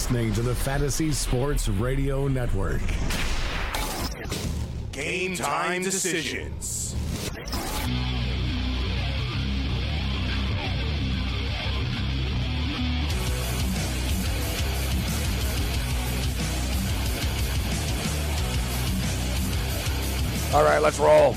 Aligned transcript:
You're 0.00 0.18
listening 0.18 0.32
to 0.32 0.42
the 0.42 0.54
Fantasy 0.54 1.12
Sports 1.12 1.68
Radio 1.68 2.26
Network. 2.26 2.80
Game 4.92 5.36
time 5.36 5.82
decisions. 5.82 6.96
All 20.54 20.64
right, 20.64 20.78
let's 20.78 20.98
roll. 20.98 21.36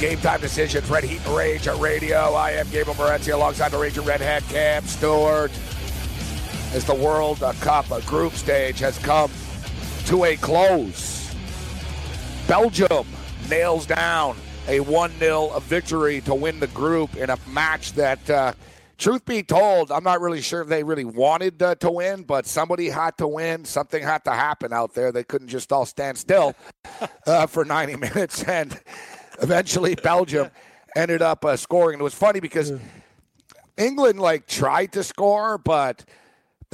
Game 0.00 0.18
time 0.18 0.40
decisions. 0.40 0.90
Red 0.90 1.04
Heat 1.04 1.24
and 1.24 1.36
Rage 1.36 1.68
at 1.68 1.78
radio. 1.78 2.34
I 2.34 2.52
am 2.52 2.68
Gabriel 2.70 2.96
Morency 2.96 3.32
alongside 3.32 3.70
the 3.70 3.78
Raging 3.78 4.04
Redhead 4.04 4.42
Cam 4.48 4.84
Stewart. 4.84 5.52
As 6.74 6.84
the 6.84 6.94
World 6.94 7.38
Cup 7.60 7.86
group 8.04 8.32
stage 8.32 8.80
has 8.80 8.98
come 8.98 9.30
to 10.06 10.24
a 10.24 10.34
close, 10.34 11.32
Belgium 12.48 13.06
nails 13.48 13.86
down 13.86 14.36
a 14.66 14.80
1 14.80 15.12
0 15.20 15.60
victory 15.60 16.20
to 16.22 16.34
win 16.34 16.58
the 16.58 16.66
group 16.66 17.14
in 17.14 17.30
a 17.30 17.38
match 17.46 17.92
that, 17.92 18.28
uh, 18.28 18.54
truth 18.98 19.24
be 19.24 19.44
told, 19.44 19.92
I'm 19.92 20.02
not 20.02 20.20
really 20.20 20.40
sure 20.40 20.62
if 20.62 20.68
they 20.68 20.82
really 20.82 21.04
wanted 21.04 21.62
uh, 21.62 21.76
to 21.76 21.92
win, 21.92 22.24
but 22.24 22.44
somebody 22.44 22.88
had 22.88 23.16
to 23.18 23.28
win. 23.28 23.64
Something 23.64 24.02
had 24.02 24.24
to 24.24 24.32
happen 24.32 24.72
out 24.72 24.94
there. 24.94 25.12
They 25.12 25.22
couldn't 25.22 25.48
just 25.48 25.72
all 25.72 25.86
stand 25.86 26.18
still 26.18 26.56
uh, 27.28 27.46
for 27.46 27.64
90 27.64 27.94
minutes. 27.96 28.42
And 28.42 28.76
eventually, 29.40 29.94
Belgium 29.94 30.50
ended 30.96 31.22
up 31.22 31.44
uh, 31.44 31.56
scoring. 31.56 32.00
It 32.00 32.02
was 32.02 32.14
funny 32.14 32.40
because 32.40 32.72
England 33.76 34.18
like 34.18 34.48
tried 34.48 34.90
to 34.94 35.04
score, 35.04 35.56
but 35.56 36.04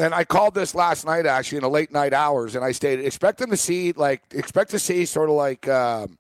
and 0.01 0.15
I 0.15 0.25
called 0.25 0.55
this 0.55 0.75
last 0.75 1.05
night 1.05 1.27
actually 1.27 1.59
in 1.59 1.63
the 1.63 1.71
late 1.71 1.93
night 1.93 2.13
hours, 2.13 2.55
and 2.55 2.65
I 2.65 2.73
stated 2.73 3.05
expect 3.05 3.39
them 3.39 3.51
to 3.51 3.57
see 3.57 3.93
like 3.93 4.23
expect 4.33 4.71
to 4.71 4.79
see 4.79 5.05
sort 5.05 5.29
of 5.29 5.37
like 5.37 5.69
um, 5.69 6.19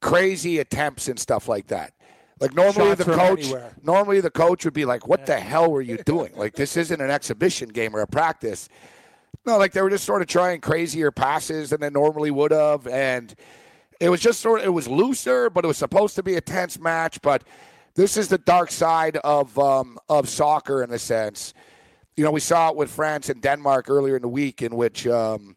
crazy 0.00 0.58
attempts 0.58 1.08
and 1.08 1.18
stuff 1.18 1.48
like 1.48 1.68
that. 1.68 1.92
Like 2.38 2.54
normally 2.54 2.90
Shots 2.90 3.04
the 3.04 3.14
coach, 3.14 3.44
anywhere. 3.44 3.72
normally 3.82 4.20
the 4.20 4.30
coach 4.30 4.64
would 4.66 4.74
be 4.74 4.84
like, 4.84 5.08
"What 5.08 5.24
the 5.24 5.40
hell 5.40 5.70
were 5.70 5.80
you 5.80 5.96
doing? 5.98 6.32
Like 6.36 6.54
this 6.54 6.76
isn't 6.76 7.00
an 7.00 7.10
exhibition 7.10 7.70
game 7.70 7.96
or 7.96 8.00
a 8.00 8.06
practice." 8.06 8.68
No, 9.46 9.56
like 9.56 9.72
they 9.72 9.80
were 9.80 9.90
just 9.90 10.04
sort 10.04 10.20
of 10.22 10.28
trying 10.28 10.60
crazier 10.60 11.10
passes 11.10 11.70
than 11.70 11.80
they 11.80 11.90
normally 11.90 12.30
would 12.30 12.50
have, 12.50 12.86
and 12.86 13.34
it 14.00 14.10
was 14.10 14.20
just 14.20 14.40
sort 14.40 14.60
of 14.60 14.66
it 14.66 14.70
was 14.70 14.86
looser, 14.88 15.48
but 15.48 15.64
it 15.64 15.68
was 15.68 15.78
supposed 15.78 16.16
to 16.16 16.22
be 16.22 16.34
a 16.34 16.40
tense 16.42 16.78
match. 16.78 17.22
But 17.22 17.44
this 17.94 18.18
is 18.18 18.28
the 18.28 18.38
dark 18.38 18.70
side 18.70 19.16
of 19.18 19.58
um, 19.58 19.98
of 20.10 20.28
soccer 20.28 20.82
in 20.82 20.92
a 20.92 20.98
sense. 20.98 21.54
You 22.16 22.24
know, 22.24 22.30
we 22.30 22.40
saw 22.40 22.70
it 22.70 22.76
with 22.76 22.90
France 22.90 23.28
and 23.28 23.42
Denmark 23.42 23.90
earlier 23.90 24.16
in 24.16 24.22
the 24.22 24.28
week, 24.28 24.62
in 24.62 24.74
which 24.74 25.06
um, 25.06 25.54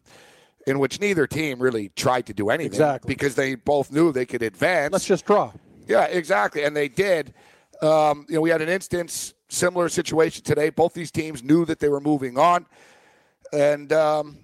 in 0.66 0.78
which 0.78 1.00
neither 1.00 1.26
team 1.26 1.58
really 1.58 1.88
tried 1.96 2.26
to 2.26 2.34
do 2.34 2.50
anything 2.50 2.72
Exactly. 2.72 3.08
because 3.14 3.34
they 3.34 3.54
both 3.54 3.90
knew 3.90 4.12
they 4.12 4.26
could 4.26 4.42
advance. 4.42 4.92
Let's 4.92 5.06
just 5.06 5.24
draw. 5.24 5.52
Yeah, 5.86 6.04
exactly. 6.04 6.64
And 6.64 6.76
they 6.76 6.88
did. 6.88 7.32
Um, 7.80 8.26
you 8.28 8.34
know, 8.34 8.42
we 8.42 8.50
had 8.50 8.60
an 8.60 8.68
instance, 8.68 9.32
similar 9.48 9.88
situation 9.88 10.44
today. 10.44 10.68
Both 10.68 10.92
these 10.92 11.10
teams 11.10 11.42
knew 11.42 11.64
that 11.64 11.78
they 11.80 11.88
were 11.88 12.00
moving 12.00 12.38
on. 12.38 12.66
And 13.54 13.90
um, 13.94 14.36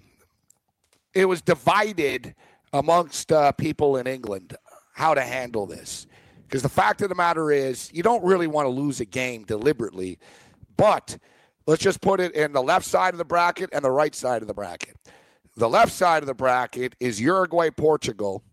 it 1.13 1.25
was 1.25 1.41
divided 1.41 2.33
amongst 2.73 3.31
uh, 3.31 3.51
people 3.51 3.97
in 3.97 4.07
England 4.07 4.57
how 4.93 5.13
to 5.13 5.21
handle 5.21 5.67
this. 5.67 6.07
Because 6.43 6.63
the 6.63 6.69
fact 6.69 7.03
of 7.03 7.09
the 7.09 7.15
matter 7.15 7.51
is, 7.51 7.91
you 7.93 8.01
don't 8.01 8.23
really 8.23 8.47
want 8.47 8.65
to 8.65 8.69
lose 8.69 8.99
a 9.01 9.05
game 9.05 9.43
deliberately. 9.43 10.17
But 10.77 11.19
let's 11.67 11.83
just 11.83 12.01
put 12.01 12.19
it 12.19 12.33
in 12.33 12.53
the 12.53 12.63
left 12.63 12.85
side 12.85 13.13
of 13.13 13.17
the 13.17 13.25
bracket 13.25 13.69
and 13.73 13.85
the 13.85 13.91
right 13.91 14.15
side 14.15 14.41
of 14.41 14.47
the 14.47 14.53
bracket. 14.53 14.95
The 15.55 15.69
left 15.69 15.91
side 15.91 16.23
of 16.23 16.27
the 16.27 16.33
bracket 16.33 16.95
is 16.99 17.19
Uruguay, 17.21 17.69
Portugal, 17.69 18.43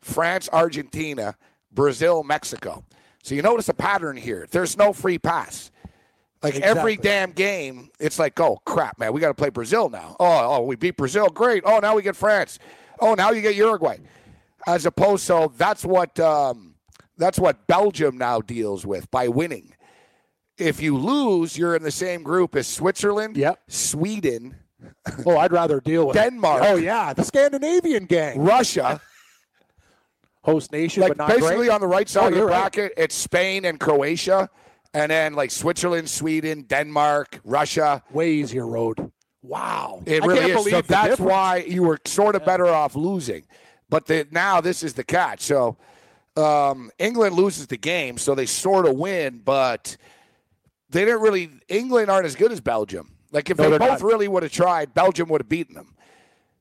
France, 0.00 0.48
Argentina, 0.52 1.36
Brazil, 1.72 2.22
Mexico. 2.22 2.84
So 3.22 3.34
you 3.34 3.42
notice 3.42 3.68
a 3.68 3.74
pattern 3.74 4.16
here. 4.16 4.46
There's 4.50 4.76
no 4.76 4.92
free 4.92 5.18
pass. 5.18 5.70
Like 6.42 6.56
every 6.56 6.96
damn 6.96 7.30
game, 7.30 7.90
it's 8.00 8.18
like, 8.18 8.38
oh 8.40 8.58
crap, 8.64 8.98
man, 8.98 9.12
we 9.12 9.20
got 9.20 9.28
to 9.28 9.34
play 9.34 9.50
Brazil 9.50 9.88
now. 9.88 10.16
Oh, 10.18 10.56
oh, 10.56 10.62
we 10.62 10.74
beat 10.74 10.96
Brazil, 10.96 11.28
great. 11.28 11.62
Oh, 11.64 11.78
now 11.78 11.94
we 11.94 12.02
get 12.02 12.16
France. 12.16 12.58
Oh, 13.00 13.14
now 13.14 13.30
you 13.30 13.40
get 13.42 13.54
Uruguay. 13.54 13.98
As 14.66 14.84
opposed, 14.84 15.24
so 15.24 15.52
that's 15.56 15.84
what 15.84 16.18
um, 16.18 16.74
that's 17.16 17.38
what 17.38 17.66
Belgium 17.66 18.18
now 18.18 18.40
deals 18.40 18.84
with 18.84 19.10
by 19.10 19.28
winning. 19.28 19.74
If 20.62 20.80
you 20.80 20.96
lose, 20.96 21.56
you're 21.58 21.76
in 21.76 21.82
the 21.82 21.90
same 21.90 22.22
group 22.22 22.56
as 22.56 22.66
Switzerland, 22.66 23.36
Yep. 23.36 23.60
Sweden, 23.68 24.56
Oh, 25.26 25.36
I'd 25.38 25.52
rather 25.52 25.80
deal 25.80 26.06
with 26.08 26.16
Denmark. 26.16 26.62
Oh 26.66 26.76
yeah, 26.76 27.12
the 27.12 27.22
Scandinavian 27.24 28.04
gang, 28.06 28.40
Russia. 28.40 29.00
host 30.44 30.72
nation, 30.72 31.02
like 31.02 31.10
but 31.10 31.16
not 31.18 31.28
basically 31.28 31.56
great. 31.66 31.70
on 31.70 31.80
the 31.80 31.86
right 31.86 32.08
side 32.08 32.24
Oh, 32.24 32.26
of 32.26 32.32
the 32.32 32.38
you're 32.38 32.48
right. 32.48 32.72
bracket, 32.72 32.92
it's 32.96 33.14
Spain 33.14 33.64
and 33.64 33.78
Croatia, 33.78 34.48
and 34.92 35.10
then 35.10 35.34
like 35.34 35.50
Switzerland, 35.50 36.08
Sweden, 36.10 36.62
Denmark, 36.62 37.40
Russia. 37.44 38.02
Way 38.10 38.32
easier 38.32 38.66
road. 38.66 39.10
Wow, 39.42 40.02
It 40.06 40.22
I 40.22 40.26
really 40.26 40.40
can't 40.40 40.50
is. 40.50 40.56
believe 40.56 40.74
So 40.74 40.82
that's 40.82 41.08
difference. 41.10 41.30
why 41.30 41.56
you 41.66 41.82
were 41.82 41.98
sort 42.04 42.34
of 42.36 42.44
better 42.44 42.66
off 42.68 42.94
losing. 42.96 43.44
But 43.88 44.06
the, 44.06 44.26
now 44.30 44.60
this 44.60 44.82
is 44.84 44.94
the 44.94 45.04
catch. 45.04 45.40
So 45.42 45.76
um, 46.36 46.90
England 46.98 47.34
loses 47.36 47.66
the 47.66 47.76
game, 47.76 48.18
so 48.18 48.34
they 48.34 48.46
sort 48.46 48.86
of 48.86 48.94
win, 48.96 49.42
but 49.44 49.96
they 50.92 51.04
didn't 51.04 51.20
really. 51.22 51.50
England 51.68 52.10
aren't 52.10 52.26
as 52.26 52.36
good 52.36 52.52
as 52.52 52.60
Belgium. 52.60 53.12
Like 53.32 53.48
if 53.50 53.58
No, 53.58 53.70
they 53.70 53.78
both 53.78 54.00
not. 54.00 54.02
really 54.02 54.28
would 54.28 54.42
have 54.42 54.52
tried, 54.52 54.92
Belgium 54.94 55.28
would 55.30 55.40
have 55.40 55.48
beaten 55.48 55.74
them. 55.74 55.94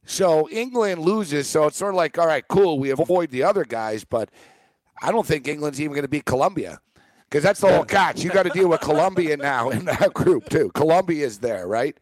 So 0.05 0.49
England 0.49 1.01
loses, 1.01 1.47
so 1.47 1.67
it's 1.67 1.77
sort 1.77 1.93
of 1.93 1.95
like, 1.97 2.17
all 2.17 2.25
right, 2.25 2.47
cool, 2.47 2.79
we 2.79 2.89
avoid 2.89 3.29
the 3.29 3.43
other 3.43 3.63
guys, 3.65 4.03
but 4.03 4.29
I 5.01 5.11
don't 5.11 5.25
think 5.27 5.47
England's 5.47 5.79
even 5.79 5.91
going 5.93 6.03
to 6.03 6.07
beat 6.09 6.25
Colombia 6.25 6.79
because 7.29 7.43
that's 7.43 7.59
the 7.59 7.67
whole 7.71 7.83
catch. 7.83 8.23
You 8.23 8.31
got 8.31 8.43
to 8.43 8.49
deal 8.49 8.67
with 8.67 8.81
Colombia 8.81 9.37
now 9.37 9.69
in 9.69 9.85
that 9.85 10.13
group 10.13 10.49
too. 10.49 10.71
Colombia 10.73 11.25
is 11.25 11.39
there, 11.39 11.67
right? 11.67 11.97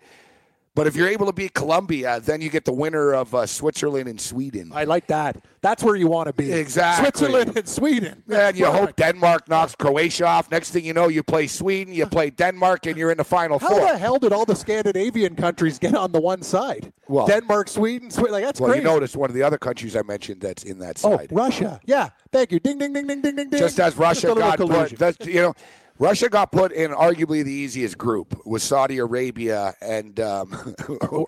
But 0.80 0.88
if 0.88 0.96
you're 0.96 1.10
able 1.10 1.26
to 1.26 1.34
beat 1.34 1.54
Colombia, 1.54 2.22
then 2.22 2.40
you 2.40 2.50
get 2.50 2.64
the 2.64 2.72
winner 2.72 3.14
of 3.14 3.36
uh, 3.36 3.46
Switzerland 3.46 4.08
and 4.08 4.20
Sweden. 4.20 4.72
I 4.74 4.86
like 4.86 5.08
that. 5.08 5.36
That's 5.60 5.84
where 5.84 5.98
you 5.98 6.08
want 6.08 6.28
to 6.28 6.34
be. 6.34 6.54
Exactly. 6.54 7.04
Switzerland 7.04 7.58
and 7.58 7.68
Sweden. 7.68 8.24
And 8.30 8.58
you 8.58 8.66
hope 8.66 8.96
Denmark 8.96 9.50
knocks 9.50 9.76
Croatia 9.76 10.26
off. 10.26 10.50
Next 10.50 10.72
thing 10.72 10.86
you 10.86 10.94
know, 10.94 11.10
you 11.10 11.22
play 11.22 11.48
Sweden, 11.48 11.94
you 11.94 12.06
play 12.06 12.30
Denmark, 12.30 12.86
and 12.86 12.96
you're 12.96 13.12
in 13.12 13.18
the 13.18 13.26
final 13.26 13.60
How 13.60 13.72
four. 13.72 13.82
the 13.82 13.98
hell 13.98 14.20
did 14.20 14.32
all 14.32 14.46
the 14.46 14.56
Scandinavian 14.56 15.36
countries 15.36 15.80
get 15.80 15.96
on 15.96 16.14
the 16.14 16.22
one 16.22 16.44
side? 16.44 16.94
Well- 17.10 17.28
Denmark, 17.28 17.68
Sweden, 17.68 18.10
Sweden. 18.10 18.32
Like 18.32 18.46
that's 18.46 18.62
well, 18.62 18.70
crazy. 18.70 18.82
you 18.82 18.88
notice 18.88 19.18
one 19.18 19.30
of 19.30 19.36
the 19.36 19.44
other 19.44 19.58
countries 19.58 19.98
I 19.98 20.04
mentioned 20.04 20.40
that's 20.40 20.64
in 20.64 20.80
that 20.80 20.98
side. 20.98 21.12
oh, 21.12 21.18
side. 21.18 21.28
Russia. 21.34 21.82
Yeah. 21.88 22.12
Thank 22.32 22.54
you. 22.54 22.62
Ding, 22.62 22.78
ding, 22.78 22.94
ding, 22.94 23.06
ding, 23.06 23.22
ding, 23.22 23.36
ding, 23.36 23.50
ding. 23.50 23.60
just 23.60 23.82
as 23.82 23.98
Russia 23.98 24.28
Just 24.28 24.40
got 24.40 24.58
put, 24.60 25.28
you 25.28 25.42
know, 25.42 25.54
Russia 26.00 26.30
got 26.30 26.52
put 26.54 26.72
in 26.72 26.92
arguably 26.92 27.44
the 27.44 27.52
easiest 27.52 27.98
group 27.98 28.42
with 28.46 28.62
Saudi 28.62 29.00
Arabia 29.00 29.76
and 29.82 30.18
um, 30.22 30.76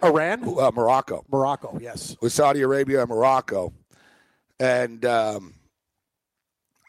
Iran, 0.01 0.43
uh, 0.59 0.71
Morocco. 0.73 1.25
Morocco. 1.29 1.77
Yes. 1.81 2.15
With 2.21 2.31
Saudi 2.31 2.61
Arabia 2.61 3.01
and 3.01 3.09
Morocco, 3.09 3.73
and 4.61 5.03
um, 5.05 5.55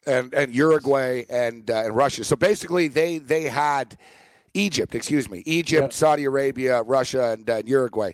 and 0.07 0.33
and 0.33 0.55
Uruguay 0.55 1.25
and 1.29 1.69
uh, 1.71 1.85
and 1.87 1.97
Russia. 1.97 2.23
So 2.23 2.37
basically, 2.37 2.87
they 2.87 3.19
they 3.19 3.43
had 3.45 3.99
Egypt. 4.55 4.95
Excuse 4.95 5.29
me, 5.29 5.43
Egypt, 5.45 5.93
Yeah. 5.93 5.97
Saudi 5.97 6.25
Arabia, 6.25 6.83
Russia, 6.83 7.33
and 7.33 7.51
uh, 7.51 7.63
Uruguay. 7.67 8.13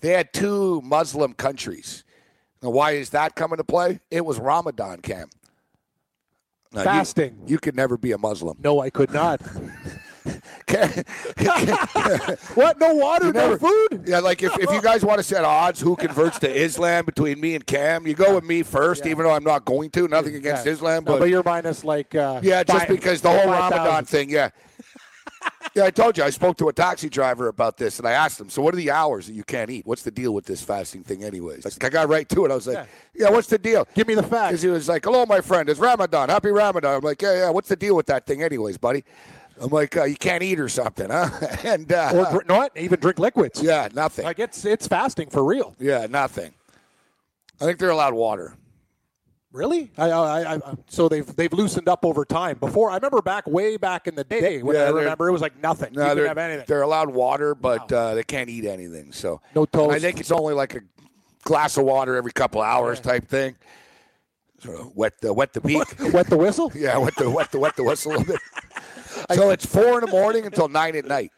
They 0.00 0.10
had 0.10 0.32
two 0.32 0.80
Muslim 0.82 1.34
countries. 1.34 2.02
Now, 2.62 2.70
why 2.70 2.92
is 2.92 3.10
that 3.10 3.36
coming 3.36 3.58
to 3.58 3.64
play? 3.64 4.00
It 4.10 4.24
was 4.24 4.40
Ramadan 4.40 5.00
camp. 5.02 5.32
You- 6.76 6.82
Fasting. 6.82 7.38
You, 7.46 7.58
could 7.58 7.76
never 7.76 7.96
be 7.96 8.12
a 8.12 8.18
Muslim. 8.18 8.56
No, 8.62 8.80
I 8.80 8.90
could 8.90 9.12
not. 9.12 9.40
What? 12.54 12.78
No 12.80 12.94
water, 12.94 13.26
You 13.26 13.32
no 13.32 13.56
food? 13.58 14.04
Yeah, 14.06 14.20
like 14.20 14.42
if, 14.42 14.58
if 14.58 14.70
you 14.70 14.80
guys 14.80 15.04
want 15.04 15.18
to 15.18 15.22
set 15.22 15.44
odds, 15.44 15.80
who 15.80 15.96
converts 15.96 16.38
to 16.40 16.50
Islam 16.50 17.04
between 17.04 17.40
me 17.40 17.54
and 17.54 17.66
Cam, 17.66 18.06
you 18.06 18.14
go 18.14 18.34
with 18.34 18.44
me 18.44 18.62
first, 18.62 19.06
even 19.06 19.24
though 19.24 19.32
I'm 19.32 19.44
not 19.44 19.64
going 19.64 19.90
to. 19.90 20.08
Nothing 20.08 20.34
against 20.36 20.64
Yeah. 20.66 20.72
Islam, 20.72 21.04
No, 21.04 21.12
but, 21.12 21.18
but 21.20 21.28
you're 21.28 21.42
minus 21.44 21.84
like. 21.84 22.14
Uh, 22.14 22.40
yeah, 22.42 22.62
just 22.64 22.88
because 22.88 23.20
the 23.20 23.28
whole 23.30 23.44
5,000. 23.44 23.78
Ramadan 23.78 24.04
thing. 24.06 24.30
Yeah, 24.30 24.50
Yeah, 25.76 25.86
I 25.86 25.90
told 25.90 26.16
you 26.16 26.22
I 26.22 26.30
spoke 26.30 26.56
to 26.58 26.68
a 26.68 26.72
taxi 26.72 27.08
driver 27.08 27.48
about 27.48 27.76
this, 27.78 27.98
and 27.98 28.06
I 28.06 28.12
asked 28.12 28.40
him, 28.40 28.48
"So, 28.48 28.62
what 28.62 28.74
are 28.74 28.76
the 28.76 28.92
hours 28.92 29.26
that 29.26 29.32
you 29.32 29.42
can't 29.42 29.68
eat? 29.70 29.84
What's 29.84 30.02
the 30.04 30.12
deal 30.12 30.32
with 30.32 30.44
this 30.44 30.62
fasting 30.62 31.02
thing, 31.02 31.24
anyways?" 31.24 31.64
Like, 31.64 31.82
I 31.82 31.88
got 31.88 32.08
right 32.08 32.28
to 32.28 32.44
it. 32.44 32.52
I 32.52 32.54
was 32.54 32.68
like, 32.68 32.86
"Yeah, 33.12 33.30
what's 33.30 33.48
the 33.48 33.58
deal?" 33.58 33.88
Give 33.92 34.06
me 34.06 34.14
the 34.14 34.22
facts. 34.22 34.50
Because 34.50 34.62
he 34.62 34.68
was 34.68 34.88
like, 34.88 35.04
"Hello, 35.04 35.26
my 35.26 35.40
friend. 35.40 35.68
It's 35.68 35.80
Ramadan. 35.80 36.28
Happy 36.28 36.50
Ramadan." 36.50 36.94
I'm 36.94 37.00
like, 37.00 37.20
"Yeah, 37.20 37.32
yeah. 37.34 37.50
What's 37.50 37.68
the 37.68 37.74
deal 37.74 37.96
with 37.96 38.06
that 38.06 38.24
thing, 38.24 38.40
anyways, 38.40 38.78
buddy?" 38.78 39.02
I'm 39.60 39.70
like, 39.70 39.96
uh, 39.96 40.04
"You 40.04 40.14
can't 40.14 40.44
eat 40.44 40.60
or 40.60 40.68
something, 40.68 41.10
huh?" 41.10 41.30
and 41.64 41.92
uh, 41.92 42.10
Or 42.14 42.24
dr- 42.30 42.46
no, 42.46 42.56
what? 42.58 42.76
Even 42.76 43.00
drink 43.00 43.18
liquids. 43.18 43.60
yeah, 43.60 43.88
nothing. 43.92 44.26
Like 44.26 44.38
it's 44.38 44.64
it's 44.64 44.86
fasting 44.86 45.28
for 45.28 45.42
real. 45.42 45.74
yeah, 45.80 46.06
nothing. 46.08 46.54
I 47.60 47.64
think 47.64 47.80
they're 47.80 47.90
allowed 47.90 48.14
water. 48.14 48.54
Really? 49.54 49.92
I, 49.96 50.10
I, 50.10 50.40
I, 50.40 50.54
I, 50.56 50.60
so 50.88 51.08
they've 51.08 51.24
they've 51.36 51.52
loosened 51.52 51.88
up 51.88 52.04
over 52.04 52.24
time. 52.24 52.58
Before 52.58 52.90
I 52.90 52.96
remember 52.96 53.22
back 53.22 53.46
way 53.46 53.76
back 53.76 54.08
in 54.08 54.16
the 54.16 54.24
day 54.24 54.60
when 54.60 54.74
Yeah, 54.74 54.82
I 54.82 54.88
remember 54.88 55.28
it 55.28 55.32
was 55.32 55.40
like 55.42 55.56
nothing. 55.62 55.94
you 55.94 56.00
No, 56.00 56.06
didn't 56.06 56.16
they're, 56.18 56.26
have 56.26 56.38
anything. 56.38 56.64
they're 56.66 56.82
allowed 56.82 57.10
water, 57.10 57.54
but 57.54 57.90
uh, 57.92 58.14
they 58.16 58.24
can't 58.24 58.50
eat 58.50 58.64
anything. 58.64 59.12
So 59.12 59.40
No 59.54 59.64
And 59.72 59.92
I 59.92 60.00
think 60.00 60.18
it's 60.18 60.32
only 60.32 60.54
like 60.54 60.74
a 60.74 60.80
glass 61.44 61.76
of 61.76 61.84
water 61.84 62.16
every 62.16 62.32
couple 62.32 62.62
hours 62.62 62.98
type 62.98 63.28
thing. 63.28 63.54
Sort 64.58 64.80
of 64.80 64.96
wet 64.96 65.20
the 65.20 65.32
wet 65.32 65.52
the 65.52 65.60
beak. 65.68 65.84
Wet 66.12 66.26
the 66.26 66.36
whistle? 66.36 66.72
yeah, 66.74 66.96
wet 66.98 67.14
the 67.14 67.30
wet 67.30 67.52
the 67.52 67.60
wet 67.60 67.76
the 67.76 67.84
whistle 67.84 68.16
a 68.20 68.24
bit. 68.24 68.40
So 69.34 69.50
it's 69.50 69.64
four 69.64 69.94
in 70.00 70.00
the 70.04 70.10
morning 70.10 70.44
until 70.44 70.66
nine 70.68 70.96
at 70.96 71.04
night. 71.06 71.30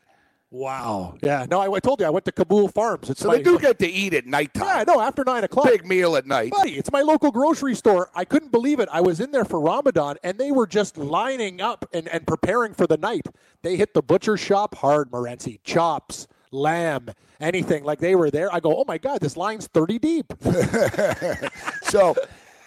Wow. 0.57 1.13
Oh. 1.15 1.19
Yeah. 1.23 1.47
No, 1.51 1.61
I, 1.61 1.71
I 1.71 1.81
told 1.81 2.01
you 2.01 2.07
I 2.07 2.11
went 2.11 2.25
to 2.25 2.33
Kabul 2.33 2.69
Farms. 2.69 3.11
It's 3.11 3.21
So 3.21 3.29
my, 3.29 3.37
they 3.37 3.43
do 3.43 3.59
get 3.59 3.79
to 3.81 3.87
eat 3.87 4.15
at 4.15 4.25
nighttime. 4.25 4.65
Yeah, 4.65 4.85
no, 4.87 5.01
after 5.01 5.23
nine 5.23 5.45
o'clock. 5.45 5.67
Big 5.67 5.85
meal 5.85 6.17
at 6.17 6.27
night. 6.27 6.51
Buddy, 6.53 6.77
it's 6.79 6.91
my 6.91 7.03
local 7.03 7.31
grocery 7.31 7.75
store. 7.75 8.11
I 8.15 8.25
couldn't 8.25 8.53
believe 8.53 8.81
it. 8.81 8.89
I 8.91 9.03
was 9.03 9.21
in 9.21 9.33
there 9.33 9.45
for 9.45 9.61
Ramadan, 9.61 10.17
and 10.23 10.39
they 10.39 10.51
were 10.51 10.67
just 10.67 10.97
lining 10.97 11.61
up 11.61 11.85
and, 11.93 12.09
and 12.09 12.27
preparing 12.27 12.73
for 12.73 12.87
the 12.87 12.97
night. 12.97 13.27
They 13.63 13.77
hit 13.77 13.93
the 13.93 14.03
butcher 14.03 14.39
shop 14.39 14.77
hard, 14.77 15.11
Morency. 15.11 15.61
Chops, 15.63 16.27
lamb, 16.51 17.11
anything. 17.39 17.85
Like 17.85 17.99
they 17.99 18.15
were 18.15 18.31
there. 18.31 18.53
I 18.53 18.61
go, 18.61 18.75
oh 18.77 18.85
my 18.89 18.97
God, 18.97 19.21
this 19.21 19.37
line's 19.37 19.67
30 19.67 19.99
deep. 19.99 20.33
So 21.83 22.17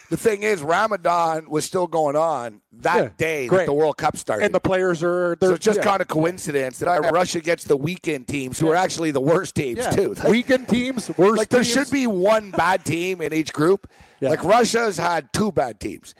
the 0.09 0.17
thing 0.17 0.43
is, 0.43 0.61
Ramadan 0.61 1.49
was 1.49 1.65
still 1.65 1.87
going 1.87 2.15
on 2.15 2.61
that 2.73 2.97
Yeah, 2.97 3.09
day 3.17 3.47
great. 3.47 3.59
that 3.59 3.65
the 3.67 3.73
World 3.73 3.97
Cup 3.97 4.17
started. 4.17 4.45
and 4.45 4.53
the 4.53 4.59
players 4.59 5.03
are. 5.03 5.35
They're 5.39 5.49
so 5.49 5.55
it's 5.55 5.65
just 5.65 5.77
yeah. 5.79 5.83
kind 5.83 6.01
of 6.01 6.07
coincidence 6.07 6.79
that 6.79 6.89
I 6.89 6.97
Russia 7.09 7.39
gets 7.39 7.63
the 7.63 7.77
weekend 7.77 8.27
teams, 8.27 8.59
who 8.59 8.69
are 8.69 8.75
actually 8.75 9.11
the 9.11 9.21
worst 9.21 9.55
teams 9.55 9.79
yeah. 9.79 9.91
too. 9.91 10.13
Like- 10.15 10.27
Weekend 10.27 10.67
teams, 10.67 11.09
worst 11.17 11.37
like 11.37 11.49
there 11.49 11.63
teams. 11.63 11.73
should 11.73 11.91
be 11.91 12.07
one 12.07 12.51
bad 12.51 12.85
team 12.85 13.21
in 13.21 13.33
each 13.33 13.53
group. 13.53 13.89
Yeah. 14.19 14.29
Like 14.29 14.43
Russia's 14.43 14.97
had 14.97 15.31
two 15.31 15.51
bad 15.51 15.79
teams. 15.79 16.15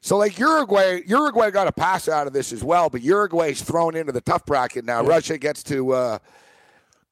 So 0.00 0.16
like 0.16 0.38
Uruguay, 0.38 1.00
Uruguay 1.06 1.50
got 1.50 1.68
a 1.68 1.72
pass 1.72 2.08
out 2.08 2.26
of 2.26 2.32
this 2.32 2.52
as 2.52 2.64
well, 2.64 2.90
but 2.90 3.02
Uruguay's 3.02 3.62
thrown 3.62 3.94
into 3.94 4.12
the 4.12 4.20
tough 4.20 4.44
bracket 4.46 4.84
now. 4.84 5.02
Russia 5.02 5.38
gets 5.38 5.62
to. 5.64 5.92
Uh, 5.92 6.18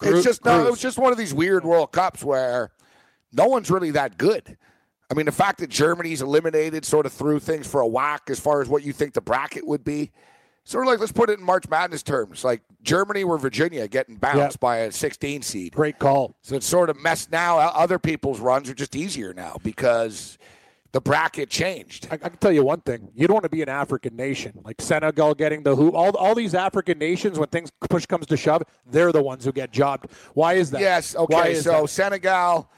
it's 0.02 0.24
just 0.24 0.44
no, 0.44 0.66
it 0.66 0.70
was 0.70 0.80
just 0.80 0.98
one 0.98 1.12
of 1.12 1.18
these 1.18 1.34
weird 1.34 1.64
World 1.64 1.92
Cups 1.92 2.24
where 2.24 2.70
no 3.32 3.46
one's 3.46 3.70
really 3.70 3.90
that 3.92 4.16
good. 4.16 4.56
I 5.10 5.14
mean, 5.14 5.26
the 5.26 5.32
fact 5.32 5.58
that 5.58 5.70
Germany's 5.70 6.22
eliminated 6.22 6.84
sort 6.84 7.04
of 7.04 7.12
threw 7.12 7.40
things 7.40 7.66
for 7.66 7.80
a 7.80 7.86
whack 7.86 8.30
as 8.30 8.38
far 8.38 8.62
as 8.62 8.68
what 8.68 8.82
you 8.84 8.92
think 8.92 9.14
the 9.14 9.20
bracket 9.20 9.66
would 9.66 9.84
be. 9.84 10.10
Sort 10.62 10.84
of 10.86 10.90
like 10.92 11.00
let's 11.00 11.10
put 11.10 11.30
it 11.30 11.38
in 11.38 11.44
March 11.44 11.68
Madness 11.68 12.02
terms, 12.02 12.44
like 12.44 12.60
Germany 12.82 13.24
or 13.24 13.38
Virginia 13.38 13.88
getting 13.88 14.16
bounced 14.16 14.56
Yeah. 14.56 14.60
by 14.60 14.76
a 14.78 14.92
16 14.92 15.42
seed. 15.42 15.72
Great 15.74 15.98
call. 15.98 16.36
So 16.42 16.54
it's 16.54 16.66
sort 16.66 16.90
of 16.90 17.00
messed 17.02 17.32
now. 17.32 17.58
Other 17.58 17.98
people's 17.98 18.38
runs 18.40 18.68
are 18.70 18.74
just 18.74 18.94
easier 18.94 19.32
now 19.34 19.56
because 19.64 20.38
the 20.92 21.00
bracket 21.00 21.48
changed. 21.50 22.06
I, 22.10 22.14
I 22.14 22.18
can 22.18 22.36
tell 22.36 22.52
you 22.52 22.62
one 22.62 22.82
thing: 22.82 23.08
you 23.14 23.26
don't 23.26 23.34
want 23.34 23.44
to 23.44 23.48
be 23.50 23.62
an 23.62 23.68
African 23.70 24.14
nation 24.14 24.60
like 24.62 24.80
Senegal 24.80 25.34
getting 25.34 25.62
the 25.62 25.74
who. 25.74 25.92
All, 25.92 26.14
all 26.16 26.34
these 26.34 26.54
African 26.54 26.98
nations, 26.98 27.38
when 27.38 27.48
things 27.48 27.70
push 27.88 28.04
comes 28.06 28.26
to 28.26 28.36
shove, 28.36 28.62
they're 28.86 29.12
the 29.12 29.22
ones 29.22 29.46
who 29.46 29.52
get 29.52 29.72
jobbed. 29.72 30.10
Why 30.34 30.54
is 30.54 30.70
that? 30.72 30.82
Yes. 30.82 31.16
Okay. 31.16 31.54
So 31.56 31.82
that? 31.82 31.88
Senegal, 31.88 32.70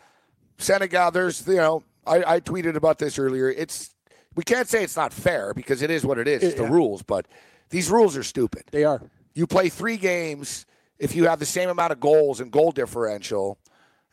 Senegal. 0.57 1.11
There's 1.11 1.47
you 1.47 1.57
know 1.57 1.83
I, 2.07 2.35
I 2.35 2.41
tweeted 2.41 2.75
about 2.77 2.99
this 2.99 3.19
earlier. 3.19 3.51
It's 3.51 3.95
we 4.35 4.43
can't 4.45 4.69
say 4.69 4.83
it's 4.83 4.97
not 4.97 5.13
fair 5.13 5.53
because 5.55 5.83
it 5.83 5.91
is 5.91 6.05
what 6.05 6.19
it 6.19 6.27
is. 6.27 6.43
It's 6.43 6.55
the 6.57 6.63
Yeah. 6.65 6.71
rules, 6.71 7.03
but 7.03 7.27
these 7.71 7.91
rules 7.91 8.17
are 8.17 8.23
stupid. 8.23 8.65
they 8.71 8.85
are. 8.85 9.01
You 9.35 9.47
play 9.47 9.69
three 9.69 9.97
games 9.97 10.67
if 10.99 11.15
you 11.15 11.27
have 11.27 11.39
the 11.39 11.47
same 11.47 11.69
amount 11.71 11.93
of 11.93 12.01
goals 12.01 12.41
and 12.41 12.51
goal 12.51 12.71
differential, 12.73 13.59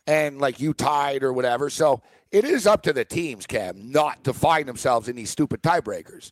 and 0.06 0.40
like 0.40 0.60
you 0.60 0.72
tied 0.74 1.22
or 1.22 1.32
whatever. 1.32 1.68
So 1.70 2.00
it 2.32 2.44
is 2.44 2.66
up 2.66 2.82
to 2.84 2.92
the 2.92 3.04
teams, 3.04 3.46
Cam, 3.46 3.90
not 3.92 4.24
to 4.24 4.32
find 4.32 4.66
themselves 4.68 5.08
in 5.08 5.16
these 5.16 5.30
stupid 5.30 5.62
tiebreakers. 5.62 6.30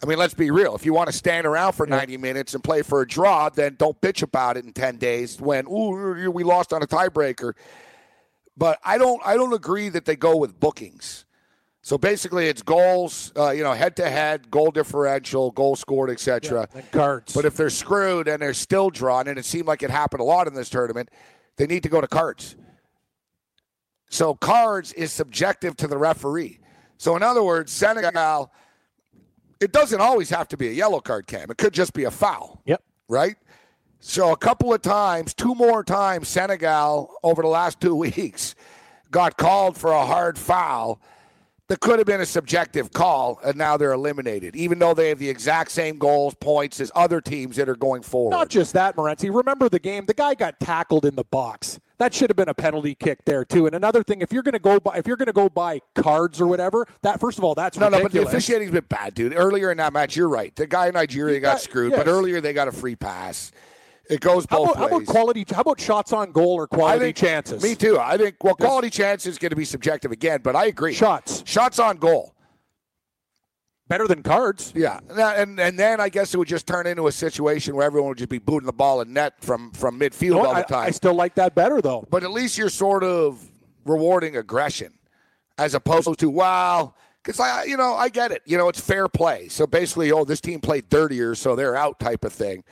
I 0.00 0.06
mean, 0.06 0.18
let's 0.18 0.34
be 0.34 0.52
real. 0.52 0.76
If 0.76 0.84
you 0.86 0.92
want 0.92 1.08
to 1.08 1.12
stand 1.12 1.44
around 1.46 1.72
for 1.72 1.84
90 1.84 2.16
minutes 2.18 2.54
and 2.54 2.62
play 2.62 2.82
for 2.82 3.00
a 3.00 3.06
draw, 3.06 3.48
then 3.48 3.74
don't 3.76 4.00
bitch 4.00 4.22
about 4.22 4.56
it 4.56 4.64
in 4.64 4.72
10 4.72 4.96
days 4.98 5.40
when 5.40 5.66
ooh 5.66 6.30
we 6.30 6.44
lost 6.44 6.72
on 6.72 6.82
a 6.82 6.86
tiebreaker. 6.86 7.54
But 8.58 8.80
I 8.84 8.98
don't 8.98 9.22
I 9.24 9.36
don't 9.36 9.52
agree 9.52 9.88
that 9.88 10.04
they 10.04 10.16
go 10.16 10.36
with 10.36 10.58
bookings. 10.58 11.24
So 11.80 11.96
basically, 11.96 12.48
it's 12.48 12.60
goals, 12.60 13.32
uh, 13.36 13.50
you 13.50 13.62
know, 13.62 13.72
head 13.72 13.96
to 13.96 14.10
head, 14.10 14.50
goal 14.50 14.72
differential, 14.72 15.52
goal 15.52 15.76
scored, 15.76 16.10
etc. 16.10 16.68
And 16.74 16.90
cards. 16.90 17.32
But 17.32 17.44
if 17.44 17.56
they're 17.56 17.70
screwed 17.70 18.28
and 18.28 18.42
they're 18.42 18.52
still 18.52 18.90
drawn, 18.90 19.28
and 19.28 19.38
it 19.38 19.44
seemed 19.44 19.66
like 19.66 19.82
it 19.82 19.90
happened 19.90 20.20
a 20.20 20.24
lot 20.24 20.48
in 20.48 20.54
this 20.54 20.68
tournament, 20.68 21.08
they 21.56 21.66
need 21.66 21.84
to 21.84 21.88
go 21.88 22.00
to 22.00 22.08
cards. 22.08 22.56
So 24.10 24.34
cards 24.34 24.92
is 24.92 25.12
subjective 25.12 25.76
to 25.76 25.86
the 25.86 25.96
referee. 25.96 26.58
So 26.98 27.14
in 27.16 27.22
other 27.22 27.44
words, 27.44 27.72
Senegal, 27.72 28.50
it 29.60 29.72
doesn't 29.72 30.00
always 30.00 30.30
have 30.30 30.48
to 30.48 30.56
be 30.56 30.68
a 30.68 30.72
yellow 30.72 31.00
card, 31.00 31.26
Cam. 31.26 31.50
It 31.50 31.58
could 31.58 31.72
just 31.72 31.92
be 31.92 32.04
a 32.04 32.10
foul, 32.10 32.60
yep. 32.66 32.82
right? 33.08 33.36
So 34.00 34.32
a 34.32 34.36
couple 34.36 34.72
of 34.72 34.80
times, 34.82 35.34
two 35.34 35.54
more 35.54 35.82
times, 35.82 36.28
Senegal 36.28 37.10
over 37.22 37.42
the 37.42 37.48
last 37.48 37.80
two 37.80 37.94
weeks 38.06 38.54
got 39.10 39.36
called 39.36 39.76
for 39.76 39.92
a 39.92 40.04
hard 40.06 40.38
foul 40.38 41.00
that 41.68 41.80
could 41.80 41.98
have 41.98 42.06
been 42.06 42.20
a 42.22 42.26
subjective 42.26 42.90
call, 42.92 43.38
and 43.44 43.56
now 43.56 43.76
they're 43.76 43.92
eliminated, 43.92 44.56
even 44.56 44.78
though 44.78 44.94
they 44.94 45.10
have 45.10 45.18
the 45.18 45.28
exact 45.28 45.70
same 45.70 45.98
goals, 45.98 46.34
points 46.34 46.80
as 46.80 46.90
other 46.94 47.20
teams 47.20 47.56
that 47.56 47.68
are 47.68 47.76
going 47.76 48.00
forward. 48.00 48.30
Not 48.30 48.48
just 48.48 48.72
that, 48.72 48.96
Morency. 48.96 49.34
Remember 49.34 49.68
the 49.68 49.78
game? 49.78 50.06
The 50.06 50.14
guy 50.14 50.34
got 50.34 50.58
tackled 50.60 51.04
in 51.04 51.14
the 51.14 51.24
box. 51.24 51.78
That 51.98 52.14
should 52.14 52.30
have 52.30 52.36
been 52.36 52.48
a 52.48 52.54
penalty 52.54 52.94
kick 52.94 53.22
there 53.26 53.44
too. 53.44 53.66
And 53.66 53.74
another 53.74 54.02
thing, 54.02 54.22
if 54.22 54.32
you're 54.32 54.44
going 54.44 54.52
to 54.54 54.58
go 54.60 54.80
by, 54.80 54.96
if 54.96 55.06
you're 55.06 55.16
going 55.16 55.26
to 55.26 55.32
go 55.32 55.48
by 55.50 55.80
cards 55.94 56.40
or 56.40 56.46
whatever, 56.46 56.86
that 57.02 57.20
first 57.20 57.36
of 57.36 57.44
all, 57.44 57.54
that's 57.54 57.76
No, 57.76 57.86
no, 57.88 57.90
but 58.02 58.12
the 58.12 58.20
ridiculous. 58.20 58.28
officiating's 58.32 58.70
been 58.70 58.84
bad, 58.88 59.12
dude. 59.14 59.34
Earlier 59.36 59.70
in 59.72 59.76
that 59.78 59.92
match, 59.92 60.16
you're 60.16 60.28
right. 60.28 60.54
The 60.56 60.66
guy 60.66 60.86
in 60.86 60.94
Nigeria 60.94 61.38
got 61.40 61.54
got- 61.54 61.60
screwed, 61.60 61.90
yes. 61.90 61.98
but 62.02 62.08
earlier 62.08 62.40
they 62.40 62.52
got 62.54 62.68
a 62.68 62.72
free 62.72 62.96
pass. 62.96 63.50
It 64.10 64.20
goes 64.20 64.46
How 64.48 64.58
both 64.58 64.70
about, 64.76 64.90
how 64.90 64.96
about 64.96 65.06
quality? 65.06 65.44
How 65.50 65.60
about 65.60 65.80
shots 65.80 66.12
on 66.12 66.32
goal 66.32 66.54
or 66.54 66.66
quality 66.66 67.06
think, 67.06 67.16
chances? 67.16 67.62
Me 67.62 67.74
too. 67.74 67.98
I 67.98 68.16
think 68.16 68.42
well, 68.42 68.54
quality 68.54 68.90
chance 68.90 69.26
is 69.26 69.38
going 69.38 69.50
to 69.50 69.56
be 69.56 69.64
subjective 69.64 70.12
again, 70.12 70.40
but 70.42 70.56
I 70.56 70.66
agree. 70.66 70.94
Shots 70.94 71.42
shots 71.46 71.78
on 71.78 71.98
goal. 71.98 72.34
better 73.88 74.06
than 74.06 74.22
cards. 74.22 74.72
Yeah, 74.74 75.00
and, 75.10 75.58
and 75.60 75.78
then 75.78 76.00
I 76.00 76.08
guess 76.08 76.32
it 76.34 76.38
would 76.38 76.48
just 76.48 76.66
turn 76.66 76.86
into 76.86 77.06
a 77.06 77.12
situation 77.12 77.74
where 77.76 77.86
everyone 77.86 78.10
would 78.10 78.18
just 78.18 78.30
be 78.30 78.38
booting 78.38 78.66
the 78.66 78.72
ball 78.72 79.00
in 79.00 79.12
net 79.12 79.34
from 79.40 79.72
from 79.72 79.98
midfield 79.98 80.22
You 80.22 80.30
know 80.34 80.46
all 80.46 80.54
the 80.54 80.60
I, 80.60 80.62
time. 80.62 80.86
I 80.86 80.90
still 80.90 81.14
like 81.14 81.34
that 81.36 81.54
better 81.54 81.80
though. 81.82 82.06
but 82.10 82.22
at 82.22 82.30
least 82.30 82.56
you're 82.58 82.68
sort 82.70 83.04
of 83.04 83.42
rewarding 83.84 84.36
aggression 84.36 84.92
as 85.56 85.74
opposed 85.74 86.18
to 86.18 86.28
wow 86.28 86.92
because 87.22 87.40
i 87.40 87.64
you 87.64 87.76
know 87.76 87.94
i 87.94 88.10
get 88.10 88.30
it 88.30 88.42
you 88.44 88.58
know 88.58 88.68
it's 88.68 88.78
fair 88.80 89.08
play 89.08 89.48
so 89.48 89.66
basically 89.66 90.12
oh 90.12 90.24
this 90.26 90.42
team 90.42 90.60
played 90.60 90.86
dirtier 90.90 91.34
so 91.34 91.56
they're 91.56 91.74
out 91.74 91.98
type 91.98 92.22
of 92.22 92.32
thing 92.32 92.62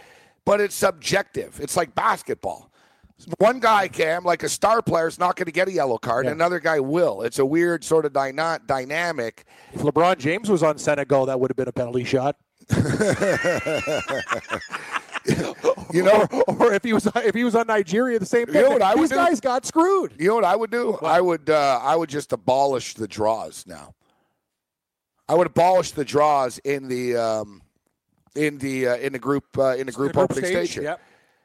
but 0.47 0.61
it's 0.62 0.75
subjective 0.75 1.61
it's 1.61 1.76
like 1.76 1.95
basketball 1.95 2.71
one 3.38 3.61
guy 3.61 3.88
cam 3.88 4.25
like 4.25 4.43
a 4.43 4.49
star 4.49 4.81
player 4.83 5.07
is 5.07 5.19
not 5.19 5.37
going 5.37 5.47
to 5.47 5.53
get 5.53 5.69
a 5.69 5.73
yellow 5.73 5.99
card 5.99 6.25
Yeah. 6.26 6.33
another 6.33 6.59
guy 6.61 6.81
will 6.81 7.21
it's 7.23 7.38
a 7.38 7.45
weird 7.45 7.85
sort 7.85 8.05
of 8.07 8.12
dyna- 8.15 8.61
dynamic 8.67 9.45
If 9.75 9.83
LeBron 9.83 10.17
James 10.19 10.49
was 10.50 10.62
on 10.62 10.79
Senegal, 10.79 11.26
that 11.26 11.38
would 11.38 11.50
have 11.50 11.57
been 11.57 11.69
a 11.69 11.73
penalty 11.73 12.05
shot. 12.05 12.37
you 15.93 16.03
know 16.03 16.26
or, 16.47 16.55
or 16.69 16.73
if 16.75 16.83
he 16.85 16.93
was 16.93 17.07
if 17.17 17.35
he 17.35 17.45
was 17.45 17.55
on 17.55 17.67
Nigeria, 17.67 18.19
the 18.19 18.26
same 18.26 18.47
thing. 18.47 18.57
You 18.57 18.62
know 18.62 18.71
what 18.71 18.83
I 18.83 18.95
would 18.95 19.03
These 19.05 19.11
do? 19.11 19.17
guys 19.17 19.41
got 19.41 19.65
screwed. 19.67 20.15
You 20.19 20.29
know 20.29 20.35
what 20.37 20.45
I 20.45 20.57
would 20.57 20.71
do? 20.71 20.95
I 21.03 21.21
would 21.21 21.50
uh, 21.50 21.81
I 21.83 21.97
would 21.97 22.09
just 22.09 22.33
abolish 22.33 22.95
the 22.95 23.09
draws 23.09 23.65
now. 23.67 23.95
I 25.29 25.35
would 25.35 25.47
abolish 25.49 25.91
the 25.93 26.05
draws 26.05 26.59
in 26.59 26.88
the 26.88 27.17
um, 27.17 27.62
in 28.37 28.59
the 28.59 28.88
uh, 28.88 28.97
in 28.97 29.12
the 29.12 29.19
group 29.19 29.45
uh, 29.59 29.75
in 29.76 29.87
the 29.87 29.93
group 29.93 30.12
The 30.12 30.19
group 30.19 30.31
opening 30.31 30.45
stage, 30.45 30.69
station. 30.71 30.83
yep. 30.85 31.00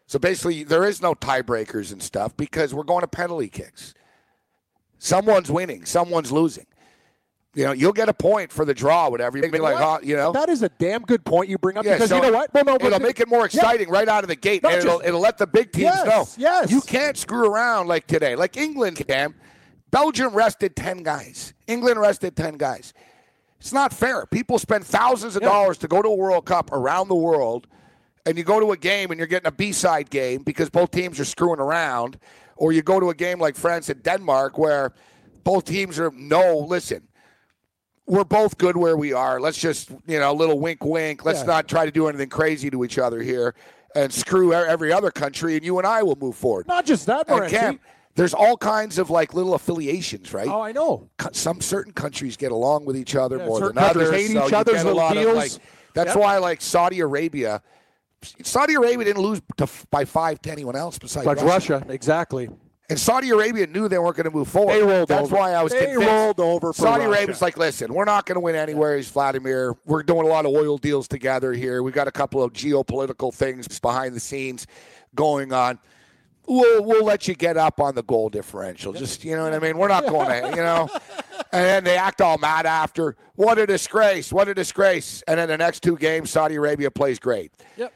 So 0.07 0.19
basically, 0.19 0.63
there 0.63 0.83
is 0.85 1.01
no 1.01 1.15
tiebreakers 1.15 1.91
and 1.93 2.03
stuff 2.03 2.35
because 2.35 2.73
we're 2.73 2.83
going 2.83 3.01
to 3.01 3.07
penalty 3.07 3.47
kicks. 3.47 3.93
Someone's 4.99 5.49
winning, 5.49 5.85
someone's 5.85 6.31
losing. 6.31 6.65
You 7.53 7.65
know, 7.65 7.71
you'll 7.73 7.91
get 7.91 8.07
a 8.07 8.13
point 8.13 8.49
for 8.51 8.63
the 8.63 8.73
draw, 8.73 9.09
whatever. 9.09 9.37
You 9.37 9.43
can 9.43 9.51
be 9.51 9.59
like, 9.59 9.75
What? 9.75 10.01
oh, 10.03 10.05
you 10.05 10.15
know, 10.15 10.31
That 10.31 10.47
is 10.47 10.63
a 10.63 10.69
damn 10.69 11.01
good 11.01 11.25
point 11.25 11.49
you 11.49 11.57
bring 11.57 11.75
up 11.77 11.83
yeah, 11.83 11.95
because 11.95 12.09
so 12.09 12.15
you 12.15 12.21
know 12.21 12.31
what? 12.31 12.53
Well, 12.53 12.63
no, 12.63 12.75
it'll 12.75 12.99
make 13.01 13.19
it 13.19 13.27
more 13.27 13.39
Yeah. 13.41 13.45
exciting 13.45 13.89
right 13.89 14.07
out 14.07 14.23
of 14.23 14.29
the 14.29 14.37
gate, 14.37 14.63
Not 14.63 14.71
and 14.73 14.81
it'll, 14.83 15.01
it'll 15.03 15.19
let 15.19 15.37
the 15.37 15.47
big 15.47 15.71
teams 15.73 15.83
Yes, 15.83 16.05
know. 16.07 16.27
yes. 16.37 16.71
You 16.71 16.79
can't 16.79 17.17
screw 17.17 17.45
around 17.51 17.87
like 17.87 18.07
today. 18.07 18.35
Like 18.37 18.55
England, 18.55 19.05
Cam. 19.05 19.35
Belgium 19.91 20.33
rested 20.33 20.77
10 20.77 21.03
guys. 21.03 21.53
England 21.67 21.99
rested 21.99 22.37
10 22.37 22.55
guys. 22.55 22.93
It's 23.61 23.71
not 23.71 23.93
fair. 23.93 24.25
People 24.25 24.57
spend 24.57 24.83
thousands 24.87 25.35
of 25.35 25.43
Yeah. 25.43 25.49
dollars 25.49 25.77
to 25.79 25.87
go 25.87 26.01
to 26.01 26.07
a 26.09 26.15
World 26.15 26.45
Cup 26.45 26.71
around 26.71 27.09
the 27.09 27.15
world, 27.15 27.67
and 28.25 28.35
you 28.35 28.43
go 28.43 28.59
to 28.59 28.71
a 28.71 28.77
game 28.77 29.11
and 29.11 29.19
you're 29.19 29.27
getting 29.27 29.47
a 29.47 29.51
B-side 29.51 30.09
game 30.09 30.41
because 30.41 30.71
both 30.71 30.89
teams 30.89 31.19
are 31.19 31.25
screwing 31.25 31.59
around, 31.59 32.17
or 32.55 32.71
you 32.71 32.81
go 32.81 32.99
to 32.99 33.11
a 33.11 33.13
game 33.13 33.39
like 33.39 33.55
France 33.55 33.87
and 33.89 34.01
Denmark 34.01 34.57
where 34.57 34.93
both 35.43 35.65
teams 35.65 35.99
are 35.99 36.11
no, 36.15 36.57
listen, 36.57 37.03
we're 38.07 38.23
both 38.23 38.57
good 38.57 38.75
where 38.77 38.97
we 38.97 39.13
are. 39.13 39.39
Let's 39.39 39.59
just, 39.59 39.91
you 40.07 40.19
know, 40.19 40.31
a 40.31 40.33
little 40.33 40.59
wink 40.59 40.83
wink. 40.83 41.23
Let's 41.23 41.41
Yeah. 41.41 41.45
not 41.45 41.67
try 41.67 41.85
to 41.85 41.91
do 41.91 42.07
anything 42.07 42.29
crazy 42.29 42.71
to 42.71 42.83
each 42.83 42.97
other 42.97 43.21
here 43.21 43.53
and 43.95 44.11
screw 44.11 44.53
every 44.53 44.91
other 44.91 45.11
country 45.11 45.55
and 45.55 45.63
you 45.63 45.77
and 45.77 45.85
I 45.85 46.01
will 46.01 46.17
move 46.19 46.35
forward. 46.35 46.67
Not 46.67 46.85
just 46.87 47.05
that, 47.05 47.27
Morency. 47.27 47.77
There's 48.15 48.33
all 48.33 48.57
kinds 48.57 48.97
of 48.97 49.09
like 49.09 49.33
little 49.33 49.53
affiliations, 49.53 50.33
right? 50.33 50.47
Oh, 50.47 50.61
I 50.61 50.71
know. 50.71 51.09
some 51.31 51.61
certain 51.61 51.93
countries 51.93 52.35
get 52.37 52.51
along 52.51 52.85
with 52.85 52.97
each 52.97 53.15
other 53.15 53.37
Yeah, 53.37 53.45
more 53.47 53.59
than 53.69 53.77
others. 53.77 54.11
hate 54.11 54.31
so 54.31 54.47
each 54.47 54.53
other's 54.53 54.83
little 54.83 54.95
lot 54.97 55.15
of 55.17 55.23
deals. 55.23 55.35
like. 55.37 55.51
That's 55.93 56.09
Yep. 56.09 56.17
why 56.17 56.37
like 56.37 56.61
Saudi 56.61 56.99
Arabia, 57.01 57.61
Saudi 58.43 58.75
Arabia 58.75 59.05
didn't 59.05 59.21
lose 59.23 59.41
to, 59.57 59.67
by 59.89 60.05
five 60.05 60.41
to 60.43 60.51
anyone 60.51 60.75
else 60.75 60.97
besides 60.99 61.25
Russia. 61.25 61.45
Russia, 61.45 61.85
exactly. 61.89 62.49
And 62.89 62.99
Saudi 62.99 63.29
Arabia 63.29 63.67
knew 63.67 63.87
they 63.87 63.97
weren't 63.97 64.17
going 64.17 64.25
to 64.29 64.35
move 64.35 64.49
forward. 64.49 64.73
They 64.73 64.83
rolled 64.83 65.07
That's 65.07 65.23
over. 65.23 65.35
why 65.37 65.53
I 65.53 65.63
was 65.63 65.71
They 65.71 65.85
convinced. 65.85 66.07
rolled 66.09 66.39
over 66.41 66.73
for 66.73 66.81
Saudi 66.81 67.05
Russia. 67.05 67.17
Arabia's 67.19 67.41
like, 67.41 67.57
listen, 67.57 67.93
we're 67.93 68.03
not 68.05 68.25
going 68.25 68.35
to 68.35 68.41
win 68.41 68.55
anywhere. 68.55 68.97
He's 68.97 69.09
Vladimir. 69.09 69.75
We're 69.85 70.03
doing 70.03 70.25
a 70.25 70.29
lot 70.29 70.45
of 70.45 70.51
oil 70.51 70.77
deals 70.77 71.07
together 71.07 71.53
here. 71.53 71.83
We've 71.83 71.93
got 71.93 72.09
a 72.09 72.11
couple 72.11 72.43
of 72.43 72.51
geopolitical 72.51 73.33
things 73.33 73.79
behind 73.79 74.13
the 74.13 74.19
scenes 74.19 74.67
going 75.15 75.53
on. 75.53 75.79
We'll 76.47 76.83
we'll 76.83 77.05
let 77.05 77.27
you 77.27 77.35
get 77.35 77.57
up 77.57 77.79
on 77.79 77.95
the 77.95 78.03
goal 78.03 78.29
differential. 78.29 78.93
Just 78.93 79.23
you 79.23 79.35
know 79.35 79.43
what 79.43 79.53
I 79.53 79.59
mean. 79.59 79.77
We're 79.77 79.87
not 79.87 80.05
going 80.07 80.43
to 80.43 80.49
you 80.49 80.63
know. 80.63 80.89
And 81.53 81.65
then 81.65 81.83
they 81.83 81.97
act 81.97 82.21
all 82.21 82.37
mad 82.37 82.65
after. 82.65 83.15
What 83.35 83.57
a 83.57 83.65
disgrace! 83.67 84.31
What 84.31 84.47
a 84.47 84.53
disgrace! 84.53 85.23
And 85.27 85.37
then 85.39 85.49
the 85.49 85.57
next 85.57 85.81
two 85.83 85.97
games, 85.97 86.31
Saudi 86.31 86.55
Arabia 86.55 86.89
plays 86.91 87.19
great. 87.19 87.51
Yep. 87.77 87.93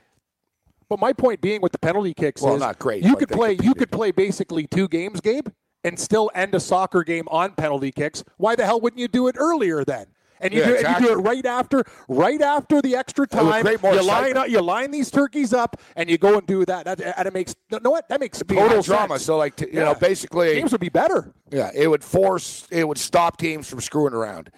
But 0.90 1.00
my 1.00 1.14
point 1.14 1.42
being 1.42 1.62
with 1.62 1.72
the 1.72 1.80
penalty 1.80 2.14
kicks 2.14 2.42
Well, 2.42 2.56
is 2.56 2.60
not 2.60 2.78
great, 2.78 3.04
You 3.04 3.16
could 3.16 3.30
play. 3.30 3.58
You 3.62 3.74
could 3.74 3.92
play 3.92 4.12
basically 4.12 4.68
two 4.68 4.88
games, 4.88 5.20
Gabe, 5.20 5.48
and 5.84 6.00
still 6.00 6.30
end 6.36 6.54
a 6.54 6.60
soccer 6.60 7.04
game 7.04 7.28
on 7.30 7.54
penalty 7.54 7.92
kicks. 7.92 8.24
Why 8.38 8.56
the 8.56 8.66
hell 8.66 8.80
wouldn't 8.80 9.00
you 9.00 9.08
do 9.08 9.28
it 9.28 9.36
earlier 9.40 9.84
then? 9.84 10.08
And 10.46 10.54
you, 10.54 10.60
Yeah, 10.62 10.68
do, 10.68 10.76
and 10.88 11.02
you 11.02 11.08
do 11.08 11.14
it 11.20 11.24
right 11.24 11.46
after, 11.46 11.84
right 12.08 12.42
after 12.42 12.82
the 12.82 12.96
extra 12.96 13.26
time. 13.28 13.66
you 13.66 14.02
line 14.04 14.38
up, 14.38 14.48
you 14.50 14.62
line 14.62 14.92
these 14.92 15.10
turkeys 15.10 15.54
up, 15.54 15.82
and 15.96 16.10
you 16.10 16.18
go 16.18 16.38
and 16.38 16.46
do 16.46 16.64
that. 16.66 16.86
That, 16.86 17.02
and 17.18 17.28
it 17.28 17.34
makes 17.34 17.56
you 17.72 17.80
know 17.80 17.90
what 17.90 18.08
that 18.10 18.20
makes 18.20 18.42
Be 18.44 18.56
total 18.56 18.82
drama. 18.84 19.16
sense. 19.16 19.26
So 19.26 19.38
like 19.38 19.56
t- 19.56 19.66
you 19.66 19.80
Yeah. 19.80 19.86
know, 19.86 19.96
basically 19.96 20.54
games 20.56 20.72
would 20.72 20.82
be 20.82 20.90
better. 20.90 21.32
Yeah, 21.50 21.72
it 21.74 21.88
would 21.88 22.04
force, 22.04 22.68
it 22.70 22.88
would 22.88 22.98
stop 23.00 23.38
teams 23.38 23.68
from 23.68 23.82
screwing 23.82 24.14
around. 24.14 24.52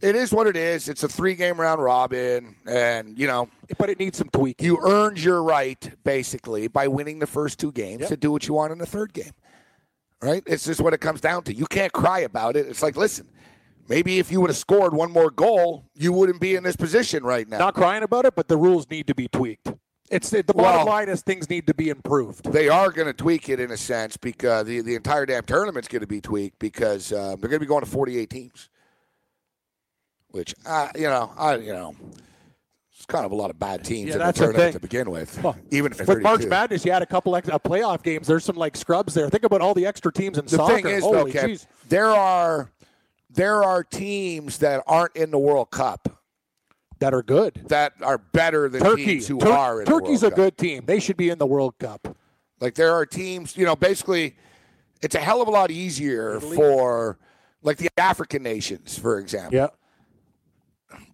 It 0.00 0.16
is 0.16 0.32
what 0.32 0.46
it 0.48 0.56
is. 0.56 0.88
It's 0.88 1.02
a 1.04 1.08
three 1.08 1.34
game 1.34 1.60
round 1.60 1.82
robin, 1.82 2.56
and 2.66 3.18
you 3.18 3.26
know 3.26 3.48
But 3.78 3.90
it 3.90 3.98
needs 3.98 4.18
some 4.18 4.30
tweaking. 4.32 4.64
you 4.66 4.78
earned 4.82 5.20
your 5.20 5.42
right 5.42 5.92
basically 6.04 6.68
by 6.68 6.88
winning 6.88 7.18
the 7.18 7.26
first 7.26 7.58
two 7.60 7.70
games 7.70 8.00
Yep. 8.00 8.08
to 8.08 8.16
do 8.16 8.32
what 8.32 8.48
you 8.48 8.54
want 8.54 8.72
in 8.72 8.78
the 8.78 8.86
third 8.86 9.12
game. 9.12 9.32
Right? 10.22 10.42
It's 10.46 10.64
just 10.64 10.80
what 10.80 10.94
it 10.94 10.98
comes 11.00 11.20
down 11.20 11.42
to. 11.44 11.54
You 11.54 11.66
can't 11.66 11.92
cry 11.92 12.20
about 12.20 12.56
it. 12.56 12.66
It's 12.68 12.80
like, 12.82 12.96
listen, 12.96 13.28
maybe 13.92 14.18
if 14.18 14.32
you 14.32 14.40
would 14.40 14.48
have 14.48 14.56
scored 14.56 14.94
one 14.94 15.12
more 15.12 15.30
goal, 15.30 15.84
you 15.94 16.12
wouldn't 16.12 16.40
be 16.40 16.54
in 16.54 16.62
this 16.62 16.76
position 16.76 17.22
right 17.22 17.46
now. 17.46 17.58
Not 17.58 17.74
crying 17.74 18.02
about 18.02 18.24
it, 18.24 18.34
but 18.34 18.48
the 18.48 18.56
rules 18.56 18.88
need 18.88 19.06
to 19.08 19.14
be 19.14 19.28
tweaked. 19.28 19.70
It's 20.10 20.30
the 20.30 20.42
bottom 20.44 20.62
Well- 20.62 20.86
line 20.86 21.08
is 21.10 21.20
things 21.22 21.48
need 21.50 21.66
to 21.66 21.74
be 21.74 21.90
improved. 21.90 22.50
they 22.52 22.68
are 22.68 22.90
going 22.90 23.06
to 23.06 23.12
tweak 23.12 23.48
it 23.50 23.60
in 23.60 23.70
a 23.70 23.76
sense 23.76 24.16
because 24.16 24.66
the, 24.66 24.80
the 24.80 24.94
entire 24.94 25.26
damn 25.26 25.44
tournament's 25.44 25.88
going 25.88 26.00
to 26.00 26.06
be 26.06 26.20
tweaked 26.22 26.58
because 26.58 27.12
um, 27.12 27.38
they're 27.40 27.50
going 27.50 27.52
to 27.52 27.60
be 27.60 27.66
going 27.66 27.84
to 27.84 27.90
48 27.90 28.30
teams, 28.30 28.70
which 30.30 30.54
uh, 30.66 30.88
you 30.94 31.02
know, 31.08 31.30
I 31.36 31.56
you 31.56 31.72
know, 31.72 31.94
it's 32.94 33.06
kind 33.06 33.24
of 33.26 33.32
a 33.32 33.34
lot 33.34 33.50
of 33.50 33.58
bad 33.58 33.84
teams 33.84 34.08
Yeah, 34.08 34.14
in 34.14 34.18
the 34.20 34.26
the 34.26 34.32
tournament 34.32 34.72
to 34.74 34.80
begin 34.80 35.10
with. 35.10 35.42
Well, 35.42 35.56
even 35.70 35.92
if 35.92 36.06
With 36.06 36.22
March 36.22 36.44
Madness, 36.46 36.84
you 36.84 36.92
had 36.92 37.02
a 37.02 37.06
couple 37.06 37.34
ex- 37.36 37.48
uh, 37.48 37.58
playoff 37.58 38.02
games. 38.02 38.26
There's 38.26 38.44
some 38.44 38.56
like 38.56 38.76
scrubs 38.76 39.12
there. 39.14 39.28
Think 39.30 39.44
about 39.44 39.60
all 39.62 39.74
the 39.74 39.86
extra 39.86 40.12
teams 40.12 40.36
in 40.38 40.44
the 40.46 40.56
soccer. 40.56 40.74
thing 40.76 40.86
is, 40.88 41.02
Holy 41.02 41.32
though, 41.32 41.40
Kev, 41.40 41.66
there 41.88 42.10
are 42.10 42.70
there 43.34 43.62
are 43.64 43.82
teams 43.84 44.58
that 44.58 44.82
aren't 44.86 45.16
in 45.16 45.30
the 45.30 45.38
World 45.38 45.70
Cup 45.70 46.08
that 46.98 47.12
are 47.14 47.22
good. 47.22 47.62
that 47.68 47.94
are 48.02 48.18
better 48.18 48.68
than 48.68 48.82
Turkey, 48.82 49.04
teams 49.04 49.26
who 49.26 49.38
Tur- 49.38 49.48
are 49.50 49.80
in 49.80 49.86
Turkey's 49.86 50.20
the 50.20 50.28
a 50.28 50.30
Cup. 50.30 50.36
good 50.36 50.58
team. 50.58 50.84
They 50.86 51.00
should 51.00 51.16
be 51.16 51.30
in 51.30 51.38
the 51.38 51.46
World 51.46 51.78
Cup. 51.78 52.16
Like 52.60 52.74
there 52.74 52.92
are 52.94 53.04
teams, 53.06 53.56
you 53.56 53.64
know, 53.64 53.74
basically 53.74 54.36
it's 55.00 55.14
a 55.16 55.18
hell 55.20 55.42
of 55.42 55.48
a 55.48 55.50
lot 55.50 55.70
easier 55.72 56.38
for 56.40 57.18
like 57.62 57.78
the 57.78 57.88
African 57.98 58.42
nations, 58.42 58.96
for 58.98 59.18
example. 59.18 59.54
Yeah. 59.56 59.68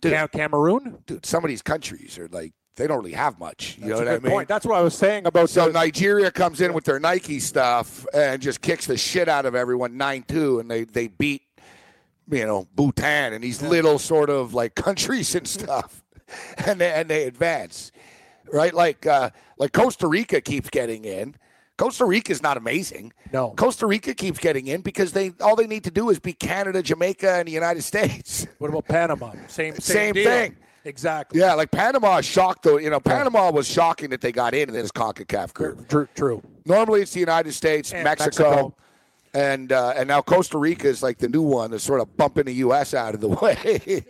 Dude. 0.00 0.12
Cam- 0.12 0.28
Cameroon. 0.28 0.98
Dude, 1.06 1.24
some 1.24 1.44
of 1.44 1.48
these 1.48 1.62
countries 1.62 2.18
are 2.18 2.28
like 2.28 2.52
they 2.76 2.86
don't 2.86 2.98
really 2.98 3.12
have 3.12 3.38
much. 3.38 3.76
You 3.78 3.86
know 3.88 3.98
That's 3.98 4.00
what 4.00 4.08
a 4.08 4.10
I 4.10 4.18
mean? 4.20 4.32
point. 4.32 4.48
That's 4.48 4.66
what 4.66 4.76
I 4.78 4.82
was 4.82 4.96
saying 4.96 5.26
about 5.26 5.50
So 5.50 5.68
Nigeria 5.70 6.30
comes 6.30 6.60
in 6.60 6.72
with 6.74 6.84
their 6.84 7.00
Nike 7.00 7.40
stuff 7.40 8.06
and 8.14 8.40
just 8.42 8.60
kicks 8.60 8.86
the 8.86 8.96
shit 8.96 9.28
out 9.28 9.46
of 9.46 9.54
everyone 9.54 9.96
nine 9.96 10.24
two, 10.28 10.60
and 10.60 10.70
they 10.70 10.84
they 10.84 11.08
beat 11.08 11.42
you 12.30 12.46
know 12.46 12.66
Bhutan 12.74 13.32
and 13.32 13.42
these 13.42 13.62
little 13.62 13.98
sort 13.98 14.30
of 14.30 14.54
like 14.54 14.74
countries 14.74 15.34
and 15.34 15.46
stuff, 15.46 16.02
and 16.66 16.80
they, 16.80 16.92
and 16.92 17.08
they 17.08 17.24
advance, 17.24 17.92
right? 18.52 18.74
Like 18.74 19.06
uh, 19.06 19.30
like 19.58 19.72
Costa 19.72 20.06
Rica 20.06 20.40
keeps 20.40 20.70
getting 20.70 21.04
in. 21.04 21.34
Costa 21.76 22.04
Rica 22.04 22.32
is 22.32 22.42
not 22.42 22.56
amazing. 22.56 23.12
No. 23.32 23.54
Costa 23.56 23.86
Rica 23.86 24.12
keeps 24.12 24.40
getting 24.40 24.66
in 24.66 24.80
because 24.80 25.12
they 25.12 25.32
all 25.40 25.54
they 25.54 25.68
need 25.68 25.84
to 25.84 25.92
do 25.92 26.10
is 26.10 26.18
beat 26.18 26.40
Canada, 26.40 26.82
Jamaica, 26.82 27.34
and 27.34 27.46
the 27.46 27.52
United 27.52 27.82
States. 27.92 28.46
What 28.58 28.68
about 28.68 28.86
Panama? 28.88 29.32
Same 29.46 29.74
same, 29.78 29.78
Same 29.78 30.14
thing. 30.14 30.56
Exactly. 30.84 31.40
Yeah, 31.40 31.54
like 31.54 31.70
Panama 31.70 32.20
shocked 32.20 32.62
though. 32.62 32.78
You 32.78 32.90
know, 32.90 32.98
Panama 33.00 33.50
was 33.50 33.68
shocking 33.68 34.10
that 34.10 34.20
they 34.20 34.32
got 34.32 34.54
in 34.54 34.68
in 34.68 34.74
this 34.74 34.90
CONCACAF 34.90 35.52
group. 35.52 35.88
True. 35.88 36.08
True. 36.14 36.42
Normally, 36.64 37.02
it's 37.02 37.12
the 37.12 37.20
United 37.20 37.52
States, 37.52 37.92
Mexico, 37.92 38.04
Mexico. 38.14 38.74
And 39.38 39.70
uh, 39.72 39.92
and 39.94 40.08
now 40.08 40.20
Costa 40.20 40.58
Rica 40.58 40.88
is 40.88 41.00
like 41.02 41.18
the 41.18 41.28
new 41.28 41.42
one 41.42 41.70
that's 41.70 41.84
sort 41.84 42.00
of 42.00 42.16
bumping 42.16 42.46
the 42.46 42.54
U.S. 42.54 42.92
out 42.92 43.14
of 43.14 43.20
the 43.20 43.28
way. 43.42 44.04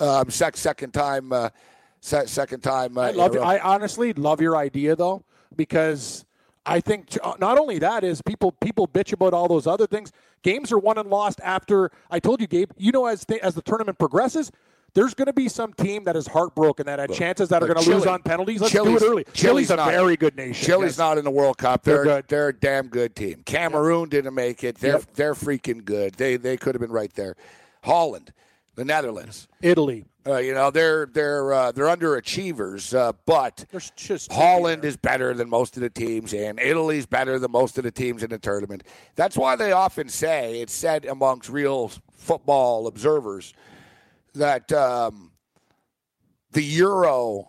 um, 0.00 0.30
sec- 0.30 0.56
second 0.56 0.92
time, 0.92 1.32
uh, 1.32 1.50
se- 2.00 2.26
second 2.26 2.60
time. 2.60 2.96
Uh, 2.96 3.02
I 3.02 3.10
love. 3.10 3.36
I 3.36 3.58
honestly 3.58 4.12
love 4.12 4.40
your 4.40 4.56
idea 4.56 4.94
though 4.94 5.24
because 5.56 6.24
I 6.64 6.80
think 6.80 7.18
uh, 7.22 7.34
not 7.40 7.58
only 7.58 7.80
that 7.80 8.04
is 8.04 8.22
people 8.22 8.52
people 8.52 8.86
bitch 8.86 9.12
about 9.12 9.34
all 9.34 9.48
those 9.48 9.66
other 9.66 9.88
things. 9.88 10.12
Games 10.42 10.70
are 10.72 10.78
won 10.78 10.98
and 10.98 11.10
lost 11.10 11.40
after. 11.42 11.90
I 12.10 12.20
told 12.20 12.40
you, 12.40 12.46
Gabe. 12.46 12.70
You 12.78 12.92
know, 12.92 13.06
as 13.06 13.24
the, 13.24 13.44
as 13.44 13.54
the 13.54 13.62
tournament 13.62 13.98
progresses. 13.98 14.50
There's 14.94 15.14
going 15.14 15.26
to 15.26 15.32
be 15.32 15.48
some 15.48 15.72
team 15.74 16.04
that 16.04 16.16
is 16.16 16.26
heartbroken 16.26 16.86
that 16.86 16.98
had 16.98 17.12
chances 17.12 17.48
that 17.50 17.62
are 17.62 17.66
going 17.66 17.82
to 17.82 17.90
lose 17.90 18.06
on 18.06 18.22
penalties. 18.22 18.60
Let's 18.60 18.72
Chile's- 18.72 18.88
do 18.88 18.96
it 18.96 19.02
early. 19.08 19.24
Chile's, 19.32 19.70
a 19.70 19.76
not- 19.76 19.90
very 19.90 20.16
good 20.16 20.36
nation. 20.36 20.66
Chile's 20.66 20.84
yes. 20.84 20.98
not 20.98 21.18
in 21.18 21.24
the 21.24 21.30
World 21.30 21.58
Cup. 21.58 21.82
They're 21.84 21.96
They're 22.04 22.04
good. 22.16 22.28
They're 22.28 22.48
a 22.48 22.52
damn 22.54 22.88
good 22.88 23.14
team. 23.14 23.42
Cameroon 23.44 24.08
didn't 24.08 24.34
make 24.34 24.64
it. 24.64 24.76
They're 24.78 24.94
Yep. 24.98 25.14
they're 25.14 25.34
freaking 25.34 25.84
good. 25.84 26.14
They 26.14 26.36
they 26.36 26.56
could 26.56 26.74
have 26.74 26.80
been 26.80 26.90
right 26.92 27.12
there. 27.14 27.36
Holland, 27.84 28.32
the 28.74 28.84
Netherlands. 28.84 29.48
Italy. 29.62 30.04
Uh, 30.26 30.36
you 30.36 30.52
know 30.52 30.70
they're 30.70 31.06
they're 31.06 31.50
uh, 31.52 31.72
they're 31.72 31.86
underachievers, 31.86 32.94
uh, 32.94 33.12
but 33.24 33.64
Holland 34.30 34.84
is 34.84 34.96
better 34.96 35.32
than 35.32 35.48
most 35.48 35.76
of 35.76 35.82
the 35.82 35.88
teams, 35.88 36.34
and 36.34 36.60
Italy's 36.60 37.06
better 37.06 37.38
than 37.38 37.50
most 37.50 37.78
of 37.78 37.84
the 37.84 37.90
teams 37.90 38.22
in 38.22 38.28
the 38.28 38.38
tournament. 38.38 38.82
That's 39.16 39.36
why 39.36 39.56
they 39.56 39.72
often 39.72 40.10
say 40.10 40.60
it's 40.60 40.74
said 40.74 41.06
amongst 41.06 41.48
real 41.48 41.90
football 42.12 42.86
observers 42.86 43.54
that 44.34 44.70
um, 44.72 45.32
the 46.52 46.62
Euro, 46.62 47.48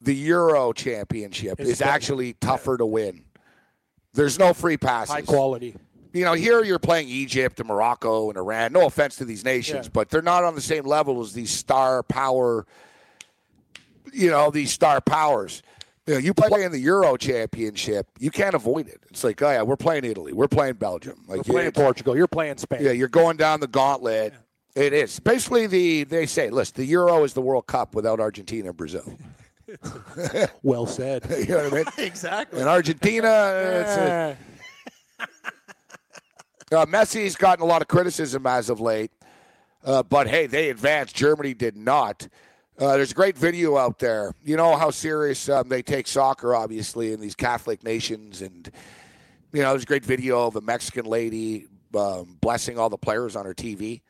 the 0.00 0.14
Euro 0.14 0.72
Championship 0.72 1.60
Is 1.60 1.80
actually 1.82 2.34
tougher 2.34 2.76
to 2.76 2.86
win. 2.86 3.24
There's 4.14 4.38
no 4.38 4.52
free 4.54 4.76
passes. 4.76 5.14
high 5.14 5.22
quality. 5.22 5.76
You 6.12 6.24
know, 6.24 6.32
here 6.32 6.64
you're 6.64 6.78
playing 6.78 7.08
Egypt 7.08 7.60
and 7.60 7.68
Morocco 7.68 8.30
and 8.30 8.38
Iran. 8.38 8.72
No 8.72 8.86
offense 8.86 9.16
to 9.16 9.24
these 9.24 9.44
nations, 9.44 9.86
Yeah. 9.86 9.90
but 9.92 10.08
they're 10.08 10.22
not 10.22 10.42
on 10.44 10.54
the 10.54 10.60
same 10.60 10.84
level 10.84 11.20
as 11.20 11.34
these 11.34 11.50
star 11.50 12.02
power. 12.02 12.66
You 14.12 14.30
know, 14.30 14.50
these 14.50 14.72
star 14.72 15.00
powers. 15.00 15.62
You, 16.06 16.14
know, 16.14 16.20
you 16.20 16.32
play 16.32 16.64
in 16.64 16.72
the 16.72 16.78
Euro 16.78 17.18
Championship, 17.18 18.06
you 18.18 18.30
can't 18.30 18.54
avoid 18.54 18.88
it. 18.88 19.02
It's 19.10 19.22
like, 19.22 19.42
oh 19.42 19.50
yeah, 19.50 19.60
we're 19.60 19.76
playing 19.76 20.06
Italy, 20.06 20.32
we're 20.32 20.48
playing 20.48 20.74
Belgium, 20.76 21.22
like 21.28 21.38
We're 21.46 21.52
playing 21.52 21.72
Portugal. 21.72 22.16
You're 22.16 22.26
playing 22.26 22.56
Spain. 22.56 22.78
yeah, 22.80 22.92
you're 22.92 23.08
going 23.08 23.36
down 23.36 23.60
the 23.60 23.66
gauntlet. 23.68 24.32
It 24.78 24.92
is 24.92 25.18
basically 25.18 25.66
the 25.66 26.04
they 26.04 26.26
say, 26.26 26.50
listen, 26.50 26.74
the 26.76 26.84
Euro 26.84 27.24
is 27.24 27.32
the 27.32 27.40
World 27.40 27.66
Cup 27.66 27.96
without 27.96 28.20
Argentina 28.20 28.68
and 28.68 28.76
Brazil. 28.76 29.12
Well 30.62 30.86
said. 30.86 31.26
You 31.30 31.46
know 31.46 31.64
what 31.64 31.72
I 31.72 31.76
mean? 31.76 31.84
exactly. 32.06 32.60
And 32.60 32.68
Argentina, 32.68 33.28
it's 33.54 33.96
a, 33.96 34.36
Uh, 36.70 36.86
Messi's 36.86 37.34
gotten 37.34 37.62
a 37.62 37.66
lot 37.66 37.82
of 37.82 37.88
criticism 37.88 38.46
as 38.46 38.70
of 38.70 38.78
late, 38.78 39.10
uh, 39.84 40.02
but 40.02 40.28
hey, 40.28 40.46
they 40.46 40.70
advanced. 40.70 41.16
Germany 41.16 41.54
did 41.54 41.76
not. 41.76 42.28
Uh, 42.78 42.96
there's 42.96 43.10
a 43.10 43.14
great 43.14 43.36
video 43.36 43.76
out 43.76 43.98
there. 43.98 44.32
You 44.44 44.56
know 44.56 44.76
how 44.76 44.90
serious 44.90 45.48
um, 45.48 45.68
they 45.68 45.82
take 45.82 46.06
soccer, 46.06 46.54
obviously, 46.54 47.12
in 47.12 47.20
these 47.20 47.34
Catholic 47.34 47.82
nations, 47.82 48.42
and 48.42 48.70
you 49.52 49.62
know 49.62 49.70
there's 49.70 49.82
a 49.82 49.86
great 49.86 50.04
video 50.04 50.46
of 50.46 50.56
a 50.56 50.60
Mexican 50.60 51.06
lady 51.06 51.66
um, 51.96 52.36
blessing 52.40 52.78
all 52.78 52.90
the 52.90 52.98
players 52.98 53.34
on 53.34 53.44
her 53.44 53.54
TV. 53.54 54.02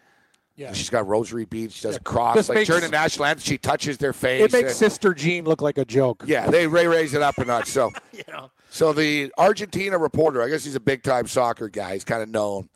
Yeah. 0.58 0.72
She's 0.72 0.90
got 0.90 1.06
rosary 1.06 1.44
beads. 1.44 1.76
She 1.76 1.82
does 1.82 1.96
a 1.96 2.00
cross. 2.00 2.34
This 2.34 2.48
like 2.48 2.56
makes- 2.56 2.66
during 2.66 2.82
the 2.82 2.88
national 2.88 3.26
anthem, 3.26 3.44
she 3.44 3.58
touches 3.58 3.96
their 3.96 4.12
face. 4.12 4.42
It 4.42 4.52
makes 4.52 4.70
and- 4.70 4.76
Sister 4.76 5.14
Jean 5.14 5.44
look 5.44 5.62
like 5.62 5.78
a 5.78 5.84
joke. 5.84 6.24
yeah, 6.26 6.50
they 6.50 6.66
they 6.66 6.88
raise 6.88 7.14
it 7.14 7.22
up 7.22 7.38
a 7.38 7.44
notch. 7.44 7.68
So, 7.68 7.92
you 8.12 8.24
know. 8.26 8.50
so 8.68 8.92
the 8.92 9.32
Argentina 9.38 9.96
reporter, 9.96 10.42
I 10.42 10.48
guess 10.48 10.64
he's 10.64 10.74
a 10.74 10.80
big 10.80 11.04
time 11.04 11.28
soccer 11.28 11.68
guy. 11.68 11.94
He's 11.94 12.04
kind 12.04 12.22
of 12.24 12.28
known, 12.28 12.68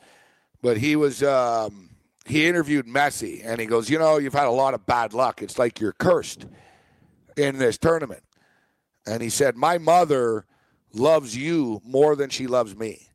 but 0.62 0.76
he 0.76 0.94
was 0.94 1.24
um, 1.24 1.90
he 2.24 2.46
interviewed 2.46 2.86
Messi, 2.86 3.42
and 3.44 3.60
he 3.60 3.66
goes, 3.66 3.90
you 3.90 3.98
know, 3.98 4.18
you've 4.18 4.32
had 4.32 4.46
a 4.46 4.50
lot 4.50 4.74
of 4.74 4.86
bad 4.86 5.12
luck. 5.12 5.42
It's 5.42 5.58
like 5.58 5.80
you're 5.80 5.92
cursed 5.92 6.46
in 7.36 7.58
this 7.58 7.78
tournament. 7.78 8.22
And 9.06 9.22
he 9.22 9.28
said, 9.28 9.56
my 9.56 9.78
mother 9.78 10.46
loves 10.92 11.36
you 11.36 11.80
more 11.84 12.14
than 12.14 12.30
she 12.30 12.46
loves 12.46 12.76
me. 12.76 13.08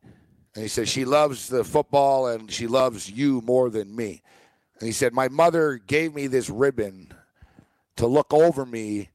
And 0.53 0.63
he 0.63 0.67
said, 0.67 0.89
she 0.89 1.05
loves 1.05 1.47
the 1.47 1.63
football 1.63 2.27
and 2.27 2.51
she 2.51 2.67
loves 2.67 3.09
you 3.09 3.41
more 3.41 3.69
than 3.69 3.95
me. 3.95 4.21
And 4.79 4.88
he 4.88 4.93
said, 4.93 5.13
my 5.13 5.27
mother 5.27 5.77
gave 5.77 6.13
me 6.13 6.27
this 6.27 6.50
ribbon 6.50 7.12
to 7.96 8.07
look 8.07 8.34
over 8.34 8.65
me 8.65 9.10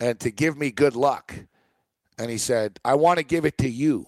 and 0.00 0.18
to 0.20 0.30
give 0.30 0.56
me 0.56 0.70
good 0.70 0.94
luck. 0.94 1.34
And 2.18 2.30
he 2.30 2.38
said, 2.38 2.78
I 2.84 2.94
want 2.94 3.18
to 3.18 3.24
give 3.24 3.44
it 3.44 3.58
to 3.58 3.68
you 3.68 4.06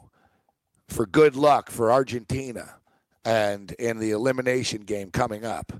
for 0.88 1.06
good 1.06 1.36
luck 1.36 1.70
for 1.70 1.90
Argentina 1.90 2.74
and 3.24 3.72
in 3.72 3.98
the 3.98 4.10
elimination 4.10 4.82
game 4.82 5.10
coming 5.10 5.44
up. 5.44 5.72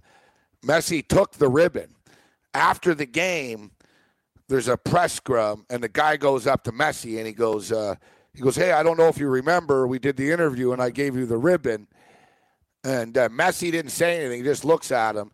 Messi 0.65 1.07
took 1.07 1.33
the 1.33 1.49
ribbon. 1.49 1.95
After 2.55 2.95
the 2.95 3.07
game, 3.07 3.73
there's 4.49 4.69
a 4.69 4.77
press 4.77 5.15
scrum, 5.15 5.67
and 5.69 5.83
the 5.83 5.89
guy 5.89 6.17
goes 6.17 6.47
up 6.47 6.65
to 6.65 6.73
Messi 6.73 7.19
and 7.19 7.27
he 7.27 7.33
goes, 7.33 7.73
uh, 7.73 7.97
he 8.33 8.41
goes, 8.41 8.57
Hey, 8.57 8.73
I 8.73 8.83
don't 8.83 8.97
know 8.97 9.09
if 9.09 9.19
you 9.19 9.29
remember, 9.29 9.87
we 9.87 9.99
did 9.99 10.17
the 10.17 10.31
interview 10.31 10.73
and 10.73 10.81
I 10.81 10.91
gave 10.91 11.17
you 11.17 11.27
the 11.27 11.37
ribbon. 11.37 11.87
And 12.85 13.17
uh, 13.17 13.29
Messi 13.31 13.73
didn't 13.73 13.91
say 13.93 14.21
anything, 14.21 14.39
he 14.39 14.45
just 14.45 14.65
looks 14.65 14.93
at 14.93 15.17
him 15.17 15.33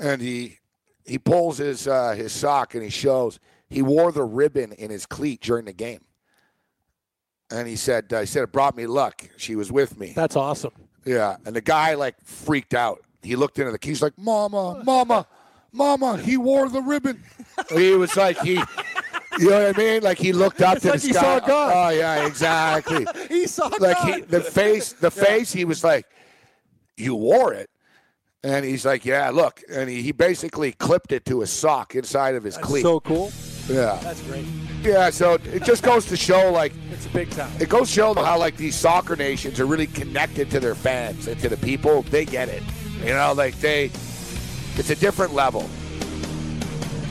and 0.00 0.20
he 0.20 0.58
he 1.06 1.18
pulls 1.18 1.56
his 1.58 1.88
uh, 1.88 2.12
his 2.12 2.32
sock 2.32 2.74
and 2.74 2.84
he 2.84 2.90
shows 2.90 3.40
he 3.68 3.80
wore 3.82 4.12
the 4.12 4.22
ribbon 4.24 4.72
in 4.72 4.90
his 4.90 5.06
cleat 5.06 5.40
during 5.40 5.64
the 5.64 5.72
game. 5.72 6.00
And 7.50 7.66
he 7.66 7.76
said, 7.76 8.12
uh, 8.12 8.20
he 8.20 8.26
said 8.26 8.42
it 8.44 8.52
brought 8.52 8.76
me 8.76 8.86
luck. 8.86 9.28
She 9.36 9.56
was 9.56 9.72
with 9.72 9.98
me. 9.98 10.12
That's 10.14 10.36
awesome. 10.36 10.72
Yeah, 11.04 11.36
and 11.46 11.56
the 11.56 11.60
guy 11.60 11.94
like 11.94 12.14
freaked 12.22 12.74
out. 12.74 13.00
He 13.22 13.34
looked 13.36 13.58
into 13.58 13.72
the 13.72 13.78
key. 13.78 13.88
He's 13.90 14.02
like, 14.02 14.16
"Mama, 14.18 14.82
mama, 14.84 15.26
mama." 15.72 16.18
He 16.18 16.36
wore 16.36 16.68
the 16.68 16.82
ribbon. 16.82 17.22
he 17.72 17.92
was 17.94 18.16
like 18.16 18.38
he, 18.40 18.52
you 19.38 19.50
know 19.50 19.66
what 19.66 19.74
I 19.76 19.78
mean? 19.78 20.02
Like 20.02 20.18
he 20.18 20.32
looked 20.32 20.60
up 20.60 20.76
It's 20.76 20.84
to 20.84 20.90
like 20.92 21.00
the 21.00 21.06
he 21.08 21.12
sky. 21.14 21.20
saw 21.22 21.40
God. 21.46 21.72
Oh 21.74 21.96
yeah, 21.96 22.26
exactly. 22.26 23.06
He 23.28 23.46
saw 23.46 23.66
like 23.80 23.96
God. 23.96 24.14
he, 24.14 24.20
the 24.22 24.40
face, 24.42 24.92
the 24.92 25.10
face. 25.10 25.52
He 25.52 25.64
was 25.64 25.82
like, 25.82 26.06
"You 27.00 27.14
wore 27.16 27.52
it," 27.52 27.70
and 28.44 28.64
he's 28.64 28.84
like, 28.84 29.04
"Yeah, 29.04 29.30
look." 29.30 29.60
And 29.72 29.88
he, 29.90 30.02
he 30.02 30.12
basically 30.12 30.72
clipped 30.72 31.12
it 31.12 31.24
to 31.26 31.40
his 31.40 31.50
sock 31.50 31.94
inside 31.94 32.34
of 32.34 32.44
his 32.44 32.54
That's 32.56 32.66
cleat. 32.66 32.82
so 32.82 33.00
cool. 33.00 33.32
yeah, 33.68 33.98
That's 34.02 34.20
great. 34.22 34.44
yeah. 34.82 35.10
So 35.10 35.34
it 35.34 35.62
just 35.64 35.82
goes 35.82 36.04
to 36.06 36.16
show, 36.16 36.50
like, 36.52 36.72
It's 36.92 37.06
a 37.06 37.10
big 37.10 37.30
time. 37.30 37.50
it 37.60 37.68
goes 37.68 37.88
to 37.88 37.94
show 37.94 38.14
how 38.14 38.38
like 38.38 38.56
these 38.56 38.74
soccer 38.74 39.16
nations 39.16 39.58
are 39.60 39.66
really 39.66 39.86
connected 39.86 40.50
to 40.50 40.60
their 40.60 40.74
fans 40.74 41.26
and 41.28 41.40
to 41.40 41.48
the 41.48 41.56
people. 41.56 42.02
They 42.02 42.24
get 42.24 42.48
it. 42.48 42.62
You 43.00 43.14
know, 43.14 43.32
like 43.36 43.58
they 43.60 43.86
it's 44.76 44.90
a 44.90 44.96
different 44.96 45.34
level. 45.34 45.68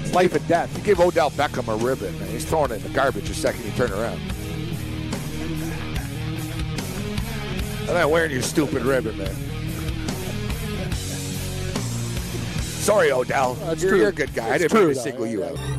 It's 0.01 0.13
life 0.13 0.33
and 0.35 0.47
death. 0.47 0.75
You 0.77 0.83
give 0.83 0.99
Odell 0.99 1.29
Beckham 1.31 1.67
a 1.71 1.75
ribbon, 1.83 2.13
and 2.15 2.29
he's 2.29 2.45
throwing 2.45 2.71
it 2.71 2.75
in 2.75 2.83
the 2.83 2.89
garbage 2.89 3.27
the 3.27 3.33
second 3.33 3.63
you 3.65 3.71
turn 3.71 3.91
around. 3.91 4.19
I'm 7.87 7.95
not 7.95 8.09
wearing 8.11 8.31
your 8.31 8.41
stupid 8.43 8.83
ribbon, 8.83 9.17
man. 9.17 9.35
Sorry, 12.89 13.11
Odell. 13.11 13.53
That's 13.53 13.83
you're, 13.83 13.91
true. 13.91 13.99
you're 13.99 14.09
a 14.09 14.11
good 14.11 14.33
guy. 14.33 14.49
I 14.49 14.57
didn't 14.57 14.73
mean 14.73 14.81
true, 14.81 14.93
to 14.93 14.95
though. 14.95 15.03
single 15.03 15.27
you 15.27 15.43
out. 15.43 15.78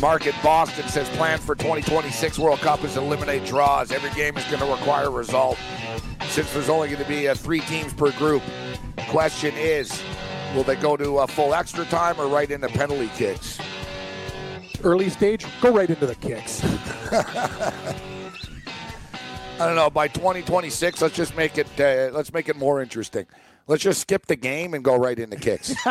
Mark 0.00 0.26
in 0.26 0.34
Boston 0.42 0.88
says 0.88 1.08
plan 1.10 1.38
for 1.38 1.54
2026 1.54 2.38
World 2.38 2.60
Cup 2.60 2.82
is 2.84 2.96
eliminate 2.96 3.44
draws. 3.44 3.92
Every 3.92 4.10
game 4.12 4.34
is 4.38 4.44
going 4.44 4.60
to 4.60 4.66
require 4.66 5.08
a 5.08 5.10
result. 5.10 5.58
Since 6.28 6.54
there's 6.54 6.70
only 6.70 6.88
going 6.88 7.02
to 7.02 7.08
be 7.08 7.28
uh, 7.28 7.34
three 7.34 7.60
teams 7.60 7.92
per 7.92 8.10
group, 8.12 8.42
question 9.08 9.54
is, 9.56 10.02
will 10.54 10.62
they 10.62 10.76
go 10.76 10.96
to 10.96 11.18
uh, 11.18 11.26
full 11.26 11.52
extra 11.52 11.84
time 11.84 12.18
or 12.18 12.28
right 12.28 12.50
into 12.50 12.68
penalty 12.68 13.10
kicks? 13.14 13.58
Early 14.82 15.10
stage, 15.10 15.44
go 15.60 15.70
right 15.70 15.90
into 15.90 16.06
the 16.06 16.14
kicks. 16.14 16.64
I 19.60 19.66
don't 19.66 19.76
know. 19.76 19.90
By 19.90 20.08
2026, 20.08 21.02
let's 21.02 21.14
just 21.14 21.36
make 21.36 21.58
it. 21.58 21.66
Uh, 21.78 22.10
let's 22.14 22.32
make 22.32 22.48
it 22.48 22.56
more 22.56 22.80
interesting. 22.80 23.26
Let's 23.66 23.82
just 23.82 24.00
skip 24.00 24.24
the 24.24 24.36
game 24.36 24.72
and 24.72 24.82
go 24.82 24.96
right 24.96 25.18
into 25.18 25.36
kicks. 25.36 25.74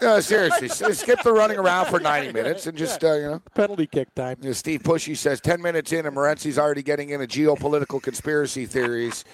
no, 0.00 0.20
seriously, 0.20 0.68
skip 0.94 1.22
the 1.22 1.32
running 1.32 1.58
around 1.58 1.86
for 1.86 2.00
90 2.00 2.32
minutes 2.32 2.66
and 2.66 2.76
just 2.76 3.02
uh, 3.04 3.14
you 3.14 3.22
know. 3.22 3.42
Penalty 3.54 3.86
kick 3.86 4.14
time. 4.14 4.38
You 4.40 4.48
know, 4.48 4.52
Steve 4.52 4.82
Pushy 4.82 5.16
says 5.16 5.40
10 5.40 5.60
minutes 5.60 5.92
in, 5.92 6.06
and 6.06 6.14
Morency's 6.14 6.58
already 6.58 6.82
getting 6.82 7.10
into 7.10 7.26
geopolitical 7.26 8.02
conspiracy 8.02 8.66
theories 8.66 9.24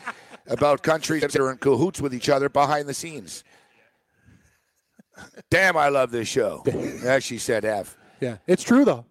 about 0.49 0.83
countries 0.83 1.23
that 1.23 1.37
are 1.37 1.51
in 1.51 1.59
cahoots 1.59 2.01
with 2.01 2.15
each 2.15 2.29
other 2.29 2.49
behind 2.49 2.89
the 2.89 2.95
scenes. 2.95 3.45
Damn, 5.51 5.77
I 5.77 5.89
love 5.89 6.11
this 6.11 6.29
show. 6.29 6.63
Actually 7.07 7.39
said 7.39 7.65
F. 7.65 7.97
Yeah, 8.21 8.37
it's 8.47 8.63
true 8.63 8.85
though. 8.85 9.07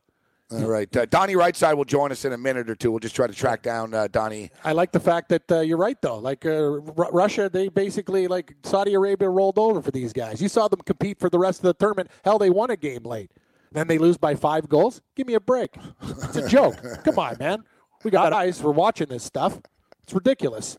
All 0.52 0.68
right. 0.68 0.96
Uh, 0.96 1.06
Donnie 1.06 1.34
Rightside 1.34 1.76
will 1.76 1.86
join 1.86 2.12
us 2.12 2.24
in 2.24 2.32
a 2.32 2.38
minute 2.38 2.70
or 2.70 2.76
two. 2.76 2.92
We'll 2.92 3.00
just 3.00 3.16
try 3.16 3.26
to 3.26 3.34
track 3.34 3.64
down 3.64 3.96
uh, 3.96 4.08
Donnie. 4.08 4.52
I 4.64 4.74
like 4.74 4.92
the 4.92 5.00
fact 5.00 5.30
that 5.30 5.52
uh, 5.52 5.60
you're 5.62 5.78
right 5.78 6.00
though. 6.02 6.20
Like 6.20 6.46
uh, 6.46 6.50
R- 6.52 7.12
Russia, 7.12 7.50
they 7.52 7.68
basically 7.68 8.28
like 8.28 8.54
Saudi 8.64 8.94
Arabia 8.94 9.28
rolled 9.30 9.58
over 9.58 9.82
for 9.82 9.90
these 9.90 10.14
guys. 10.14 10.40
You 10.42 10.48
saw 10.48 10.68
them 10.68 10.82
compete 10.86 11.20
for 11.20 11.30
the 11.32 11.40
rest 11.40 11.60
of 11.60 11.64
the 11.64 11.74
tournament. 11.74 12.12
Hell, 12.24 12.38
they 12.38 12.52
won 12.52 12.70
a 12.70 12.78
game 12.78 13.04
late. 13.04 13.32
Then 13.72 13.88
they 13.88 13.98
lose 13.98 14.18
by 14.18 14.36
five 14.36 14.70
goals. 14.70 15.02
Give 15.16 15.26
me 15.26 15.34
a 15.34 15.40
break. 15.40 15.76
It's 16.04 16.36
a 16.36 16.48
joke. 16.48 16.78
Come 17.04 17.18
on, 17.18 17.38
man. 17.40 17.64
We 18.04 18.12
got 18.12 18.32
eyes. 18.32 18.62
We're 18.62 18.72
watching 18.72 19.08
this 19.08 19.24
stuff. 19.24 19.60
It's 20.04 20.14
ridiculous. 20.14 20.78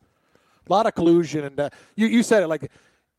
A 0.69 0.73
lot 0.73 0.87
of 0.87 0.95
collusion, 0.95 1.45
and 1.45 1.59
uh, 1.59 1.71
you 1.97 2.07
you 2.07 2.23
said 2.23 2.43
it 2.45 2.47
like. 2.47 2.71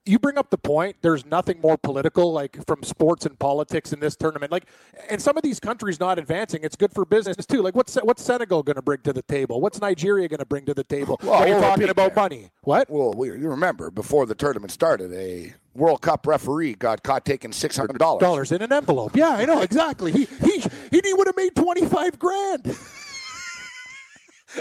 You 0.07 0.19
bring 0.19 0.37
up 0.37 0.49
the 0.49 0.57
point. 0.57 0.97
There's 1.01 1.25
nothing 1.25 1.59
more 1.61 1.77
political, 1.77 2.31
like 2.31 2.65
from 2.65 2.83
sports 2.83 3.25
and 3.25 3.37
politics 3.37 3.91
in 3.93 3.99
this 3.99 4.15
tournament. 4.15 4.51
Like, 4.51 4.65
and 5.09 5.21
some 5.21 5.37
of 5.37 5.43
these 5.43 5.59
countries 5.59 5.99
not 5.99 6.17
advancing, 6.17 6.61
it's 6.63 6.75
good 6.75 6.93
for 6.93 7.05
business 7.05 7.45
too. 7.45 7.61
Like, 7.61 7.75
what's 7.75 7.95
what's 7.95 8.23
Senegal 8.23 8.63
going 8.63 8.75
to 8.75 8.81
bring 8.81 9.01
to 9.01 9.13
the 9.13 9.21
table? 9.21 9.59
What's 9.61 9.81
Nigeria 9.81 10.27
going 10.27 10.39
to 10.39 10.45
bring 10.45 10.65
to 10.65 10.73
the 10.73 10.83
table? 10.83 11.19
Well, 11.21 11.39
when 11.39 11.49
you're 11.49 11.59
talking 11.59 11.89
about 11.89 12.15
money. 12.15 12.49
What? 12.61 12.89
Well, 12.89 13.13
we, 13.13 13.27
you 13.27 13.49
remember 13.49 13.91
before 13.91 14.25
the 14.25 14.35
tournament 14.35 14.71
started, 14.71 15.13
a 15.13 15.53
World 15.73 16.01
Cup 16.01 16.25
referee 16.25 16.73
got 16.75 17.03
caught 17.03 17.25
taking 17.25 17.51
six 17.51 17.77
hundred 17.77 17.99
dollars. 17.99 18.51
In 18.51 18.61
an 18.61 18.71
envelope. 18.73 19.15
Yeah, 19.15 19.29
I 19.29 19.45
know 19.45 19.61
exactly. 19.61 20.11
He 20.11 20.25
he 20.25 20.59
he, 20.91 21.01
he 21.03 21.13
would 21.13 21.27
have 21.27 21.37
made 21.37 21.55
twenty 21.55 21.85
five 21.85 22.17
grand. 22.17 22.75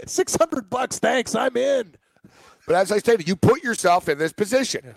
Six 0.05 0.37
hundred 0.37 0.69
bucks. 0.69 0.99
Thanks. 0.99 1.35
I'm 1.35 1.57
in. 1.57 1.95
But 2.67 2.75
as 2.77 2.91
I 2.91 2.99
stated, 2.99 3.29
you 3.29 3.37
put 3.37 3.63
yourself 3.63 4.09
in 4.09 4.19
this 4.19 4.33
position. 4.33 4.95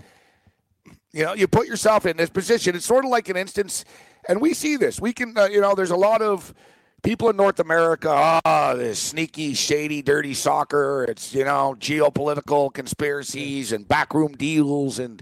You 1.12 1.26
know, 1.26 1.34
you 1.34 1.48
put 1.48 1.67
yourself 1.67 2.06
in 2.06 2.17
this 2.17 2.30
position. 2.30 2.76
It's 2.76 2.86
sort 2.86 3.04
of 3.04 3.12
like 3.12 3.30
an 3.30 3.38
instance, 3.38 3.84
and 4.28 4.39
we 4.39 4.54
see 4.54 4.76
this. 4.76 5.00
We 5.00 5.12
can, 5.12 5.36
uh, 5.38 5.45
you 5.45 5.60
know, 5.60 5.74
there's 5.74 5.89
a 5.91 5.98
lot 5.98 6.22
of 6.22 6.54
people 7.02 7.30
in 7.30 7.36
North 7.36 7.60
America. 7.60 8.10
Ah, 8.45 8.76
this 8.76 9.00
sneaky, 9.00 9.54
shady, 9.56 10.02
dirty 10.02 10.34
soccer. 10.36 11.06
It's 11.10 11.34
you 11.34 11.45
know, 11.45 11.76
geopolitical 11.80 12.72
conspiracies 12.72 13.72
and 13.72 13.88
backroom 13.88 14.34
deals, 14.34 15.00
and 15.00 15.22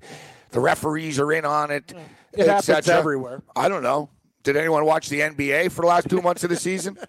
the 0.52 0.60
referees 0.60 1.20
are 1.20 1.32
in 1.32 1.46
on 1.46 1.72
it. 1.72 1.94
It 2.34 2.48
happens 2.48 2.90
everywhere. 2.90 3.42
I 3.56 3.70
don't 3.70 3.84
know. 3.84 4.10
Did 4.44 4.58
anyone 4.58 4.86
watch 4.86 5.10
the 5.10 5.22
NBA 5.22 5.72
for 5.72 5.82
the 5.82 5.88
last 5.88 6.10
two 6.10 6.22
months 6.22 6.44
of 6.44 6.50
the 6.50 6.58
season? 6.58 6.98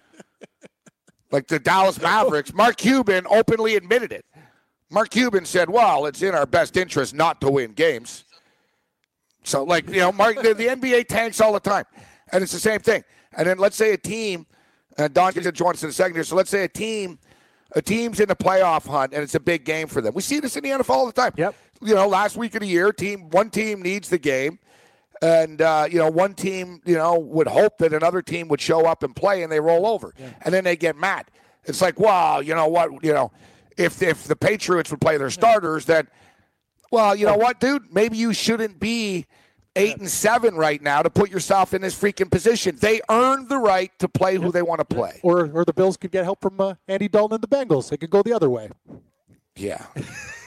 Like 1.31 1.47
the 1.47 1.59
Dallas 1.59 2.01
Mavericks, 2.01 2.53
Mark 2.55 2.77
Cuban 2.77 3.27
openly 3.29 3.75
admitted 3.75 4.11
it. 4.11 4.25
Mark 4.89 5.11
Cuban 5.11 5.45
said, 5.45 5.69
"Well, 5.69 6.07
it's 6.07 6.23
in 6.23 6.33
our 6.33 6.47
best 6.47 6.75
interest 6.75 7.13
not 7.13 7.39
to 7.41 7.51
win 7.51 7.73
games." 7.73 8.25
So, 9.43 9.63
like 9.63 9.87
you 9.89 9.97
know, 9.97 10.11
Mark, 10.11 10.41
the, 10.41 10.53
the 10.53 10.67
NBA 10.67 11.07
tanks 11.07 11.41
all 11.41 11.53
the 11.53 11.59
time, 11.59 11.85
and 12.31 12.43
it's 12.43 12.51
the 12.51 12.59
same 12.59 12.79
thing. 12.79 13.03
And 13.33 13.47
then 13.47 13.57
let's 13.57 13.75
say 13.75 13.93
a 13.93 13.97
team, 13.97 14.45
and 14.97 15.13
Don 15.13 15.31
can 15.33 15.43
join 15.53 15.73
us 15.73 15.83
in 15.83 15.89
a 15.89 15.93
second 15.93 16.15
here. 16.15 16.23
So 16.23 16.35
let's 16.35 16.49
say 16.49 16.63
a 16.63 16.67
team, 16.67 17.19
a 17.73 17.81
team's 17.81 18.19
in 18.19 18.27
the 18.27 18.35
playoff 18.35 18.87
hunt, 18.87 19.13
and 19.13 19.23
it's 19.23 19.35
a 19.35 19.39
big 19.39 19.63
game 19.63 19.87
for 19.87 20.01
them. 20.01 20.13
We 20.13 20.21
see 20.21 20.39
this 20.39 20.55
in 20.57 20.63
the 20.63 20.69
NFL 20.69 20.89
all 20.89 21.05
the 21.05 21.13
time. 21.13 21.33
Yep. 21.37 21.55
You 21.81 21.95
know, 21.95 22.07
last 22.07 22.35
week 22.35 22.55
of 22.55 22.61
the 22.61 22.67
year, 22.67 22.91
team 22.91 23.29
one 23.29 23.49
team 23.49 23.81
needs 23.81 24.09
the 24.09 24.19
game, 24.19 24.59
and 25.21 25.61
uh, 25.61 25.87
you 25.89 25.97
know 25.99 26.09
one 26.09 26.33
team 26.33 26.81
you 26.85 26.95
know 26.95 27.17
would 27.17 27.47
hope 27.47 27.77
that 27.79 27.93
another 27.93 28.21
team 28.21 28.47
would 28.49 28.61
show 28.61 28.85
up 28.85 29.03
and 29.03 29.15
play, 29.15 29.43
and 29.43 29.51
they 29.51 29.59
roll 29.59 29.87
over, 29.87 30.13
and 30.41 30.53
then 30.53 30.63
they 30.63 30.75
get 30.75 30.97
mad. 30.97 31.25
It's 31.65 31.81
like, 31.81 31.99
wow, 31.99 32.39
you 32.39 32.55
know 32.55 32.67
what, 32.67 33.03
you 33.03 33.13
know, 33.13 33.31
if 33.77 34.01
if 34.01 34.25
the 34.25 34.35
Patriots 34.35 34.91
would 34.91 35.01
play 35.01 35.17
their 35.17 35.29
starters, 35.29 35.85
then, 35.85 36.07
well, 36.91 37.15
you 37.15 37.25
know 37.25 37.37
what, 37.37 37.59
dude, 37.59 37.93
maybe 37.93 38.17
you 38.17 38.33
shouldn't 38.33 38.79
be 38.79 39.25
eight 39.75 39.97
and 39.97 40.09
seven 40.09 40.55
right 40.55 40.81
now 40.81 41.01
to 41.01 41.09
put 41.09 41.29
yourself 41.29 41.73
in 41.73 41.81
this 41.81 41.99
freaking 41.99 42.29
position. 42.29 42.75
They 42.79 43.01
earned 43.09 43.49
the 43.49 43.57
right 43.57 43.91
to 43.99 44.09
play 44.09 44.35
who 44.35 44.51
they 44.51 44.61
want 44.61 44.79
to 44.79 44.85
play. 44.85 45.19
Or, 45.23 45.49
or 45.51 45.65
the 45.65 45.73
Bills 45.73 45.97
could 45.97 46.11
get 46.11 46.23
help 46.23 46.41
from 46.41 46.59
uh, 46.59 46.75
Andy 46.87 47.07
Dalton 47.07 47.35
and 47.35 47.43
the 47.43 47.47
Bengals. 47.47 47.89
They 47.89 47.97
could 47.97 48.09
go 48.09 48.21
the 48.21 48.33
other 48.33 48.49
way. 48.49 48.69
Yeah. 49.55 49.85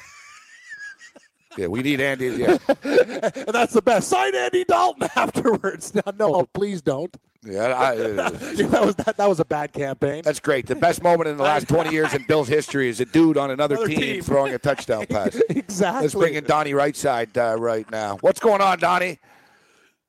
yeah, 1.57 1.67
we 1.67 1.83
need 1.83 2.01
Andy. 2.01 2.27
Yeah, 2.29 2.59
And 2.85 3.49
that's 3.49 3.73
the 3.75 3.83
best. 3.83 4.09
Sign 4.09 4.35
Andy 4.35 4.65
Dalton 4.65 5.09
afterwards. 5.17 5.95
No, 5.95 6.03
no 6.19 6.47
please 6.53 6.83
don't. 6.83 7.15
yeah. 7.45 7.67
I, 7.67 7.97
uh, 7.97 8.31
that 8.31 8.83
was 8.85 8.95
that, 8.97 9.17
that 9.17 9.29
was 9.29 9.41
a 9.41 9.45
bad 9.45 9.73
campaign. 9.73 10.23
That's 10.25 10.41
great. 10.41 10.67
The 10.67 10.75
best 10.77 11.03
moment 11.03 11.29
in 11.29 11.37
the 11.37 11.43
last 11.43 11.69
20 11.69 11.91
years 11.91 12.15
in 12.15 12.25
Bills 12.27 12.49
history 12.49 12.89
is 12.89 13.01
a 13.01 13.05
dude 13.05 13.37
on 13.37 13.51
another, 13.51 13.75
Another 13.75 13.89
team, 13.89 14.01
team. 14.01 14.23
throwing 14.23 14.55
a 14.55 14.59
touchdown 14.59 15.07
pass. 15.07 15.35
exactly. 15.49 16.03
Let's 16.03 16.15
bring 16.15 16.35
in 16.35 16.45
Donnie 16.45 16.73
Rightside 16.73 17.37
uh, 17.37 17.59
right 17.59 17.91
now. 17.91 18.19
What's 18.21 18.41
going 18.41 18.61
on, 18.61 18.79
Donnie? 18.79 19.19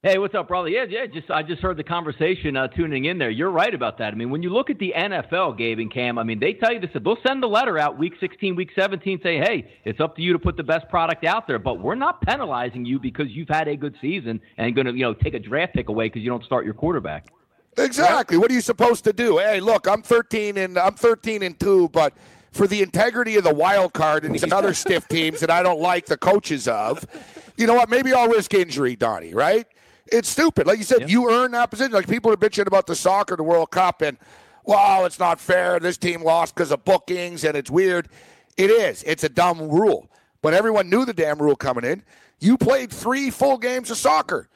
Hey, 0.06 0.18
what's 0.18 0.36
up, 0.36 0.50
brother? 0.50 0.68
Yeah, 0.68 0.84
yeah. 0.90 1.06
Just 1.06 1.32
I 1.32 1.44
just 1.44 1.62
heard 1.62 1.78
the 1.78 1.84
conversation 1.84 2.58
uh, 2.58 2.68
tuning 2.68 3.06
in 3.06 3.18
there. 3.18 3.30
You're 3.30 3.52
right 3.52 3.74
about 3.74 3.98
that. 4.00 4.12
I 4.12 4.18
mean, 4.18 4.32
when 4.32 4.44
you 4.44 4.50
look 4.50 4.70
at 4.70 4.78
the 4.78 4.92
NFL, 4.94 5.58
Gabe 5.58 5.80
and 5.80 5.90
Cam, 5.90 6.18
I 6.18 6.24
mean, 6.24 6.42
they 6.42 6.52
tell 6.52 6.74
you 6.74 6.82
this. 6.82 6.90
They'll 6.94 7.16
send 7.26 7.42
the 7.42 7.48
letter 7.48 7.80
out 7.80 7.98
week 7.98 8.16
16, 8.20 8.54
week 8.54 8.72
17, 8.76 9.22
say, 9.24 9.38
hey, 9.38 9.72
it's 9.86 10.02
up 10.02 10.18
to 10.18 10.22
you 10.22 10.34
to 10.34 10.40
put 10.40 10.58
the 10.58 10.64
best 10.64 10.90
product 10.90 11.24
out 11.24 11.48
there, 11.48 11.58
but 11.58 11.80
we're 11.80 11.96
not 11.96 12.20
penalizing 12.20 12.84
you 12.84 13.00
because 13.00 13.30
you've 13.30 13.48
had 13.48 13.70
a 13.70 13.78
good 13.78 13.96
season 14.02 14.42
and 14.58 14.76
going 14.76 14.88
to, 14.88 14.92
you 14.92 15.04
know, 15.04 15.14
take 15.14 15.36
a 15.36 15.40
draft 15.40 15.74
pick 15.74 15.88
away 15.88 16.08
because 16.08 16.22
you 16.22 16.30
don't 16.30 16.44
start 16.44 16.66
your 16.66 16.74
quarterback. 16.74 17.28
Exactly. 17.78 18.36
What 18.36 18.52
are 18.52 18.56
you 18.56 18.62
supposed 18.62 19.06
to 19.06 19.14
do? 19.14 19.38
Hey, 19.38 19.62
look, 19.62 19.88
I'm 19.88 20.02
13 20.02 20.58
and 20.58 20.78
I'm 20.78 20.96
13 20.96 21.44
and 21.44 21.58
two, 21.58 21.88
but 21.94 22.14
for 22.52 22.68
the 22.68 22.82
integrity 22.82 23.38
of 23.38 23.46
the 23.46 23.54
wild 23.54 23.94
card 23.94 24.26
and 24.26 24.36
these 24.36 24.52
other 24.52 24.74
stiff 24.74 25.08
teams 25.08 25.40
that 25.40 25.50
I 25.50 25.64
don't 25.64 25.80
like 25.80 26.08
the 26.08 26.18
coaches 26.18 26.68
of, 26.68 27.06
you 27.56 27.68
know 27.68 27.76
what? 27.76 27.90
Maybe 27.90 28.12
I'll 28.12 28.28
risk 28.28 28.54
injury, 28.54 28.98
Donnie. 28.98 29.34
Right? 29.34 29.66
It's 30.08 30.30
stupid. 30.30 30.68
Like 30.68 30.78
you 30.78 30.84
said, 30.84 31.10
you 31.10 31.32
earn 31.32 31.52
that 31.52 31.70
position. 31.72 31.94
Like 31.94 32.08
people 32.08 32.32
are 32.32 32.38
bitching 32.38 32.68
about 32.68 32.88
the 32.88 32.96
soccer, 32.96 33.36
the 33.36 33.44
World 33.44 33.72
Cup, 33.72 34.02
and 34.02 34.18
wow, 34.66 35.06
it's 35.06 35.20
not 35.20 35.40
fair. 35.40 35.80
This 35.80 35.98
team 35.98 36.24
lost 36.24 36.56
because 36.56 36.72
of 36.72 36.84
bookings, 36.84 37.44
and 37.44 37.56
it's 37.56 37.72
weird. 37.72 38.10
It 38.58 38.70
is. 38.70 39.04
It's 39.04 39.24
a 39.24 39.30
dumb 39.30 39.60
rule, 39.70 40.10
but 40.42 40.54
everyone 40.54 40.90
knew 40.90 41.06
the 41.06 41.14
damn 41.14 41.42
rule 41.42 41.56
coming 41.56 41.86
in. 41.86 42.04
You 42.40 42.58
played 42.58 42.92
three 42.92 43.30
full 43.30 43.58
games 43.58 43.90
of 43.90 43.98
soccer. 43.98 44.50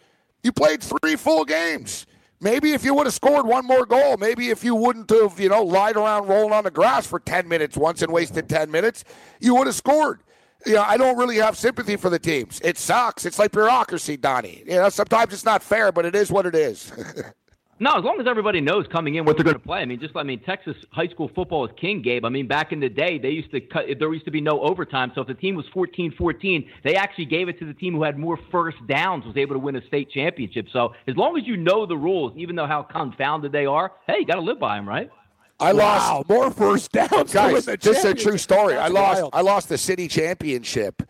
You 0.44 0.52
played 0.52 0.84
three 0.84 1.16
full 1.16 1.46
games. 1.46 2.06
Maybe 2.40 2.74
if 2.74 2.84
you 2.84 2.94
would 2.94 3.08
have 3.08 3.16
scored 3.16 3.48
one 3.48 3.66
more 3.66 3.86
goal, 3.86 4.18
maybe 4.18 4.50
if 4.50 4.64
you 4.64 4.76
wouldn't 4.76 5.10
have, 5.10 5.40
you 5.40 5.50
know, 5.50 5.64
lied 5.64 5.96
around 5.96 6.28
rolling 6.28 6.54
on 6.54 6.66
the 6.66 6.72
grass 6.72 7.08
for 7.08 7.20
10 7.20 7.48
minutes 7.48 7.76
once 7.76 8.04
and 8.04 8.12
wasted 8.12 8.48
10 8.48 8.70
minutes, 8.70 9.04
you 9.40 9.56
would 9.56 9.66
have 9.66 9.76
scored. 9.76 10.22
You 10.65 10.74
know, 10.74 10.84
I 10.84 10.98
don't 10.98 11.17
really 11.17 11.38
have 11.38 11.58
sympathy 11.58 11.96
for 11.96 12.10
the 12.10 12.20
teams. 12.20 12.60
It 12.63 12.78
sucks. 12.78 13.26
It's 13.26 13.39
like 13.39 13.52
bureaucracy, 13.52 14.17
Donnie. 14.17 14.63
You 14.65 14.76
know, 14.76 14.89
sometimes 14.89 15.32
it's 15.34 15.46
not 15.46 15.63
fair, 15.63 15.91
but 15.91 16.06
it 16.06 16.15
is 16.15 16.32
what 16.32 16.46
it 16.46 16.56
is. 16.56 16.91
No, 17.80 17.96
as 17.96 18.04
long 18.04 18.20
as 18.20 18.26
everybody 18.26 18.60
knows 18.60 18.88
coming 18.91 19.15
in 19.15 19.26
what 19.26 19.38
they're 19.38 19.43
going 19.43 19.56
to 19.56 19.60
play. 19.60 19.80
I 19.80 19.86
mean, 19.86 20.00
just 20.00 20.15
I 20.15 20.24
mean, 20.24 20.39
Texas 20.39 20.76
high 20.91 21.08
school 21.10 21.30
football 21.36 21.63
is 21.63 21.72
king, 21.80 22.02
Gabe. 22.02 22.26
I 22.26 22.30
mean, 22.30 22.48
back 22.48 22.72
in 22.72 22.80
the 22.80 22.89
day, 22.89 23.20
they 23.20 23.30
used 23.30 23.52
to 23.52 23.62
cut. 23.62 23.86
There 24.00 24.12
used 24.12 24.26
to 24.26 24.32
be 24.32 24.41
no 24.41 24.62
overtime, 24.62 25.12
so 25.13 25.22
if 25.22 25.28
the 25.28 25.36
team 25.36 25.56
was 25.56 25.65
14-14, 25.76 26.67
they 26.84 26.96
actually 26.96 27.26
gave 27.26 27.50
it 27.50 27.60
to 27.60 27.65
the 27.65 27.76
team 27.76 27.93
who 27.93 28.02
had 28.02 28.17
more 28.17 28.39
first 28.52 28.78
downs, 28.88 29.26
was 29.26 29.38
able 29.38 29.54
to 29.54 29.60
win 29.60 29.76
a 29.76 29.86
state 29.86 30.10
championship. 30.10 30.67
So 30.74 30.96
as 31.08 31.15
long 31.15 31.38
as 31.38 31.46
you 31.46 31.56
know 31.56 31.86
the 31.86 31.98
rules, 31.98 32.34
even 32.36 32.56
though 32.56 32.65
how 32.65 32.82
confounded 32.82 33.52
they 33.52 33.67
are, 33.67 33.91
hey, 34.08 34.15
you 34.20 34.26
got 34.26 34.36
to 34.36 34.41
live 34.41 34.60
by 34.60 34.78
them, 34.78 34.89
right? 34.89 35.12
I 35.60 35.72
lost 35.72 36.30
Wow, 36.30 36.36
more 36.36 36.52
first 36.52 36.91
downs. 36.91 37.34
guys. 37.34 37.65
This 37.65 37.86
is 38.00 38.06
a 38.06 38.13
true 38.13 38.38
story. 38.38 38.76
I 38.76 38.88
lost. 38.88 39.22
wild. 39.22 39.30
I 39.34 39.41
lost 39.41 39.70
the 39.70 39.78
city 39.78 40.08
championship. 40.08 41.02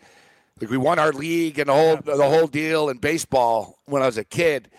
Like 0.60 0.70
we 0.70 0.76
won 0.78 0.98
our 0.98 1.12
league 1.12 1.58
and 1.58 1.68
the 1.68 1.74
whole 1.74 1.96
the 1.98 2.28
whole 2.28 2.46
deal 2.46 2.88
in 2.88 2.98
baseball 2.98 3.78
when 3.84 4.02
I 4.02 4.06
was 4.06 4.18
a 4.18 4.24
kid, 4.24 4.70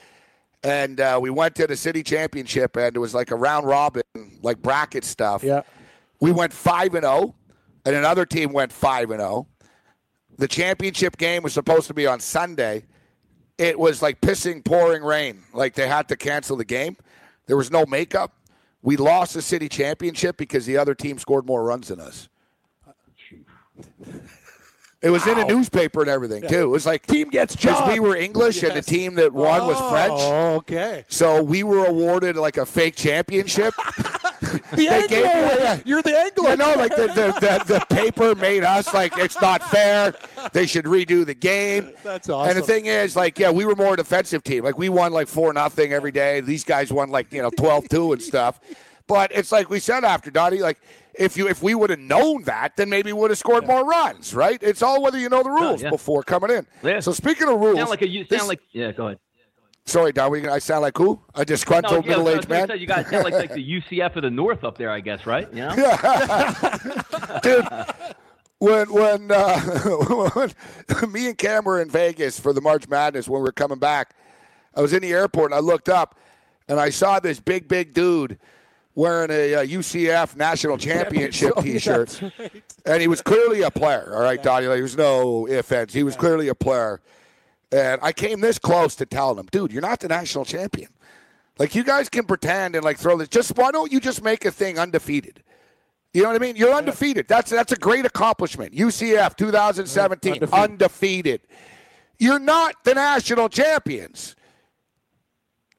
and 0.63 0.99
uh, 0.99 1.19
we 1.21 1.29
went 1.29 1.55
to 1.55 1.67
the 1.67 1.77
city 1.77 2.03
championship 2.03 2.75
and 2.75 2.95
it 2.95 2.99
was 2.99 3.13
like 3.13 3.31
a 3.31 3.35
round 3.35 3.65
robin, 3.67 4.01
like 4.41 4.61
bracket 4.61 5.03
stuff. 5.05 5.43
Yeah. 5.43 5.61
We 6.19 6.31
went 6.31 6.51
five 6.51 6.95
and 6.95 7.03
zero, 7.03 7.33
and 7.85 7.95
another 7.95 8.25
team 8.25 8.51
went 8.51 8.73
five 8.73 9.09
and 9.11 9.21
zero. 9.21 9.47
The 10.37 10.47
championship 10.47 11.15
game 11.17 11.43
was 11.43 11.53
supposed 11.53 11.87
to 11.87 11.93
be 11.93 12.07
on 12.07 12.19
Sunday. 12.19 12.83
It 13.57 13.77
was 13.77 14.01
like 14.01 14.19
pissing, 14.21 14.65
pouring 14.65 15.03
rain. 15.03 15.43
Like 15.53 15.75
they 15.75 15.87
had 15.87 16.07
to 16.09 16.17
cancel 16.17 16.57
the 16.57 16.65
game. 16.65 16.97
There 17.45 17.55
was 17.57 17.71
no 17.71 17.85
makeup. 17.85 18.33
We 18.81 18.97
lost 18.97 19.33
the 19.33 19.41
city 19.41 19.67
championship 19.67 20.37
because 20.37 20.65
the 20.65 20.77
other 20.77 20.95
team 20.95 21.19
scored 21.19 21.45
more 21.45 21.63
runs 21.63 21.89
than 21.89 21.99
us. 21.99 22.29
It 25.01 25.11
was 25.11 25.25
in 25.27 25.39
a 25.39 25.45
newspaper 25.45 26.01
and 26.01 26.09
everything 26.09 26.45
too. 26.47 26.63
It 26.63 26.65
was 26.65 26.85
like 26.85 27.07
Team 27.07 27.29
gets 27.29 27.55
because 27.55 27.87
we 27.87 28.01
were 28.01 28.17
English 28.17 28.63
and 28.63 28.73
the 28.73 28.81
team 28.81 29.15
that 29.15 29.31
won 29.31 29.65
was 29.65 29.77
oh, 29.79 29.89
French. 29.89 30.11
Oh, 30.13 30.55
okay. 30.57 31.05
So 31.07 31.41
we 31.41 31.63
were 31.63 31.85
awarded 31.85 32.35
like 32.35 32.57
a 32.57 32.65
fake 32.65 32.95
championship. 32.95 33.73
The 34.39 34.87
They 34.87 35.07
gave 35.07 35.25
yeah. 35.25 35.79
You're 35.83 36.01
the 36.01 36.17
Anglo. 36.17 36.51
You 36.51 36.57
know, 36.57 36.73
like 36.75 36.95
the, 36.95 37.07
the, 37.07 37.33
the, 37.39 37.79
the 37.79 37.85
paper 37.93 38.35
made 38.35 38.63
us 38.63 38.93
like 38.93 39.17
it's 39.17 39.39
not 39.41 39.61
fair. 39.63 40.13
They 40.53 40.65
should 40.65 40.85
redo 40.85 41.25
the 41.25 41.33
game. 41.33 41.91
That's 42.03 42.29
awesome. 42.29 42.49
And 42.49 42.57
the 42.57 42.65
thing 42.65 42.85
is, 42.85 43.15
like, 43.15 43.37
yeah, 43.37 43.51
we 43.51 43.65
were 43.65 43.75
more 43.75 43.95
a 43.95 43.97
defensive 43.97 44.43
team. 44.43 44.63
Like 44.63 44.77
we 44.77 44.89
won 44.89 45.11
like 45.11 45.27
four 45.27 45.51
nothing 45.53 45.91
every 45.91 46.11
day. 46.11 46.39
These 46.41 46.63
guys 46.63 46.91
won 46.91 47.09
like 47.09 47.33
you 47.33 47.41
know 47.41 47.51
12-2 47.51 48.13
and 48.13 48.21
stuff. 48.21 48.59
But 49.07 49.31
it's 49.33 49.51
like 49.51 49.69
we 49.69 49.79
said 49.79 50.03
after 50.03 50.31
Dottie, 50.31 50.61
like 50.61 50.79
if 51.19 51.35
you 51.37 51.47
if 51.47 51.61
we 51.61 51.75
would 51.75 51.89
have 51.89 51.99
known 51.99 52.43
that, 52.43 52.77
then 52.77 52.89
maybe 52.89 53.13
we 53.13 53.19
would 53.19 53.29
have 53.29 53.37
scored 53.37 53.67
more 53.67 53.85
runs, 53.85 54.33
right? 54.33 54.57
It's 54.63 54.81
all 54.81 55.03
whether 55.03 55.19
you 55.19 55.29
know 55.29 55.43
the 55.43 55.51
rules 55.51 55.83
yeah. 55.83 55.89
before 55.89 56.23
coming 56.23 56.49
in. 56.49 56.65
Yeah. 56.81 57.01
So 57.01 57.11
speaking 57.11 57.47
of 57.47 57.59
rules, 57.59 57.77
Sound 57.77 57.89
like 57.89 58.01
a, 58.01 58.07
you 58.07 58.25
this- 58.27 58.47
like 58.47 58.61
yeah. 58.71 58.91
Go 58.93 59.07
ahead. 59.07 59.19
sorry, 59.85 60.13
Don, 60.13 60.31
we- 60.31 60.47
I 60.47 60.59
sound 60.59 60.81
like 60.81 60.97
who? 60.97 61.21
A 61.35 61.45
No, 61.45 61.55
yeah, 61.55 62.01
middle-aged 62.01 62.49
man. 62.49 62.69
say, 62.69 62.77
you 62.77 62.87
got 62.87 63.07
sound 63.07 63.25
like, 63.25 63.33
like 63.33 63.53
the 63.53 63.81
UCF 63.81 64.15
of 64.15 64.23
the 64.23 64.29
North 64.29 64.63
up 64.63 64.77
there, 64.77 64.89
I 64.89 65.01
guess, 65.01 65.25
right? 65.25 65.47
You 65.53 65.67
know? 65.67 65.75
dude. 67.43 67.67
When 68.59 68.91
when, 68.91 69.31
uh, 69.31 69.59
when 70.99 71.11
me 71.13 71.27
and 71.27 71.37
Cam 71.37 71.63
were 71.63 71.81
in 71.81 71.89
Vegas 71.89 72.37
for 72.39 72.51
the 72.51 72.59
March 72.59 72.89
Madness 72.89 73.29
when 73.29 73.41
we 73.41 73.45
were 73.45 73.53
coming 73.53 73.79
back, 73.79 74.13
I 74.75 74.81
was 74.81 74.91
in 74.91 75.01
the 75.01 75.11
airport 75.13 75.51
and 75.51 75.57
I 75.57 75.61
looked 75.61 75.87
up 75.87 76.19
and 76.67 76.77
I 76.77 76.89
saw 76.89 77.21
this 77.21 77.39
big 77.39 77.69
big 77.69 77.93
dude 77.93 78.37
wearing 78.95 79.31
a, 79.31 79.55
uh 79.55 79.63
UCF 79.65 80.35
national 80.35 80.77
championship 80.77 81.53
Oh, 81.57 81.61
T-shirt, 81.61 82.09
that's 82.09 82.39
right. 82.39 82.63
and 82.85 83.01
he 83.01 83.07
was 83.07 83.21
clearly 83.21 83.61
a 83.61 83.71
player. 83.71 84.11
All 84.13 84.21
right, 84.21 84.41
Donnie, 84.41 84.67
like, 84.67 84.75
there 84.77 84.83
was 84.83 84.97
no 84.97 85.47
offense. 85.47 85.93
He 85.93 86.03
was 86.03 86.15
clearly 86.15 86.47
a 86.47 86.55
player, 86.55 87.01
and 87.71 87.99
I 88.03 88.11
came 88.11 88.41
this 88.41 88.59
close 88.59 88.95
to 88.95 89.05
telling 89.05 89.37
him, 89.39 89.47
dude, 89.51 89.71
you're 89.71 89.81
not 89.81 89.99
the 89.99 90.07
national 90.07 90.45
champion. 90.45 90.89
Like 91.57 91.75
you 91.75 91.83
guys 91.83 92.07
can 92.09 92.25
pretend 92.25 92.75
and 92.75 92.85
like 92.85 92.97
throw 92.97 93.17
this. 93.17 93.27
Just 93.27 93.57
why 93.57 93.71
don't 93.71 93.91
you 93.91 93.99
just 93.99 94.23
make 94.23 94.45
a 94.45 94.51
thing 94.51 94.79
undefeated? 94.79 95.43
You 96.13 96.23
know 96.23 96.29
what 96.29 96.37
I 96.37 96.39
mean? 96.39 96.55
You're 96.55 96.73
undefeated. 96.73 97.27
That's 97.27 97.51
that's 97.51 97.71
a 97.73 97.75
great 97.75 98.05
accomplishment. 98.05 98.73
UCF 98.73 99.35
2017 99.35 100.33
Undefeated. 100.33 100.53
undefeated. 100.53 101.41
You're 102.17 102.39
not 102.39 102.75
the 102.85 102.95
national 102.95 103.49
champions. 103.49 104.35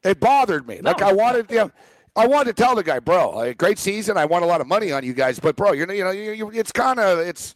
It 0.05 0.21
bothered 0.21 0.67
me. 0.69 0.81
Like 0.81 1.03
I 1.03 1.13
wanted, 1.13 1.51
you 1.51 1.57
know, 1.57 1.71
I 2.17 2.27
wanted 2.27 2.57
to 2.57 2.63
tell 2.63 2.75
the 2.75 2.83
guy, 2.83 2.99
bro, 2.99 3.31
like, 3.31 3.59
great 3.59 3.79
season. 3.79 4.17
I 4.17 4.25
won 4.25 4.43
a 4.43 4.47
lot 4.47 4.61
of 4.61 4.67
money 4.67 4.93
on 4.93 5.05
you 5.05 5.13
guys, 5.15 5.39
but 5.39 5.57
bro, 5.57 5.73
you're 5.73 5.91
you 5.93 6.05
know, 6.05 6.11
you, 6.11 6.33
you, 6.33 6.51
it's 6.51 6.73
kind 6.73 6.99
of 6.99 7.19
it's, 7.21 7.55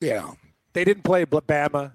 you 0.00 0.10
know, 0.10 0.36
They 0.72 0.84
didn't 0.84 1.04
play 1.04 1.24
Bl- 1.24 1.38
Bama. 1.38 1.92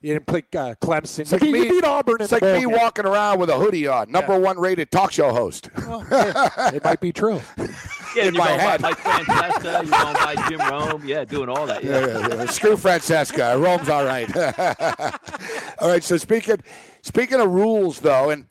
You 0.00 0.12
didn't 0.12 0.26
play 0.26 0.40
uh, 0.54 0.74
Clemson. 0.82 1.20
it's 1.20 1.32
like 1.32 1.42
you, 1.42 1.50
me, 1.50 1.60
you 1.64 1.70
beat 1.70 1.84
Auburn. 1.84 2.16
It's 2.20 2.30
in 2.30 2.36
like 2.36 2.42
the 2.42 2.46
bowl 2.48 2.54
me 2.56 2.66
game. 2.66 2.78
walking 2.78 3.06
around 3.06 3.38
with 3.38 3.48
a 3.48 3.56
hoodie 3.56 3.86
on, 3.88 4.10
number 4.12 4.38
one 4.38 4.58
rated 4.58 4.90
talk 4.90 5.10
show 5.12 5.32
host. 5.32 5.70
It 5.78 6.84
might 6.84 7.00
be 7.00 7.12
true. 7.12 7.40
Yeah, 8.14 8.26
In 8.26 8.34
you're 8.34 8.44
my 8.44 8.48
going 8.50 8.60
head. 8.60 8.80
by 8.82 8.90
Mike 8.90 8.98
Francesa, 8.98 9.64
you're 9.82 9.90
going 9.90 10.14
by 10.14 10.48
Jim 10.48 10.60
Rome, 10.70 11.02
yeah, 11.04 11.24
doing 11.24 11.48
all 11.48 11.66
that. 11.66 11.82
Yeah. 11.82 11.98
Yeah, 12.06 12.18
yeah, 12.28 12.34
yeah. 12.34 12.46
Screw 12.46 12.76
Francesca. 12.76 13.56
Rome's 13.58 13.88
all 13.88 14.04
right. 14.04 14.30
all 15.80 15.88
right. 15.88 16.04
So 16.04 16.16
speaking 16.16 16.58
speaking 17.02 17.40
of 17.40 17.50
rules, 17.50 17.98
though, 17.98 18.30
and 18.30 18.46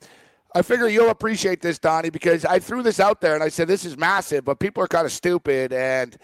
I 0.56 0.62
figure 0.62 0.88
you'll 0.88 1.10
appreciate 1.10 1.62
this, 1.62 1.80
Donnie, 1.80 2.12
because 2.12 2.46
I 2.46 2.60
threw 2.60 2.84
this 2.84 3.00
out 3.00 3.22
there 3.22 3.34
and 3.34 3.44
I 3.44 3.50
said 3.50 3.68
this 3.68 3.86
is 3.86 3.98
massive, 3.98 4.46
but 4.46 4.60
people 4.60 4.84
are 4.84 4.88
kind 4.88 5.06
of 5.06 5.12
stupid 5.12 5.74
and 5.74 6.16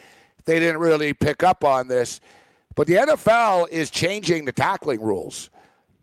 they 0.46 0.60
didn't 0.60 0.80
really 0.80 1.14
pick 1.14 1.42
up 1.42 1.64
on 1.64 1.88
this. 1.88 2.22
But 2.76 2.88
the 2.88 2.96
NFL 2.96 3.70
is 3.70 3.90
changing 3.90 4.46
the 4.46 4.52
tackling 4.52 5.02
rules, 5.02 5.50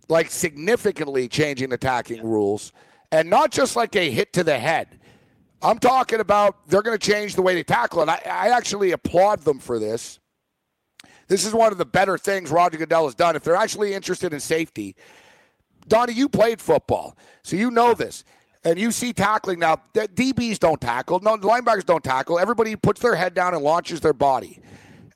like 0.08 0.30
significantly 0.30 1.28
changing 1.28 1.70
the 1.70 1.78
tackling 1.78 2.24
rules, 2.24 2.72
and 3.12 3.30
not 3.30 3.52
just 3.52 3.76
like 3.76 3.94
a 3.94 4.10
hit 4.10 4.32
to 4.34 4.44
the 4.44 4.58
head. 4.58 4.98
I'm 5.62 5.78
talking 5.78 6.20
about 6.20 6.68
they're 6.68 6.82
going 6.82 6.98
to 6.98 7.06
change 7.10 7.34
the 7.34 7.42
way 7.42 7.54
they 7.54 7.62
tackle, 7.62 8.02
and 8.02 8.10
I, 8.10 8.20
I 8.26 8.48
actually 8.50 8.90
applaud 8.90 9.40
them 9.42 9.58
for 9.58 9.78
this. 9.78 10.18
This 11.28 11.44
is 11.44 11.54
one 11.54 11.72
of 11.72 11.78
the 11.78 11.86
better 11.86 12.18
things 12.18 12.50
Roger 12.50 12.76
Goodell 12.76 13.06
has 13.06 13.14
done. 13.14 13.36
If 13.36 13.42
they're 13.42 13.56
actually 13.56 13.94
interested 13.94 14.32
in 14.32 14.40
safety, 14.40 14.96
Donnie, 15.88 16.12
you 16.12 16.28
played 16.28 16.60
football, 16.60 17.16
so 17.42 17.56
you 17.56 17.70
know 17.70 17.94
this. 17.94 18.24
And 18.64 18.80
you 18.80 18.90
see 18.90 19.12
tackling 19.12 19.60
now. 19.60 19.80
DBs 19.94 20.58
don't 20.58 20.80
tackle. 20.80 21.20
No, 21.20 21.36
linebackers 21.36 21.86
don't 21.86 22.02
tackle. 22.02 22.36
Everybody 22.36 22.74
puts 22.74 23.00
their 23.00 23.14
head 23.14 23.32
down 23.32 23.54
and 23.54 23.62
launches 23.62 24.00
their 24.00 24.12
body. 24.12 24.60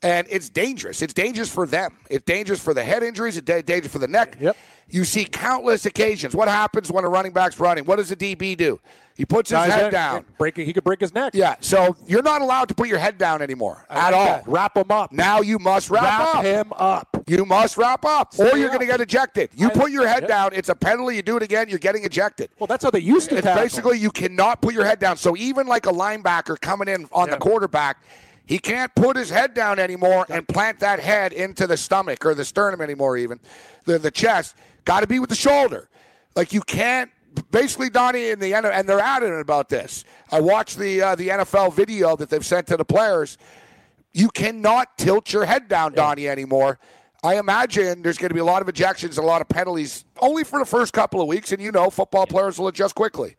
And 0.01 0.25
it's 0.29 0.49
dangerous. 0.49 1.01
It's 1.01 1.13
dangerous 1.13 1.51
for 1.53 1.67
them. 1.67 1.97
It's 2.09 2.23
dangerous 2.23 2.63
for 2.63 2.73
the 2.73 2.83
head 2.83 3.03
injuries. 3.03 3.35
It's 3.35 3.45
dangerous 3.45 3.91
for 3.91 3.99
the 3.99 4.07
neck. 4.07 4.37
Yep. 4.39 4.55
You 4.87 5.03
see 5.03 5.25
countless 5.25 5.85
occasions. 5.85 6.33
What 6.33 6.47
happens 6.47 6.91
when 6.91 7.03
a 7.03 7.09
running 7.09 7.33
back's 7.33 7.59
running? 7.59 7.83
What 7.83 7.97
does 7.97 8.09
the 8.09 8.15
DB 8.15 8.55
do? 8.55 8.79
He 9.15 9.25
puts 9.25 9.49
his 9.49 9.57
Guys, 9.57 9.71
head 9.73 9.83
yeah, 9.85 9.89
down. 10.13 10.25
Breaking, 10.37 10.65
he 10.65 10.73
could 10.73 10.83
break 10.83 10.99
his 11.01 11.13
neck. 11.13 11.33
Yeah, 11.35 11.55
so 11.59 11.95
you're 12.07 12.23
not 12.23 12.41
allowed 12.41 12.69
to 12.69 12.73
put 12.73 12.87
your 12.87 12.97
head 12.97 13.17
down 13.17 13.41
anymore 13.41 13.85
I 13.89 13.95
at 13.95 14.03
like 14.05 14.15
all. 14.15 14.25
that. 14.25 14.47
Wrap 14.47 14.77
him 14.77 14.89
up. 14.89 15.11
Now 15.11 15.41
you 15.41 15.59
must 15.59 15.89
wrap, 15.89 16.03
Wrap 16.03 16.35
up. 16.37 16.43
him 16.45 16.73
up. 16.75 17.23
You 17.27 17.45
must 17.45 17.77
wrap 17.77 18.03
up, 18.05 18.33
or 18.39 18.57
you're 18.57 18.69
going 18.69 18.79
to 18.79 18.85
get 18.85 18.99
ejected. 19.01 19.49
You 19.53 19.67
I- 19.67 19.71
put 19.71 19.91
your 19.91 20.07
head 20.07 20.23
Yep. 20.23 20.27
down, 20.29 20.49
it's 20.53 20.69
a 20.69 20.75
penalty. 20.75 21.17
You 21.17 21.21
do 21.21 21.37
it 21.37 21.43
again, 21.43 21.69
you're 21.69 21.77
getting 21.79 22.03
ejected. 22.03 22.49
Well, 22.57 22.67
that's 22.67 22.83
how 22.83 22.89
they 22.89 22.99
used 22.99 23.29
to 23.29 23.35
It's 23.37 23.45
tackle. 23.45 23.61
basically 23.63 23.99
you 23.99 24.11
cannot 24.11 24.61
put 24.61 24.73
your 24.73 24.85
head 24.85 24.99
down. 24.99 25.17
So 25.17 25.35
even 25.37 25.67
like 25.67 25.85
a 25.85 25.91
linebacker 25.91 26.59
coming 26.59 26.87
in 26.87 27.07
on 27.11 27.27
Yeah. 27.27 27.35
the 27.35 27.39
quarterback, 27.39 27.97
he 28.45 28.57
can't 28.59 28.93
put 28.95 29.15
his 29.17 29.29
head 29.29 29.53
down 29.53 29.77
anymore 29.77 30.25
and 30.29 30.47
plant 30.47 30.79
that 30.79 30.99
head 30.99 31.31
into 31.33 31.67
the 31.67 31.77
stomach 31.77 32.25
or 32.25 32.33
the 32.33 32.43
sternum 32.45 32.81
anymore. 32.81 33.17
Even 33.17 33.39
the 33.85 33.99
the 33.99 34.11
chest 34.11 34.55
got 34.83 35.01
to 35.01 35.07
be 35.07 35.19
with 35.19 35.29
the 35.29 35.35
shoulder. 35.35 35.89
Like 36.35 36.53
you 36.53 36.61
can't. 36.61 37.11
Basically, 37.49 37.89
Donnie 37.89 38.29
in 38.29 38.39
the 38.39 38.53
end, 38.53 38.65
and 38.65 38.87
they're 38.87 38.99
adamant 38.99 39.41
about 39.41 39.69
this. 39.69 40.03
I 40.31 40.41
watched 40.41 40.77
the 40.77 41.01
uh, 41.01 41.15
the 41.15 41.29
NFL 41.29 41.73
video 41.73 42.15
that 42.15 42.29
they've 42.29 42.45
sent 42.45 42.67
to 42.67 42.77
the 42.77 42.85
players. 42.85 43.37
You 44.13 44.29
cannot 44.29 44.97
tilt 44.97 45.31
your 45.31 45.45
head 45.45 45.67
down, 45.67 45.93
Donnie, 45.93 46.27
anymore. 46.27 46.79
I 47.23 47.37
imagine 47.37 48.01
there's 48.01 48.17
going 48.17 48.29
to 48.29 48.33
be 48.33 48.39
a 48.39 48.45
lot 48.45 48.61
of 48.61 48.67
ejections, 48.67 49.17
a 49.17 49.21
lot 49.21 49.41
of 49.41 49.47
penalties, 49.47 50.05
only 50.19 50.43
for 50.43 50.59
the 50.59 50.65
first 50.65 50.91
couple 50.91 51.21
of 51.21 51.27
weeks, 51.27 51.51
and 51.51 51.61
you 51.61 51.71
know 51.71 51.89
football 51.89 52.25
players 52.25 52.57
will 52.57 52.67
adjust 52.67 52.95
quickly. 52.95 53.35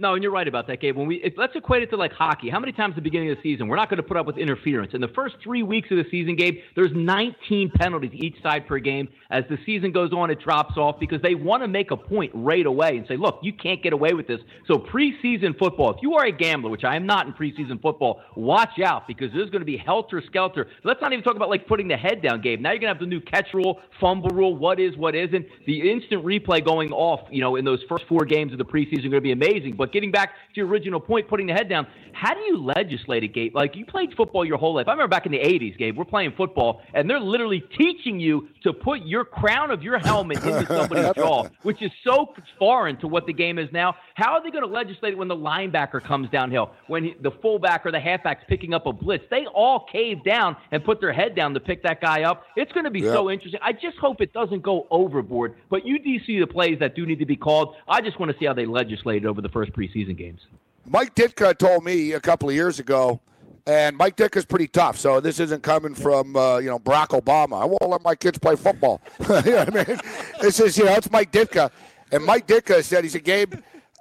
No, 0.00 0.14
and 0.14 0.22
you're 0.22 0.30
right 0.30 0.46
about 0.46 0.68
that, 0.68 0.80
Gabe. 0.80 0.96
When 0.96 1.08
we 1.08 1.34
let's 1.36 1.56
equate 1.56 1.82
it 1.82 1.90
to 1.90 1.96
like 1.96 2.12
hockey. 2.12 2.48
How 2.48 2.60
many 2.60 2.70
times 2.70 2.92
at 2.92 2.96
the 2.96 3.02
beginning 3.02 3.32
of 3.32 3.36
the 3.36 3.42
season 3.42 3.66
we're 3.66 3.74
not 3.74 3.90
going 3.90 3.96
to 3.96 4.04
put 4.04 4.16
up 4.16 4.26
with 4.26 4.38
interference? 4.38 4.94
In 4.94 5.00
the 5.00 5.08
first 5.08 5.34
three 5.42 5.64
weeks 5.64 5.90
of 5.90 5.96
the 5.96 6.04
season, 6.08 6.36
Gabe, 6.36 6.58
there's 6.76 6.92
19 6.94 7.72
penalties 7.74 8.12
each 8.14 8.40
side 8.40 8.68
per 8.68 8.78
game. 8.78 9.08
As 9.30 9.42
the 9.50 9.58
season 9.66 9.90
goes 9.90 10.12
on, 10.12 10.30
it 10.30 10.38
drops 10.38 10.76
off 10.76 11.00
because 11.00 11.20
they 11.20 11.34
want 11.34 11.64
to 11.64 11.68
make 11.68 11.90
a 11.90 11.96
point 11.96 12.30
right 12.32 12.64
away 12.64 12.96
and 12.96 13.08
say, 13.08 13.16
look, 13.16 13.40
you 13.42 13.52
can't 13.52 13.82
get 13.82 13.92
away 13.92 14.14
with 14.14 14.28
this. 14.28 14.38
So 14.68 14.78
preseason 14.78 15.58
football, 15.58 15.90
if 15.90 15.96
you 16.00 16.14
are 16.14 16.26
a 16.26 16.32
gambler, 16.32 16.70
which 16.70 16.84
I 16.84 16.94
am 16.94 17.04
not 17.04 17.26
in 17.26 17.32
preseason 17.32 17.82
football, 17.82 18.22
watch 18.36 18.78
out 18.78 19.08
because 19.08 19.32
there's 19.34 19.50
going 19.50 19.62
to 19.62 19.66
be 19.66 19.76
helter 19.76 20.22
skelter. 20.24 20.68
Let's 20.84 21.00
not 21.00 21.12
even 21.12 21.24
talk 21.24 21.34
about 21.34 21.50
like 21.50 21.66
putting 21.66 21.88
the 21.88 21.96
head 21.96 22.22
down, 22.22 22.40
Gabe. 22.40 22.60
Now 22.60 22.70
you're 22.70 22.78
going 22.78 22.94
to 22.94 22.94
have 22.94 23.00
the 23.00 23.06
new 23.06 23.20
catch 23.20 23.48
rule, 23.52 23.80
fumble 24.00 24.30
rule, 24.30 24.56
what 24.56 24.78
is, 24.78 24.96
what 24.96 25.16
isn't. 25.16 25.44
The 25.66 25.90
instant 25.90 26.24
replay 26.24 26.64
going 26.64 26.92
off, 26.92 27.28
you 27.32 27.40
know, 27.40 27.56
in 27.56 27.64
those 27.64 27.82
first 27.88 28.04
four 28.08 28.24
games 28.24 28.52
of 28.52 28.58
the 28.58 28.64
preseason 28.64 29.10
going 29.10 29.12
to 29.14 29.20
be 29.20 29.32
amazing. 29.32 29.74
But 29.76 29.87
getting 29.92 30.10
back 30.10 30.30
to 30.30 30.60
your 30.60 30.66
original 30.66 31.00
point, 31.00 31.28
putting 31.28 31.46
the 31.46 31.52
head 31.52 31.68
down, 31.68 31.86
how 32.12 32.34
do 32.34 32.40
you 32.40 32.62
legislate 32.62 33.22
it, 33.22 33.28
Gabe? 33.28 33.54
Like 33.54 33.76
you 33.76 33.86
played 33.86 34.14
football 34.16 34.44
your 34.44 34.58
whole 34.58 34.74
life. 34.74 34.88
I 34.88 34.92
remember 34.92 35.10
back 35.10 35.26
in 35.26 35.32
the 35.32 35.38
80s, 35.38 35.78
Gabe, 35.78 35.96
we're 35.96 36.04
playing 36.04 36.32
football, 36.36 36.82
and 36.94 37.08
they're 37.08 37.20
literally 37.20 37.62
teaching 37.76 38.18
you 38.18 38.48
to 38.64 38.72
put 38.72 39.02
your 39.02 39.24
crown 39.24 39.70
of 39.70 39.82
your 39.82 39.98
helmet 39.98 40.38
into 40.44 40.66
somebody's 40.68 41.14
jaw, 41.14 41.48
which 41.62 41.80
is 41.82 41.90
so 42.04 42.34
foreign 42.58 42.96
to 42.98 43.08
what 43.08 43.26
the 43.26 43.32
game 43.32 43.58
is 43.58 43.68
now. 43.72 43.94
How 44.14 44.32
are 44.32 44.42
they 44.42 44.50
going 44.50 44.64
to 44.64 44.70
legislate 44.70 45.12
it 45.12 45.18
when 45.18 45.28
the 45.28 45.36
linebacker 45.36 46.02
comes 46.02 46.28
downhill, 46.30 46.72
when 46.88 47.04
he, 47.04 47.14
the 47.22 47.30
fullback 47.42 47.86
or 47.86 47.92
the 47.92 48.00
halfback's 48.00 48.44
picking 48.48 48.74
up 48.74 48.86
a 48.86 48.92
blitz? 48.92 49.24
They 49.30 49.46
all 49.54 49.86
cave 49.90 50.24
down 50.24 50.56
and 50.72 50.84
put 50.84 51.00
their 51.00 51.12
head 51.12 51.36
down 51.36 51.54
to 51.54 51.60
pick 51.60 51.82
that 51.84 52.00
guy 52.00 52.22
up. 52.22 52.44
It's 52.56 52.72
going 52.72 52.84
to 52.84 52.90
be 52.90 53.02
so 53.02 53.30
interesting. 53.30 53.60
I 53.62 53.72
just 53.72 53.96
hope 54.00 54.20
it 54.20 54.32
doesn't 54.32 54.62
go 54.62 54.86
overboard. 54.90 55.54
But 55.70 55.86
you 55.86 55.98
do 55.98 56.18
see 56.24 56.40
the 56.40 56.46
plays 56.46 56.78
that 56.80 56.96
do 56.96 57.06
need 57.06 57.20
to 57.20 57.26
be 57.26 57.36
called. 57.36 57.76
I 57.88 58.00
just 58.00 58.18
want 58.18 58.32
to 58.32 58.38
see 58.38 58.46
how 58.46 58.54
they 58.54 58.66
legislate 58.66 59.24
it 59.24 59.26
over 59.28 59.40
the 59.40 59.48
first 59.48 59.72
preseason 59.78 60.16
games. 60.16 60.40
Mike 60.86 61.14
Ditka 61.14 61.56
told 61.56 61.84
me 61.84 62.12
a 62.12 62.20
couple 62.20 62.48
of 62.48 62.54
years 62.54 62.78
ago, 62.80 63.20
and 63.66 63.96
Mike 63.96 64.16
Ditka's 64.16 64.44
pretty 64.46 64.66
tough. 64.68 64.96
So 64.98 65.20
this 65.20 65.38
isn't 65.38 65.62
coming 65.62 65.94
from 65.94 66.34
uh, 66.36 66.58
you 66.58 66.68
know 66.68 66.78
Barack 66.78 67.08
Obama. 67.08 67.62
I 67.62 67.64
won't 67.66 67.88
let 67.88 68.02
my 68.02 68.14
kids 68.14 68.38
play 68.38 68.56
football. 68.56 69.00
you 69.20 69.26
know 69.28 69.40
what 69.64 69.76
I 69.76 69.84
mean? 69.84 70.00
This 70.40 70.58
is 70.60 70.76
you 70.78 70.84
know 70.84 70.94
it's 70.94 71.10
Mike 71.10 71.30
Ditka, 71.30 71.70
and 72.10 72.24
Mike 72.24 72.46
Ditka 72.46 72.82
said 72.82 73.04
he 73.04 73.10
said 73.10 73.24
Gabe, 73.24 73.54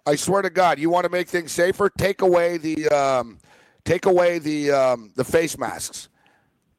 I 0.05 0.15
swear 0.15 0.41
to 0.41 0.49
God, 0.49 0.79
you 0.79 0.89
want 0.89 1.03
to 1.03 1.09
make 1.09 1.27
things 1.27 1.51
safer? 1.51 1.89
Take 1.89 2.21
away 2.21 2.57
the 2.57 2.87
um, 2.89 3.39
take 3.83 4.05
away 4.05 4.39
the 4.39 4.71
um, 4.71 5.11
the 5.15 5.23
face 5.25 5.57
masks. 5.57 6.07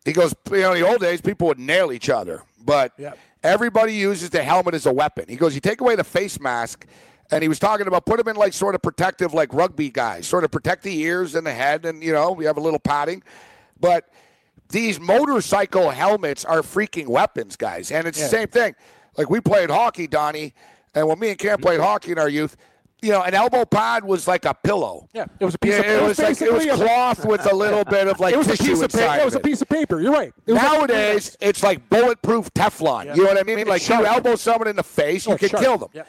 He 0.05 0.15
goes, 0.15 0.35
you 0.51 0.61
know, 0.61 0.73
in 0.73 0.81
the 0.81 0.89
old 0.89 1.01
days, 1.01 1.21
people 1.21 1.49
would 1.49 1.59
nail 1.59 1.93
each 1.93 2.09
other, 2.09 2.43
but 2.65 2.93
Yep. 2.97 3.19
everybody 3.43 3.93
uses 3.93 4.31
the 4.31 4.43
helmet 4.43 4.73
as 4.73 4.87
a 4.87 4.93
weapon. 4.93 5.27
He 5.29 5.37
goes, 5.37 5.55
you 5.55 5.61
take 5.61 5.83
away 5.83 5.97
the 5.97 6.05
face 6.05 6.41
mask, 6.41 6.87
and 7.31 7.43
he 7.43 7.49
was 7.49 7.59
talking 7.59 7.87
about 7.87 8.07
put 8.07 8.19
them 8.19 8.29
in 8.29 8.37
like 8.37 8.53
sort 8.53 8.75
of 8.75 8.83
protective, 8.83 9.35
like 9.35 9.53
rugby 9.53 9.91
guys, 9.91 10.27
sort 10.27 10.45
of 10.45 10.51
protect 10.51 10.83
the 10.83 10.99
ears 11.01 11.35
and 11.35 11.47
the 11.47 11.53
head, 11.53 11.85
and 11.85 12.03
you 12.03 12.13
know, 12.13 12.33
we 12.33 12.45
have 12.45 12.57
a 12.57 12.61
little 12.61 12.79
padding, 12.79 13.23
but 13.81 14.11
these 14.71 15.01
motorcycle 15.01 15.91
helmets 15.91 16.45
are 16.45 16.61
freaking 16.61 17.09
weapons, 17.09 17.57
guys, 17.57 17.91
and 17.91 18.07
it's 18.07 18.21
the 18.21 18.29
same 18.29 18.49
thing. 18.49 18.75
Like 19.17 19.31
we 19.31 19.41
played 19.41 19.71
hockey, 19.71 20.07
Donnie, 20.07 20.55
and 20.95 21.09
when 21.09 21.19
me 21.19 21.31
and 21.31 21.39
Cam 21.39 21.59
played 21.59 21.81
mm-hmm. 21.81 21.85
hockey 21.85 22.13
in 22.13 22.19
our 22.19 22.29
youth, 22.29 22.57
you 23.01 23.11
know, 23.13 23.23
an 23.23 23.35
elbow 23.35 23.65
pad 23.65 24.05
was 24.05 24.27
like 24.27 24.45
a 24.45 24.55
pillow. 24.55 25.09
Yeah, 25.13 25.27
it 25.39 25.45
was 25.45 25.55
a 25.55 25.59
piece 25.59 25.73
Yeah, 25.75 25.81
of 25.81 26.03
it 26.03 26.09
was 26.09 26.19
like 26.19 26.43
it 26.43 26.53
was 26.53 26.67
cloth 26.67 27.25
with 27.25 27.51
a 27.51 27.55
little 27.55 27.85
bit 27.85 28.09
of 28.09 28.19
like 28.19 28.35
it 28.35 28.39
was 28.39 28.49
a 28.49 28.57
piece 28.57 28.81
of 28.81 28.91
paper. 28.91 29.21
It 29.21 29.25
was 29.25 29.35
a 29.35 29.41
piece 29.41 29.63
of 29.63 29.69
paper. 29.69 30.01
You're 30.01 30.13
right. 30.13 30.33
It 30.47 30.53
was 30.53 30.63
like- 30.63 30.73
Nowadays, 30.73 31.37
it's 31.41 31.63
like 31.63 31.89
bulletproof 31.89 32.53
Teflon. 32.55 33.15
You 33.15 33.23
know 33.23 33.29
what 33.29 33.39
I 33.39 33.43
mean? 33.45 33.67
Like 33.67 33.89
you 33.89 34.05
elbow 34.05 34.35
someone 34.35 34.69
in 34.69 34.77
the 34.77 34.83
face, 34.83 35.29
Oh, 35.29 35.33
you 35.33 35.39
can 35.39 35.49
sharp. 35.51 35.63
kill 35.63 35.79
them. 35.79 35.89
Yeah. 35.93 36.03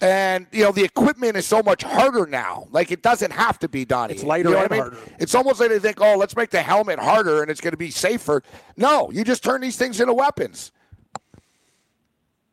And 0.00 0.46
you 0.52 0.64
know 0.64 0.72
the 0.72 0.84
equipment 0.84 1.36
is 1.36 1.46
so 1.46 1.62
much 1.62 1.82
harder 1.82 2.26
now. 2.26 2.66
Like 2.72 2.90
it 2.90 3.02
doesn't 3.02 3.30
have 3.32 3.58
to 3.60 3.68
be 3.68 3.84
Donnie. 3.84 4.14
It's 4.14 4.22
lighter 4.24 4.50
You 4.50 4.54
know 4.56 4.62
and 4.62 4.72
I 4.72 4.76
mean? 4.76 4.82
harder. 4.82 4.98
It's 5.18 5.34
almost 5.34 5.60
like 5.60 5.70
they 5.70 5.78
think, 5.78 6.00
oh, 6.00 6.16
let's 6.16 6.36
make 6.36 6.50
the 6.50 6.62
helmet 6.62 6.98
harder 6.98 7.42
and 7.42 7.50
it's 7.50 7.60
going 7.60 7.72
to 7.72 7.76
be 7.78 7.90
safer. 7.90 8.42
No, 8.76 9.10
you 9.10 9.24
just 9.24 9.44
turn 9.44 9.60
these 9.60 9.76
things 9.76 10.00
into 10.00 10.12
weapons. 10.14 10.72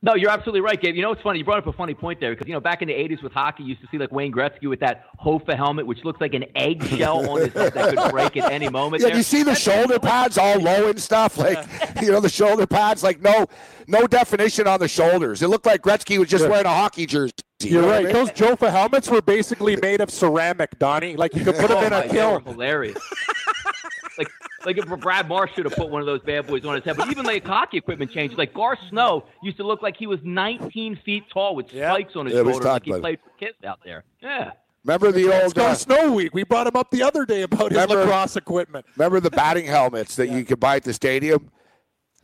No, 0.03 0.15
you're 0.15 0.31
absolutely 0.31 0.61
right, 0.61 0.81
Gabe. 0.81 0.95
You 0.95 1.03
know, 1.03 1.11
it's 1.11 1.21
funny. 1.21 1.37
You 1.37 1.45
brought 1.45 1.59
up 1.59 1.67
a 1.67 1.73
funny 1.73 1.93
point 1.93 2.19
there 2.19 2.31
because, 2.31 2.47
you 2.47 2.53
know, 2.53 2.59
back 2.59 2.81
in 2.81 2.87
the 2.87 2.93
80s 2.95 3.21
with 3.21 3.33
hockey, 3.33 3.61
you 3.61 3.69
used 3.69 3.81
to 3.81 3.87
see 3.91 3.99
like 3.99 4.11
Wayne 4.11 4.31
Gretzky 4.31 4.67
with 4.67 4.79
that 4.79 5.03
Jofa 5.23 5.55
helmet, 5.55 5.85
which 5.85 6.03
looks 6.03 6.19
like 6.19 6.33
an 6.33 6.45
eggshell 6.55 7.29
on 7.29 7.41
his 7.41 7.53
head 7.53 7.73
that 7.75 7.95
could 7.95 8.11
break 8.11 8.35
at 8.35 8.51
any 8.51 8.67
moment. 8.67 9.03
Yeah, 9.03 9.09
there. 9.09 9.17
you 9.17 9.23
see 9.23 9.39
the 9.43 9.51
That's- 9.51 9.61
shoulder 9.61 9.99
pads 9.99 10.39
all 10.39 10.57
low 10.59 10.89
and 10.89 10.99
stuff. 10.99 11.37
Like 11.37 11.63
you 12.01 12.11
know, 12.11 12.19
the 12.19 12.29
shoulder 12.29 12.65
pads, 12.65 13.03
like 13.03 13.21
no, 13.21 13.45
no 13.87 14.07
definition 14.07 14.65
on 14.67 14.79
the 14.79 14.87
shoulders. 14.87 15.43
It 15.43 15.49
looked 15.49 15.67
like 15.67 15.83
Gretzky 15.83 16.17
was 16.17 16.29
just 16.29 16.49
wearing 16.49 16.65
a 16.65 16.69
hockey 16.69 17.05
jersey. 17.05 17.33
You 17.61 17.69
You're 17.69 17.81
know 17.83 17.87
what 17.89 17.93
I 17.93 17.97
right. 17.97 18.05
mean? 18.05 18.13
Those 18.13 18.31
Jofa 18.31 18.71
helmets 18.71 19.07
were 19.07 19.21
basically 19.21 19.75
made 19.75 20.01
of 20.01 20.09
ceramic, 20.09 20.79
Donnie. 20.79 21.15
Like 21.15 21.35
you 21.35 21.45
could 21.45 21.53
put 21.57 21.67
them 21.67 21.77
Oh 21.77 21.85
in 21.85 21.93
a 21.93 22.07
kiln. 22.09 22.43
hilarious. 22.43 22.97
like, 24.17 24.27
like 24.65 24.77
if 24.77 24.85
Brad 24.99 25.27
Marsh 25.27 25.51
should 25.55 25.65
have 25.65 25.75
put 25.75 25.89
one 25.89 26.01
of 26.01 26.05
those 26.07 26.21
bad 26.21 26.47
boys 26.47 26.65
on 26.65 26.75
his 26.75 26.83
head. 26.83 26.97
But 26.97 27.09
even 27.09 27.25
like 27.25 27.45
hockey 27.45 27.77
equipment 27.77 28.11
changes. 28.11 28.37
Like 28.37 28.53
Garth 28.53 28.79
Snow 28.89 29.25
used 29.43 29.57
to 29.57 29.63
look 29.63 29.81
like 29.81 29.97
he 29.97 30.07
was 30.07 30.19
19 30.23 30.97
feet 31.05 31.23
tall 31.31 31.55
with 31.55 31.73
Yeah. 31.73 31.91
spikes 31.93 32.15
on 32.15 32.25
his 32.25 32.35
Yeah, 32.35 32.41
we 32.41 32.51
shoulders, 32.53 32.65
like 32.65 32.83
he 32.85 32.91
played 32.93 33.19
for 33.23 33.29
kids 33.39 33.57
out 33.65 33.79
there. 33.83 34.03
Yeah. 34.21 34.51
Remember 34.83 35.11
the 35.11 35.27
It's 35.27 35.43
old. 35.43 35.55
called 35.55 35.71
Uh, 35.71 35.75
Snow 35.75 36.11
Week. 36.13 36.33
We 36.33 36.43
brought 36.43 36.65
him 36.67 36.75
up 36.75 36.89
the 36.91 37.03
other 37.03 37.25
day 37.25 37.43
about 37.43 37.71
his 37.71 37.79
Remember- 37.81 38.03
lacrosse 38.05 38.35
equipment. 38.35 38.85
remember 38.97 39.19
the 39.19 39.29
batting 39.29 39.65
helmets 39.65 40.15
that 40.15 40.29
you 40.29 40.43
could 40.43 40.59
buy 40.59 40.77
at 40.77 40.83
the 40.83 40.93
stadium. 40.93 41.51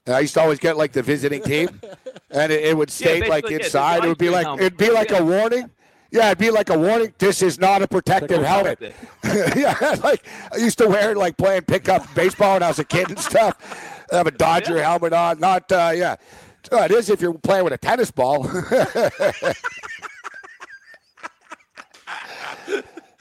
And 0.07 0.15
I 0.15 0.21
used 0.21 0.33
to 0.35 0.41
always 0.41 0.57
get 0.59 0.77
like 0.77 0.93
the 0.93 1.03
visiting 1.03 1.43
team, 1.43 1.67
and 2.31 2.49
it, 2.51 2.63
it 2.63 2.77
would 2.77 2.89
state 2.89 3.27
like 3.27 3.43
basically, 3.43 3.51
yeah, 3.51 3.57
the 3.59 3.63
inside. 3.65 4.05
it 4.05 4.07
would 4.07 4.17
be 4.17 4.29
like 4.29 4.45
helmet. 4.45 4.65
it'd 4.65 4.77
be 4.77 4.89
like 4.89 5.09
Yeah. 5.11 5.17
a 5.19 5.23
warning. 5.25 5.69
Yeah, 6.11 6.27
it'd 6.27 6.37
be 6.37 6.51
like 6.51 6.69
a 6.69 6.77
warning. 6.77 7.13
This 7.17 7.41
is 7.41 7.59
not 7.59 7.81
a 7.81 7.87
protective 7.87 8.41
helmet. 8.43 8.79
yeah, 9.55 9.75
like 10.03 10.23
I 10.53 10.57
used 10.57 10.77
to 10.77 10.87
wear 10.87 11.11
it 11.11 11.17
like 11.17 11.35
playing 11.37 11.63
pickup 11.63 12.13
baseball 12.15 12.53
when 12.53 12.63
I 12.63 12.69
was 12.69 12.79
a 12.79 12.85
kid 12.85 13.09
and 13.09 13.19
stuff. 13.19 13.55
I 14.11 14.17
have 14.17 14.27
a 14.27 14.31
Dodger 14.45 14.81
helmet 14.81 15.13
on. 15.13 15.39
Not 15.39 15.69
uh, 15.71 15.91
yeah. 15.93 16.15
Uh, 16.71 16.77
it 16.83 16.91
is 16.91 17.09
if 17.09 17.21
you're 17.21 17.33
playing 17.33 17.63
with 17.65 17.73
a 17.73 17.77
tennis 17.77 18.11
ball. 18.11 18.47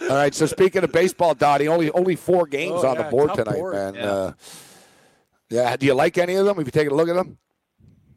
All 0.01 0.09
right. 0.17 0.35
So 0.35 0.47
speaking 0.47 0.85
of 0.85 0.93
baseball, 0.93 1.35
Dottie, 1.35 1.69
only 1.69 1.91
only 1.93 2.17
four 2.17 2.47
games 2.47 2.85
Oh, 2.85 2.89
on 2.89 2.97
yeah, 2.97 3.03
the 3.03 3.11
board 3.11 3.35
tonight, 3.35 3.55
board. 3.55 3.75
man. 3.75 3.95
Yeah. 3.95 4.11
Uh, 4.13 4.33
yeah. 5.51 5.77
Do 5.77 5.87
you 5.87 5.95
like 5.95 6.19
any 6.19 6.35
of 6.35 6.45
them? 6.47 6.57
Have 6.57 6.67
you 6.67 6.71
taken 6.71 6.93
a 6.93 6.97
look 6.97 7.09
at 7.09 7.15
them? 7.15 7.39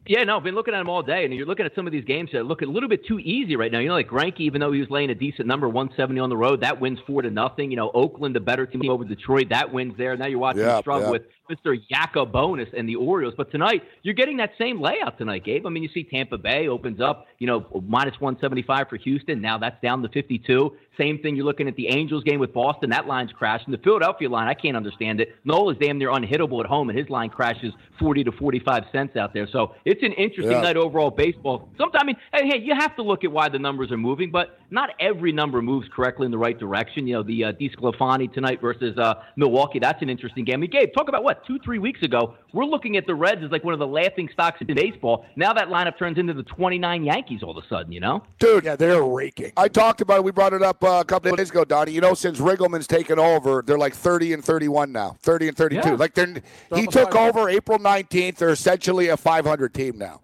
Yeah, 0.06 0.24
no, 0.24 0.38
I've 0.38 0.42
been 0.42 0.54
looking 0.54 0.72
at 0.72 0.78
them 0.78 0.88
all 0.88 1.02
day, 1.02 1.24
and 1.24 1.34
you're 1.34 1.46
looking 1.46 1.66
at 1.66 1.74
some 1.74 1.86
of 1.86 1.92
these 1.92 2.04
games 2.04 2.30
that 2.32 2.46
look 2.46 2.62
a 2.62 2.64
little 2.66 2.88
bit 2.88 3.06
too 3.06 3.18
easy 3.18 3.54
right 3.54 3.70
now. 3.70 3.80
You 3.80 3.88
know, 3.88 3.94
like 3.94 4.08
Greinke, 4.08 4.40
even 4.40 4.60
though 4.60 4.72
he 4.72 4.80
was 4.80 4.88
laying 4.88 5.10
a 5.10 5.14
decent 5.14 5.46
number, 5.46 5.68
170 5.68 6.18
on 6.18 6.30
the 6.30 6.36
road, 6.36 6.62
that 6.62 6.80
wins 6.80 6.98
four 7.06 7.20
to 7.20 7.30
nothing. 7.30 7.70
You 7.70 7.76
know, 7.76 7.90
Oakland, 7.92 8.34
the 8.34 8.40
better 8.40 8.64
team 8.64 8.90
over 8.90 9.04
Detroit, 9.04 9.50
that 9.50 9.72
wins 9.72 9.94
there. 9.98 10.16
Now 10.16 10.26
you're 10.26 10.38
watching 10.38 10.62
Yeah, 10.62 10.80
struggle 10.80 11.08
yeah. 11.08 11.10
with 11.10 11.22
Mr. 11.50 12.32
Bonus 12.32 12.68
and 12.76 12.88
the 12.88 12.96
Orioles. 12.96 13.34
But 13.36 13.50
tonight, 13.50 13.82
you're 14.02 14.14
getting 14.14 14.38
that 14.38 14.52
same 14.58 14.80
layout 14.80 15.18
tonight, 15.18 15.44
Gabe. 15.44 15.66
I 15.66 15.70
mean, 15.70 15.82
you 15.82 15.90
see 15.92 16.04
Tampa 16.04 16.38
Bay 16.38 16.68
opens 16.68 17.00
up, 17.00 17.26
you 17.38 17.46
know, 17.46 17.66
minus 17.86 18.18
175 18.20 18.88
for 18.88 18.96
Houston. 18.96 19.40
Now 19.40 19.58
that's 19.58 19.80
down 19.82 20.02
to 20.02 20.08
52. 20.08 20.72
Same 21.00 21.18
thing, 21.18 21.34
you're 21.34 21.46
looking 21.46 21.66
at 21.66 21.76
the 21.76 21.88
Angels 21.88 22.22
game 22.24 22.38
with 22.40 22.52
Boston. 22.52 22.90
That 22.90 23.06
line's 23.06 23.32
crashing. 23.32 23.70
The 23.72 23.78
Philadelphia 23.78 24.28
line, 24.28 24.48
I 24.48 24.54
can't 24.54 24.76
understand 24.76 25.20
it. 25.20 25.34
Noel 25.44 25.70
is 25.70 25.78
damn 25.80 25.96
near 25.98 26.10
unhittable 26.10 26.60
at 26.60 26.66
home, 26.66 26.90
and 26.90 26.98
his 26.98 27.08
line 27.08 27.30
crashes 27.30 27.72
40 27.98 28.24
to 28.24 28.32
45 28.32 28.84
cents 28.92 29.16
out 29.16 29.32
there. 29.32 29.46
So 29.50 29.74
it's 29.86 30.02
an 30.02 30.12
interesting 30.12 30.56
Yeah. 30.56 30.60
night 30.60 30.76
overall 30.76 31.10
baseball. 31.10 31.68
Sometimes, 31.78 32.02
I 32.02 32.06
mean, 32.06 32.16
hey, 32.34 32.46
hey, 32.48 32.58
you 32.58 32.74
have 32.74 32.94
to 32.96 33.02
look 33.02 33.24
at 33.24 33.32
why 33.32 33.48
the 33.48 33.58
numbers 33.58 33.90
are 33.92 33.96
moving, 33.96 34.30
but 34.30 34.58
not 34.70 34.90
every 35.00 35.32
number 35.32 35.62
moves 35.62 35.88
correctly 35.94 36.26
in 36.26 36.30
the 36.30 36.38
right 36.38 36.58
direction. 36.58 37.06
You 37.06 37.14
know, 37.14 37.22
the 37.22 37.44
uh, 37.44 37.52
DeSclafani 37.52 38.32
tonight 38.32 38.60
versus 38.60 38.96
uh, 38.98 39.14
Milwaukee, 39.36 39.78
that's 39.78 40.02
an 40.02 40.10
interesting 40.10 40.44
game. 40.44 40.54
I 40.54 40.56
mean, 40.58 40.70
Gabe, 40.70 40.90
talk 40.94 41.08
about 41.08 41.24
what, 41.24 41.46
two, 41.46 41.58
three 41.64 41.78
weeks 41.78 42.02
ago, 42.02 42.34
we're 42.52 42.64
looking 42.64 42.96
at 42.98 43.06
the 43.06 43.14
Reds 43.14 43.42
as 43.42 43.50
like 43.50 43.64
one 43.64 43.72
of 43.74 43.80
the 43.80 43.86
laughing 43.86 44.28
stocks 44.32 44.58
in 44.60 44.74
baseball. 44.74 45.24
Now 45.36 45.52
that 45.54 45.68
lineup 45.68 45.98
turns 45.98 46.18
into 46.18 46.34
the 46.34 46.42
29 46.42 47.04
Yankees 47.04 47.42
all 47.42 47.56
of 47.56 47.62
a 47.62 47.66
sudden, 47.68 47.90
you 47.92 48.00
know? 48.00 48.22
Dude, 48.38 48.64
Yeah, 48.64 48.76
they're 48.76 49.02
raking. 49.02 49.52
I 49.56 49.68
talked 49.68 50.00
about 50.00 50.18
it. 50.18 50.24
We 50.24 50.30
brought 50.32 50.52
it 50.52 50.62
up 50.62 50.82
uh, 50.84 50.89
a 50.98 51.04
couple 51.04 51.30
of 51.30 51.36
days 51.36 51.50
ago, 51.50 51.64
Donnie. 51.64 51.92
You 51.92 52.00
know, 52.00 52.14
since 52.14 52.38
Riggleman's 52.38 52.86
taken 52.86 53.18
over, 53.18 53.62
they're 53.64 53.78
like 53.78 53.94
30 53.94 54.32
and 54.32 54.44
31 54.44 54.92
now. 54.92 55.16
30 55.20 55.48
and 55.48 55.56
32. 55.56 55.88
Yeah. 55.88 55.94
Like 55.94 56.14
they're 56.14 56.42
he 56.74 56.86
took 56.86 57.14
over 57.14 57.48
April 57.48 57.78
19th. 57.78 58.36
They're 58.36 58.50
essentially 58.50 59.08
a 59.08 59.16
500 59.16 59.72
team 59.72 59.98
now. 59.98 60.20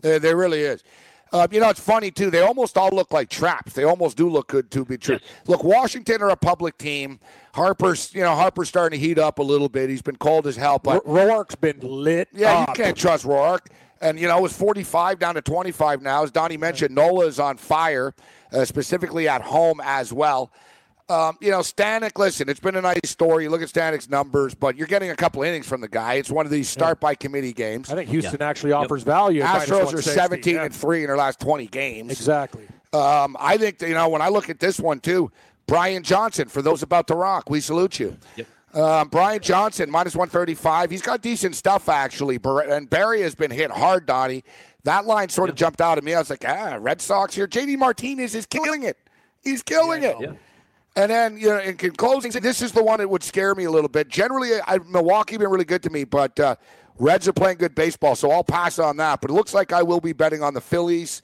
They, 0.00 0.18
they 0.18 0.34
really 0.34 0.60
is. 0.60 0.84
Uh, 1.32 1.48
you 1.50 1.58
know, 1.58 1.68
it's 1.68 1.80
funny 1.80 2.12
too. 2.12 2.30
They 2.30 2.42
almost 2.42 2.78
all 2.78 2.90
look 2.90 3.12
like 3.12 3.28
traps. 3.28 3.72
They 3.72 3.82
almost 3.82 4.16
do 4.16 4.28
look 4.28 4.46
good 4.46 4.70
to 4.70 4.84
be 4.84 4.96
true. 4.96 5.18
Look, 5.48 5.64
Washington 5.64 6.22
are 6.22 6.30
a 6.30 6.36
public 6.36 6.78
team. 6.78 7.18
Harper's, 7.54 8.14
you 8.14 8.20
know, 8.20 8.36
Harper's 8.36 8.68
starting 8.68 9.00
to 9.00 9.04
heat 9.04 9.18
up 9.18 9.40
a 9.40 9.42
little 9.42 9.68
bit. 9.68 9.90
He's 9.90 10.00
been 10.00 10.14
cold 10.14 10.46
as 10.46 10.54
hell, 10.54 10.78
but 10.78 11.04
Ro- 11.04 11.26
Roark's 11.26 11.56
been 11.56 11.80
lit. 11.80 12.28
yeah, 12.32 12.58
up. 12.58 12.68
you 12.68 12.84
can't 12.84 12.96
trust 12.96 13.24
Roark. 13.24 13.66
And, 14.00 14.20
you 14.20 14.28
know, 14.28 14.38
it 14.38 14.42
was 14.42 14.52
45 14.52 15.18
down 15.18 15.34
to 15.34 15.42
25 15.42 16.02
now. 16.02 16.22
As 16.22 16.30
Donnie 16.30 16.56
mentioned, 16.56 16.94
Nola 16.94 17.26
is 17.26 17.40
on 17.40 17.56
fire, 17.56 18.14
uh, 18.54 18.64
specifically 18.64 19.28
at 19.28 19.42
home 19.42 19.80
as 19.84 20.12
well. 20.12 20.50
Um, 21.10 21.36
you 21.40 21.50
know, 21.50 21.58
Stanek, 21.60 22.18
listen, 22.18 22.48
it's 22.48 22.60
been 22.60 22.76
a 22.76 22.80
nice 22.80 22.98
story. 23.04 23.44
You 23.44 23.50
look 23.50 23.60
at 23.60 23.68
Stanek's 23.68 24.08
numbers, 24.08 24.54
but 24.54 24.74
you're 24.74 24.86
getting 24.86 25.10
a 25.10 25.16
couple 25.16 25.42
innings 25.42 25.66
from 25.66 25.82
the 25.82 25.88
guy. 25.88 26.14
It's 26.14 26.30
one 26.30 26.46
of 26.46 26.52
these 26.52 26.66
start 26.68 26.98
by 26.98 27.14
committee 27.14 27.52
games. 27.52 27.90
I 27.90 27.94
think 27.94 28.08
Houston 28.08 28.40
actually 28.40 28.72
offers 28.72 29.02
value. 29.02 29.42
at 29.42 29.68
Astros 29.68 29.92
are 29.92 30.00
17 30.00 30.54
Yeah, 30.54 30.64
and 30.64 30.74
3 30.74 31.02
in 31.02 31.08
their 31.08 31.16
last 31.18 31.40
20 31.40 31.66
games. 31.66 32.10
Exactly. 32.10 32.66
Um, 32.94 33.36
I 33.38 33.58
think, 33.58 33.82
you 33.82 33.92
know, 33.92 34.08
when 34.08 34.22
I 34.22 34.28
look 34.28 34.48
at 34.48 34.60
this 34.60 34.80
one, 34.80 34.98
too, 35.00 35.30
Brian 35.66 36.02
Johnson, 36.02 36.48
for 36.48 36.62
those 36.62 36.82
about 36.82 37.06
to 37.08 37.14
rock, 37.14 37.50
we 37.50 37.60
salute 37.60 38.00
you. 38.00 38.16
Yep. 38.36 38.46
Um, 38.74 39.08
Brian 39.08 39.40
Johnson, 39.40 39.90
minus 39.90 40.16
135. 40.16 40.90
He's 40.90 41.02
got 41.02 41.20
decent 41.20 41.54
stuff, 41.54 41.88
actually. 41.88 42.40
And 42.42 42.88
Barry 42.88 43.20
has 43.22 43.34
been 43.34 43.50
hit 43.50 43.70
hard, 43.70 44.06
Donnie. 44.06 44.42
That 44.84 45.06
line 45.06 45.28
sort 45.30 45.48
of 45.50 45.56
jumped 45.56 45.80
out 45.80 45.98
at 45.98 46.04
me. 46.04 46.14
I 46.14 46.18
was 46.18 46.30
like, 46.30 46.44
ah, 46.46 46.76
Red 46.78 47.00
Sox 47.00 47.34
here. 47.34 47.48
JD 47.48 47.78
Martinez 47.78 48.34
is 48.34 48.46
killing 48.46 48.82
it. 48.82 48.98
He's 49.42 49.62
killing 49.62 50.02
it. 50.02 50.16
Yeah. 50.20 50.32
And 50.96 51.10
then, 51.10 51.36
you 51.36 51.48
know, 51.48 51.58
in 51.58 51.76
closing, 51.76 52.30
this 52.30 52.62
is 52.62 52.70
the 52.70 52.82
one 52.82 53.00
that 53.00 53.08
would 53.08 53.22
scare 53.22 53.54
me 53.54 53.64
a 53.64 53.70
little 53.70 53.88
bit. 53.88 54.08
Generally, 54.08 54.60
I, 54.66 54.78
Milwaukee 54.78 55.36
been 55.36 55.50
really 55.50 55.64
good 55.64 55.82
to 55.82 55.90
me, 55.90 56.04
but 56.04 56.38
uh, 56.38 56.54
Reds 56.98 57.26
are 57.26 57.32
playing 57.32 57.56
good 57.58 57.74
baseball, 57.74 58.14
so 58.14 58.30
I'll 58.30 58.44
pass 58.44 58.78
on 58.78 58.96
that. 58.98 59.20
But 59.20 59.30
it 59.30 59.34
looks 59.34 59.52
like 59.52 59.72
I 59.72 59.82
will 59.82 60.00
be 60.00 60.12
betting 60.12 60.42
on 60.42 60.54
the 60.54 60.60
Phillies, 60.60 61.22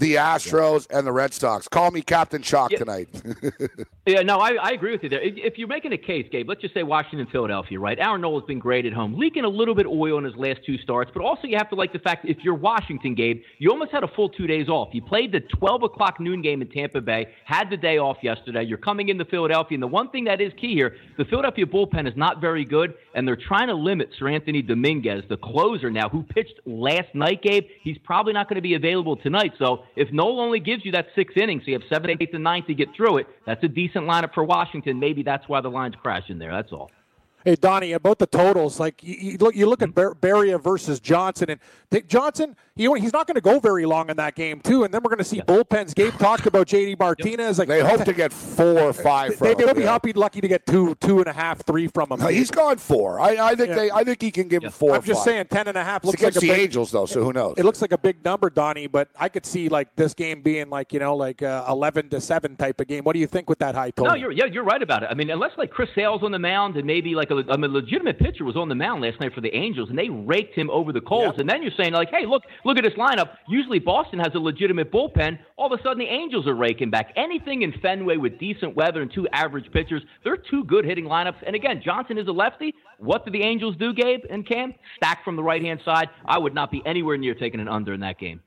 the 0.00 0.14
Astros, 0.16 0.86
and 0.90 1.06
the 1.06 1.12
Red 1.12 1.32
Sox. 1.32 1.68
Call 1.68 1.90
me 1.90 2.02
Captain 2.02 2.42
Shock 2.42 2.72
Yeah. 2.72 2.78
tonight. 2.78 3.08
Yeah, 4.06 4.22
no, 4.22 4.38
I, 4.38 4.54
I 4.60 4.70
agree 4.70 4.90
with 4.90 5.04
you 5.04 5.08
there. 5.08 5.20
If, 5.20 5.34
if 5.36 5.58
you're 5.58 5.68
making 5.68 5.92
a 5.92 5.98
case, 5.98 6.26
Gabe, 6.32 6.48
let's 6.48 6.60
just 6.62 6.74
say 6.74 6.82
Washington, 6.82 7.28
Philadelphia, 7.30 7.78
right? 7.78 7.96
Aaron 7.96 8.22
Nola's 8.22 8.42
been 8.44 8.58
great 8.58 8.84
at 8.84 8.92
home, 8.92 9.14
leaking 9.16 9.44
a 9.44 9.48
little 9.48 9.74
bit 9.74 9.86
of 9.86 9.92
oil 9.92 10.18
in 10.18 10.24
his 10.24 10.34
last 10.34 10.60
two 10.66 10.78
starts, 10.78 11.12
but 11.14 11.22
also 11.22 11.46
you 11.46 11.56
have 11.56 11.68
to 11.68 11.76
like 11.76 11.92
the 11.92 11.98
fact 12.00 12.22
that 12.24 12.30
if 12.30 12.38
you're 12.42 12.54
Washington, 12.56 13.14
Gabe, 13.14 13.40
you 13.58 13.70
almost 13.70 13.92
had 13.92 14.02
a 14.02 14.08
full 14.08 14.28
two 14.28 14.48
days 14.48 14.68
off. 14.68 14.88
You 14.92 15.02
played 15.02 15.30
the 15.30 15.40
12 15.40 15.84
o'clock 15.84 16.18
noon 16.18 16.42
game 16.42 16.60
in 16.60 16.68
Tampa 16.70 17.00
Bay, 17.00 17.28
had 17.44 17.70
the 17.70 17.76
day 17.76 17.98
off 17.98 18.16
yesterday. 18.22 18.64
You're 18.64 18.78
coming 18.78 19.10
into 19.10 19.24
Philadelphia, 19.26 19.76
and 19.76 19.82
the 19.82 19.86
one 19.86 20.08
thing 20.10 20.24
that 20.24 20.40
is 20.40 20.52
key 20.60 20.74
here, 20.74 20.96
the 21.16 21.24
Philadelphia 21.26 21.66
bullpen 21.66 22.08
is 22.08 22.16
not 22.16 22.40
very 22.40 22.64
good, 22.64 22.94
and 23.14 23.28
they're 23.28 23.36
trying 23.36 23.68
to 23.68 23.74
limit 23.74 24.08
Seranthony 24.20 24.66
Dominguez, 24.66 25.22
the 25.28 25.36
closer 25.36 25.88
now, 25.90 26.08
who 26.08 26.24
pitched 26.24 26.58
last 26.66 27.14
night, 27.14 27.42
Gabe. 27.42 27.64
He's 27.82 27.98
probably 27.98 28.32
not 28.32 28.48
going 28.48 28.56
to 28.56 28.62
be 28.62 28.74
available 28.74 29.16
tonight. 29.16 29.52
So 29.58 29.84
if 29.96 30.12
Nola 30.12 30.42
only 30.42 30.60
gives 30.60 30.84
you 30.84 30.92
that 30.92 31.08
six 31.14 31.34
innings, 31.36 31.62
so 31.64 31.70
you 31.70 31.78
have 31.78 31.88
seven, 31.88 32.10
eight, 32.10 32.32
and 32.32 32.44
ninth 32.44 32.66
to 32.66 32.74
get 32.74 32.88
through 32.94 33.18
it, 33.18 33.26
that's 33.46 33.62
a 33.64 33.68
decent 33.68 34.06
lineup 34.06 34.34
for 34.34 34.44
Washington. 34.44 34.98
Maybe 34.98 35.22
that's 35.22 35.48
why 35.48 35.60
the 35.60 35.70
line's 35.70 35.94
crashing 35.96 36.38
there. 36.38 36.52
That's 36.52 36.72
all. 36.72 36.90
Hey 37.44 37.56
Donnie, 37.56 37.92
about 37.92 38.18
the 38.18 38.26
totals, 38.26 38.78
like 38.78 39.02
you, 39.02 39.14
you 39.18 39.38
look, 39.38 39.56
you 39.56 39.66
look 39.66 39.80
at 39.80 39.94
Bar- 39.94 40.14
Barria 40.14 40.62
versus 40.62 41.00
Johnson, 41.00 41.48
and 41.48 42.06
Johnson, 42.06 42.54
he, 42.80 43.00
he's 43.00 43.12
not 43.12 43.26
going 43.26 43.34
to 43.34 43.40
go 43.42 43.60
very 43.60 43.84
long 43.84 44.08
in 44.08 44.16
that 44.16 44.34
game 44.34 44.60
too. 44.60 44.84
And 44.84 44.94
then 44.94 45.02
we're 45.02 45.10
going 45.10 45.18
to 45.18 45.24
see 45.24 45.40
bullpens. 45.42 45.94
Gabe 45.94 46.14
talked 46.14 46.46
about 46.46 46.66
JD 46.66 46.98
Martinez. 46.98 47.58
Like 47.58 47.68
they 47.68 47.80
hope 47.80 48.04
to 48.04 48.12
get 48.14 48.32
four 48.32 48.80
or 48.80 48.92
five 49.10 49.34
from 49.36 49.48
they, 49.48 49.52
him. 49.52 49.58
they'll 49.58 49.74
be 49.74 49.82
yeah. 49.82 49.92
happy, 49.92 50.12
lucky 50.14 50.40
to 50.40 50.48
get 50.48 50.64
two, 50.66 50.94
two 50.96 51.18
and 51.18 51.26
a 51.26 51.32
half, 51.32 51.62
three 51.66 51.88
from 51.88 52.10
him. 52.10 52.20
No, 52.20 52.28
He's 52.28 52.50
gone 52.50 52.78
four. 52.78 53.20
I, 53.20 53.50
I 53.50 53.54
think 53.54 53.68
Yeah. 53.70 53.74
they. 53.74 53.90
I 53.90 54.02
think 54.04 54.22
he 54.22 54.30
can 54.30 54.48
give 54.48 54.64
him 54.64 54.70
four. 54.70 54.92
I'm 54.92 55.00
or 55.00 55.02
just 55.02 55.20
five. 55.20 55.24
saying, 55.24 55.44
ten 55.50 55.68
and 55.68 55.76
a 55.76 55.84
half 55.84 55.98
It's 55.98 56.06
looks 56.06 56.22
like 56.22 56.30
against 56.30 56.36
a 56.38 56.40
the 56.40 56.52
big, 56.52 56.60
Angels, 56.60 56.90
though, 56.90 57.06
so 57.06 57.22
who 57.22 57.32
knows? 57.32 57.54
It 57.58 57.64
looks 57.64 57.82
like 57.82 57.92
a 57.92 57.98
big 57.98 58.24
number, 58.24 58.48
Donnie, 58.48 58.86
but 58.86 59.08
I 59.18 59.28
could 59.28 59.44
see 59.44 59.68
like 59.68 59.94
this 59.96 60.14
game 60.14 60.40
being 60.42 60.70
like 60.70 60.92
you 60.92 61.00
know 61.00 61.14
like 61.16 61.42
uh, 61.42 61.64
eleven 61.68 62.08
to 62.10 62.20
seven 62.20 62.56
type 62.56 62.80
of 62.80 62.86
game. 62.86 63.04
What 63.04 63.12
do 63.12 63.18
you 63.18 63.26
think 63.26 63.48
with 63.50 63.58
that 63.58 63.74
high 63.74 63.90
total? 63.90 64.12
No, 64.12 64.14
you're 64.16 64.32
yeah, 64.32 64.46
you're 64.46 64.64
right 64.64 64.82
about 64.82 65.02
it. 65.02 65.08
I 65.10 65.14
mean, 65.14 65.28
unless 65.30 65.52
like 65.58 65.70
Chris 65.70 65.90
Sale's 65.94 66.22
on 66.22 66.32
the 66.32 66.38
mound 66.38 66.76
and 66.76 66.86
maybe 66.86 67.14
like 67.14 67.30
a, 67.30 67.42
I 67.50 67.56
mean, 67.56 67.70
a 67.70 67.74
legitimate 67.74 68.18
pitcher 68.18 68.44
was 68.44 68.56
on 68.56 68.68
the 68.68 68.74
mound 68.74 69.02
last 69.02 69.20
night 69.20 69.34
for 69.34 69.40
the 69.40 69.54
Angels 69.54 69.90
and 69.90 69.98
they 69.98 70.08
raked 70.08 70.54
him 70.54 70.70
over 70.70 70.92
the 70.92 71.00
coals. 71.00 71.34
And 71.38 71.48
then 71.48 71.62
you're 71.62 71.72
saying 71.76 71.92
like, 71.92 72.10
hey, 72.10 72.26
look, 72.26 72.44
look 72.64 72.69
at 72.78 72.84
this 72.84 72.94
lineup. 72.94 73.36
Usually 73.48 73.78
Boston 73.78 74.18
has 74.18 74.34
a 74.34 74.38
legitimate 74.38 74.92
bullpen. 74.92 75.38
All 75.56 75.72
of 75.72 75.78
a 75.78 75.82
sudden 75.82 75.98
the 75.98 76.04
Angels 76.04 76.46
are 76.46 76.54
raking 76.54 76.90
back. 76.90 77.12
Anything 77.16 77.62
in 77.62 77.72
Fenway 77.80 78.16
with 78.16 78.38
decent 78.38 78.76
weather 78.76 79.02
and 79.02 79.12
two 79.12 79.26
average 79.32 79.70
pitchers, 79.72 80.02
they're 80.24 80.36
two 80.36 80.64
good 80.64 80.84
hitting 80.84 81.04
lineups. 81.04 81.42
And 81.46 81.54
again, 81.56 81.80
Johnson 81.84 82.18
is 82.18 82.28
a 82.28 82.32
lefty. 82.32 82.74
What 82.98 83.24
do 83.24 83.30
the 83.30 83.42
Angels 83.42 83.76
do, 83.76 83.92
Gabe 83.92 84.20
and 84.30 84.46
Cam? 84.46 84.74
Stack 84.96 85.24
from 85.24 85.36
the 85.36 85.42
right 85.42 85.62
hand 85.62 85.80
side. 85.84 86.08
I 86.26 86.38
would 86.38 86.54
not 86.54 86.70
be 86.70 86.82
anywhere 86.84 87.16
near 87.16 87.34
taking 87.34 87.60
an 87.60 87.68
under 87.68 87.92
in 87.94 88.00
that 88.00 88.18
game. 88.18 88.40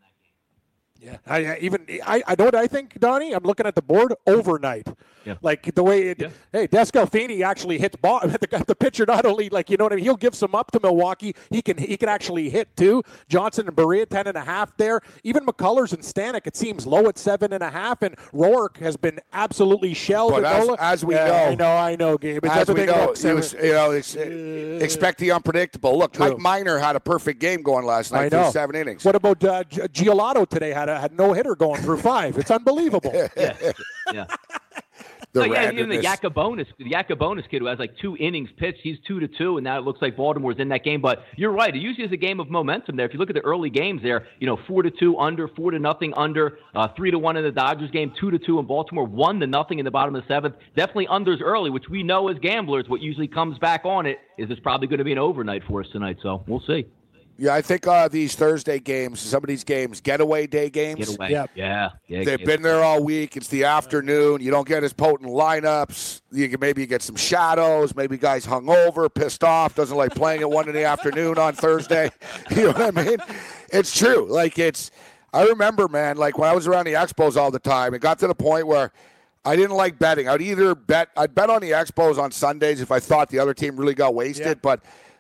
Yeah, 1.03 1.17
I, 1.27 1.45
I 1.45 1.57
even 1.59 1.85
I, 2.05 2.23
I 2.25 2.35
know 2.39 2.45
what 2.45 2.55
I 2.55 2.65
think, 2.67 2.97
Donnie. 2.99 3.33
I'm 3.33 3.43
looking 3.43 3.65
at 3.65 3.75
the 3.75 3.81
board 3.81 4.13
overnight. 4.25 4.87
Yeah. 5.25 5.35
Like 5.41 5.73
the 5.73 5.83
way 5.83 6.09
it, 6.09 6.19
Yeah. 6.21 6.29
hey, 6.51 6.67
DeSclafani 6.67 7.43
actually 7.45 7.77
hits 7.77 7.95
ball. 7.95 8.21
The, 8.43 8.63
the 8.67 8.75
pitcher 8.75 9.05
not 9.05 9.25
only 9.25 9.49
like 9.49 9.69
you 9.69 9.77
know 9.77 9.85
what 9.85 9.93
I 9.93 9.95
mean. 9.97 10.03
He'll 10.05 10.17
give 10.17 10.35
some 10.35 10.53
up 10.55 10.71
to 10.71 10.79
Milwaukee. 10.81 11.33
He 11.49 11.61
can 11.61 11.77
he 11.77 11.95
can 11.97 12.09
actually 12.09 12.49
hit 12.49 12.75
too. 12.75 13.03
Johnson 13.29 13.67
and 13.67 13.75
Barria 13.75 14.07
ten 14.07 14.27
and 14.27 14.35
a 14.37 14.41
half 14.41 14.75
there. 14.77 15.01
Even 15.23 15.45
McCullers 15.45 15.93
and 15.93 16.01
Stanek 16.03 16.45
it 16.47 16.55
seems 16.55 16.85
low 16.85 17.07
at 17.07 17.17
seven 17.17 17.53
and 17.53 17.63
a 17.63 17.69
half. 17.69 18.01
And 18.01 18.15
Roark 18.33 18.77
has 18.77 18.95
been 18.97 19.19
absolutely 19.33 19.93
shelled. 19.93 20.31
But 20.33 20.45
as- 20.45 20.69
as 20.79 21.05
we 21.05 21.15
Yeah, 21.15 21.27
know- 21.27 21.33
I 21.35 21.55
know, 21.55 21.71
I 21.77 21.95
know, 21.95 22.17
Gabe. 22.17 22.43
It's 22.45 22.53
As 22.53 22.67
we 22.67 22.73
everything 22.81 22.95
know, 22.95 23.05
looks 23.05 23.23
you, 23.53 23.67
you 23.67 23.73
know, 23.73 23.91
ex- 23.91 24.15
expect 24.83 25.19
the 25.19 25.31
unpredictable. 25.31 25.97
Look, 25.97 26.13
True. 26.13 26.29
Mike 26.31 26.39
Minor 26.39 26.77
had 26.79 26.95
a 26.95 26.99
perfect 26.99 27.39
game 27.39 27.61
going 27.61 27.85
last 27.85 28.13
I 28.13 28.23
night 28.23 28.31
know. 28.31 28.43
through 28.43 28.51
seven 28.51 28.75
innings. 28.75 29.03
What 29.05 29.15
about 29.15 29.43
uh, 29.43 29.63
G- 29.65 29.81
Giolito 29.81 30.47
today? 30.47 30.71
Had 30.71 30.89
a 30.89 30.92
had 30.99 31.17
no 31.17 31.34
hitter 31.34 31.56
going 31.56 31.82
through 31.82 31.97
five. 31.97 32.38
It's 32.38 32.51
unbelievable. 32.51 33.13
Yeah. 33.36 33.71
yeah. 34.13 34.25
the 35.34 35.47
No, 35.47 35.53
yeah, 35.53 35.71
even 35.71 35.89
the 35.89 35.97
randomness. 35.97 36.21
Yacabonis, 36.21 36.65
the 36.77 36.86
Yacabonis 36.86 37.49
kid 37.49 37.62
who 37.62 37.65
has 37.65 37.79
like 37.79 37.97
two 37.97 38.15
innings 38.17 38.49
pitched, 38.58 38.79
he's 38.84 38.97
two 39.08 39.19
to 39.19 39.27
two, 39.27 39.58
and 39.58 39.63
now 39.63 39.77
it 39.77 39.84
looks 39.84 40.01
like 40.01 40.15
Baltimore's 40.15 40.58
in 40.60 40.69
that 40.69 40.84
game. 40.84 41.01
But 41.01 41.23
you're 41.36 41.51
right; 41.51 41.75
it 41.75 41.82
usually 41.82 42.06
is 42.06 42.12
a 42.12 42.17
game 42.17 42.39
of 42.39 42.49
momentum 42.49 42.95
there. 42.95 43.06
If 43.06 43.13
you 43.13 43.19
look 43.19 43.29
at 43.29 43.36
the 43.36 43.41
early 43.41 43.69
games 43.69 44.01
there, 44.03 44.27
you 44.39 44.45
know, 44.45 44.60
four 44.67 44.84
to 44.84 44.91
two 44.91 45.17
under, 45.17 45.47
four 45.47 45.71
to 45.71 45.79
nothing 45.79 46.13
under, 46.15 46.60
uh, 46.75 46.88
three 46.95 47.12
to 47.12 47.17
one 47.17 47.36
in 47.38 47.43
the 47.43 47.51
Dodgers 47.51 47.89
game, 47.91 48.13
two 48.19 48.29
to 48.29 48.38
two 48.38 48.60
in 48.60 48.65
Baltimore, 48.65 49.06
one 49.06 49.39
to 49.39 49.47
nothing 49.47 49.79
in 49.79 49.86
the 49.86 49.91
bottom 49.91 50.15
of 50.15 50.21
the 50.21 50.27
seventh. 50.27 50.56
Definitely 50.75 51.08
unders 51.08 51.41
early, 51.41 51.71
which 51.71 51.89
we 51.89 52.03
know 52.03 52.27
as 52.27 52.38
gamblers, 52.39 52.88
what 52.88 53.01
usually 53.01 53.27
comes 53.27 53.58
back 53.58 53.82
on 53.86 54.06
it 54.06 54.19
is 54.37 54.50
it's 54.52 54.60
probably 54.60 54.87
going 54.87 55.00
to 55.00 55.04
be 55.04 55.13
an 55.13 55.19
overnight 55.19 55.63
for 55.67 55.81
us 55.81 55.87
tonight. 55.91 56.17
So 56.21 56.44
we'll 56.48 56.63
see. 56.67 56.85
Yeah, 57.38 57.56
I 57.56 57.62
think 57.62 57.88
uh, 57.88 58.08
these 58.08 58.36
Thursday 58.36 58.79
games, 58.79 59.19
some 59.19 59.44
of 59.44 59.48
these 59.48 59.63
games, 59.63 60.02
getaway 60.02 60.46
day 60.46 60.69
games, 60.69 61.00
Get 61.08 61.15
away. 61.17 61.31
Yep. 61.31 61.50
Yeah, 61.56 61.90
yeah. 62.08 62.23
they've 62.23 62.38
get- 62.38 62.46
been 62.46 62.62
there 62.62 62.84
all 62.84 63.04
week. 63.04 63.36
It's 63.36 63.48
the 63.48 63.63
afternoon. 63.63 64.42
You 64.42 64.52
don't 64.52 64.67
get 64.67 64.84
as 64.84 64.94
potent 64.94 65.29
lineups. 65.31 66.21
You 66.31 66.48
can 66.50 66.60
maybe 66.60 66.86
get 66.86 67.02
some 67.02 67.15
shadows. 67.15 67.96
Maybe 67.96 68.17
guys 68.17 68.46
hung 68.46 68.69
over, 68.69 69.10
pissed 69.10 69.44
off, 69.44 69.73
doesn't 69.75 69.98
like 69.98 70.13
playing 70.13 70.42
at 70.42 70.50
one 70.50 70.67
in 70.69 70.75
the 70.75 70.84
afternoon 70.86 71.38
on 71.38 71.54
Thursday. 71.54 72.12
You 72.52 72.65
know 72.65 72.71
what 72.73 72.98
I 72.98 73.04
mean? 73.04 73.17
It's 73.71 73.98
true. 73.98 74.27
Like 74.29 74.60
it's. 74.60 74.92
I 75.34 75.46
remember, 75.48 75.88
man. 75.88 76.17
Like 76.17 76.38
when 76.38 76.48
I 76.50 76.54
was 76.54 76.67
around 76.67 76.86
the 76.86 76.94
Expos 76.94 77.36
all 77.36 77.50
the 77.50 77.58
time, 77.60 77.94
it 77.96 78.00
got 78.00 78.19
to 78.19 78.27
the 78.27 78.36
point 78.36 78.67
where. 78.67 78.92
I 79.46 79.58
didn't 79.58 79.75
like 79.75 80.00
betting. 80.00 80.29
I'd 80.29 80.42
either 80.42 80.73
bet 80.73 81.10
I'd 81.17 81.36
bet 81.36 81.50
on 81.50 81.60
the 81.62 81.71
Expos 81.71 82.17
on 82.17 82.31
Sundays 82.31 82.79
if 82.79 82.94
I 82.94 83.02
thought 83.02 83.27
the 83.27 83.40
other 83.40 83.54
team 83.54 83.75
really 83.75 83.94
got 83.94 84.15
wasted, 84.15 84.46
Yeah. 84.48 84.54
but 84.62 84.79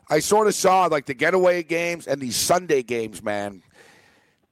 I 0.09 0.19
sort 0.19 0.47
of 0.47 0.55
saw 0.55 0.85
like 0.85 1.05
the 1.05 1.13
getaway 1.13 1.63
games 1.63 2.07
and 2.07 2.21
these 2.21 2.35
Sunday 2.35 2.83
games, 2.83 3.23
man. 3.23 3.63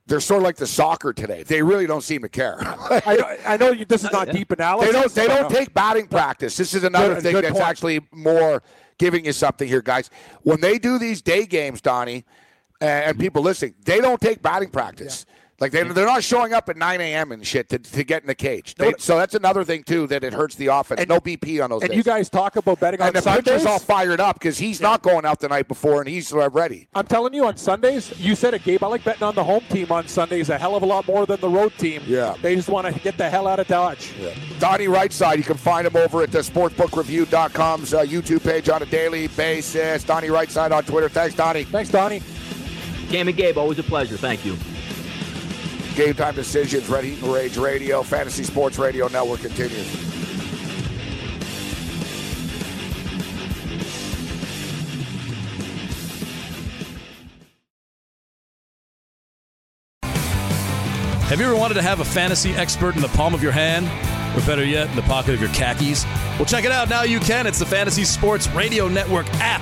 they're 0.07 0.19
sort 0.19 0.39
of 0.39 0.43
like 0.43 0.55
the 0.57 0.67
soccer 0.67 1.13
today. 1.13 1.43
They 1.43 1.61
really 1.61 1.87
don't 1.87 2.01
seem 2.03 2.21
to 2.23 2.29
care. 2.29 2.57
I, 2.61 3.15
know- 3.15 3.35
I 3.45 3.57
know 3.57 3.71
you, 3.71 3.85
this 3.85 4.03
is 4.03 4.11
not 4.11 4.29
deep 4.31 4.51
analysis. 4.51 4.91
they 4.91 4.99
don't. 4.99 5.13
They 5.13 5.27
don't 5.27 5.51
take 5.51 5.73
batting 5.73 6.07
practice. 6.07 6.57
This 6.57 6.73
is 6.73 6.83
another 6.83 7.15
Good- 7.15 7.23
thing 7.23 7.33
good 7.33 7.43
that's 7.45 7.53
point. 7.53 7.65
actually 7.65 7.99
more 8.11 8.61
giving 8.97 9.25
you 9.25 9.33
something 9.33 9.67
here, 9.67 9.81
guys. 9.81 10.09
When 10.43 10.59
they 10.61 10.77
do 10.79 10.97
these 10.99 11.21
day 11.21 11.45
games, 11.45 11.81
Donnie, 11.81 12.25
and, 12.79 13.05
and 13.05 13.19
people 13.19 13.41
listening, 13.41 13.75
they 13.85 13.99
don't 13.99 14.19
take 14.21 14.41
batting 14.41 14.69
practice. 14.69 15.25
Like 15.61 15.71
they, 15.71 15.83
they're 15.83 16.07
not 16.07 16.23
showing 16.23 16.53
up 16.53 16.69
at 16.69 16.75
9 16.75 16.99
a.m. 17.01 17.31
and 17.31 17.45
shit 17.45 17.69
to, 17.69 17.77
to 17.77 18.03
get 18.03 18.23
in 18.23 18.27
the 18.27 18.33
cage. 18.33 18.73
They, 18.73 18.93
so 18.97 19.15
that's 19.15 19.35
another 19.35 19.63
thing 19.63 19.83
too 19.83 20.07
that 20.07 20.23
it 20.23 20.33
hurts 20.33 20.55
the 20.55 20.67
offense. 20.67 21.07
no 21.07 21.19
BP 21.19 21.63
on 21.63 21.69
those. 21.69 21.83
And 21.83 21.91
days. 21.91 21.97
you 21.97 22.03
guys 22.03 22.29
talk 22.31 22.55
about 22.55 22.79
betting 22.79 22.99
on 22.99 23.07
and 23.07 23.15
the 23.15 23.21
Sundays. 23.21 23.43
pitcher's 23.43 23.65
all 23.67 23.77
fired 23.77 24.19
up 24.19 24.39
because 24.39 24.57
he's 24.57 24.81
not 24.81 25.03
going 25.03 25.23
out 25.23 25.39
the 25.39 25.47
night 25.47 25.67
before 25.67 26.01
and 26.01 26.09
he's 26.09 26.33
uh, 26.33 26.49
ready. 26.49 26.87
I'm 26.95 27.05
telling 27.05 27.35
you, 27.35 27.45
on 27.45 27.57
Sundays, 27.57 28.17
you 28.19 28.33
said 28.35 28.55
it, 28.55 28.63
Gabe. 28.63 28.83
I 28.83 28.87
like 28.87 29.03
betting 29.03 29.21
on 29.21 29.35
the 29.35 29.43
home 29.43 29.63
team 29.69 29.91
on 29.91 30.07
Sundays 30.07 30.49
a 30.49 30.57
hell 30.57 30.75
of 30.75 30.81
a 30.81 30.85
lot 30.87 31.07
more 31.07 31.27
than 31.27 31.39
the 31.39 31.49
road 31.49 31.73
team. 31.77 32.01
Yeah. 32.07 32.35
They 32.41 32.55
just 32.55 32.69
want 32.69 32.91
to 32.91 32.99
get 32.99 33.17
the 33.17 33.29
hell 33.29 33.47
out 33.47 33.59
of 33.59 33.67
Dodge. 33.67 34.13
Yeah. 34.19 34.33
Donnie 34.57 34.87
Rightside, 34.87 35.37
you 35.37 35.43
can 35.43 35.57
find 35.57 35.85
him 35.85 35.95
over 35.95 36.23
at 36.23 36.31
the 36.31 36.39
sportsbookreview.com's 36.39 37.93
uh, 37.93 38.01
YouTube 38.01 38.41
page 38.41 38.67
on 38.67 38.81
a 38.81 38.87
daily 38.87 39.27
basis. 39.27 40.03
Donnie 40.03 40.29
Rightside 40.29 40.71
on 40.71 40.83
Twitter. 40.85 41.07
Thanks, 41.07 41.35
Donnie. 41.35 41.65
Thanks, 41.65 41.91
Donnie. 41.91 42.23
Game 43.09 43.27
and 43.27 43.37
Gabe, 43.37 43.59
always 43.59 43.77
a 43.77 43.83
pleasure. 43.83 44.17
Thank 44.17 44.43
you. 44.43 44.57
Game 45.95 46.13
time 46.13 46.35
decisions, 46.35 46.87
Red 46.87 47.03
Heat 47.03 47.21
and 47.21 47.33
Rage 47.33 47.57
Radio, 47.57 48.01
Fantasy 48.01 48.43
Sports 48.43 48.77
Radio 48.79 49.07
Network 49.07 49.41
continues. 49.41 50.11
Have 61.31 61.39
you 61.39 61.45
ever 61.45 61.55
wanted 61.55 61.75
to 61.75 61.81
have 61.81 62.01
a 62.01 62.05
fantasy 62.05 62.51
expert 62.51 62.95
in 62.95 63.01
the 63.01 63.07
palm 63.09 63.33
of 63.33 63.41
your 63.41 63.53
hand? 63.53 63.85
Or 64.37 64.45
better 64.45 64.65
yet, 64.65 64.89
in 64.89 64.97
the 64.97 65.01
pocket 65.03 65.33
of 65.33 65.39
your 65.39 65.49
khakis? 65.51 66.05
Well, 66.37 66.45
check 66.45 66.65
it 66.65 66.73
out. 66.73 66.89
Now 66.89 67.03
you 67.03 67.21
can. 67.21 67.47
It's 67.47 67.59
the 67.59 67.65
Fantasy 67.65 68.03
Sports 68.03 68.47
Radio 68.49 68.89
Network 68.89 69.27
app. 69.35 69.61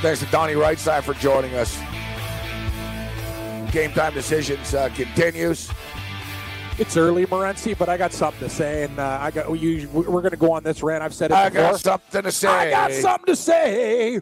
Thanks 0.00 0.20
to 0.20 0.26
Donnie 0.26 0.52
Rightside 0.52 1.02
for 1.02 1.14
joining 1.14 1.54
us. 1.54 1.76
Game 3.72 3.92
time 3.92 4.14
decisions 4.14 4.72
uh, 4.72 4.88
continues. 4.90 5.68
It's 6.78 6.96
early, 6.96 7.26
Morency, 7.26 7.76
but 7.76 7.88
I 7.88 7.96
got 7.96 8.12
something 8.12 8.48
to 8.48 8.54
say, 8.54 8.84
and 8.84 9.00
uh, 9.00 9.18
I 9.20 9.32
got 9.32 9.52
you, 9.58 9.88
we're 9.88 10.04
going 10.04 10.30
to 10.30 10.36
go 10.36 10.52
on 10.52 10.62
this 10.62 10.80
rant. 10.84 11.02
I've 11.02 11.12
said 11.12 11.32
it 11.32 11.34
I 11.34 11.48
before. 11.48 11.72
got 11.72 11.80
something 11.80 12.22
to 12.22 12.30
say. 12.30 12.48
I 12.48 12.70
got 12.70 12.92
something 12.92 13.26
to 13.26 13.36
say. 13.36 14.20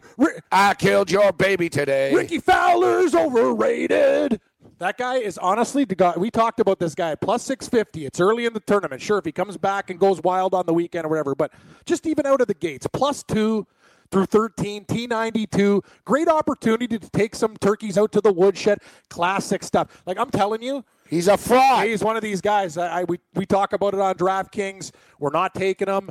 I 0.51 0.73
killed 0.73 1.11
your 1.11 1.31
baby 1.31 1.69
today. 1.69 2.11
Rickie 2.11 2.39
Fowler's 2.39 3.13
overrated. 3.13 4.41
That 4.79 4.97
guy 4.97 5.17
is 5.17 5.37
honestly 5.37 5.85
the 5.85 5.95
guy. 5.95 6.13
We 6.17 6.31
talked 6.31 6.59
about 6.59 6.79
this 6.79 6.95
guy 6.95 7.13
plus 7.13 7.43
six 7.43 7.67
fifty. 7.69 8.05
It's 8.07 8.19
early 8.19 8.45
in 8.45 8.53
the 8.53 8.59
tournament. 8.61 9.01
Sure, 9.01 9.19
if 9.19 9.25
he 9.25 9.31
comes 9.31 9.57
back 9.57 9.91
and 9.91 9.99
goes 9.99 10.21
wild 10.23 10.55
on 10.55 10.65
the 10.65 10.73
weekend 10.73 11.05
or 11.05 11.09
whatever, 11.09 11.35
but 11.35 11.51
just 11.85 12.07
even 12.07 12.25
out 12.25 12.41
of 12.41 12.47
the 12.47 12.53
gates, 12.55 12.87
plus 12.91 13.21
two 13.23 13.67
through 14.11 14.25
thirteen, 14.27 14.85
T 14.85 15.07
ninety 15.07 15.45
two. 15.47 15.81
Great 16.05 16.27
opportunity 16.27 16.87
to 16.99 17.09
take 17.11 17.35
some 17.35 17.55
turkeys 17.57 17.97
out 17.97 18.11
to 18.13 18.21
the 18.21 18.31
woodshed. 18.33 18.79
Classic 19.09 19.63
stuff. 19.63 20.01
Like 20.05 20.17
I'm 20.17 20.29
telling 20.31 20.61
you, 20.61 20.83
He's 21.09 21.27
a 21.27 21.37
fraud. 21.37 21.87
He's 21.87 22.03
one 22.03 22.15
of 22.17 22.21
these 22.21 22.41
guys. 22.41 22.77
I, 22.77 23.01
I 23.01 23.03
we 23.05 23.19
we 23.35 23.45
talk 23.45 23.73
about 23.73 23.93
it 23.93 23.99
on 23.99 24.15
DraftKings. 24.15 24.91
We're 25.19 25.31
not 25.31 25.53
taking 25.55 25.87
him. 25.87 26.09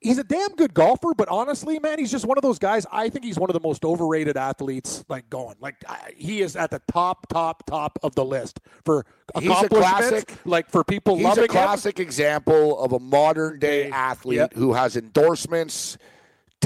He's 0.00 0.18
a 0.18 0.24
damn 0.24 0.54
good 0.54 0.72
golfer, 0.72 1.14
but 1.16 1.28
honestly, 1.28 1.80
man, 1.80 1.98
he's 1.98 2.10
just 2.12 2.26
one 2.26 2.38
of 2.38 2.42
those 2.42 2.60
guys. 2.60 2.86
I 2.92 3.08
think 3.08 3.24
he's 3.24 3.38
one 3.40 3.50
of 3.50 3.54
the 3.54 3.66
most 3.66 3.84
overrated 3.84 4.36
athletes, 4.36 5.04
like 5.08 5.28
going. 5.30 5.56
Like 5.58 5.76
I, 5.88 6.12
he 6.16 6.42
is 6.42 6.54
at 6.54 6.70
the 6.70 6.80
top, 6.92 7.26
top, 7.26 7.66
top 7.66 7.98
of 8.04 8.14
the 8.14 8.24
list 8.24 8.60
for 8.84 9.04
He's 9.36 9.48
a 9.48 9.50
accomplishments. 9.50 10.24
classic- 10.24 10.34
like 10.44 10.70
for 10.70 10.84
people 10.84 11.16
He's 11.16 11.24
loving 11.24 11.44
a 11.44 11.48
classic 11.48 11.98
example 11.98 12.78
of 12.84 12.92
a 12.92 13.00
modern 13.00 13.58
day 13.58 13.90
athlete 13.90 14.36
Yep. 14.36 14.54
who 14.54 14.74
has 14.74 14.96
endorsements, 14.96 15.98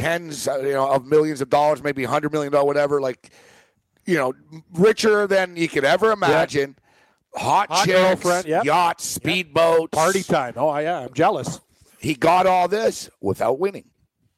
tens, 0.00 0.48
uh, 0.48 0.58
you 0.60 0.72
know, 0.72 0.88
of 0.88 1.06
millions 1.06 1.40
of 1.40 1.50
dollars, 1.50 1.82
maybe 1.82 2.04
hundred 2.04 2.32
million 2.32 2.52
dollars, 2.52 2.66
whatever. 2.66 3.00
Like, 3.00 3.30
you 4.06 4.16
know, 4.16 4.32
richer 4.74 5.26
than 5.26 5.56
you 5.56 5.68
could 5.68 5.84
ever 5.84 6.12
imagine. 6.12 6.76
Hot, 7.34 7.68
Hot 7.68 7.84
chicks, 7.84 7.98
girlfriend, 7.98 8.46
yep. 8.46 8.64
yachts, 8.64 9.18
speedboats, 9.18 9.80
him. 9.82 9.88
Party 9.88 10.22
time. 10.22 10.54
Oh 10.56 10.76
yeah, 10.78 11.00
I'm 11.00 11.12
jealous. 11.12 11.60
He 11.98 12.14
got 12.14 12.46
all 12.46 12.68
this 12.68 13.10
without 13.20 13.58
winning. 13.58 13.84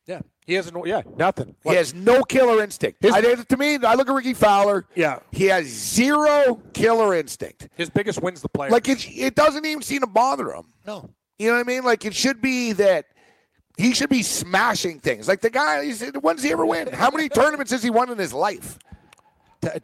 Yeah, 0.07 0.23
he 0.45 0.55
hasn't. 0.55 0.85
Yeah, 0.87 1.03
nothing. 1.17 1.55
He 1.63 1.75
has 1.77 1.95
no 1.95 2.23
killer 2.25 2.63
instinct. 2.63 3.03
His- 3.03 3.13
I, 3.13 3.21
to 3.21 3.57
me, 3.57 3.77
I 3.77 3.95
look 3.95 4.09
at 4.09 4.13
Rickie 4.15 4.35
Fowler. 4.35 4.87
Yeah. 4.97 5.21
he 5.31 5.45
has 5.47 5.67
zero 5.67 6.61
killer 6.73 7.15
instinct. 7.15 7.69
His 7.77 7.89
biggest 7.91 8.21
win's 8.21 8.43
the 8.43 8.49
player. 8.49 8.71
Like 8.71 8.89
it, 8.89 9.07
it 9.09 9.35
doesn't 9.37 9.65
even 9.65 9.83
seem 9.83 10.01
to 10.01 10.07
bother 10.09 10.53
him. 10.53 10.65
no, 10.87 11.11
You 11.39 11.49
know 11.49 11.55
what 11.55 11.61
I 11.61 11.65
mean? 11.65 11.85
Like 11.85 12.05
it 12.05 12.15
should 12.15 12.43
be 12.43 12.73
that 12.73 13.07
he 13.81 13.95
should 13.95 14.11
be 14.11 14.23
smashing 14.23 15.01
things. 15.01 15.27
Like 15.29 15.41
the 15.41 15.51
guy, 15.51 15.85
he's, 15.85 16.03
when 16.21 16.37
does 16.37 16.45
he 16.45 16.53
ever 16.53 16.67
win? 16.67 16.89
How 16.93 17.11
many 17.11 17.29
tournaments 17.41 17.73
has 17.73 17.83
he 17.83 17.91
won 17.91 18.11
in 18.11 18.19
his 18.19 18.33
life? 18.33 18.79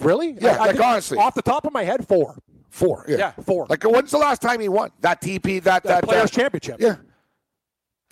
Really? 0.01 0.37
Yeah, 0.41 0.57
like, 0.59 0.71
think- 0.73 0.85
honestly. 0.85 1.19
off 1.19 1.35
the 1.35 1.43
top 1.43 1.67
of 1.67 1.73
my 1.73 1.83
head, 1.85 2.07
four. 2.07 2.37
Four. 2.71 3.05
Yeah, 3.09 3.17
Yeah, 3.17 3.31
four. 3.45 3.67
Like 3.69 3.83
when's 3.85 4.11
the 4.11 4.19
last 4.19 4.43
time 4.43 4.61
he 4.61 4.69
won 4.69 4.91
that 5.01 5.21
TP? 5.23 5.63
That 5.63 5.83
That 5.83 5.83
that, 5.83 6.05
Players 6.05 6.31
that- 6.31 6.41
Championship. 6.41 6.77
Yeah. 6.81 6.97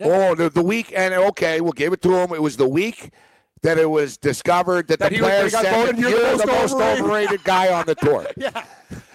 Oh, 0.01 0.35
the, 0.35 0.51
the 0.51 0.63
week, 0.63 0.93
and 0.97 1.15
okay, 1.15 1.61
we'll 1.61 1.73
give 1.73 1.93
it 1.93 2.03
to 2.03 2.13
him. 2.17 2.33
It 2.33 2.43
was 2.43 2.57
the 2.57 2.69
week 2.69 3.11
that 3.63 3.79
it 3.79 3.89
was 3.89 4.17
discovered 4.17 4.89
that, 4.89 4.99
That 4.99 5.13
the 5.13 5.19
players 5.21 5.53
got 5.53 5.63
said 5.65 5.75
voted, 5.87 5.99
"You're 5.99 6.11
you're 6.11 6.37
the 6.37 6.47
most 6.47 6.73
overrated." 6.75 7.05
overrated 7.05 7.45
guy 7.45 7.73
on 7.73 7.87
the 7.87 7.95
tour 8.03 8.27
Yeah. 8.37 8.65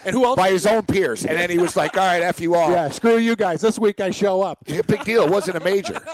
And 0.09 0.15
who 0.17 0.25
else? 0.25 0.35
by 0.35 0.49
his 0.51 0.65
own 0.65 0.83
peers. 0.83 1.25
And 1.25 1.37
then 1.37 1.49
he 1.49 1.57
was 1.57 1.75
like, 1.75 1.95
all 1.97 2.05
right, 2.05 2.21
F 2.21 2.39
you 2.39 2.55
all. 2.55 2.69
yeah, 2.71 2.89
screw 2.89 3.17
you 3.17 3.35
guys. 3.35 3.61
This 3.61 3.79
week 3.79 4.01
I 4.01 4.11
show 4.11 4.41
up. 4.41 4.59
A 4.67 4.81
big 4.83 5.03
deal. 5.03 5.23
It 5.23 5.29
wasn't 5.31 5.57
a 5.57 5.63
major. 5.63 6.01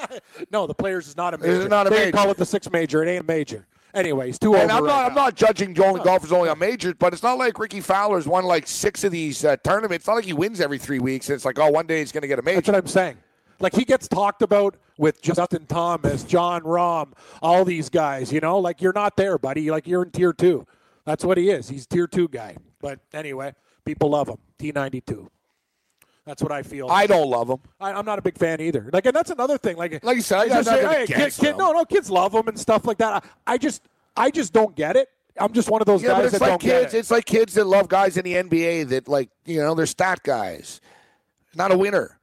No, 0.51 0.67
the 0.67 0.73
players 0.73 1.07
is 1.07 1.15
not 1.15 1.33
a 1.33 1.37
major. 1.37 1.61
It's 1.61 1.69
not 1.69 1.87
a 1.87 1.89
they 1.89 2.05
major. 2.05 2.11
call 2.11 2.29
it 2.29 2.35
the 2.37 2.45
six 2.45 2.69
major. 2.69 3.01
It 3.03 3.09
ain't 3.09 3.23
a 3.23 3.25
major. 3.25 3.65
Anyways, 3.93 4.37
two 4.37 4.53
And 4.55 4.69
over. 4.69 4.79
I'm 4.79 4.83
right 4.83 4.89
not, 4.89 5.05
I'm 5.09 5.15
not 5.15 5.35
judging 5.35 5.73
the 5.73 5.85
only 5.85 6.01
golfers 6.03 6.33
only 6.33 6.49
on 6.49 6.59
majors, 6.59 6.95
but 6.99 7.13
it's 7.13 7.23
not 7.23 7.37
like 7.37 7.57
Rickie 7.57 7.79
Fowler's 7.79 8.27
won 8.27 8.43
like 8.43 8.67
six 8.67 9.05
of 9.05 9.11
these 9.13 9.45
uh, 9.45 9.55
tournaments. 9.63 10.01
It's 10.03 10.07
not 10.07 10.15
like 10.15 10.25
he 10.25 10.33
wins 10.33 10.59
every 10.59 10.77
three 10.77 10.99
weeks. 10.99 11.29
And 11.29 11.35
it's 11.35 11.45
like, 11.45 11.57
oh, 11.57 11.69
one 11.69 11.87
day 11.87 11.99
he's 11.99 12.11
going 12.11 12.23
to 12.23 12.27
get 12.27 12.37
a 12.37 12.41
major. 12.41 12.57
That's 12.57 12.67
what 12.67 12.75
I'm 12.77 12.87
saying. 12.87 13.17
Like 13.61 13.73
he 13.73 13.85
gets 13.85 14.09
talked 14.09 14.41
about 14.41 14.75
with 14.97 15.21
Justin 15.21 15.65
Thomas, 15.67 16.23
Jon 16.25 16.63
Rahm, 16.63 17.13
all 17.41 17.63
these 17.63 17.89
guys. 17.89 18.33
You 18.33 18.41
know, 18.41 18.59
like 18.59 18.81
you're 18.81 18.93
not 18.93 19.15
there, 19.15 19.37
buddy. 19.37 19.71
Like 19.71 19.87
you're 19.87 20.03
in 20.03 20.11
tier 20.11 20.33
two. 20.33 20.67
That's 21.05 21.23
what 21.23 21.37
he 21.37 21.49
is. 21.49 21.69
He's 21.69 21.87
tier 21.87 22.07
two 22.07 22.27
guy. 22.27 22.57
But 22.81 22.99
anyway, 23.13 23.53
people 23.85 24.09
love 24.09 24.27
him. 24.29 24.37
T92. 24.59 25.27
That's 26.25 26.41
what 26.41 26.51
I 26.51 26.63
feel. 26.63 26.89
I 26.89 27.05
don't 27.05 27.29
love 27.29 27.49
him. 27.49 27.59
I, 27.79 27.93
I'm 27.93 28.05
not 28.05 28.17
a 28.17 28.21
big 28.21 28.37
fan 28.37 28.59
either. 28.59 28.89
Like, 28.91 29.05
and 29.05 29.15
that's 29.15 29.29
another 29.29 29.59
thing. 29.59 29.77
Like, 29.77 30.03
Like 30.03 30.15
you 30.15 30.21
said, 30.23 30.39
I 30.39 30.47
just 30.47 30.69
nothing 30.69 30.87
hey, 30.89 31.05
kid, 31.05 31.33
kid, 31.33 31.57
no, 31.57 31.71
no, 31.71 31.85
kids 31.85 32.09
love 32.09 32.31
them 32.31 32.47
and 32.47 32.59
stuff 32.59 32.85
like 32.85 32.97
that. 32.97 33.23
I, 33.45 33.53
I 33.53 33.57
just, 33.59 33.83
I 34.17 34.31
just 34.31 34.51
don't 34.51 34.75
get 34.75 34.95
it. 34.95 35.09
I'm 35.37 35.53
just 35.53 35.69
one 35.69 35.81
of 35.81 35.85
those 35.85 36.01
Yeah, 36.01 36.09
guys 36.09 36.17
but 36.17 36.25
it's 36.25 36.33
that 36.33 36.41
like 36.41 36.49
don't 36.49 36.61
kids. 36.61 36.91
get 36.91 36.93
it. 36.95 36.99
It's 36.99 37.11
like 37.11 37.25
kids 37.25 37.53
that 37.55 37.65
love 37.67 37.87
guys 37.89 38.17
in 38.17 38.23
the 38.23 38.33
NBA 38.35 38.89
that 38.89 39.07
like 39.07 39.29
you 39.45 39.59
know 39.59 39.75
they're 39.75 39.85
stat 39.85 40.21
guys. 40.23 40.79
Not 41.55 41.71
a 41.71 41.77
winner. 41.77 42.17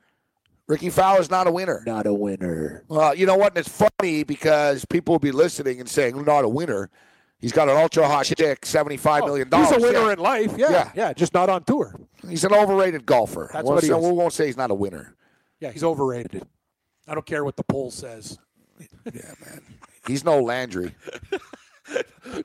Rickie 0.66 0.90
Fowler's 0.90 1.28
not 1.30 1.46
a 1.46 1.52
winner. 1.52 1.82
Not 1.86 2.06
a 2.06 2.14
winner. 2.14 2.84
Well, 2.88 3.14
you 3.14 3.26
know 3.26 3.36
what? 3.36 3.52
And 3.52 3.58
it's 3.58 3.68
funny 3.68 4.24
because 4.24 4.84
people 4.86 5.12
will 5.14 5.18
be 5.18 5.30
listening 5.32 5.78
and 5.78 5.88
saying, 5.88 6.24
"Not 6.24 6.44
a 6.44 6.48
winner." 6.48 6.88
He's 7.42 7.52
got 7.52 7.68
an 7.68 7.76
ultra 7.76 8.06
hot 8.08 8.24
chick, 8.24 8.64
seventy-five 8.64 9.24
million 9.24 9.48
dollars. 9.50 9.68
Oh, 9.72 9.74
He's 9.74 9.84
a 9.84 9.86
winner 9.86 10.06
Yeah. 10.06 10.12
in 10.12 10.18
life. 10.20 10.54
Yeah, 10.56 10.70
Yeah. 10.70 10.92
yeah, 10.94 11.12
just 11.12 11.34
not 11.34 11.50
on 11.50 11.64
tour. 11.64 11.94
He's 12.26 12.44
an 12.44 12.54
overrated 12.54 13.04
golfer. 13.04 13.50
That's 13.52 13.64
We'll 13.64 13.74
what 13.74 13.82
he 13.82 13.90
say- 13.90 13.98
is. 13.98 14.04
We 14.04 14.12
won't 14.12 14.32
say 14.32 14.46
he's 14.46 14.56
not 14.56 14.70
a 14.70 14.74
winner. 14.74 15.14
Yeah, 15.60 15.70
he's 15.72 15.84
overrated. 15.84 16.46
I 17.06 17.14
don't 17.14 17.26
care 17.26 17.44
what 17.44 17.56
the 17.56 17.64
poll 17.64 17.90
says. 17.90 18.38
Yeah, 19.12 19.22
man. 19.44 19.60
He's 20.06 20.24
no 20.24 20.40
Landry. 20.40 20.94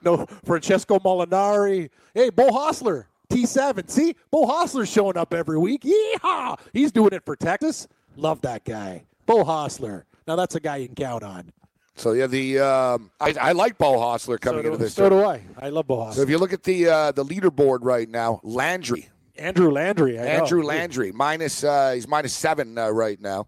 No, 0.02 0.26
Francesco 0.46 0.98
Molinari. 1.00 1.90
Hey, 2.14 2.30
Beau 2.32 2.50
Hossler, 2.50 3.06
T7. 3.30 3.90
See, 3.90 4.16
Beau 4.32 4.46
Hossler's 4.46 4.90
showing 4.90 5.16
up 5.16 5.34
every 5.34 5.58
week. 5.58 5.84
Yeehaw! 5.84 6.60
He's 6.74 6.92
doing 6.92 7.14
it 7.14 7.24
for 7.24 7.36
Texas. 7.36 7.88
Love 8.18 8.42
that 8.42 8.66
guy, 8.66 9.06
Beau 9.28 9.44
Hossler. 9.46 10.04
Now 10.28 10.36
that's 10.36 10.56
a 10.56 10.60
guy 10.60 10.78
you 10.78 10.88
can 10.88 10.96
count 10.96 11.24
on. 11.24 11.54
So 11.98 12.14
yeah, 12.14 12.28
the 12.28 12.60
um, 12.60 13.12
I, 13.20 13.34
I 13.42 13.52
like 13.54 13.78
Beau 13.78 13.98
Hossler 13.98 14.40
coming 14.40 14.64
so 14.64 14.68
into 14.68 14.78
this. 14.78 14.94
so 14.94 15.10
tournament. 15.10 15.44
do 15.58 15.62
I. 15.62 15.66
I 15.66 15.70
love 15.70 15.88
Beau 15.88 15.98
Hossler. 15.98 16.14
So 16.14 16.22
if 16.22 16.30
you 16.30 16.38
look 16.38 16.54
at 16.54 16.64
the 16.64 16.88
uh, 16.88 17.12
the 17.12 17.26
leaderboard 17.26 17.80
right 17.82 18.08
now, 18.08 18.40
Landry 18.44 19.10
Andrew 19.36 19.72
Landry. 19.72 20.20
I 20.20 20.24
know. 20.24 20.30
Andrew 20.30 20.64
Landry 20.64 21.12
minus 21.12 21.64
uh, 21.64 21.92
he's 21.94 22.08
minus 22.08 22.34
seven 22.34 22.78
uh, 22.78 22.90
right 22.90 23.20
now. 23.20 23.48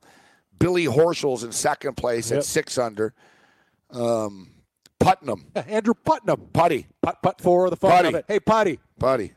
Billy 0.57 0.85
Horschel's 0.85 1.43
in 1.43 1.51
second 1.51 1.95
place 1.95 2.31
Yep. 2.31 2.39
at 2.39 2.45
six 2.45 2.77
under. 2.77 3.13
Um, 3.91 4.49
Putnam, 4.99 5.45
Andrew 5.55 5.93
Putnam. 5.93 6.49
Putty, 6.51 6.87
Put 7.01 7.21
put 7.21 7.39
for 7.41 7.69
the 7.69 7.77
fun 7.77 7.91
Putty. 7.91 8.07
of 8.09 8.15
it. 8.15 8.25
Hey, 8.27 8.39
Putty. 8.39 8.79
Putty. 8.99 9.33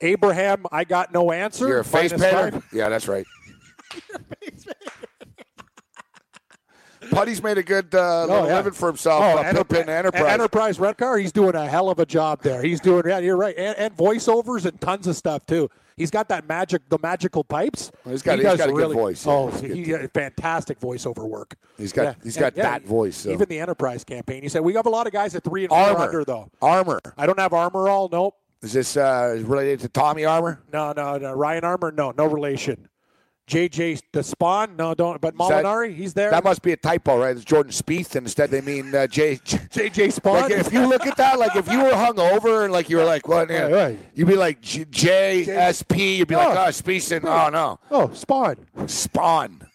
Abraham, 0.00 0.64
I 0.72 0.84
got 0.84 1.12
no 1.12 1.30
answer. 1.30 1.68
You're 1.68 1.80
a 1.80 1.84
face 1.84 2.10
painter. 2.10 2.50
five. 2.52 2.66
Yeah, 2.72 2.88
that's 2.88 3.06
right. 3.06 3.26
Putty's 7.10 7.42
made 7.42 7.58
a 7.58 7.62
good 7.62 7.94
uh, 7.94 8.26
Oh, 8.28 8.46
yeah. 8.46 8.56
living 8.56 8.72
for 8.72 8.88
himself 8.88 9.22
Oh, 9.22 9.38
up 9.38 9.46
Enterprise, 9.46 9.82
in 9.82 9.88
Enterprise. 9.88 10.32
Enterprise 10.32 10.80
Rent-A-Car, 10.80 11.18
he's 11.18 11.32
doing 11.32 11.54
a 11.54 11.66
hell 11.66 11.90
of 11.90 11.98
a 11.98 12.06
job 12.06 12.42
there. 12.42 12.62
He's 12.62 12.80
doing, 12.80 13.02
yeah, 13.06 13.18
you're 13.18 13.36
right. 13.36 13.54
And, 13.56 13.76
and 13.78 13.96
voiceovers 13.96 14.64
and 14.66 14.80
tons 14.80 15.06
of 15.06 15.16
stuff, 15.16 15.44
too. 15.46 15.68
He's 15.96 16.10
got 16.10 16.28
that 16.28 16.48
magic, 16.48 16.88
the 16.88 16.98
magical 17.02 17.44
pipes. 17.44 17.90
He's 18.08 18.22
got- 18.22 18.38
He 18.38 18.44
he's 18.44 18.52
does 18.52 18.58
got 18.58 18.70
a 18.70 18.72
good 18.72 18.92
voice, 18.94 19.26
yeah. 19.26 19.32
Oh, 19.32 19.50
he, 19.50 19.84
fantastic 20.14 20.80
voiceover 20.80 21.28
work. 21.28 21.56
He's 21.76 21.92
got- 21.92 22.16
he's 22.22 22.36
got 22.38 22.54
that 22.54 22.84
voice, 22.84 23.16
so. 23.18 23.30
Even 23.30 23.48
the 23.48 23.60
Enterprise 23.60 24.02
campaign. 24.04 24.42
He 24.42 24.48
said, 24.48 24.62
we 24.62 24.74
have 24.74 24.86
a 24.86 24.90
lot 24.90 25.06
of 25.06 25.12
guys 25.12 25.34
at 25.34 25.44
three 25.44 25.64
and 25.64 25.68
four 25.70 25.78
Armour. 25.78 25.98
under, 26.00 26.24
though. 26.24 26.50
Armour. 26.62 27.00
I 27.18 27.26
don't 27.26 27.38
have 27.38 27.52
Armor 27.52 27.88
all. 27.88 28.08
Nope. 28.10 28.34
Is 28.62 28.72
this 28.74 28.96
uh, 28.96 29.40
related 29.44 29.80
to 29.80 29.88
Tommy 29.88 30.24
Armour? 30.26 30.62
No, 30.72 30.92
no, 30.92 31.16
no. 31.16 31.32
Ryan 31.32 31.64
Armour, 31.64 31.92
no, 31.92 32.10
no 32.16 32.26
relation. 32.26 32.88
JJ 33.50 34.00
the 34.12 34.20
Spaun, 34.20 34.76
no, 34.76 34.94
don't. 34.94 35.20
But 35.20 35.34
Is 35.34 35.48
that- 35.48 35.64
Molinari, 35.64 35.94
he's 35.94 36.14
there. 36.14 36.30
That 36.30 36.44
must 36.44 36.62
be 36.62 36.72
a 36.72 36.76
typo, 36.76 37.18
right? 37.18 37.34
It's 37.36 37.44
Jordan 37.44 37.72
Spieth, 37.72 38.14
instead 38.16 38.50
they 38.50 38.60
mean 38.60 38.94
uh, 38.94 39.06
J. 39.08 39.36
JJ 39.36 40.14
Spaun. 40.18 40.42
Like 40.42 40.52
if 40.52 40.72
you 40.72 40.86
look 40.86 41.06
at 41.06 41.16
that, 41.16 41.38
like 41.38 41.56
if 41.56 41.70
you 41.70 41.82
were 41.82 41.94
hung 41.94 42.18
over 42.20 42.64
and 42.64 42.72
like 42.72 42.88
you 42.88 42.96
were 42.96 43.04
like, 43.04 43.26
what? 43.26 43.50
Right, 43.50 43.70
right. 43.72 43.98
You'd 44.14 44.28
be 44.28 44.36
like 44.36 44.60
J- 44.60 44.86
J 44.90 45.44
S 45.48 45.82
P. 45.82 46.16
You'd 46.18 46.28
be 46.28 46.36
like, 46.36 46.48
Oh. 46.56 46.64
oh, 46.66 46.68
Spieth. 46.70 47.10
and- 47.16 47.26
Oh 47.26 47.48
no, 47.50 47.78
oh, 47.90 48.08
Spaun. 48.08 48.56
Spaun. 48.86 49.66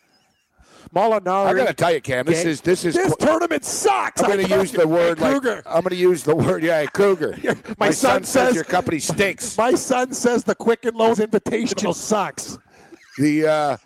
Molinari. 0.95 1.47
I 1.47 1.53
gotta 1.53 1.73
tell 1.73 1.93
you, 1.93 1.99
Cam, 1.99 2.25
this 2.25 2.45
is 2.45 2.61
this 2.61 2.85
is. 2.85 2.93
This 2.95 3.13
qu- 3.15 3.25
tournament 3.25 3.65
sucks. 3.65 4.21
I'm 4.21 4.29
going 4.31 4.47
to 4.47 4.55
use 4.55 4.71
the 4.71 4.87
word 4.87 5.19
like 5.19 5.31
Kruger. 5.31 5.61
I'm 5.65 5.81
going 5.81 5.89
to 5.89 5.95
use 5.97 6.23
the 6.23 6.35
word 6.35 6.63
yeah, 6.63 6.85
Cougar. 6.85 7.35
My 7.77 7.89
son 7.91 8.23
says- 8.23 8.55
your 8.55 8.63
company 8.63 8.99
stinks. 8.99 9.57
My 9.57 9.73
son 9.73 10.13
says 10.13 10.45
the 10.45 10.55
Quicken 10.55 10.95
Loans 10.95 11.19
Invitational 11.19 11.93
sucks. 11.93 12.57
The 13.17 13.47
uh, 13.47 13.77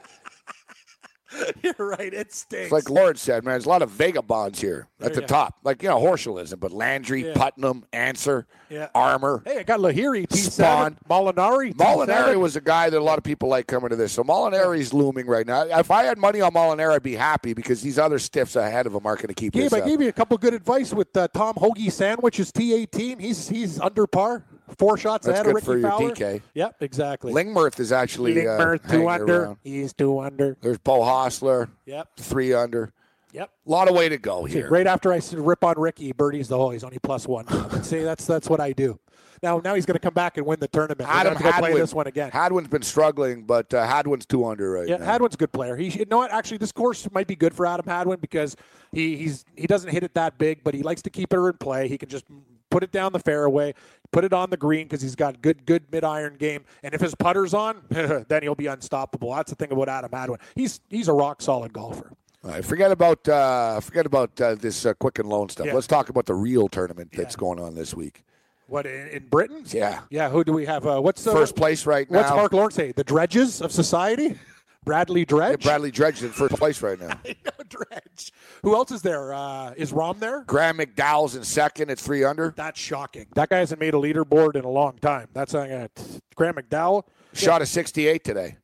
You're 1.61 1.75
right. 1.77 2.11
It 2.11 2.34
stinks. 2.34 2.63
it's 2.65 2.71
like 2.71 2.89
Lord 2.89 3.19
said, 3.19 3.43
man. 3.45 3.51
There's 3.53 3.67
a 3.67 3.69
lot 3.69 3.84
of 3.84 3.91
vagabonds 3.91 4.59
here 4.59 4.88
at 4.99 5.13
the 5.13 5.21
Yeah. 5.21 5.27
top. 5.27 5.59
Like 5.63 5.84
you 5.84 5.89
know, 5.89 5.99
Horschel 5.99 6.41
isn't, 6.41 6.59
but 6.59 6.71
Landry, 6.71 7.27
Yeah. 7.27 7.34
Putnam, 7.36 7.86
Ancer, 7.93 8.47
Yeah. 8.67 8.88
Armour. 8.95 9.43
hey, 9.45 9.59
I 9.59 9.63
got 9.63 9.80
Lahiri, 9.80 10.25
T7, 10.27 10.59
Spaun. 10.59 10.95
Molinari, 11.07 11.75
Molinari 11.75 12.36
was 12.36 12.55
a 12.55 12.61
guy 12.61 12.89
that 12.89 12.97
a 12.97 13.03
lot 13.03 13.19
of 13.19 13.23
people 13.23 13.47
like 13.47 13.67
coming 13.67 13.89
to 13.91 13.95
this. 13.95 14.11
So 14.11 14.23
Molinari's 14.23 14.91
looming 14.91 15.27
right 15.27 15.45
now. 15.45 15.61
If 15.80 15.91
I 15.91 16.03
had 16.03 16.17
money 16.17 16.41
on 16.41 16.51
Molinari, 16.51 16.95
I'd 16.95 17.03
be 17.03 17.15
happy 17.15 17.53
because 17.53 17.84
these 17.84 17.99
other 17.99 18.17
stiffs 18.17 18.55
ahead 18.55 18.88
of 18.88 18.95
him 18.95 19.05
aren't 19.05 19.19
going 19.21 19.27
to 19.27 19.36
keep 19.36 19.53
Gabe, 19.53 19.63
this 19.65 19.73
I 19.73 19.82
up. 19.82 19.86
gave 19.86 20.01
you 20.01 20.07
a 20.09 20.13
couple 20.13 20.36
good 20.39 20.55
advice 20.55 20.93
with 20.95 21.15
uh, 21.15 21.27
Tom 21.32 21.53
Hoagie 21.55 21.91
sandwiches 21.91 22.51
T18. 22.51 23.21
He's 23.21 23.47
he's 23.47 23.80
under 23.80 24.07
par, 24.07 24.45
four 24.78 24.97
shots 24.97 25.26
That's 25.26 25.36
ahead 25.39 25.45
good 25.45 25.49
of 25.49 25.55
Ricky 25.55 25.65
for 25.65 25.78
your 25.78 25.89
Fowler. 25.89 26.11
DK. 26.15 26.41
Yep, 26.53 26.76
exactly. 26.82 27.34
Lingmerth 27.34 27.80
is 27.80 27.91
actually 27.91 28.47
uh, 28.47 28.78
two 28.89 29.07
under. 29.09 29.43
around. 29.43 29.57
He's 29.63 29.93
two 29.93 30.20
under. 30.20 30.57
There's 30.61 30.78
Beau 30.78 30.99
Hossler, 31.01 31.70
Yep, 31.86 32.07
three 32.17 32.53
under. 32.53 32.91
yep. 33.34 33.49
A 33.65 33.70
lot 33.70 33.88
of 33.89 33.95
way 33.95 34.09
to 34.09 34.17
go 34.17 34.45
here. 34.45 34.70
Right 34.70 34.88
after 34.88 35.11
I 35.13 35.22
rip 35.34 35.63
on 35.63 35.80
Ricky, 35.80 36.11
Birdie's 36.13 36.47
the 36.47 36.57
hole. 36.57 36.70
He's 36.72 36.84
only 36.84 36.99
plus 36.99 37.28
one. 37.28 37.47
See, 37.84 37.99
that's 38.03 38.26
that's 38.26 38.49
what 38.49 38.59
I 38.59 38.72
do. 38.74 38.99
Now, 39.41 39.61
now 39.63 39.74
he's 39.74 39.86
going 39.86 39.95
to 39.95 40.01
come 40.01 40.13
back 40.13 40.36
and 40.36 40.45
win 40.45 40.59
the 40.59 40.67
tournament. 40.67 40.99
We're 41.09 41.15
Adam 41.15 41.34
gonna 41.34 41.45
have 41.45 41.55
to 41.55 41.61
go 41.61 41.61
play 41.61 41.70
Hadwin, 41.70 41.82
this 41.82 41.93
one 41.93 42.07
again. 42.07 42.30
Hadwin's 42.32 42.67
been 42.67 42.82
struggling, 42.82 43.43
but 43.43 43.74
uh, 43.74 43.88
Hadwin's 43.88 44.26
two 44.26 44.45
under 44.45 44.70
right 44.72 44.86
Yeah, 44.86 44.97
now. 44.97 45.05
Hadwin's 45.05 45.36
a 45.36 45.38
good 45.38 45.53
player. 45.53 45.78
He, 45.78 45.88
you 45.88 46.03
know 46.09 46.17
what? 46.17 46.34
Actually, 46.34 46.57
this 46.57 46.74
course 46.74 47.07
might 47.13 47.26
be 47.26 47.38
good 47.38 47.53
for 47.53 47.65
Adam 47.65 47.86
Hadwin 47.86 48.20
because 48.20 48.57
he 48.91 49.15
he's 49.15 49.45
he 49.55 49.65
doesn't 49.65 49.91
hit 49.91 50.03
it 50.03 50.13
that 50.15 50.38
big, 50.38 50.61
but 50.65 50.74
he 50.74 50.84
likes 50.84 51.01
to 51.03 51.09
keep 51.09 51.32
it 51.34 51.38
in 51.38 51.53
play. 51.53 51.88
He 51.88 51.97
can 51.97 52.09
just 52.09 52.26
put 52.70 52.84
it 52.84 52.91
down 52.91 53.13
the 53.13 53.20
fairway, 53.20 53.74
put 54.11 54.24
it 54.24 54.34
on 54.34 54.49
the 54.49 54.57
green 54.57 54.86
because 54.86 55.01
he's 55.01 55.15
got 55.15 55.41
good 55.41 55.65
good 55.65 55.84
mid 55.91 56.03
iron 56.03 56.36
game. 56.38 56.63
And 56.84 56.93
if 56.93 57.01
his 57.01 57.15
putter's 57.15 57.53
on, 57.53 57.82
then 57.89 58.41
he'll 58.41 58.55
be 58.55 58.67
unstoppable. 58.67 59.34
That's 59.34 59.51
the 59.51 59.55
thing 59.55 59.72
about 59.72 59.89
Adam 59.89 60.11
Hadwin. 60.11 60.39
He's 60.55 60.80
he's 60.89 61.07
a 61.07 61.13
rock 61.13 61.41
solid 61.41 61.74
golfer. 61.74 62.11
All 62.43 62.51
right, 62.51 62.63
forget 62.63 62.91
about 62.91 63.28
uh, 63.28 63.80
forget 63.82 64.05
about 64.05 64.39
uh, 64.39 64.55
this 64.55 64.86
uh, 64.86 64.93
quick 64.93 65.20
and 65.20 65.28
loan 65.28 65.49
stuff. 65.49 65.67
Yeah. 65.67 65.74
Let's 65.74 65.88
talk 65.88 66.09
about 66.09 66.26
the 66.26 66.36
real 66.36 66.67
tournament 66.70 67.11
that's 67.13 67.36
going 67.36 67.59
on 67.59 67.76
this 67.76 67.93
week. 67.93 68.24
What 68.67 68.86
in, 68.86 69.07
in 69.07 69.28
Britain? 69.28 69.63
Yeah. 69.67 70.01
yeah. 70.11 70.30
Who 70.30 70.43
do 70.43 70.53
we 70.53 70.65
have? 70.65 70.86
Uh, 70.86 71.01
what's 71.01 71.26
uh, 71.26 71.34
First 71.34 71.55
place 71.55 71.86
right 71.86 72.09
now? 72.09 72.20
What's. 72.20 72.30
Mark 72.30 72.53
Lawrence 72.53 72.76
say? 72.76 72.91
The 72.91 73.03
dredges 73.03 73.61
of 73.61 73.72
society. 73.72 74.38
Bradley 74.86 75.21
Yeah, 75.21 75.25
Dredge. 75.25 75.63
Bradley 75.63 75.91
Dredge 75.91 76.17
is 76.17 76.23
in 76.23 76.30
first 76.32 76.55
place 76.55 76.82
right 76.82 76.99
now. 76.99 77.19
I 77.25 77.36
know 77.45 77.63
Dredge. 77.67 78.32
Who 78.63 78.75
else 78.75 78.91
is 78.91 79.01
there? 79.01 79.34
Uh, 79.34 79.73
is 79.77 79.91
Rom 79.93 80.19
there? 80.19 80.43
Graham 80.45 80.77
McDowell's 80.77 81.36
in 81.36 81.43
second 81.43 81.89
at 81.91 81.99
three 81.99 82.23
under. 82.23 82.53
That's 82.55 82.80
shocking. 82.80 83.27
That 83.36 83.49
guy 83.49 83.57
hasn't 83.59 83.80
made 83.80 83.93
a 83.93 83.97
leaderboard 83.97 84.55
in 84.55 84.63
a 84.65 84.69
long 84.69 84.97
time. 84.97 85.27
That's 85.34 85.53
uh, 85.53 85.88
Graham 86.36 86.55
McDowell. 86.55 87.03
Shot 87.34 87.61
a 87.61 87.65
68 87.65 88.23
today. 88.23 88.57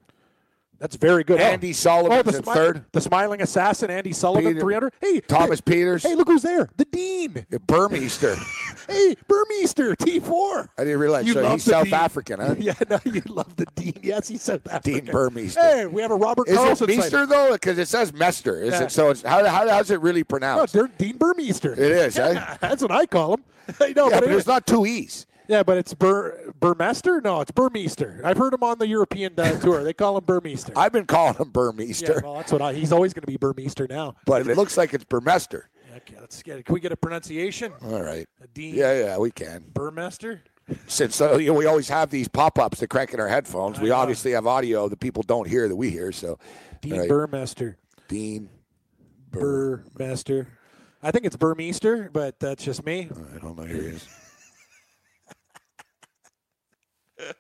That's 0.79 0.95
very 0.95 1.23
good. 1.23 1.39
Andy. 1.39 1.73
Sullivan's 1.73 2.27
oh, 2.27 2.31
the 2.31 2.41
smi- 2.43 2.53
third. 2.53 2.85
The 2.91 3.01
smiling 3.01 3.41
assassin, 3.41 3.89
Andy 3.89 4.11
Sullivan, 4.13 4.53
Peter- 4.53 4.61
300. 4.61 4.93
Hey, 5.01 5.21
Thomas 5.21 5.59
hey, 5.65 5.73
Peters. 5.73 6.03
Hey, 6.03 6.15
look 6.15 6.27
who's 6.27 6.41
there. 6.41 6.69
The 6.77 6.85
Dean. 6.85 7.45
Burmeister. 7.67 8.35
Hey, 8.87 9.15
Burmeister, 9.27 9.95
T4. 9.95 10.67
I 10.77 10.83
didn't 10.83 10.99
realize. 10.99 11.25
You 11.25 11.33
So 11.33 11.49
he's 11.49 11.63
South 11.63 11.85
Dean. 11.85 11.93
African, 11.95 12.39
huh? 12.39 12.53
Yeah, 12.59 12.75
no, 12.87 12.99
you 13.03 13.23
love 13.27 13.55
the 13.55 13.65
Dean. 13.73 13.97
Yes, 14.03 14.27
he's 14.27 14.43
South 14.43 14.61
African. 14.67 15.05
Dean 15.05 15.11
Burmeister. 15.11 15.59
Hey, 15.59 15.85
we 15.87 16.03
have 16.03 16.11
a 16.11 16.15
Robert 16.15 16.47
Is 16.47 16.55
Carlson. 16.55 16.91
it 16.91 16.97
Meester 16.97 17.25
though? 17.25 17.53
Because 17.53 17.79
it 17.79 17.87
says 17.87 18.13
Mester. 18.13 18.61
Is 18.61 18.73
Yeah. 18.73 18.83
it 18.83 18.91
so? 18.91 19.09
It's, 19.09 19.23
how, 19.23 19.43
how 19.43 19.67
how's 19.67 19.89
it 19.89 20.01
really 20.01 20.19
No, 20.19 20.25
pronounced? 20.25 20.73
they're 20.73 20.87
Dean 20.99 21.17
Burmeister. 21.17 21.73
It 21.73 21.79
is, 21.79 22.19
eh? 22.19 22.57
That's 22.61 22.83
what 22.83 22.91
I 22.91 23.07
call 23.07 23.33
him. 23.35 23.43
Know, 23.79 23.85
yeah, 23.87 23.93
but, 23.95 24.11
but 24.11 24.23
it 24.25 24.29
there's 24.29 24.45
not 24.45 24.67
two 24.67 24.85
e's. 24.85 25.25
Yeah, 25.47 25.63
but 25.63 25.77
it's 25.77 25.93
Bur 25.93 26.51
Burmester? 26.59 27.23
No, 27.23 27.41
it's 27.41 27.51
Burmeister. 27.51 28.21
I've 28.23 28.37
heard 28.37 28.53
him 28.53 28.63
on 28.63 28.79
the 28.79 28.87
European 28.87 29.33
uh, 29.37 29.59
tour. 29.59 29.83
They 29.83 29.93
call 29.93 30.17
him 30.17 30.23
Burmeister. 30.25 30.73
I've 30.75 30.91
been 30.91 31.05
calling 31.05 31.35
him 31.35 31.47
yeah, 31.47 31.51
Burmeister, 31.51 32.21
well, 32.23 32.35
that's 32.35 32.51
what 32.51 32.61
I. 32.61 32.73
He's 32.73 32.91
always 32.91 33.13
going 33.13 33.21
to 33.23 33.27
be 33.27 33.37
Burmeister 33.37 33.87
now. 33.89 34.15
but 34.25 34.47
it 34.47 34.57
looks 34.57 34.77
like 34.77 34.93
it's 34.93 35.05
Burmester. 35.05 35.63
Okay, 35.97 36.15
let's 36.19 36.41
get. 36.43 36.59
it. 36.59 36.65
Can 36.65 36.73
we 36.73 36.79
get 36.79 36.91
a 36.91 36.97
pronunciation? 36.97 37.71
All 37.83 38.01
right. 38.01 38.27
A 38.43 38.47
Dean 38.47 38.75
Yeah, 38.75 38.99
yeah, 38.99 39.17
we 39.17 39.31
can. 39.31 39.63
Burmester. 39.73 40.41
Since 40.87 41.21
uh, 41.21 41.37
you 41.37 41.47
know, 41.47 41.53
we 41.53 41.67
always 41.67 41.87
have 41.89 42.09
these 42.09 42.27
pop-ups 42.27 42.79
that 42.79 42.87
crank 42.87 43.13
in 43.13 43.19
our 43.19 43.27
headphones, 43.27 43.79
we 43.79 43.91
obviously 43.91 44.31
have 44.31 44.47
audio 44.47 44.89
that 44.89 44.99
people 44.99 45.21
don't 45.21 45.47
hear 45.47 45.67
that 45.67 45.75
we 45.75 45.91
hear. 45.91 46.11
So, 46.11 46.39
Dean 46.81 46.97
right. 46.97 47.09
Burmester. 47.09 47.75
Dean. 48.07 48.49
Burmester. 49.29 50.47
I 51.03 51.11
think 51.11 51.25
it's 51.25 51.35
Burmeister, 51.35 52.09
but 52.11 52.39
that's 52.39 52.63
just 52.63 52.83
me. 52.83 53.09
I 53.35 53.37
don't 53.37 53.55
know. 53.55 53.63
who 53.63 53.79
he 53.79 53.87
is. 53.89 54.07
Of 57.25 57.33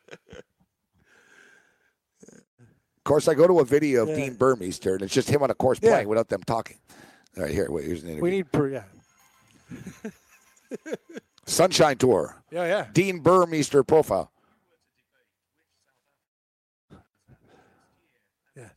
course, 3.03 3.27
I 3.27 3.33
go 3.35 3.45
to 3.47 3.59
a 3.59 3.65
video 3.65 4.03
of 4.03 4.09
Yeah. 4.09 4.15
Dean 4.15 4.33
Burmeister, 4.33 4.93
and 4.93 5.03
it's 5.03 5.13
just 5.13 5.29
him 5.29 5.43
on 5.43 5.51
a 5.51 5.55
course 5.55 5.79
Yeah. 5.81 5.91
playing 5.91 6.07
without 6.07 6.29
them 6.29 6.41
talking. 6.43 6.77
All 7.37 7.43
right, 7.43 7.51
here, 7.51 7.67
wait, 7.69 7.85
here's 7.85 8.01
an 8.01 8.09
interview. 8.09 8.23
We 8.23 8.31
need. 8.31 8.51
Per, 8.51 8.69
yeah. 8.69 8.83
Sunshine 11.45 11.97
Tour. 11.97 12.41
Yeah, 12.49 12.65
yeah. 12.65 12.87
Dean 12.93 13.19
Burmeister 13.19 13.83
profile. 13.83 14.31
Yeah. 18.55 18.69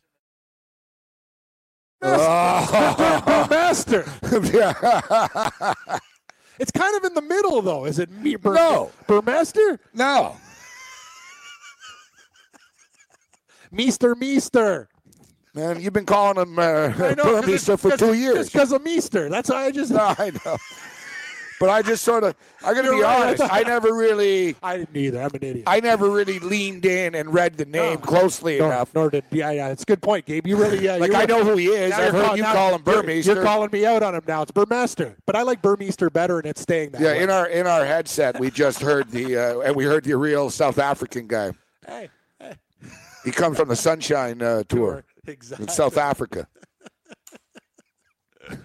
Oh. 2.02 3.46
Burmester. 3.48 4.04
Yeah. 4.52 5.98
It's 6.58 6.70
kind 6.72 6.96
of 6.96 7.04
in 7.04 7.14
the 7.14 7.22
middle, 7.22 7.62
though. 7.62 7.84
Is 7.84 7.98
it 7.98 8.10
me? 8.10 8.36
Bur- 8.36 8.54
No. 8.54 8.90
Burmester? 9.06 9.78
no. 9.94 10.36
Meester, 13.70 14.14
Meester. 14.14 14.88
Man, 15.54 15.80
you've 15.80 15.92
been 15.92 16.06
calling 16.06 16.36
him 16.40 16.58
uh, 16.58 16.62
I 16.96 17.14
know. 17.14 17.40
Burmeister 17.40 17.72
it's- 17.74 17.80
for 17.80 17.90
two 17.96 18.06
Just 18.12 18.18
years. 18.18 18.50
because 18.50 18.72
of 18.72 18.82
Meester. 18.82 19.28
That's 19.28 19.48
why 19.50 19.64
I 19.66 19.70
just. 19.70 19.90
No, 19.90 20.14
I 20.18 20.30
know. 20.44 20.56
But 21.60 21.70
I 21.70 21.82
just 21.82 22.04
sort 22.04 22.22
of, 22.22 22.36
I'm 22.64 22.72
going 22.74 22.86
to 22.86 22.92
be 22.92 23.00
right. 23.02 23.20
honest, 23.26 23.42
I 23.42 23.64
never 23.64 23.92
really, 23.92 24.54
I 24.62 24.76
didn't 24.76 24.96
either. 24.96 25.20
I'm 25.20 25.30
an 25.34 25.42
idiot. 25.42 25.64
I 25.66 25.80
never 25.80 26.08
really 26.08 26.38
leaned 26.38 26.86
in 26.86 27.16
and 27.16 27.34
read 27.34 27.56
the 27.56 27.64
name 27.64 27.94
No. 27.94 28.06
closely 28.06 28.58
enough. 28.58 28.94
nor 28.94 29.10
did 29.10 29.24
yeah, 29.32 29.50
yeah. 29.50 29.66
It's 29.70 29.82
a 29.82 29.84
good 29.84 30.00
point, 30.00 30.24
Gabe. 30.26 30.46
You 30.46 30.54
really 30.56 30.88
uh, 30.88 30.98
Like 31.00 31.14
I 31.14 31.24
know 31.24 31.42
who 31.44 31.56
he 31.56 31.66
is. 31.66 31.90
I've 31.92 31.98
you're 31.98 32.12
heard 32.12 32.26
call- 32.26 32.36
you 32.36 32.42
now 32.44 32.52
call 32.52 32.74
him 32.76 32.82
you're- 32.86 33.20
You're 33.22 33.42
calling 33.42 33.70
me 33.72 33.84
out 33.84 34.04
on 34.04 34.14
him 34.14 34.22
now. 34.28 34.42
It's 34.42 34.52
Burmester, 34.52 35.16
but 35.26 35.34
I 35.34 35.42
like 35.42 35.60
Burmeister 35.60 36.10
better, 36.10 36.38
and 36.38 36.46
it's 36.46 36.60
staying 36.60 36.90
that 36.92 37.00
way. 37.00 37.06
yeah, 37.08 37.12
way. 37.14 37.22
in 37.24 37.30
our 37.30 37.48
in 37.48 37.66
our 37.66 37.84
headset, 37.84 38.38
we 38.38 38.52
just 38.52 38.80
heard 38.80 39.10
the 39.10 39.36
uh, 39.36 39.58
and 39.62 39.74
we 39.74 39.82
heard 39.82 40.04
the 40.04 40.16
real 40.16 40.50
South 40.50 40.78
African 40.78 41.26
guy. 41.26 41.50
hey, 41.88 42.08
He 43.28 43.32
comes 43.32 43.58
from 43.58 43.68
the 43.68 43.76
Sunshine 43.76 44.40
uh, 44.40 44.62
Tour 44.70 45.04
exactly. 45.26 45.64
in 45.64 45.68
South 45.68 45.98
Africa. 45.98 46.48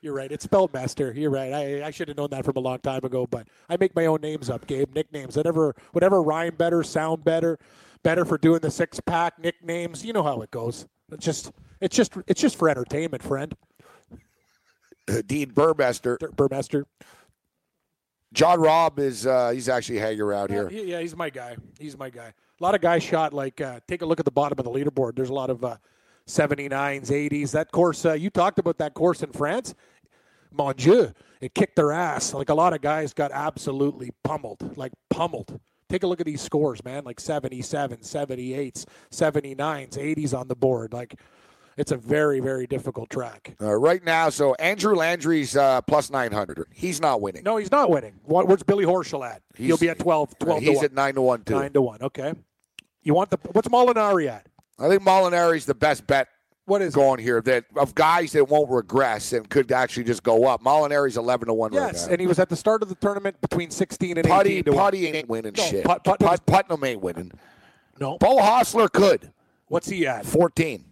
You're 0.00 0.14
right. 0.14 0.32
It's 0.32 0.44
spelled 0.44 0.72
master. 0.72 1.12
You're 1.14 1.28
right. 1.28 1.52
I, 1.52 1.86
I 1.86 1.90
should 1.90 2.08
have 2.08 2.16
known 2.16 2.30
that 2.30 2.46
from 2.46 2.56
a 2.56 2.60
long 2.60 2.78
time 2.78 3.04
ago, 3.04 3.26
but 3.26 3.46
I 3.68 3.76
make 3.76 3.94
my 3.94 4.06
own 4.06 4.22
names 4.22 4.48
up, 4.48 4.66
Gabe. 4.66 4.94
Nicknames. 4.94 5.36
Whatever 5.36 5.76
whatever 5.92 6.22
rhyme 6.22 6.54
better, 6.56 6.82
sound 6.82 7.24
better, 7.24 7.58
better 8.02 8.24
for 8.24 8.38
doing 8.38 8.60
the 8.60 8.70
six 8.70 8.98
pack 9.00 9.38
nicknames. 9.38 10.02
You 10.02 10.14
know 10.14 10.22
how 10.22 10.40
it 10.40 10.50
goes. 10.50 10.86
It's 11.12 11.26
just 11.26 11.52
it's 11.82 11.94
just 11.94 12.14
it's 12.26 12.40
just 12.40 12.56
for 12.56 12.70
entertainment, 12.70 13.22
friend. 13.22 13.54
Dean 15.26 15.50
Burmester. 15.50 16.16
Burmester. 16.16 16.84
John 18.34 18.60
Robb 18.60 18.98
is 18.98 19.26
uh, 19.26 19.50
he's 19.50 19.68
actually 19.68 19.98
hanging 19.98 20.20
around 20.20 20.50
here. 20.50 20.68
Yeah, 20.70 20.82
yeah, 20.82 21.00
he's 21.00 21.16
my 21.16 21.30
guy. 21.30 21.56
He's 21.78 21.96
my 21.96 22.10
guy. 22.10 22.34
A 22.60 22.62
lot 22.62 22.74
of 22.74 22.80
guys 22.80 23.02
shot 23.02 23.32
like 23.32 23.60
uh, 23.60 23.80
take 23.86 24.02
a 24.02 24.06
look 24.06 24.18
at 24.18 24.24
the 24.24 24.32
bottom 24.32 24.58
of 24.58 24.64
the 24.64 24.70
leaderboard. 24.70 25.14
There's 25.14 25.30
a 25.30 25.34
lot 25.34 25.50
of 25.50 25.64
uh, 25.64 25.76
79s, 26.28 27.10
80s. 27.10 27.52
That 27.52 27.70
course 27.70 28.04
uh, 28.04 28.14
you 28.14 28.30
talked 28.30 28.58
about 28.58 28.78
that 28.78 28.94
course 28.94 29.22
in 29.22 29.32
France. 29.32 29.74
Mon 30.50 30.74
Dieu, 30.76 31.12
it 31.40 31.54
kicked 31.54 31.76
their 31.76 31.92
ass. 31.92 32.34
Like 32.34 32.48
a 32.48 32.54
lot 32.54 32.72
of 32.72 32.80
guys 32.80 33.12
got 33.12 33.30
absolutely 33.32 34.10
pummeled, 34.24 34.76
like 34.76 34.92
pummeled. 35.10 35.60
Take 35.88 36.02
a 36.02 36.06
look 36.06 36.20
at 36.20 36.26
these 36.26 36.40
scores, 36.40 36.82
man. 36.84 37.04
Like 37.04 37.20
77, 37.20 37.98
78s, 37.98 38.84
79s, 39.10 39.56
80s 39.92 40.36
on 40.36 40.48
the 40.48 40.56
board. 40.56 40.92
Like 40.92 41.20
it's 41.76 41.92
a 41.92 41.96
very, 41.96 42.40
very 42.40 42.66
difficult 42.66 43.10
track. 43.10 43.54
Uh, 43.60 43.74
right 43.74 44.02
now, 44.04 44.30
so 44.30 44.54
Andrew 44.54 44.94
Landry's 44.94 45.56
uh, 45.56 45.80
plus 45.82 46.10
900. 46.10 46.66
He's 46.72 47.00
not 47.00 47.20
winning. 47.20 47.42
No, 47.44 47.56
he's 47.56 47.70
not 47.70 47.90
winning. 47.90 48.14
What, 48.24 48.46
where's 48.48 48.62
Billy 48.62 48.84
Horschel 48.84 49.24
at? 49.28 49.42
He's- 49.56 49.66
He'll 49.68 49.76
be 49.78 49.88
at 49.88 49.98
12, 49.98 50.38
12 50.38 50.60
to 50.60 50.64
he's 50.66 50.76
1. 50.76 50.84
at 50.86 50.92
9 50.92 51.14
to 51.14 51.22
1, 51.22 51.42
too. 51.44 51.54
9 51.54 51.72
to 51.72 51.82
1, 51.82 52.02
okay. 52.02 52.34
You 53.02 53.14
want 53.14 53.30
the, 53.30 53.38
what's 53.52 53.68
Molinari 53.68 54.28
at? 54.28 54.46
I 54.78 54.88
think 54.88 55.02
Molinari's 55.02 55.66
the 55.66 55.74
best 55.74 56.06
bet 56.06 56.28
What 56.66 56.80
is 56.82 56.94
it? 56.94 56.96
going 56.96 57.20
here 57.20 57.40
that 57.42 57.64
of 57.76 57.94
guys 57.94 58.32
that 58.32 58.48
won't 58.48 58.70
regress 58.70 59.32
and 59.32 59.48
could 59.48 59.70
actually 59.72 60.04
just 60.04 60.22
go 60.22 60.46
up. 60.46 60.62
Molinari's 60.62 61.16
11 61.16 61.48
to 61.48 61.54
1 61.54 61.72
Yes, 61.74 61.82
right 61.82 62.06
now. 62.08 62.12
and 62.12 62.20
he 62.20 62.26
was 62.26 62.38
at 62.38 62.48
the 62.48 62.56
start 62.56 62.82
of 62.82 62.88
the 62.88 62.94
tournament 62.96 63.40
between 63.40 63.70
16 63.70 64.16
and 64.18 64.26
Putty, 64.26 64.50
18 64.52 64.64
to 64.64 64.70
1. 64.72 64.78
Putty 64.78 65.06
ain't 65.08 65.28
winning 65.28 65.52
No, 65.56 65.62
shit. 65.64 65.84
Put- 65.84 66.02
Putnam 66.04 66.28
Put, 66.30 66.46
Putnam 66.46 66.84
ain't 66.84 67.02
winning. 67.02 67.30
No. 68.00 68.16
Beau 68.18 68.38
Hossler 68.38 68.90
could. 68.90 69.32
What's 69.68 69.88
he 69.88 70.06
at? 70.06 70.24
14. 70.26 70.84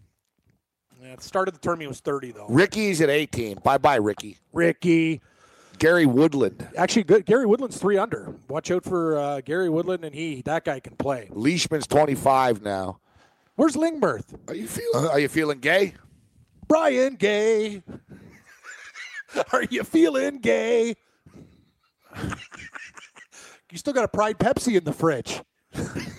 Yeah, 1.03 1.12
at 1.12 1.18
the 1.18 1.24
start 1.24 1.48
of 1.48 1.55
the 1.55 1.61
term 1.61 1.80
he 1.80 1.86
was 1.86 2.00
30, 2.00 2.32
though. 2.32 2.46
Ricky's 2.48 3.00
at 3.00 3.11
18. 3.11 3.59
Bye 3.64 3.78
bye, 3.78 3.96
Ricky. 3.96 4.38
Ricky. 4.53 5.20
Gary 5.78 6.07
Woodland. 6.07 6.68
Actually, 6.76 7.03
good. 7.03 7.26
Gary 7.26 7.44
Woodland's 7.44 7.78
three 7.78 7.98
under. 7.98 8.36
Watch 8.48 8.70
out 8.70 8.84
for 8.84 9.18
uh, 9.18 9.40
Gary 9.40 9.68
Woodland, 9.68 10.05
and 10.05 10.14
he 10.14 10.42
that 10.42 10.64
guy 10.64 10.78
can 10.78 10.94
play. 10.94 11.28
Leishman's 11.32 11.88
25 11.88 12.62
now. 12.62 13.00
Where's 13.57 13.74
Lingmerth? 13.74 14.38
Are 14.48 14.55
you 14.55 14.68
feeling? 14.68 15.11
Are 15.11 15.18
you 15.18 15.28
feeling 15.28 15.59
gay? 15.59 15.94
Brian 16.68 17.16
Gay. 17.16 17.82
Are 19.53 19.64
you 19.64 19.82
feeling 19.82 20.38
gay? 20.38 20.94
you 23.70 23.76
still 23.78 23.92
got 23.92 24.05
a 24.05 24.09
Pride 24.09 24.38
Pepsi 24.38 24.76
in 24.76 24.84
the 24.84 24.92
fridge. 24.92 25.42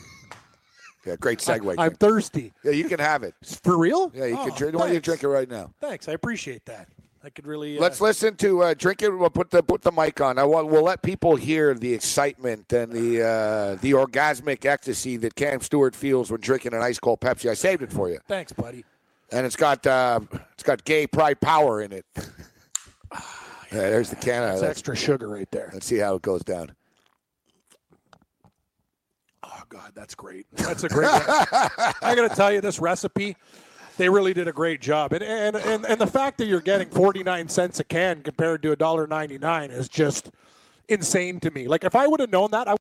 Yeah, 1.05 1.15
great 1.19 1.39
segue. 1.39 1.75
I'm 1.77 1.95
thirsty. 1.95 2.53
yeah, 2.63 2.71
you 2.71 2.85
can 2.87 2.99
have 2.99 3.23
it. 3.23 3.35
For 3.63 3.77
real? 3.77 4.11
Yeah, 4.15 4.25
you 4.25 4.37
Oh, 4.39 4.45
can 4.47 4.55
drink. 4.57 4.75
Why 4.75 4.85
don't 4.85 4.93
you 4.93 5.01
drink 5.01 5.23
it 5.23 5.27
right 5.27 5.49
now? 5.49 5.71
Thanks. 5.81 6.07
I 6.07 6.13
appreciate 6.13 6.65
that. 6.65 6.87
I 7.25 7.29
could 7.29 7.47
really. 7.47 7.77
Uh, 7.77 7.81
Let's 7.81 8.01
listen 8.01 8.35
to 8.37 8.63
uh, 8.63 8.73
drink 8.73 9.01
it. 9.01 9.09
We'll 9.09 9.29
put 9.29 9.49
the 9.49 9.63
put 9.63 9.81
the 9.81 9.91
mic 9.93 10.19
on. 10.19 10.37
I 10.37 10.43
want, 10.43 10.67
we'll 10.67 10.83
let 10.83 11.01
people 11.01 11.35
hear 11.37 11.73
the 11.73 11.93
excitement 11.93 12.71
and 12.73 12.91
the 12.91 13.21
uh, 13.21 13.75
the 13.81 13.91
orgasmic 13.91 14.65
ecstasy 14.65 15.15
that 15.17 15.35
Cam 15.35 15.61
Stewart 15.61 15.95
feels 15.95 16.29
when 16.31 16.41
drinking 16.41 16.73
an 16.73 16.81
ice 16.81 16.99
cold 16.99 17.21
Pepsi. 17.21 17.49
I 17.49 17.53
saved 17.53 17.81
it 17.81 17.93
for 17.93 18.09
you, 18.09 18.19
Thanks, 18.27 18.51
buddy. 18.51 18.83
and 19.31 19.45
it's 19.45 19.55
got 19.55 19.87
uh, 19.87 20.19
it's 20.53 20.63
got 20.63 20.83
gay 20.83 21.07
pride 21.07 21.39
power 21.39 21.81
in 21.81 21.93
it. 21.93 22.05
yeah, 23.13 23.19
there's 23.71 24.09
the 24.09 24.17
can. 24.17 24.41
That's 24.41 24.61
Let's, 24.61 24.71
extra 24.79 24.95
sugar 24.95 25.29
right 25.29 25.49
there. 25.51 25.69
let's 25.73 25.85
see 25.85 25.97
how 25.99 26.15
it 26.15 26.21
goes 26.21 26.43
down. 26.43 26.73
God, 29.73 29.91
that's 29.95 30.13
great. 30.13 30.45
That's 30.55 30.83
a 30.83 30.87
great. 30.87 31.09
I 31.09 32.13
got 32.15 32.29
to 32.29 32.35
tell 32.35 32.53
you, 32.53 32.61
this 32.61 32.79
recipe, 32.79 33.35
they 33.97 34.07
really 34.07 34.31
did 34.31 34.47
a 34.47 34.51
great 34.51 34.81
job, 34.81 35.13
and 35.13 35.23
and 35.23 35.55
and, 35.55 35.83
and 35.83 35.99
the 35.99 36.05
fact 36.05 36.37
that 36.37 36.45
you're 36.45 36.61
getting 36.61 36.91
49 36.91 37.49
cents 37.49 37.79
a 37.79 37.83
can 37.83 38.21
compared 38.21 38.61
to 38.61 38.71
a 38.71 38.75
dollar 38.75 39.07
99 39.07 39.71
is 39.71 39.89
just 39.89 40.29
insane 40.89 41.39
to 41.39 41.49
me. 41.49 41.67
Like 41.67 41.83
if 41.83 41.95
I 41.95 42.05
would 42.05 42.19
have 42.19 42.29
known 42.29 42.51
that, 42.51 42.67
I. 42.67 42.75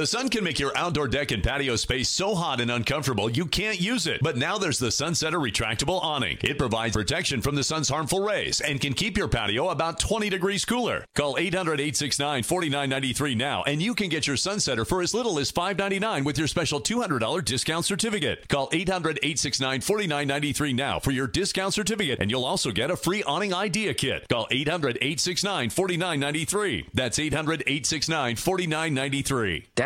The 0.00 0.06
sun 0.06 0.30
can 0.30 0.44
make 0.44 0.58
your 0.58 0.74
outdoor 0.78 1.08
deck 1.08 1.30
and 1.30 1.44
patio 1.44 1.76
space 1.76 2.08
so 2.08 2.34
hot 2.34 2.62
and 2.62 2.70
uncomfortable 2.70 3.30
you 3.30 3.44
can't 3.44 3.78
use 3.78 4.06
it. 4.06 4.22
But 4.22 4.38
now 4.38 4.56
there's 4.56 4.78
the 4.78 4.86
Sunsetter 4.86 5.34
retractable 5.34 6.02
awning. 6.02 6.38
It 6.40 6.56
provides 6.56 6.96
protection 6.96 7.42
from 7.42 7.54
the 7.54 7.62
sun's 7.62 7.90
harmful 7.90 8.22
rays 8.22 8.62
and 8.62 8.80
can 8.80 8.94
keep 8.94 9.18
your 9.18 9.28
patio 9.28 9.68
about 9.68 10.00
20 10.00 10.30
degrees 10.30 10.64
cooler. 10.64 11.04
Call 11.14 11.34
800-869-4993 11.34 13.36
now 13.36 13.62
and 13.64 13.82
you 13.82 13.94
can 13.94 14.08
get 14.08 14.26
your 14.26 14.36
Sunsetter 14.36 14.86
for 14.86 15.02
as 15.02 15.12
little 15.12 15.38
as 15.38 15.52
$5.99 15.52 16.24
with 16.24 16.38
your 16.38 16.48
special 16.48 16.80
$200 16.80 17.44
discount 17.44 17.84
certificate. 17.84 18.48
Call 18.48 18.70
800-869-4993 18.70 20.74
now 20.74 20.98
for 20.98 21.10
your 21.10 21.26
discount 21.26 21.74
certificate 21.74 22.20
and 22.20 22.30
you'll 22.30 22.46
also 22.46 22.70
get 22.70 22.90
a 22.90 22.96
free 22.96 23.22
awning 23.24 23.52
idea 23.52 23.92
kit. 23.92 24.26
Call 24.30 24.48
800-869-4993. 24.50 26.86
That's 26.94 27.18
800-869-4993. 27.18 29.66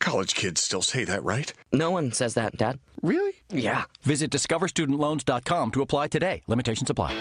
College 0.00 0.34
kids 0.34 0.62
still 0.62 0.82
say 0.82 1.04
that, 1.04 1.24
right? 1.24 1.52
No 1.72 1.90
one 1.90 2.12
says 2.12 2.34
that, 2.34 2.56
Dad. 2.56 2.78
Really? 3.02 3.34
Yeah. 3.50 3.84
Visit 4.02 4.30
discoverstudentloans.com 4.30 5.70
to 5.72 5.82
apply 5.82 6.08
today. 6.08 6.42
Limitations 6.46 6.90
apply. 6.90 7.14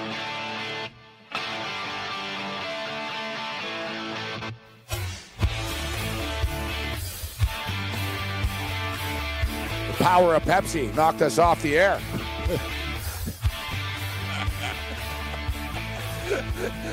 The 9.88 9.94
power 10.04 10.36
of 10.36 10.44
Pepsi 10.44 10.94
knocked 10.96 11.22
us 11.22 11.38
off 11.38 11.62
the 11.62 11.78
air. 11.78 12.02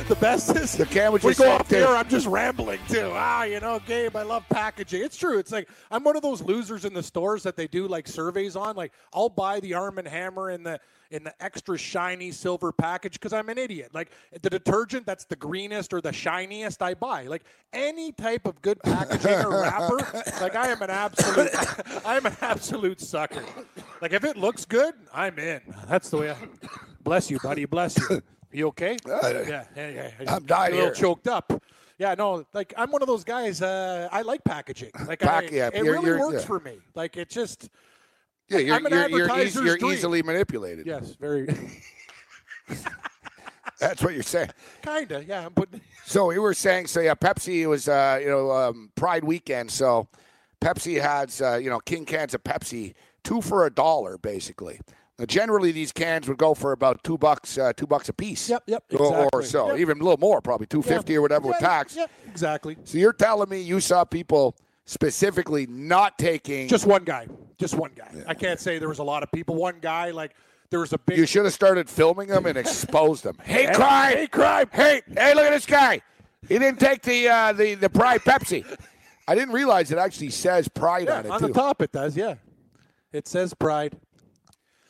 The 0.09 0.17
best 0.17 0.57
is 0.57 0.73
The 0.73 1.11
was 1.11 1.23
we 1.23 1.35
go 1.35 1.59
this. 1.59 1.69
there. 1.69 1.89
I'm 1.89 2.09
just 2.09 2.27
rambling 2.27 2.81
too. 2.89 3.11
Ah, 3.15 3.45
you 3.45 3.61
know, 3.61 3.81
Gabe, 3.87 4.17
I 4.17 4.23
love 4.23 4.49
packaging. 4.49 5.03
It's 5.03 5.17
true. 5.17 5.39
It's 5.39 5.53
like 5.53 5.69
I'm 5.91 6.03
one 6.05 6.17
of 6.17 6.23
those 6.23 6.43
losers 6.43 6.85
in 6.85 6.93
the 6.95 7.03
stores 7.03 7.43
that 7.45 7.57
they 7.57 7.67
do 7.67 7.87
like 7.87 8.09
surveys 8.09 8.57
on. 8.57 8.77
Like 8.77 8.93
I'll 9.13 9.29
buy 9.29 9.61
the 9.61 9.75
Arm 9.75 9.99
and 9.99 10.09
Hammer 10.09 10.51
in 10.51 10.63
the 10.63 10.81
in 11.11 11.25
the 11.25 11.35
extra 11.43 11.77
shiny 11.77 12.31
silver 12.31 12.71
package 12.73 13.15
because 13.15 13.33
I'm 13.33 13.49
an 13.49 13.59
idiot. 13.59 13.91
Like 13.93 14.11
the 14.43 14.51
detergent 14.51 15.07
that's 15.07 15.25
the 15.25 15.37
greenest 15.37 15.93
or 15.93 16.01
the 16.01 16.13
shiniest, 16.13 16.83
I 16.83 16.95
buy. 16.95 17.25
Like 17.25 17.43
any 17.73 18.13
type 18.13 18.47
of 18.47 18.61
good 18.63 18.81
packaging 18.83 19.45
or 19.45 19.63
wrapper. 19.63 19.99
Like 20.41 20.57
I 20.57 20.69
am 20.69 20.81
an 20.81 20.91
absolute, 20.91 21.51
I'm 22.07 22.25
an 22.25 22.37
absolute 22.41 23.01
sucker. 23.01 23.45
Like 24.01 24.13
if 24.13 24.25
it 24.25 24.37
looks 24.37 24.65
good, 24.65 24.95
I'm 25.13 25.39
in. 25.39 25.61
That's 25.87 26.09
the 26.09 26.17
way. 26.19 26.31
I, 26.31 26.37
bless 27.03 27.31
you, 27.31 27.39
buddy. 27.41 27.65
Bless 27.67 27.99
you. 27.99 28.23
You 28.53 28.69
okay? 28.69 28.97
yeah, 29.07 29.65
yeah, 29.77 29.91
yeah. 29.91 30.11
I'm 30.35 30.45
dying 30.45 30.73
A 30.75 30.77
little 30.77 30.93
choked 30.93 31.29
up. 31.29 31.53
Yeah, 31.99 32.15
no, 32.17 32.45
like 32.55 32.73
I'm 32.77 32.91
one 32.91 33.03
of 33.03 33.09
those 33.09 33.25
guys. 33.25 33.61
Uh, 33.63 34.09
I 34.11 34.23
like 34.23 34.43
packaging. 34.45 34.91
Like 35.07 35.21
Pack- 35.21 35.45
I, 35.53 35.55
yeah, 35.55 35.69
it 35.69 35.77
you're- 35.77 35.91
really 35.91 36.07
you're- 36.07 36.21
works 36.21 36.41
yeah. 36.43 36.47
for 36.47 36.61
me. 36.61 36.79
Like 36.95 37.17
it 37.17 37.29
just, 37.31 37.69
Yeah, 38.49 38.59
you're, 38.59 38.75
I'm 38.77 38.87
an 38.87 38.93
you're, 38.93 39.09
you're, 39.09 39.31
advertiser's 39.31 39.65
you're 39.65 39.77
dream. 39.79 39.93
easily 39.93 40.23
manipulated. 40.23 40.87
Yes, 40.87 41.15
very. 41.21 41.47
That's 43.79 44.03
what 44.03 44.13
you're 44.15 44.23
saying. 44.23 44.51
Kinda, 44.83 45.25
yeah. 45.27 45.47
I'm 45.47 45.53
putting. 45.53 45.81
So 46.05 46.27
we 46.27 46.41
were 46.41 46.55
saying, 46.55 46.89
so 46.89 46.99
yeah, 47.01 47.15
Pepsi 47.15 47.69
was, 47.69 47.87
uh, 47.89 48.19
you 48.21 48.29
know, 48.29 48.51
um, 48.51 48.91
Pride 48.97 49.23
weekend. 49.23 49.71
So 49.71 50.09
Pepsi 50.61 51.01
has, 51.01 51.41
uh, 51.41 51.55
you 51.63 51.71
know, 51.71 51.79
king 51.79 52.05
cans 52.05 52.35
of 52.35 52.43
Pepsi, 52.43 52.95
two 53.23 53.41
for 53.41 53.65
a 53.65 53.71
dollar, 53.71 54.19
basically. 54.19 54.81
Now, 55.21 55.27
generally, 55.27 55.71
these 55.71 55.93
cans 55.93 56.27
would 56.29 56.39
go 56.39 56.55
for 56.55 56.73
about 56.73 57.05
two 57.05 57.19
bucks, 57.19 57.59
uh, 57.59 57.75
two 57.75 57.87
bucks 57.87 58.09
a 58.09 58.15
piece. 58.15 58.49
Yep, 58.49 58.63
yep, 58.67 58.85
Or, 58.99 59.29
or 59.35 59.43
so, 59.43 59.69
Yep. 59.73 59.79
even 59.79 60.01
a 60.01 60.03
little 60.03 60.17
more, 60.17 60.41
probably 60.41 60.67
two 60.67 60.81
fifty 60.81 61.15
or 61.15 61.21
whatever 61.21 61.47
with 61.49 61.59
Yeah, 61.61 61.69
tax. 61.69 61.95
Yeah, 61.95 62.07
exactly. 62.27 62.79
So 62.85 62.97
you're 62.97 63.13
telling 63.13 63.51
me 63.51 63.61
you 63.61 63.81
saw 63.81 64.05
people 64.05 64.57
specifically 64.87 65.67
not 65.67 66.19
taking? 66.19 66.69
Just 66.69 66.87
one 66.87 67.05
guy. 67.05 67.29
Just 67.59 67.75
one 67.75 67.91
guy. 67.95 68.11
I 68.27 68.33
can't 68.33 68.59
say 68.59 68.79
there 68.79 68.89
was 68.89 68.99
a 69.01 69.05
lot 69.05 69.23
of 69.23 69.31
people. 69.31 69.57
One 69.57 69.77
guy, 69.83 70.11
like 70.11 70.35
there 70.71 70.81
was 70.81 70.95
a 70.95 70.99
big. 70.99 71.19
You 71.19 71.27
should 71.27 71.45
have 71.45 71.53
started 71.53 71.91
filming 71.91 72.29
them 72.29 72.47
and 72.47 72.57
exposed 72.65 73.23
them. 73.25 73.37
Hey, 73.45 73.67
Hey, 73.67 73.75
crime! 73.75 74.13
hey, 74.17 74.27
crime! 74.27 74.71
Hey, 74.73 75.03
hey, 75.15 75.35
look 75.35 75.45
at 75.45 75.51
this 75.51 75.67
guy. 75.67 76.01
He 76.49 76.59
didn't 76.59 76.81
take 76.81 77.03
the 77.03 77.29
uh, 77.29 77.53
the 77.53 77.75
the 77.75 77.91
Pride 77.91 78.23
Pepsi. 78.23 78.65
I 79.29 79.35
didn't 79.35 79.53
realize 79.53 79.93
it 79.93 79.99
actually 79.99 80.31
says 80.31 80.67
Pride 80.67 81.09
Yeah, 81.09 81.19
on 81.19 81.27
it 81.27 81.31
on 81.31 81.41
too. 81.41 81.47
the 81.49 81.53
top 81.53 81.83
it 81.83 81.93
does. 81.93 82.17
Yeah, 82.17 82.37
it 83.13 83.29
says 83.29 83.53
Pride. 83.53 83.99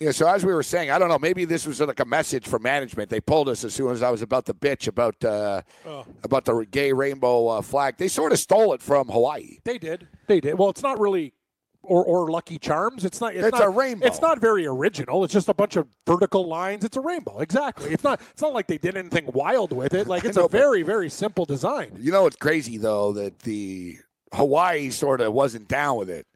Yeah, 0.01 0.13
so 0.13 0.27
as 0.27 0.47
we 0.47 0.55
were 0.55 0.63
saying, 0.63 0.91
I 0.91 0.99
don't 0.99 1.11
know, 1.11 1.19
maybe 1.19 1.45
this 1.45 1.67
was 1.67 1.79
like 1.79 2.01
a 2.01 2.07
message 2.07 2.49
for 2.49 2.59
management. 2.59 3.11
They 3.11 3.21
pulled 3.21 3.51
us 3.51 3.65
as 3.65 3.75
soon 3.75 3.93
as 3.93 4.03
I 4.03 4.09
was 4.11 4.23
about 4.23 4.47
to 4.47 4.55
bitch 4.55 4.89
about 4.89 5.23
uh, 5.23 5.61
Oh. 5.87 6.07
about 6.25 6.47
the 6.47 6.67
gay 6.71 6.91
rainbow 6.95 7.49
uh, 7.49 7.61
flag. 7.61 7.99
They 7.99 8.09
sort 8.09 8.33
of 8.33 8.39
stole 8.39 8.73
it 8.73 8.81
from 8.81 9.09
Hawaii. 9.09 9.59
They 9.65 9.77
did. 9.77 10.09
They 10.27 10.41
did. 10.41 10.59
Well, 10.59 10.71
it's 10.71 10.83
not 10.83 10.99
really. 10.99 11.35
Or, 11.83 12.05
or 12.05 12.31
Lucky 12.31 12.59
Charms. 12.59 13.05
It's 13.07 13.21
not. 13.23 13.35
It's, 13.35 13.47
It's 13.47 13.59
not, 13.59 13.67
a 13.67 13.71
rainbow. 13.71 14.07
It's 14.07 14.21
not 14.21 14.39
very 14.39 14.67
original. 14.67 15.25
It's 15.25 15.33
just 15.33 15.49
a 15.49 15.55
bunch 15.55 15.77
of 15.77 15.87
vertical 16.07 16.47
lines. 16.47 16.85
It's 16.85 16.97
a 16.97 17.01
rainbow. 17.01 17.39
Exactly. 17.41 17.91
It's 17.93 18.05
not. 18.05 18.21
It's 18.33 18.43
not 18.43 18.53
like 18.53 18.67
they 18.67 18.77
did 18.79 18.97
anything 18.99 19.31
wild 19.33 19.73
with 19.73 19.95
it. 19.95 20.07
Like 20.07 20.25
it's 20.25 20.37
know, 20.37 20.45
a 20.45 20.49
very 20.49 20.83
very 20.83 21.09
simple 21.11 21.45
design. 21.47 21.97
You 21.99 22.13
know, 22.13 22.27
it's 22.27 22.37
crazy 22.37 22.77
though 22.77 23.13
that 23.15 23.41
the 23.41 23.99
Hawaii 24.33 24.91
sort 24.91 25.21
of 25.23 25.33
wasn't 25.33 25.69
down 25.69 25.97
with 25.99 26.11
it. 26.11 26.27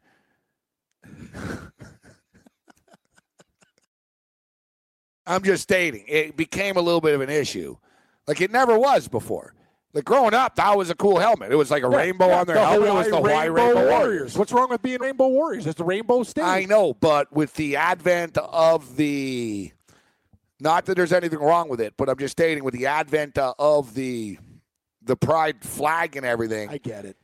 I'm 5.27 5.43
just 5.43 5.63
stating 5.63 6.03
it 6.07 6.35
became 6.37 6.77
a 6.77 6.81
little 6.81 7.01
bit 7.01 7.13
of 7.15 7.21
an 7.21 7.29
issue, 7.29 7.77
like 8.27 8.41
it 8.41 8.51
never 8.51 8.77
was 8.77 9.07
before. 9.07 9.53
Like 9.93 10.03
growing 10.03 10.33
up, 10.33 10.57
that 10.57 10.75
was 10.77 10.89
a 10.89 10.95
cool 10.95 11.19
helmet. 11.19 11.53
It 11.53 11.55
was 11.55 11.71
like 11.71 11.83
a 11.83 11.89
Yeah, 11.89 11.97
rainbow 11.97 12.27
yeah, 12.27 12.39
on 12.41 12.47
their 12.47 12.55
the 12.57 12.65
helmet. 12.65 12.89
it 12.89 12.93
was 12.93 13.09
the 13.09 13.15
Hawaii 13.15 13.47
Rainbow, 13.47 13.87
Warriors. 13.89 14.37
What's 14.37 14.51
wrong 14.51 14.69
with 14.69 14.81
being 14.81 14.99
Rainbow 14.99 15.29
Warriors? 15.29 15.65
It's 15.65 15.77
the 15.77 15.85
Rainbow 15.85 16.23
State. 16.23 16.43
I 16.43 16.65
know, 16.65 16.93
but 16.93 17.31
with 17.31 17.53
the 17.53 17.77
advent 17.77 18.37
of 18.37 18.97
the, 18.97 19.71
not 20.59 20.85
that 20.87 20.95
there's 20.95 21.13
anything 21.13 21.39
wrong 21.39 21.69
with 21.69 21.79
it, 21.79 21.93
but 21.95 22.09
I'm 22.09 22.17
just 22.17 22.33
stating 22.33 22.65
with 22.65 22.73
the 22.73 22.87
advent 22.87 23.37
of 23.37 23.93
the, 23.93 24.37
the 25.01 25.15
pride 25.15 25.63
flag 25.63 26.17
and 26.17 26.25
everything. 26.25 26.67
I 26.69 26.77
get 26.77 27.05
it. 27.05 27.15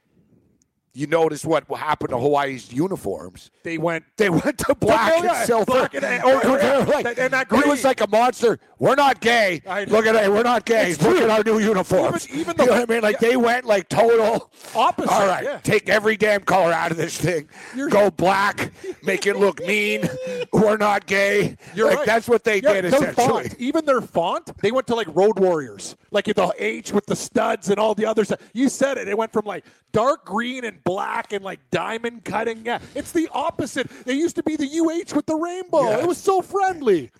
You 0.94 1.08
notice 1.08 1.46
what 1.46 1.64
happened 1.74 2.10
to 2.10 2.18
Hawaii's 2.18 2.72
uniforms. 2.74 3.50
They 3.64 3.78
went. 3.78 4.04
They 4.18 4.30
went 4.30 4.58
to 4.58 4.76
black 4.76 5.24
yeah, 5.24 5.38
and 5.40 5.48
silver. 5.48 5.66
black 5.66 5.94
and- 5.94 6.04
or- 6.24 6.46
or- 6.46 6.84
like- 6.86 7.06
and- 7.06 7.18
and 7.20 7.34
that 7.34 7.48
it 7.50 7.66
was 7.66 7.86
like 7.86 8.02
a 8.02 8.08
monster. 8.10 8.60
We're 8.78 8.96
not 8.96 9.22
gay. 9.22 9.62
Look 9.88 10.06
at 10.06 10.16
it. 10.16 10.30
We're 10.32 10.44
not 10.44 10.66
gay. 10.66 10.94
Look 10.96 11.18
at 11.22 11.30
our 11.30 11.44
new 11.46 11.60
uniforms. 11.60 12.28
Even- 12.28 12.40
even 12.42 12.48
you 12.52 12.54
the- 12.58 12.66
know 12.66 12.80
what 12.82 12.90
I 12.90 12.94
mean? 12.94 13.02
Like 13.04 13.20
they 13.20 13.38
went 13.38 13.66
like 13.66 13.88
total 13.88 14.50
Opposite, 14.76 15.12
All 15.12 15.28
right, 15.28 15.44
yeah. 15.44 15.60
take 15.64 15.90
every 15.90 16.16
damn 16.18 16.42
color 16.42 16.72
out 16.74 16.92
of 16.92 16.98
this 16.98 17.18
thing. 17.18 17.48
Go 17.90 18.10
black. 18.26 18.72
Make 19.04 19.26
it 19.28 19.38
look 19.38 19.60
mean. 19.66 20.10
We're 20.54 20.78
not 20.78 21.06
gay. 21.06 21.56
You're 21.74 21.88
like 21.88 21.98
right. 22.00 22.06
that's 22.06 22.28
what 22.28 22.44
they 22.44 22.62
Yeah, 22.62 22.74
did 22.74 22.86
essentially. 22.86 23.14
Font, 23.14 23.56
even 23.60 23.86
their 23.86 24.02
font, 24.02 24.52
they 24.62 24.72
went 24.72 24.88
to 24.88 24.96
like 24.96 25.08
Road 25.16 25.40
Warriors, 25.40 25.96
like 26.12 26.26
the 26.26 26.54
H 26.58 26.92
with 26.92 27.06
the 27.06 27.16
studs 27.16 27.70
and 27.70 27.80
all 27.80 27.96
the 27.96 28.06
other 28.06 28.24
stuff. 28.26 28.40
You 28.54 28.68
said 28.70 28.98
it. 28.98 29.08
It 29.08 29.18
went 29.18 29.32
from 29.34 29.46
like 29.46 29.64
dark 29.92 30.26
green 30.26 30.64
and 30.66 30.84
black 30.84 31.34
and 31.34 31.44
like 31.44 31.60
diamond 31.72 32.24
cutting. 32.26 32.66
Yeah, 32.66 32.80
it's 32.96 33.12
the 33.12 33.28
opposite. 33.32 33.90
They 34.06 34.14
used 34.14 34.36
to 34.38 34.44
be 34.44 34.56
the 34.56 34.66
UH 34.68 35.16
with 35.16 35.26
the 35.26 35.36
rainbow. 35.36 35.84
Yeah. 35.90 36.00
It 36.00 36.08
was 36.08 36.18
so 36.18 36.42
friendly. 36.42 37.12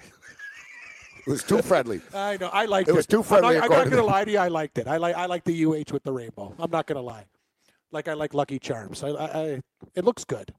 It 1.26 1.28
was 1.30 1.44
too 1.44 1.62
friendly. 1.62 2.02
I 2.14 2.38
know. 2.38 2.48
I 2.48 2.66
liked 2.66 2.90
it. 2.90 2.94
It 2.94 2.96
was 2.96 3.06
too 3.06 3.24
friendly 3.24 3.56
I'm 3.58 3.70
not, 3.70 3.86
not 3.86 3.90
gonna 3.90 4.04
lie 4.04 4.26
to 4.26 4.32
you. 4.32 4.40
I 4.40 4.48
liked 4.48 4.78
it. 4.78 4.88
I 4.88 4.98
like. 4.98 5.16
I 5.16 5.26
like 5.28 5.44
the 5.44 5.66
UH 5.66 5.94
with 5.94 6.04
the 6.04 6.12
rainbow. 6.12 6.54
I'm 6.58 6.72
not 6.72 6.88
gonna 6.88 7.02
lie. 7.02 7.26
Like 7.92 8.08
I 8.08 8.14
like 8.14 8.34
Lucky 8.34 8.60
Charms. 8.60 9.04
I. 9.04 9.10
I, 9.10 9.26
I 9.26 9.62
it 9.96 10.06
looks 10.06 10.24
good. 10.24 10.54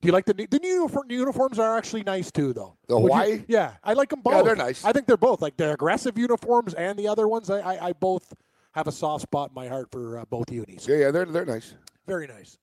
Do 0.00 0.06
you 0.06 0.12
like 0.12 0.26
the 0.26 0.34
the 0.34 0.60
new 0.60 0.68
uniform, 0.68 1.06
uniforms 1.10 1.58
are 1.58 1.76
actually 1.76 2.04
nice 2.04 2.30
too 2.30 2.52
though. 2.52 2.76
The 2.86 2.98
Would 2.98 3.28
you- 3.28 3.44
yeah, 3.48 3.72
I 3.82 3.94
like 3.94 4.10
them 4.10 4.20
both. 4.20 4.34
Yeah, 4.34 4.42
they're 4.42 4.56
nice. 4.56 4.84
I 4.84 4.92
think 4.92 5.06
they're 5.06 5.16
both 5.16 5.42
like 5.42 5.56
the 5.56 5.72
aggressive 5.72 6.16
uniforms 6.16 6.74
and 6.74 6.96
the 6.96 7.08
other 7.08 7.26
ones. 7.26 7.50
I 7.50 7.58
I, 7.60 7.86
I 7.88 7.92
both 7.94 8.32
have 8.78 8.86
a 8.86 8.92
soft 8.92 9.22
spot 9.22 9.50
in 9.50 9.54
my 9.54 9.68
heart 9.68 9.90
for 9.90 10.18
uh, 10.18 10.24
both 10.30 10.50
unis. 10.50 10.86
Yeah, 10.88 10.96
yeah, 10.96 11.10
they're 11.10 11.26
they're 11.26 11.44
nice. 11.44 11.74
Very 12.06 12.26
nice. 12.26 12.58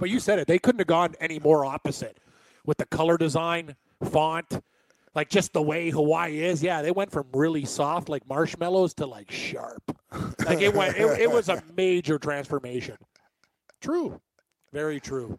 But 0.00 0.10
you 0.10 0.18
said 0.18 0.38
it. 0.38 0.46
They 0.46 0.58
couldn't 0.58 0.80
have 0.80 0.88
gone 0.88 1.14
any 1.20 1.38
more 1.38 1.64
opposite 1.64 2.18
with 2.66 2.78
the 2.78 2.86
color 2.86 3.16
design, 3.16 3.76
font, 4.10 4.60
like 5.14 5.30
just 5.30 5.52
the 5.52 5.62
way 5.62 5.90
Hawaii 5.90 6.42
is. 6.42 6.62
Yeah, 6.62 6.82
they 6.82 6.90
went 6.90 7.12
from 7.12 7.26
really 7.32 7.64
soft 7.64 8.08
like 8.08 8.26
marshmallows 8.28 8.94
to 8.94 9.06
like 9.06 9.30
sharp. 9.30 9.82
Like 10.44 10.60
it 10.60 10.74
went. 10.74 10.96
It, 10.96 11.20
it 11.20 11.30
was 11.30 11.48
a 11.48 11.62
major 11.76 12.18
transformation. 12.18 12.96
True. 13.80 14.20
Very 14.72 15.00
true. 15.00 15.38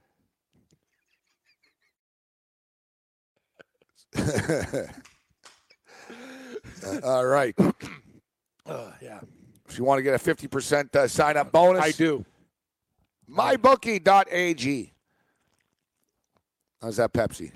All 7.03 7.25
right. 7.25 7.55
Uh, 8.65 8.91
yeah. 9.01 9.19
If 9.69 9.77
you 9.77 9.83
want 9.83 9.99
to 9.99 10.03
get 10.03 10.15
a 10.15 10.17
50% 10.17 10.95
uh, 10.95 11.07
sign 11.07 11.37
up 11.37 11.51
bonus, 11.51 11.83
I 11.83 11.91
do. 11.91 12.25
mybookie.ag. 13.29 14.93
How's 16.81 16.97
that 16.97 17.13
Pepsi? 17.13 17.51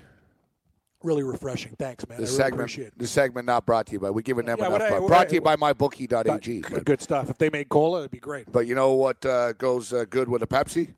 Really 1.02 1.22
refreshing. 1.22 1.74
Thanks, 1.78 2.06
man. 2.08 2.18
This 2.20 2.30
I 2.30 2.32
really 2.32 2.36
segment, 2.44 2.60
appreciate 2.60 2.86
it. 2.88 2.98
this 2.98 3.10
segment 3.10 3.46
not 3.46 3.66
brought 3.66 3.86
to 3.86 3.92
you 3.92 4.00
by. 4.00 4.10
We're 4.10 4.22
giving 4.22 4.46
them 4.46 4.58
Yeah, 4.58 4.66
enough. 4.68 4.80
what 4.80 4.92
I- 4.92 4.98
what 5.00 5.08
brought 5.08 5.20
I- 5.22 5.24
to 5.30 5.34
you 5.34 5.40
by 5.40 5.56
mybookie.ag. 5.56 6.60
Good, 6.60 6.84
good 6.84 7.02
stuff. 7.02 7.28
If 7.30 7.38
they 7.38 7.50
made 7.50 7.68
cola, 7.68 8.00
it'd 8.00 8.10
be 8.10 8.20
great. 8.20 8.50
But 8.50 8.66
you 8.66 8.74
know 8.74 8.92
what 8.94 9.24
uh, 9.26 9.52
goes 9.54 9.92
uh, 9.92 10.04
good 10.08 10.28
with 10.28 10.42
a 10.42 10.46
Pepsi? 10.46 10.94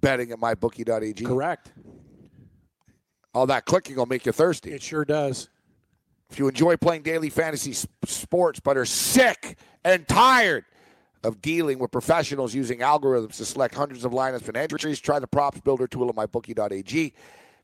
Betting 0.00 0.32
at 0.32 0.38
mybookie.ag. 0.38 1.24
Correct. 1.24 1.72
All 3.34 3.46
that 3.46 3.64
clicking 3.66 3.96
will 3.96 4.06
make 4.06 4.26
you 4.26 4.32
thirsty. 4.32 4.72
It 4.72 4.82
sure 4.82 5.04
does. 5.04 5.48
If 6.30 6.38
you 6.38 6.48
enjoy 6.48 6.76
playing 6.76 7.02
daily 7.02 7.28
fantasy 7.30 7.74
sports 8.06 8.58
but 8.60 8.76
are 8.78 8.86
sick 8.86 9.58
and 9.84 10.06
tired 10.06 10.64
of 11.24 11.40
dealing 11.40 11.78
with 11.78 11.90
professionals 11.90 12.54
using 12.54 12.80
algorithms 12.80 13.36
to 13.36 13.44
select 13.44 13.74
hundreds 13.74 14.04
of 14.04 14.12
lineups 14.12 14.48
and 14.48 14.56
entries, 14.56 15.00
try 15.00 15.18
the 15.18 15.26
props 15.26 15.60
builder 15.60 15.86
tool 15.86 16.08
at 16.08 16.14
mybookie.ag. 16.14 17.14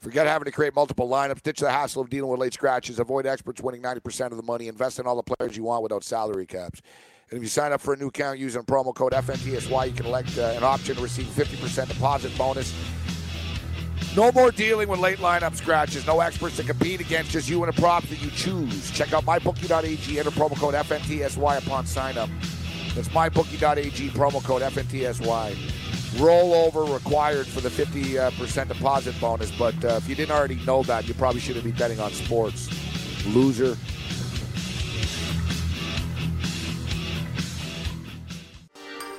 Forget 0.01 0.29
having 0.29 0.45
to 0.45 0.53
create 0.53 0.77
multiple 0.77 1.09
lineups. 1.09 1.43
Ditch 1.43 1.59
the 1.59 1.71
hassle 1.71 2.03
of 2.03 2.09
dealing 2.09 2.31
with 2.31 2.39
late 2.39 2.55
scratches. 2.55 3.01
Avoid 3.01 3.27
experts 3.27 3.61
winning 3.61 3.83
90% 3.83 4.31
of 4.31 4.37
the 4.37 4.45
money. 4.45 4.69
Invest 4.69 5.01
in 5.01 5.07
all 5.07 5.17
the 5.17 5.35
players 5.35 5.57
you 5.57 5.65
want 5.65 5.83
without 5.83 6.05
salary 6.05 6.47
caps. 6.47 6.83
And 7.31 7.39
if 7.39 7.43
you 7.43 7.49
sign 7.49 7.73
up 7.73 7.81
for 7.81 7.95
a 7.95 7.97
new 7.97 8.07
account 8.07 8.39
using 8.39 8.63
promo 8.63 8.95
code 8.95 9.13
FNTSY, 9.13 9.87
you 9.89 9.93
can 9.93 10.07
elect 10.07 10.39
uh, 10.39 10.55
an 10.57 10.63
option 10.63 10.95
to 10.95 11.03
receive 11.03 11.27
50% 11.27 11.89
deposit 11.89 12.37
bonus. 12.39 12.73
No 14.17 14.33
more 14.33 14.51
dealing 14.51 14.89
with 14.89 15.01
late 15.01 15.19
lineup 15.19 15.55
scratches. 15.55 16.07
No 16.07 16.21
experts 16.21 16.57
to 16.57 16.65
compete 16.65 17.01
against. 17.01 17.31
Just 17.31 17.49
you 17.49 17.63
and 17.63 17.77
a 17.77 17.81
prop 17.81 18.05
that 18.05 18.21
you 18.21 18.31
choose. 18.31 18.91
Check 18.91 19.13
out 19.13 19.25
mybookie.ag. 19.25 20.19
Enter 20.19 20.31
promo 20.31 20.57
code 20.57 20.75
FNTSY 20.75 21.67
upon 21.67 21.87
sign 21.87 22.19
up. 22.19 22.29
That's 22.95 23.09
mybookie.ag. 23.09 24.11
Promo 24.11 24.43
code 24.43 24.63
FNTSY. 24.63 25.55
Rollover 26.17 26.93
required 26.93 27.47
for 27.47 27.61
the 27.61 27.69
50% 27.69 28.69
deposit 28.69 29.21
bonus. 29.21 29.51
But 29.57 29.85
uh, 29.85 30.01
if 30.03 30.09
you 30.09 30.15
didn't 30.15 30.35
already 30.35 30.57
know 30.67 30.83
that, 30.85 31.07
you 31.07 31.15
probably 31.15 31.41
shouldn't 31.41 31.65
be 31.65 31.73
betting 31.73 32.01
on 32.01 32.11
sports. 32.13 32.69
Loser. 33.27 33.77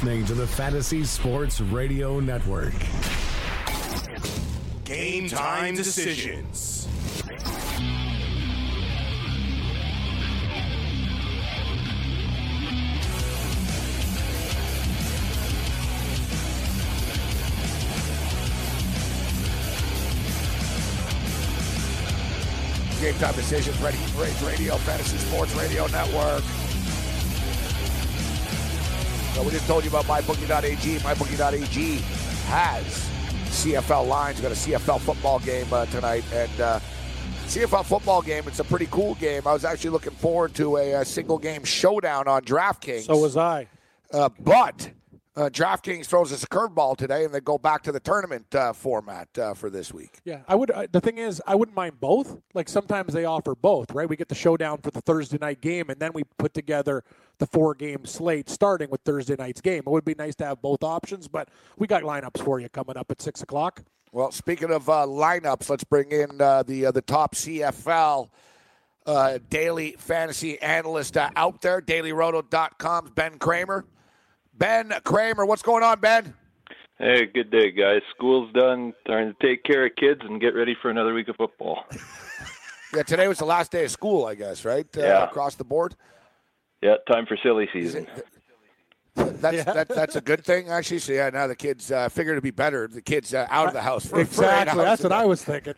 Listening 0.00 0.24
to 0.24 0.34
the 0.34 0.46
Fantasy 0.46 1.04
Sports 1.04 1.60
Radio 1.60 2.20
Network. 2.20 2.72
Game 4.84 5.28
time 5.28 5.74
decisions. 5.74 6.88
Game 23.02 23.14
time 23.16 23.34
decisions, 23.34 23.78
Ready 23.82 23.98
for 23.98 24.22
Rage 24.22 24.40
Radio, 24.40 24.76
Fantasy 24.76 25.18
Sports 25.18 25.54
Radio 25.56 25.86
Network. 25.88 26.42
So 29.34 29.42
we 29.44 29.50
just 29.50 29.66
told 29.66 29.84
you 29.84 29.90
about 29.90 30.04
MyBookie.ag. 30.06 30.98
MyBookie.ag 30.98 31.96
has 32.46 32.84
CFL 33.50 34.08
lines. 34.08 34.36
We've 34.36 34.42
got 34.42 34.52
a 34.52 34.54
CFL 34.54 35.00
football 35.00 35.38
game 35.38 35.72
uh, 35.72 35.86
tonight, 35.86 36.24
and 36.32 36.60
uh, 36.60 36.80
CFL 37.46 37.84
football 37.84 38.22
game. 38.22 38.44
It's 38.46 38.58
a 38.58 38.64
pretty 38.64 38.86
cool 38.90 39.14
game. 39.14 39.46
I 39.46 39.52
was 39.52 39.64
actually 39.64 39.90
looking 39.90 40.12
forward 40.12 40.54
to 40.56 40.76
a, 40.76 40.92
a 40.94 41.04
single 41.04 41.38
game 41.38 41.64
showdown 41.64 42.28
on 42.28 42.42
DraftKings. 42.42 43.06
So 43.06 43.18
was 43.18 43.36
I. 43.36 43.68
Uh, 44.12 44.28
but 44.40 44.90
uh, 45.36 45.48
DraftKings 45.48 46.06
throws 46.06 46.32
us 46.32 46.42
a 46.42 46.46
curveball 46.48 46.96
today, 46.96 47.24
and 47.24 47.32
they 47.32 47.40
go 47.40 47.56
back 47.56 47.82
to 47.84 47.92
the 47.92 48.00
tournament 48.00 48.52
uh, 48.54 48.72
format 48.72 49.28
uh, 49.38 49.54
for 49.54 49.70
this 49.70 49.92
week. 49.94 50.18
Yeah, 50.24 50.40
I 50.48 50.54
would. 50.56 50.70
Uh, 50.70 50.86
the 50.90 51.00
thing 51.00 51.18
is, 51.18 51.40
I 51.46 51.54
wouldn't 51.54 51.76
mind 51.76 52.00
both. 52.00 52.36
Like 52.52 52.68
sometimes 52.68 53.12
they 53.14 53.24
offer 53.24 53.54
both, 53.54 53.92
right? 53.92 54.08
We 54.08 54.16
get 54.16 54.28
the 54.28 54.34
showdown 54.34 54.78
for 54.78 54.90
the 54.90 55.00
Thursday 55.00 55.38
night 55.40 55.60
game, 55.60 55.88
and 55.88 56.00
then 56.00 56.12
we 56.12 56.24
put 56.36 56.52
together 56.52 57.04
the 57.40 57.46
four 57.46 57.74
game 57.74 58.04
slate 58.06 58.48
starting 58.48 58.88
with 58.90 59.00
Thursday 59.00 59.34
night's 59.36 59.60
game. 59.60 59.82
It 59.84 59.90
would 59.90 60.04
be 60.04 60.14
nice 60.14 60.36
to 60.36 60.44
have 60.46 60.62
both 60.62 60.84
options, 60.84 61.26
but 61.26 61.48
we 61.76 61.88
got 61.88 62.04
lineups 62.04 62.44
for 62.44 62.60
you 62.60 62.68
coming 62.68 62.96
up 62.96 63.10
at 63.10 63.20
six 63.20 63.42
o'clock. 63.42 63.82
Well, 64.12 64.30
speaking 64.30 64.70
of 64.70 64.88
uh, 64.88 65.06
lineups, 65.06 65.68
let's 65.68 65.84
bring 65.84 66.12
in 66.12 66.40
uh, 66.40 66.62
the 66.62 66.86
uh, 66.86 66.90
the 66.92 67.02
top 67.02 67.34
CFL 67.34 68.28
uh, 69.06 69.38
daily 69.48 69.96
fantasy 69.98 70.60
analyst 70.62 71.16
uh, 71.16 71.30
out 71.34 71.62
there, 71.62 71.80
dailyroto.com's 71.80 73.10
Ben 73.10 73.38
Kramer. 73.38 73.84
Ben 74.54 74.92
Kramer, 75.04 75.46
what's 75.46 75.62
going 75.62 75.82
on, 75.82 76.00
Ben? 76.00 76.34
Hey, 76.98 77.24
good 77.26 77.50
day, 77.50 77.70
guys. 77.70 78.02
School's 78.14 78.52
done. 78.52 78.92
Trying 79.06 79.34
to 79.34 79.46
take 79.46 79.64
care 79.64 79.86
of 79.86 79.92
kids 79.96 80.20
and 80.22 80.38
get 80.38 80.54
ready 80.54 80.76
for 80.82 80.90
another 80.90 81.14
week 81.14 81.28
of 81.28 81.36
football. 81.36 81.84
Yeah, 82.92 83.04
today 83.04 83.28
was 83.28 83.38
the 83.38 83.44
last 83.44 83.70
day 83.70 83.84
of 83.84 83.90
school, 83.92 84.26
I 84.26 84.34
guess, 84.34 84.64
right? 84.64 84.84
Uh, 84.96 85.00
Yeah. 85.00 85.22
Across 85.24 85.54
the 85.54 85.62
board. 85.64 85.94
Yeah, 86.82 86.96
time 87.10 87.26
for 87.26 87.36
silly 87.42 87.68
season. 87.72 88.06
That's 89.14 89.64
that, 89.64 89.88
that's 89.88 90.16
a 90.16 90.20
good 90.20 90.44
thing, 90.44 90.68
actually. 90.68 91.00
So 91.00 91.12
yeah, 91.12 91.30
now 91.30 91.46
the 91.46 91.56
kids 91.56 91.90
uh, 91.90 92.08
figure 92.08 92.32
it'd 92.32 92.42
be 92.42 92.50
better 92.50 92.88
the 92.88 93.02
kids 93.02 93.34
uh, 93.34 93.46
out 93.50 93.68
of 93.68 93.74
the 93.74 93.82
house. 93.82 94.04
For, 94.04 94.16
for 94.16 94.20
exactly. 94.20 94.80
hours 94.80 94.88
That's 94.88 95.02
what. 95.02 95.12
I 95.12 95.24
was 95.24 95.44
thinking. 95.44 95.74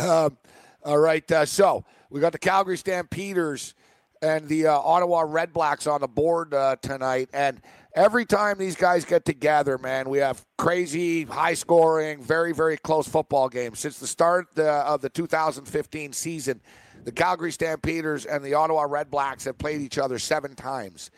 um, 0.00 0.36
all 0.84 0.98
right, 0.98 1.30
uh, 1.32 1.46
so 1.46 1.84
we 2.10 2.20
got 2.20 2.32
the 2.32 2.38
Calgary 2.38 2.76
Stampeders 2.76 3.74
and 4.20 4.46
the 4.48 4.68
uh, 4.68 4.78
Ottawa 4.78 5.24
Redblacks 5.24 5.90
on 5.90 6.00
the 6.00 6.08
board 6.08 6.54
uh, 6.54 6.76
tonight, 6.82 7.28
and 7.32 7.60
every 7.94 8.24
time 8.24 8.58
these 8.58 8.76
guys 8.76 9.04
get 9.04 9.24
together, 9.24 9.78
man, 9.78 10.08
we 10.08 10.18
have 10.18 10.44
crazy, 10.58 11.24
high-scoring, 11.24 12.22
very, 12.22 12.52
very 12.52 12.76
close 12.76 13.06
football 13.08 13.48
games 13.48 13.78
since 13.78 13.98
the 13.98 14.06
start 14.06 14.46
uh, 14.58 14.84
of 14.86 15.00
the 15.00 15.08
2015 15.08 16.12
season. 16.12 16.60
The 17.04 17.12
Calgary 17.12 17.50
Stampeders 17.52 18.26
and 18.26 18.44
the 18.44 18.54
Ottawa 18.54 18.86
Redblacks 18.86 19.44
have 19.44 19.58
played 19.58 19.80
each 19.80 19.98
other 19.98 20.18
seven 20.18 20.54
times. 20.54 21.10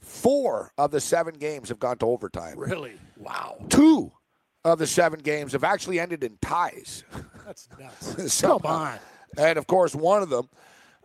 Four 0.00 0.72
of 0.78 0.90
the 0.90 1.00
seven 1.00 1.34
games 1.34 1.68
have 1.68 1.78
gone 1.78 1.98
to 1.98 2.06
overtime. 2.06 2.58
Really? 2.58 2.94
Wow. 3.16 3.56
Two 3.68 4.12
of 4.64 4.78
the 4.78 4.86
seven 4.86 5.20
games 5.20 5.52
have 5.52 5.64
actually 5.64 6.00
ended 6.00 6.24
in 6.24 6.38
ties. 6.40 7.04
That's 7.46 7.68
nuts. 7.78 8.32
So- 8.34 8.58
Come 8.58 8.70
on. 8.72 8.98
And 9.36 9.58
of 9.58 9.66
course, 9.66 9.94
one 9.94 10.22
of 10.22 10.30
them, 10.30 10.48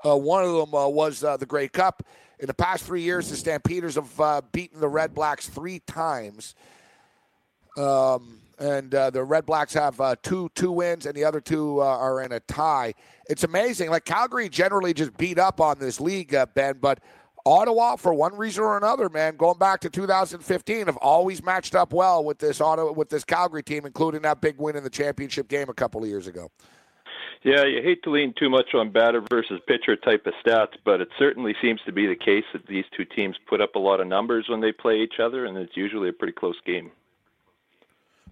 uh, 0.06 0.16
one 0.18 0.44
of 0.46 0.54
them 0.54 0.74
uh, 0.74 0.88
was 0.88 1.24
uh, 1.24 1.38
the 1.38 1.46
Grey 1.46 1.68
Cup. 1.68 2.04
In 2.40 2.48
the 2.48 2.54
past 2.54 2.84
three 2.86 3.02
years, 3.02 3.30
the 3.30 3.36
Stampeders 3.36 3.96
have 3.96 4.20
uh, 4.20 4.42
beaten 4.52 4.80
the 4.80 4.90
Redblacks 4.90 5.50
three 5.50 5.80
times. 5.80 6.56
Um, 7.78 8.40
and 8.60 8.94
uh, 8.94 9.10
the 9.10 9.20
Redblacks 9.20 9.74
have 9.74 10.00
uh, 10.00 10.16
two 10.24 10.50
two 10.56 10.72
wins, 10.72 11.06
and 11.06 11.16
the 11.16 11.24
other 11.24 11.42
two 11.42 11.82
uh, 11.82 11.86
are 11.86 12.22
in 12.22 12.32
a 12.32 12.40
tie. 12.42 12.94
It's 13.30 13.44
amazing. 13.44 13.90
Like 13.90 14.06
Calgary 14.06 14.50
generally 14.50 14.94
just 14.94 15.16
beat 15.18 15.40
up 15.40 15.62
on 15.62 15.80
this 15.80 16.00
league, 16.00 16.34
uh, 16.36 16.46
Ben, 16.54 16.78
but 16.82 17.00
Ottawa, 17.46 17.98
for 17.98 18.14
one 18.14 18.36
reason 18.38 18.64
or 18.64 18.78
another, 18.78 19.10
man, 19.10 19.36
going 19.36 19.58
back 19.58 19.82
to 19.82 19.90
2015, 19.90 20.86
have 20.86 20.98
always 20.98 21.44
matched 21.44 21.76
up 21.76 21.92
well 21.92 22.24
with 22.24 22.40
this 22.40 22.62
Ottawa 22.62 22.92
with 22.92 23.10
this 23.10 23.24
Calgary 23.24 23.64
team, 23.64 23.86
including 23.86 24.22
that 24.22 24.40
big 24.40 24.58
win 24.58 24.76
in 24.76 24.84
the 24.84 24.90
championship 24.90 25.50
game 25.50 25.68
a 25.70 25.74
couple 25.74 26.02
of 26.02 26.08
years 26.08 26.28
ago. 26.28 26.50
Yeah, 27.44 27.66
you 27.66 27.82
hate 27.84 28.02
to 28.04 28.10
lean 28.10 28.34
too 28.40 28.50
much 28.50 28.74
on 28.74 28.92
batter 28.92 29.22
versus 29.30 29.60
pitcher 29.68 29.98
type 29.98 30.26
of 30.26 30.34
stats, 30.46 30.76
but 30.86 31.02
it 31.02 31.10
certainly 31.20 31.54
seems 31.62 31.82
to 31.86 31.92
be 31.92 32.08
the 32.08 32.16
case 32.16 32.46
that 32.54 32.66
these 32.68 32.86
two 32.96 33.04
teams 33.04 33.36
put 33.48 33.60
up 33.60 33.76
a 33.76 33.80
lot 33.80 34.00
of 34.00 34.08
numbers 34.08 34.46
when 34.48 34.62
they 34.62 34.72
play 34.72 35.02
each 35.02 35.20
other, 35.22 35.46
and 35.46 35.58
it's 35.58 35.76
usually 35.76 36.08
a 36.08 36.14
pretty 36.14 36.32
close 36.32 36.56
game. 36.66 36.90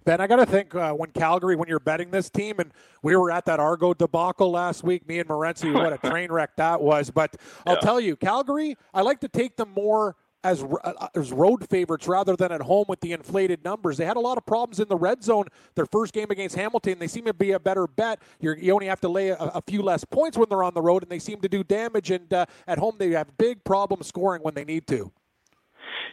Ben, 0.04 0.20
I 0.20 0.26
got 0.26 0.36
to 0.36 0.46
think 0.46 0.74
uh, 0.74 0.92
when 0.92 1.10
Calgary, 1.12 1.54
when 1.54 1.68
you're 1.68 1.78
betting 1.78 2.10
this 2.10 2.28
team, 2.28 2.58
and 2.58 2.72
we 3.02 3.14
were 3.16 3.30
at 3.30 3.44
that 3.44 3.60
Argo 3.60 3.94
debacle 3.94 4.50
last 4.50 4.82
week, 4.82 5.06
me 5.06 5.20
and 5.20 5.28
Morency, 5.28 5.72
what 5.72 5.92
a 5.92 6.08
train 6.10 6.32
wreck 6.32 6.56
that 6.56 6.80
was. 6.80 7.10
But 7.10 7.36
I'll 7.66 7.74
Yeah. 7.74 7.80
tell 7.80 8.00
you, 8.00 8.16
Calgary, 8.16 8.76
I 8.92 9.02
like 9.02 9.20
to 9.20 9.28
take 9.28 9.56
them 9.56 9.70
more 9.74 10.16
as 10.44 10.64
uh, 10.64 11.06
as 11.14 11.30
road 11.32 11.68
favorites 11.70 12.08
rather 12.08 12.34
than 12.34 12.50
at 12.50 12.62
home 12.62 12.86
with 12.88 13.00
the 13.00 13.12
inflated 13.12 13.62
numbers. 13.64 13.96
They 13.96 14.04
had 14.04 14.16
a 14.16 14.20
lot 14.20 14.38
of 14.38 14.44
problems 14.44 14.80
in 14.80 14.88
the 14.88 14.96
red 14.96 15.22
zone. 15.22 15.44
Their 15.76 15.86
first 15.86 16.12
game 16.12 16.32
against 16.32 16.56
Hamilton, 16.56 16.98
they 16.98 17.06
seem 17.06 17.24
to 17.26 17.32
be 17.32 17.52
a 17.52 17.60
better 17.60 17.86
bet. 17.86 18.18
You're, 18.40 18.58
you 18.58 18.72
only 18.74 18.86
have 18.86 19.00
to 19.02 19.08
lay 19.08 19.28
a, 19.28 19.36
a 19.36 19.62
few 19.68 19.82
less 19.82 20.04
points 20.04 20.36
when 20.36 20.48
they're 20.48 20.64
on 20.64 20.74
the 20.74 20.82
road, 20.82 21.04
and 21.04 21.12
they 21.12 21.20
seem 21.20 21.40
to 21.42 21.48
do 21.48 21.62
damage. 21.62 22.10
And 22.10 22.32
uh, 22.34 22.46
at 22.66 22.78
home, 22.78 22.96
they 22.98 23.10
have 23.10 23.38
big 23.38 23.62
problems 23.62 24.08
scoring 24.08 24.42
when 24.42 24.54
they 24.54 24.64
need 24.64 24.88
to. 24.88 25.12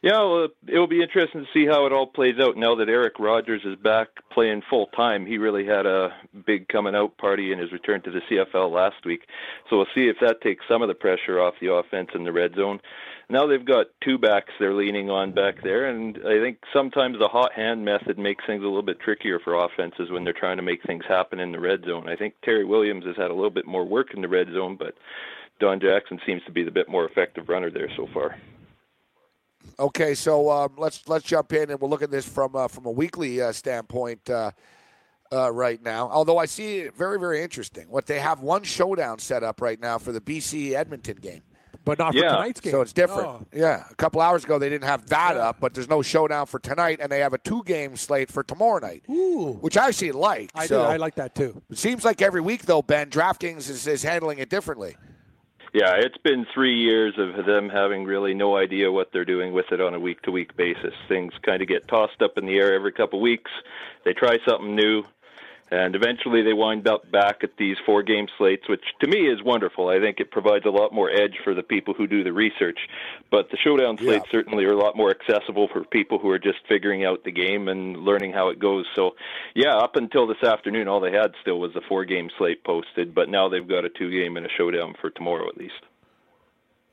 Yeah, 0.01 0.19
well, 0.19 0.47
it'll 0.65 0.87
be 0.87 1.01
interesting 1.01 1.41
to 1.45 1.51
see 1.53 1.65
how 1.65 1.85
it 1.85 1.91
all 1.91 2.07
plays 2.07 2.39
out 2.39 2.55
now 2.55 2.75
that 2.75 2.87
Eric 2.87 3.19
Rogers 3.19 3.63
is 3.65 3.75
back 3.75 4.07
playing 4.31 4.61
full 4.69 4.87
time. 4.87 5.25
He 5.25 5.37
really 5.37 5.65
had 5.65 5.85
a 5.85 6.15
big 6.45 6.69
coming 6.69 6.95
out 6.95 7.17
party 7.17 7.51
in 7.51 7.59
his 7.59 7.73
return 7.73 8.01
to 8.03 8.11
the 8.11 8.21
CFL 8.21 8.71
last 8.71 9.05
week. 9.05 9.23
So 9.69 9.75
we'll 9.75 9.87
see 9.93 10.07
if 10.07 10.15
that 10.21 10.41
takes 10.41 10.63
some 10.69 10.81
of 10.81 10.87
the 10.87 10.93
pressure 10.93 11.41
off 11.41 11.55
the 11.59 11.73
offense 11.73 12.11
in 12.15 12.23
the 12.23 12.31
red 12.31 12.55
zone. 12.55 12.79
Now 13.29 13.45
they've 13.45 13.63
got 13.63 13.87
two 14.01 14.17
backs 14.17 14.53
they're 14.57 14.73
leaning 14.73 15.09
on 15.09 15.33
back 15.33 15.61
there, 15.63 15.85
and 15.85 16.17
I 16.25 16.39
think 16.39 16.59
sometimes 16.73 17.19
the 17.19 17.27
hot 17.27 17.51
hand 17.53 17.83
method 17.83 18.17
makes 18.17 18.45
things 18.47 18.63
a 18.63 18.67
little 18.67 18.81
bit 18.81 19.01
trickier 19.01 19.39
for 19.39 19.53
offenses 19.53 20.09
when 20.09 20.23
they're 20.23 20.33
trying 20.33 20.57
to 20.57 20.63
make 20.63 20.81
things 20.83 21.03
happen 21.07 21.39
in 21.39 21.51
the 21.51 21.59
red 21.59 21.83
zone. 21.85 22.09
I 22.09 22.15
think 22.15 22.35
Terry 22.41 22.65
Williams 22.65 23.05
has 23.05 23.17
had 23.17 23.31
a 23.31 23.35
little 23.35 23.51
bit 23.51 23.67
more 23.67 23.85
work 23.85 24.13
in 24.15 24.21
the 24.21 24.27
red 24.27 24.47
zone, 24.51 24.77
but 24.77 24.95
Don 25.59 25.79
Jackson 25.79 26.19
seems 26.25 26.41
to 26.45 26.51
be 26.51 26.63
the 26.63 26.71
bit 26.71 26.89
more 26.89 27.05
effective 27.05 27.49
runner 27.49 27.69
there 27.69 27.89
so 27.95 28.07
far. 28.13 28.37
Okay, 29.79 30.13
so 30.13 30.49
um, 30.49 30.73
let's 30.77 31.07
let's 31.07 31.25
jump 31.25 31.53
in 31.53 31.69
and 31.69 31.79
we'll 31.79 31.89
look 31.89 32.01
at 32.01 32.11
this 32.11 32.27
from 32.27 32.55
uh, 32.55 32.67
from 32.67 32.85
a 32.85 32.91
weekly 32.91 33.41
uh, 33.41 33.51
standpoint 33.51 34.29
uh, 34.29 34.51
uh, 35.31 35.51
right 35.51 35.81
now. 35.81 36.09
Although 36.09 36.37
I 36.37 36.45
see 36.45 36.79
it 36.79 36.95
very 36.95 37.17
very 37.19 37.41
interesting. 37.41 37.85
What 37.89 38.05
they 38.05 38.19
have 38.19 38.41
one 38.41 38.63
showdown 38.63 39.19
set 39.19 39.43
up 39.43 39.61
right 39.61 39.79
now 39.79 39.97
for 39.97 40.11
the 40.11 40.19
BC 40.19 40.73
Edmonton 40.73 41.17
game, 41.17 41.43
but 41.85 41.97
not 41.97 42.13
for 42.13 42.21
tonight's 42.21 42.59
game. 42.59 42.71
So 42.71 42.81
it's 42.81 42.91
different. 42.91 43.27
Oh. 43.27 43.45
Yeah, 43.53 43.85
a 43.89 43.95
couple 43.95 44.19
hours 44.19 44.43
ago 44.43 44.59
they 44.59 44.69
didn't 44.69 44.87
have 44.87 45.07
that 45.07 45.37
up, 45.37 45.61
but 45.61 45.73
there's 45.73 45.89
no 45.89 46.01
showdown 46.01 46.45
for 46.45 46.59
tonight, 46.59 46.99
and 47.01 47.09
they 47.09 47.19
have 47.19 47.33
a 47.33 47.37
two 47.37 47.63
game 47.63 47.95
slate 47.95 48.29
for 48.29 48.43
tomorrow 48.43 48.79
night, 48.79 49.03
Ooh. 49.09 49.57
which 49.61 49.77
I 49.77 49.87
actually 49.87 50.11
like. 50.11 50.51
I 50.55 50.67
so 50.67 50.83
do. 50.83 50.89
I 50.89 50.97
like 50.97 51.15
that 51.15 51.35
too. 51.35 51.61
It 51.69 51.77
seems 51.77 52.03
like 52.03 52.21
every 52.21 52.41
week 52.41 52.63
though, 52.63 52.81
Ben, 52.81 53.09
DraftKings 53.09 53.69
is, 53.69 53.87
is 53.87 54.03
handling 54.03 54.39
it 54.39 54.49
differently. 54.49 54.97
Yeah, 55.71 55.93
it's 55.97 56.17
been 56.17 56.47
three 56.51 56.75
years 56.75 57.13
of 57.19 57.45
them 57.45 57.69
having 57.69 58.03
really 58.03 58.33
no 58.33 58.57
idea 58.57 58.91
what 58.91 59.09
they're 59.13 59.23
doing 59.23 59.53
with 59.53 59.67
it 59.71 59.79
on 59.79 59.93
a 59.93 59.99
week 59.99 60.19
to 60.23 60.31
week 60.31 60.57
basis. 60.57 60.93
Things 61.07 61.31
kind 61.45 61.61
of 61.61 61.67
get 61.67 61.87
tossed 61.87 62.23
up 62.23 62.37
in 62.37 62.47
the 62.47 62.57
air 62.57 62.73
every 62.73 62.91
couple 62.91 63.19
of 63.19 63.23
weeks. 63.23 63.51
They 64.03 64.13
try 64.13 64.37
something 64.47 64.75
new, 64.75 65.03
and 65.71 65.95
eventually 65.95 66.41
they 66.41 66.53
wind 66.53 66.87
up 66.87 67.09
back 67.11 67.43
at 67.43 67.57
these 67.57 67.77
four 67.85 68.03
game 68.03 68.27
slates, 68.37 68.67
which 68.67 68.83
to 69.01 69.07
me 69.07 69.27
is 69.27 69.43
wonderful. 69.43 69.89
I 69.89 69.99
think 69.99 70.19
it 70.19 70.31
provides 70.31 70.65
a 70.65 70.71
lot 70.71 70.93
more 70.93 71.09
edge 71.09 71.37
for 71.43 71.53
the 71.53 71.63
people 71.63 71.93
who 71.93 72.07
do 72.07 72.23
the 72.23 72.33
research. 72.33 72.79
But 73.31 73.49
the 73.51 73.57
showdown 73.57 73.97
slates 73.97 74.25
certainly 74.31 74.65
are 74.65 74.73
a 74.73 74.77
lot 74.77 74.97
more 74.97 75.11
accessible 75.11 75.67
for 75.71 75.83
people 75.83 76.19
who 76.19 76.29
are 76.29 76.39
just 76.39 76.59
figuring 76.67 77.05
out 77.05 77.23
the 77.23 77.31
game 77.31 77.67
and 77.67 77.97
learning 77.97 78.33
how 78.33 78.49
it 78.49 78.59
goes. 78.59 78.85
So, 78.95 79.15
yeah, 79.55 79.75
up 79.75 79.95
until 79.95 80.27
this 80.27 80.43
afternoon, 80.43 80.87
all 80.87 80.99
they 80.99 81.11
had 81.11 81.33
still 81.41 81.59
was 81.59 81.75
a 81.75 81.81
four 81.87 82.05
game 82.05 82.29
slate 82.37 82.63
posted, 82.63 83.13
but 83.13 83.29
now 83.29 83.49
they've 83.49 83.67
got 83.67 83.85
a 83.85 83.89
two 83.89 84.11
game 84.11 84.37
and 84.37 84.45
a 84.45 84.49
showdown 84.57 84.95
for 84.99 85.09
tomorrow 85.09 85.47
at 85.47 85.57
least. 85.57 85.81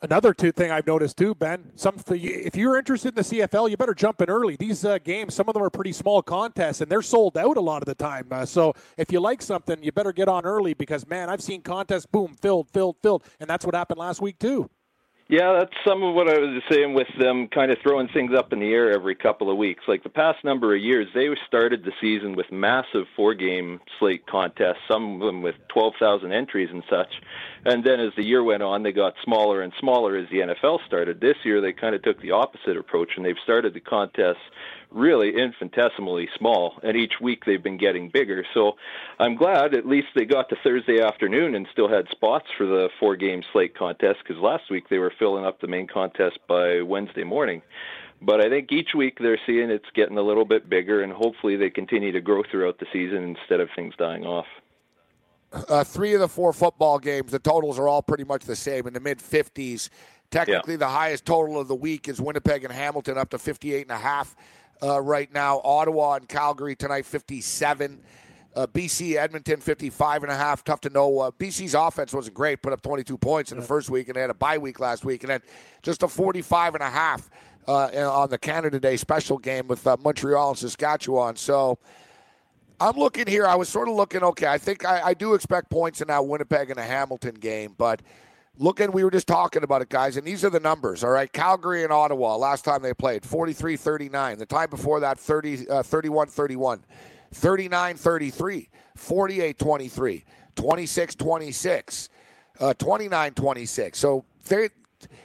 Another 0.07 0.33
two 0.33 0.53
thing 0.53 0.71
I've 0.71 0.87
noticed 0.87 1.17
too, 1.17 1.35
Ben. 1.35 1.73
Some 1.75 1.97
if 2.09 2.55
you're 2.55 2.79
interested 2.79 3.09
in 3.09 3.15
the 3.17 3.23
CFL, 3.23 3.69
you 3.69 3.77
better 3.77 3.93
jump 3.93 4.23
in 4.23 4.31
early. 4.31 4.55
These 4.55 4.85
uh, 4.85 4.99
games, 4.99 5.35
some 5.35 5.49
of 5.49 5.55
them 5.55 5.65
are 5.65 5.69
pretty 5.69 5.91
small 5.91 6.23
contests, 6.23 6.81
and 6.81 6.89
they're 6.89 7.03
sold 7.03 7.37
out 7.37 7.57
a 7.57 7.61
lot 7.61 7.83
of 7.83 7.87
the 7.87 7.95
time. 7.97 8.29
Uh, 8.31 8.47
so 8.47 8.73
if 8.97 9.11
you 9.11 9.19
like 9.19 9.43
something, 9.43 9.83
you 9.83 9.91
better 9.91 10.13
get 10.13 10.29
on 10.29 10.45
early 10.45 10.75
because 10.75 11.09
man, 11.09 11.29
I've 11.29 11.43
seen 11.43 11.61
contests 11.61 12.07
boom 12.07 12.37
filled, 12.41 12.69
filled, 12.69 12.99
filled, 13.03 13.25
and 13.41 13.51
that's 13.51 13.67
what 13.67 13.75
happened 13.75 13.99
last 13.99 14.23
week 14.23 14.39
too. 14.39 14.71
Yeah, 15.29 15.55
that's 15.55 15.75
some 15.85 16.05
of 16.05 16.15
what 16.15 16.29
I 16.29 16.39
was 16.39 16.63
saying 16.71 16.95
with 16.95 17.09
them 17.19 17.49
kind 17.49 17.73
of 17.73 17.79
throwing 17.83 18.07
things 18.07 18.33
up 18.33 18.53
in 18.53 18.61
the 18.61 18.73
air 18.73 18.93
every 18.93 19.17
couple 19.17 19.51
of 19.51 19.57
weeks. 19.57 19.83
Like 19.89 20.05
the 20.05 20.09
past 20.09 20.45
number 20.45 20.73
of 20.73 20.81
years, 20.81 21.09
they 21.17 21.29
started 21.49 21.85
the 21.85 21.91
season 22.01 22.37
with 22.37 22.53
massive 22.53 23.07
four 23.17 23.35
game 23.35 23.81
slate 23.99 24.25
contests, 24.29 24.87
some 24.89 25.15
of 25.15 25.27
them 25.27 25.43
with 25.43 25.57
12,000 25.67 26.33
entries 26.33 26.69
and 26.71 26.85
such. 26.89 27.13
And 27.65 27.83
then 27.83 27.99
as 27.99 28.13
the 28.17 28.25
year 28.25 28.45
went 28.45 28.63
on, 28.63 28.85
they 28.85 28.93
got 28.93 29.15
smaller 29.25 29.63
and 29.63 29.73
smaller 29.81 30.17
as 30.17 30.29
the 30.31 30.39
NFL 30.39 30.79
started. 30.87 31.21
This 31.21 31.37
year, 31.43 31.61
they 31.61 31.73
kind 31.73 31.97
of 31.97 32.03
took 32.03 32.23
the 32.23 32.31
opposite 32.31 32.77
approach 32.77 33.11
and 33.17 33.27
they've 33.27 33.35
started 33.43 33.75
the 33.75 33.81
contests 33.81 34.37
really 34.91 35.35
infinitesimally 35.37 36.29
small, 36.39 36.79
and 36.83 36.97
each 36.97 37.15
week 37.21 37.45
they've 37.45 37.63
been 37.63 37.77
getting 37.77 38.09
bigger. 38.09 38.45
So 38.55 38.77
I'm 39.19 39.37
glad 39.37 39.75
at 39.75 39.87
least 39.87 40.09
they 40.15 40.25
got 40.25 40.49
to 40.51 40.57
Thursday 40.63 41.01
afternoon 41.01 41.55
and 41.55 41.67
still 41.73 41.89
had 41.89 42.09
spots 42.11 42.47
for 42.57 42.67
the 42.67 42.89
four 42.99 43.17
game 43.17 43.43
slate 43.53 43.77
contest 43.77 44.19
because 44.23 44.43
last 44.43 44.71
week 44.71 44.89
they 44.89 44.99
were 44.99 45.13
filling 45.19 45.45
up 45.45 45.61
the 45.61 45.67
main 45.67 45.87
contest 45.87 46.39
by 46.49 46.83
Wednesday 46.83 47.25
morning. 47.25 47.63
But 48.23 48.41
I 48.41 48.49
think 48.49 48.73
each 48.73 48.95
week 48.95 49.19
they're 49.21 49.41
seeing 49.47 49.71
it's 49.71 49.85
getting 49.95 50.17
a 50.17 50.23
little 50.23 50.47
bit 50.47 50.71
bigger, 50.71 51.03
and 51.03 51.13
hopefully 51.13 51.57
they 51.57 51.69
continue 51.69 52.13
to 52.13 52.21
grow 52.21 52.43
throughout 52.51 52.79
the 52.79 52.87
season 52.93 53.37
instead 53.37 53.61
of 53.61 53.69
things 53.77 53.95
dying 53.99 54.25
off. 54.25 54.47
Uh, 55.69 55.85
three 55.85 56.15
of 56.15 56.21
the 56.21 56.29
four 56.29 56.53
football 56.53 56.99
games, 56.99 57.31
the 57.31 57.39
totals 57.39 57.79
are 57.79 57.89
all 57.89 58.03
pretty 58.03 58.25
much 58.25 58.45
the 58.45 58.57
same 58.57 58.87
in 58.87 58.95
the 58.95 59.01
mid 59.01 59.19
50s. 59.19 59.91
Technically, 60.31 60.75
yeah. 60.75 60.79
the 60.79 60.89
highest 60.89 61.25
total 61.25 61.61
of 61.61 61.69
the 61.69 61.75
week 61.75 62.09
is 62.09 62.21
Winnipeg 62.21 62.65
and 62.65 62.73
Hamilton, 62.73 63.17
up 63.17 63.31
to 63.31 63.39
58 63.39 63.83
and 63.83 63.91
a 63.91 63.97
half 63.97 64.35
uh, 64.83 65.01
right 65.01 65.33
now. 65.33 65.61
Ottawa 65.65 66.15
and 66.15 66.29
Calgary 66.29 66.77
tonight, 66.77 67.07
57. 67.07 68.01
Uh, 68.55 68.67
BC, 68.67 69.17
Edmonton, 69.17 69.61
55 69.61 70.23
and 70.23 70.33
a 70.33 70.37
half. 70.37 70.65
Tough 70.65 70.81
to 70.83 70.91
know. 70.91 71.21
Uh, 71.21 71.31
BC's 71.31 71.75
offense 71.75 72.15
wasn't 72.15 72.35
great, 72.35 72.63
put 72.63 72.73
up 72.73 72.81
22 72.81 73.19
points 73.19 73.53
in 73.53 73.59
the 73.59 73.65
first 73.65 73.91
week, 73.91 74.09
and 74.09 74.17
they 74.17 74.21
had 74.23 74.31
a 74.31 74.35
bye 74.35 74.57
week 74.57 74.81
last 74.81 75.05
week, 75.05 75.23
and 75.23 75.31
then 75.31 75.41
just 75.83 76.03
a 76.03 76.09
45 76.09 76.75
and 76.75 76.83
a 76.83 76.89
half 76.89 77.29
uh, 77.69 77.89
on 78.11 78.31
the 78.31 78.39
Canada 78.39 78.81
Day 78.81 78.97
special 78.97 79.37
game 79.37 79.69
with 79.69 79.87
uh, 79.87 79.97
Montreal 80.03 80.51
and 80.51 80.59
Saskatchewan. 80.59 81.37
So 81.37 81.79
I'm 82.81 82.97
looking 82.97 83.27
here. 83.27 83.47
I 83.47 83.57
was 83.57 83.69
sort 83.69 83.89
of 83.89 83.95
looking, 83.95 84.23
okay, 84.23 84.47
I 84.47 84.57
think 84.57 84.87
I, 84.87 85.09
I 85.09 85.15
do 85.15 85.35
expect 85.35 85.69
points 85.69 86.01
in 86.01 86.09
that 86.09 86.27
Winnipeg 86.27 86.71
and 86.71 86.79
a 86.79 86.85
Hamilton 86.85 87.35
game, 87.35 87.75
but– 87.77 88.01
Looking, 88.59 88.93
we 88.93 89.05
were 89.05 89.11
just 89.11 89.27
talking 89.27 89.63
about 89.63 89.83
it, 89.83 89.91
guys, 89.91 90.17
and 90.17 90.27
these 90.27 90.45
are 90.45 90.51
the 90.51 90.61
numbers, 90.61 91.05
all 91.05 91.11
right? 91.11 91.31
Calgary 91.31 91.85
and 91.85 91.93
Ottawa, 91.93 92.37
last 92.37 92.65
time 92.65 92.81
they 92.81 92.95
played, 92.95 93.25
43 93.25 93.77
39. 93.77 94.39
The 94.39 94.47
time 94.47 94.71
before 94.71 95.01
that, 95.01 95.19
30, 95.19 95.69
uh, 95.69 95.83
31 95.83 96.29
31. 96.29 96.85
39 97.33 97.97
33. 97.97 98.69
48 98.97 99.59
23. 99.59 100.25
26 100.55 101.15
26. 101.15 102.09
Uh, 102.59 102.75
29 102.75 103.35
26. 103.35 103.99
So 103.99 104.25
they. 104.49 104.71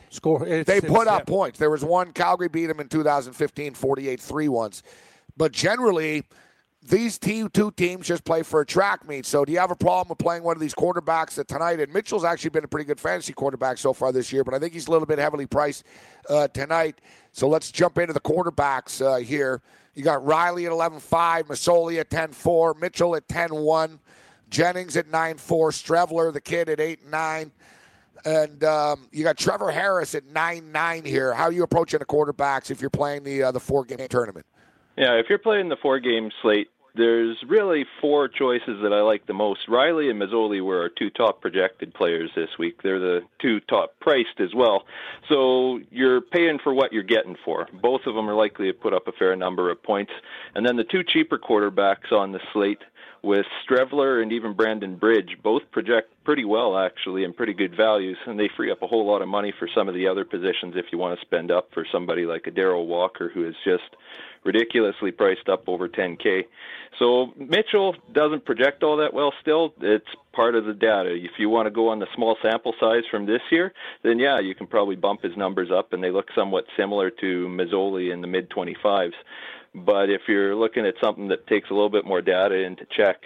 Score. 0.09 0.45
It's, 0.45 0.67
they 0.67 0.82
put 0.82 1.07
up 1.07 1.21
yeah. 1.21 1.34
points. 1.34 1.57
There 1.57 1.69
was 1.69 1.86
one 1.86 2.11
Calgary 2.11 2.49
beat 2.49 2.65
them 2.65 2.82
in 2.82 2.89
2015, 2.89 3.73
48-3 3.73 4.49
once, 4.49 4.84
but 5.38 5.53
generally 5.53 6.25
these 6.84 7.19
two 7.19 7.49
teams 7.49 8.07
just 8.07 8.23
play 8.23 8.41
for 8.41 8.61
a 8.61 8.65
track 8.65 9.07
meet. 9.07 9.25
So, 9.25 9.45
do 9.45 9.51
you 9.51 9.59
have 9.59 9.71
a 9.71 9.75
problem 9.75 10.09
with 10.09 10.17
playing 10.17 10.43
one 10.43 10.55
of 10.55 10.61
these 10.61 10.73
quarterbacks 10.73 11.43
tonight? 11.45 11.79
And 11.79 11.93
Mitchell's 11.93 12.23
actually 12.23 12.49
been 12.49 12.63
a 12.63 12.67
pretty 12.67 12.86
good 12.86 12.99
fantasy 12.99 13.34
quarterback 13.34 13.77
so 13.77 13.93
far 13.93 14.11
this 14.11 14.34
year, 14.34 14.43
but 14.43 14.53
I 14.53 14.59
think 14.59 14.73
he's 14.73 14.88
a 14.88 14.91
little 14.91 15.05
bit 15.05 15.19
heavily 15.19 15.45
priced 15.45 15.86
uh, 16.27 16.47
tonight. 16.47 16.99
So, 17.34 17.47
let's 17.47 17.71
jump 17.71 17.99
into 17.99 18.13
the 18.13 18.19
quarterbacks 18.19 19.05
uh, 19.05 19.17
here. 19.17 19.61
You 19.93 20.03
got 20.03 20.25
Reilly 20.25 20.65
at 20.65 20.71
11 20.71 20.99
5, 20.99 21.47
Masoli 21.47 21.99
at 21.99 22.09
10 22.09 22.32
4, 22.32 22.73
Mitchell 22.75 23.15
at 23.15 23.27
10 23.27 23.53
1, 23.53 23.99
Jennings 24.49 24.97
at 24.97 25.07
9 25.07 25.38
4, 25.38 25.71
Streveler, 25.71 26.34
the 26.34 26.41
kid, 26.41 26.67
at 26.67 26.79
8 26.79 27.07
9. 27.07 27.51
And 28.23 28.63
um, 28.63 29.07
you 29.11 29.23
got 29.23 29.38
Trevor 29.38 29.71
Harris 29.71 30.15
at 30.15 30.25
9 30.25 30.71
9 30.71 31.05
here. 31.05 31.34
How 31.34 31.45
are 31.45 31.51
you 31.51 31.63
approaching 31.63 31.99
the 31.99 32.05
quarterbacks 32.05 32.71
if 32.71 32.82
you're 32.82 32.89
playing 32.89 33.23
the, 33.23 33.43
uh, 33.43 33.51
the 33.51 33.59
four 33.59 33.84
game 33.84 34.07
tournament? 34.09 34.45
Yeah, 34.98 35.14
if 35.14 35.28
you're 35.30 35.39
playing 35.39 35.70
the 35.70 35.78
four 35.78 36.00
game 36.00 36.32
slate, 36.42 36.70
there's 36.96 37.38
really 37.48 37.86
four 38.02 38.28
choices 38.28 38.82
that 38.84 38.92
I 38.92 39.02
like 39.02 39.26
the 39.26 39.34
most. 39.34 39.62
Reilly 39.70 40.10
and 40.10 40.22
Masoli 40.22 40.62
were 40.64 40.82
our 40.82 40.89
two 40.89 41.10
top 41.10 41.42
projected 41.42 41.94
players 41.94 42.30
this 42.36 42.50
week. 42.60 42.82
They're 42.84 43.00
the 43.00 43.22
two 43.42 43.62
top 43.62 43.96
priced 44.02 44.39
as 44.39 44.54
well. 44.54 44.84
So 45.30 45.80
you're 45.89 46.20
paying 46.20 46.60
for 46.62 46.74
what 46.74 46.92
you're 46.92 47.04
getting 47.04 47.38
for. 47.46 47.68
Both 47.82 48.02
of 48.08 48.16
them 48.16 48.30
are 48.30 48.36
likely 48.36 48.68
to 48.68 48.74
put 48.74 48.94
up 48.94 49.08
a 49.08 49.14
fair 49.14 49.36
number 49.36 49.72
of 49.72 49.82
points. 49.82 50.12
And 50.54 50.66
then 50.66 50.76
the 50.76 50.84
two 50.84 51.04
cheaper 51.04 51.38
quarterbacks 51.38 52.12
on 52.12 52.34
the 52.34 52.42
slate 52.52 52.82
with 53.24 53.46
Streveler 53.66 54.22
and 54.22 54.34
even 54.34 54.54
Brandon 54.54 54.96
Bridge 54.96 55.38
both 55.44 55.62
project 55.72 56.12
pretty 56.24 56.44
well 56.44 56.78
actually 56.78 57.24
and 57.24 57.36
pretty 57.36 57.54
good 57.54 57.76
values 57.76 58.18
and 58.26 58.39
they 58.39 58.50
free 58.58 58.72
up 58.72 58.82
a 58.82 58.88
whole 58.88 59.06
lot 59.06 59.22
of 59.22 59.28
money 59.28 59.54
for 59.60 59.70
some 59.76 59.88
of 59.88 59.94
the 59.94 60.08
other 60.08 60.26
positions 60.26 60.74
if 60.76 60.86
you 60.92 60.98
want 60.98 61.20
to 61.20 61.26
spend 61.26 61.52
up 61.52 61.70
for 61.72 61.86
somebody 61.92 62.26
like 62.26 62.48
a 62.48 62.52
Derel 62.52 62.88
Walker 62.88 63.30
who 63.32 63.48
is 63.48 63.56
just 63.64 63.96
ridiculously 64.44 65.12
priced 65.12 65.50
up 65.50 65.68
over 65.68 65.88
10k. 65.88 66.44
So 67.00 67.34
Mitchell 67.38 67.96
doesn't 68.14 68.46
project 68.46 68.84
all 68.84 68.98
that 68.98 69.14
well 69.14 69.34
still. 69.42 69.74
It's 69.82 70.06
part 70.34 70.56
of 70.56 70.66
the 70.66 70.74
data. 70.74 71.14
If 71.14 71.32
you 71.39 71.50
want 71.50 71.68
to 71.68 71.72
go 71.72 71.89
on 71.89 72.00
the 72.00 72.08
small 72.16 72.38
sample 72.42 72.74
size 72.80 73.04
from 73.10 73.26
this 73.26 73.42
year, 73.52 73.74
then 74.04 74.20
yeah, 74.20 74.39
you 74.39 74.56
can 74.56 74.68
probably 74.68 74.96
bump 74.96 75.24
his 75.24 75.36
numbers 75.38 75.70
up 75.72 75.94
and 75.94 76.04
they 76.04 76.12
look 76.12 76.28
somewhat 76.36 76.66
similar 76.78 77.10
to 77.10 77.48
Masoli 77.48 78.14
in 78.14 78.22
the 78.22 78.28
mid 78.28 78.50
25s. 78.50 79.14
But 79.74 80.10
if 80.10 80.22
you're 80.28 80.56
looking 80.56 80.86
at 80.86 80.96
something 81.02 81.30
that 81.30 81.48
takes 81.48 81.70
a 81.70 81.74
little 81.74 81.89
bit 81.89 82.06
more 82.06 82.22
data 82.22 82.56
into 82.56 82.86
check, 82.96 83.22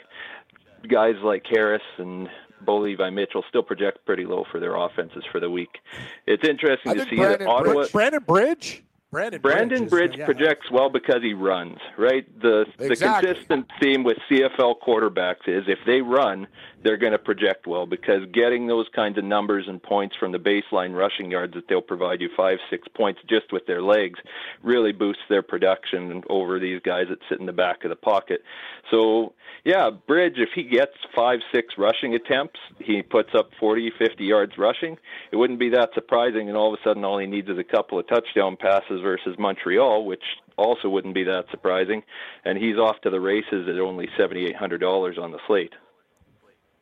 guys 0.87 1.15
like 1.23 1.43
Harris 1.49 1.81
and 1.97 2.29
Bo 2.61 2.77
Levi 2.77 3.09
Mitchell 3.09 3.43
still 3.49 3.63
project 3.63 4.05
pretty 4.05 4.25
low 4.25 4.45
for 4.51 4.59
their 4.59 4.75
offenses 4.75 5.23
for 5.31 5.39
the 5.39 5.49
week. 5.49 5.79
It's 6.27 6.47
interesting 6.47 6.91
I 6.91 6.95
to 6.95 7.09
see 7.09 7.15
Brandon 7.15 7.39
that 7.39 7.47
Ottawa. 7.47 7.73
Bridge, 7.73 7.91
Brandon 7.91 8.23
Bridge. 8.23 8.83
Brandon, 9.11 9.41
Brandon 9.41 9.87
Bridge, 9.87 10.15
Bridge, 10.15 10.25
projects 10.25 10.69
well 10.71 10.89
because 10.89 11.21
he 11.21 11.33
runs, 11.33 11.77
right? 11.97 12.27
The 12.41 12.65
exactly. 12.79 12.89
the 12.89 13.35
consistent 13.35 13.67
theme 13.81 14.03
with 14.03 14.17
CFL 14.29 14.75
quarterbacks 14.85 15.47
is 15.47 15.63
if 15.67 15.79
they 15.85 16.01
run, 16.01 16.47
they're 16.85 16.97
going 16.97 17.11
to 17.11 17.17
project 17.17 17.65
well 17.65 17.87
because 17.87 18.21
getting 18.31 18.67
those 18.67 18.85
kinds 18.95 19.17
of 19.17 19.23
numbers 19.23 19.65
and 19.67 19.81
points 19.81 20.15
from 20.19 20.31
the 20.31 20.37
baseline 20.37 20.95
rushing 20.95 21.31
yards 21.31 21.55
that 21.55 21.67
they'll 21.67 21.81
provide 21.81 22.21
you 22.21 22.29
five, 22.37 22.59
six 22.69 22.87
points 22.89 23.19
just 23.27 23.51
with 23.51 23.65
their 23.65 23.81
legs 23.81 24.19
really 24.61 24.91
boosts 24.91 25.23
their 25.27 25.41
production 25.41 26.21
over 26.29 26.59
these 26.59 26.79
guys 26.85 27.07
that 27.09 27.17
sit 27.27 27.39
in 27.39 27.47
the 27.47 27.51
back 27.51 27.83
of 27.83 27.89
the 27.89 27.95
pocket. 27.95 28.43
So, 28.91 29.33
yeah, 29.63 29.89
Bridge, 29.89 30.35
if 30.37 30.49
he 30.53 30.61
gets 30.61 30.93
five, 31.15 31.39
six 31.51 31.73
rushing 31.75 32.13
attempts, 32.13 32.59
he 32.77 33.01
puts 33.01 33.29
up 33.33 33.49
40, 33.59 33.91
50 33.97 34.23
yards 34.23 34.53
rushing. 34.59 34.95
It 35.31 35.37
wouldn't 35.37 35.59
be 35.59 35.69
that 35.69 35.89
surprising, 35.95 36.49
and 36.49 36.55
all 36.55 36.71
of 36.71 36.79
a 36.79 36.83
sudden, 36.87 37.03
all 37.03 37.17
he 37.17 37.25
needs 37.25 37.49
is 37.49 37.57
a 37.57 37.63
couple 37.63 37.97
of 37.97 38.07
touchdown 38.07 38.57
passes 38.57 39.01
versus 39.01 39.35
Montreal, 39.39 40.05
which 40.05 40.23
also 40.55 40.87
wouldn't 40.87 41.15
be 41.15 41.23
that 41.23 41.45
surprising. 41.49 42.03
And 42.43 42.59
he's 42.59 42.77
off 42.77 43.01
to 43.01 43.09
the 43.09 43.19
races 43.19 43.67
at 43.67 43.79
only 43.79 44.07
$7,800 44.19 45.17
on 45.19 45.31
the 45.31 45.39
slate 45.47 45.73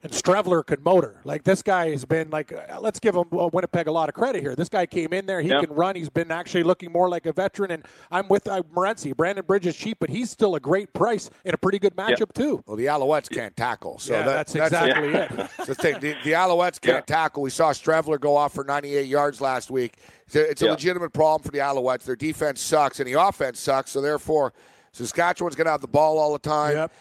and 0.03 0.11
Streveler 0.11 0.65
could 0.65 0.83
motor. 0.83 1.15
Like 1.23 1.43
this 1.43 1.61
guy 1.61 1.89
has 1.91 2.03
been 2.03 2.29
like, 2.29 2.51
uh, 2.51 2.79
let's 2.81 2.99
give 2.99 3.15
him 3.15 3.25
uh, 3.31 3.49
Winnipeg 3.51 3.87
a 3.87 3.91
lot 3.91 4.09
of 4.09 4.15
credit 4.15 4.41
here. 4.41 4.55
This 4.55 4.69
guy 4.69 4.85
came 4.85 5.13
in 5.13 5.25
there, 5.25 5.41
he 5.41 5.49
yep. 5.49 5.63
can 5.63 5.73
run. 5.73 5.95
He's 5.95 6.09
been 6.09 6.29
actually 6.29 6.63
looking 6.63 6.91
more 6.91 7.09
like 7.09 7.25
a 7.25 7.33
veteran. 7.33 7.71
And 7.71 7.85
I'm 8.11 8.27
with 8.27 8.47
uh, 8.47 8.63
Morency. 8.73 9.15
Brandon 9.15 9.45
Bridge 9.45 9.65
is 9.65 9.75
cheap, 9.75 9.97
but 9.99 10.09
he's 10.09 10.29
still 10.29 10.55
a 10.55 10.59
great 10.59 10.91
price 10.93 11.29
in 11.45 11.53
a 11.53 11.57
pretty 11.57 11.79
good 11.79 11.95
matchup 11.95 12.19
yep. 12.19 12.33
too. 12.33 12.63
Well, 12.67 12.75
the 12.75 12.85
Alouettes 12.85 13.29
can't 13.29 13.55
tackle, 13.55 13.97
so 13.99 14.13
yeah, 14.13 14.23
that, 14.23 14.33
that's, 14.33 14.53
that's 14.53 14.73
exactly 14.73 15.11
yeah. 15.11 15.45
it. 15.45 15.49
the 15.65 15.75
thing, 15.75 15.99
the, 15.99 16.15
the 16.23 16.31
Alouettes 16.33 16.81
can't 16.81 16.97
yeah. 17.07 17.15
tackle. 17.15 17.41
We 17.41 17.49
saw 17.49 17.71
Streveler 17.71 18.19
go 18.19 18.35
off 18.35 18.53
for 18.53 18.63
98 18.63 19.07
yards 19.07 19.39
last 19.39 19.71
week. 19.71 19.97
It's 20.25 20.35
a, 20.35 20.49
it's 20.49 20.61
a 20.61 20.65
legitimate 20.67 21.13
problem 21.13 21.43
for 21.43 21.51
the 21.51 21.59
Alouettes. 21.59 22.03
Their 22.03 22.15
defense 22.15 22.61
sucks 22.61 22.99
and 22.99 23.07
the 23.07 23.13
offense 23.13 23.59
sucks, 23.59 23.91
so 23.91 24.01
therefore 24.01 24.53
Saskatchewan's 24.91 25.55
going 25.55 25.65
to 25.65 25.71
have 25.71 25.81
the 25.81 25.87
ball 25.87 26.17
all 26.17 26.33
the 26.33 26.39
time. 26.39 26.75
Yep. 26.75 26.91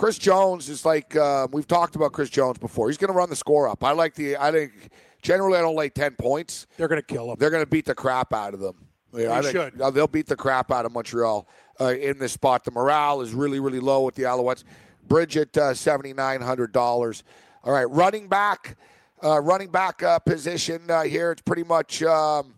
Chris 0.00 0.16
Jones 0.16 0.70
is 0.70 0.86
like 0.86 1.14
uh, 1.14 1.46
we've 1.52 1.68
talked 1.68 1.94
about 1.94 2.12
Chris 2.12 2.30
Jones 2.30 2.56
before. 2.56 2.88
He's 2.88 2.96
going 2.96 3.12
to 3.12 3.14
run 3.14 3.28
the 3.28 3.36
score 3.36 3.68
up. 3.68 3.84
I 3.84 3.92
like 3.92 4.14
the. 4.14 4.34
I 4.34 4.50
think 4.50 4.72
generally 5.20 5.58
I 5.58 5.60
don't 5.60 5.74
like 5.76 5.92
ten 5.92 6.12
points. 6.12 6.66
They're 6.78 6.88
going 6.88 7.02
to 7.02 7.06
kill 7.06 7.26
them. 7.26 7.36
They're 7.38 7.50
going 7.50 7.62
to 7.62 7.68
beat 7.68 7.84
the 7.84 7.94
crap 7.94 8.32
out 8.32 8.54
of 8.54 8.60
them. 8.60 8.76
Yeah, 9.12 9.24
they 9.24 9.28
I 9.28 9.42
think, 9.42 9.52
should. 9.52 9.78
Uh, 9.78 9.90
they'll 9.90 10.06
beat 10.06 10.26
the 10.26 10.36
crap 10.36 10.72
out 10.72 10.86
of 10.86 10.92
Montreal 10.92 11.46
uh, 11.78 11.92
in 11.92 12.18
this 12.18 12.32
spot. 12.32 12.64
The 12.64 12.70
morale 12.70 13.20
is 13.20 13.34
really 13.34 13.60
really 13.60 13.78
low 13.78 14.00
with 14.00 14.14
the 14.14 14.22
Alouettes. 14.22 14.64
Bridget 15.06 15.54
uh, 15.58 15.74
seventy 15.74 16.14
nine 16.14 16.40
hundred 16.40 16.72
dollars. 16.72 17.22
All 17.62 17.74
right, 17.74 17.84
running 17.90 18.26
back, 18.26 18.78
uh, 19.22 19.38
running 19.42 19.68
back 19.68 20.02
uh, 20.02 20.18
position 20.20 20.80
here. 21.04 21.32
It's 21.32 21.42
pretty 21.42 21.64
much. 21.64 22.02
Um, 22.02 22.54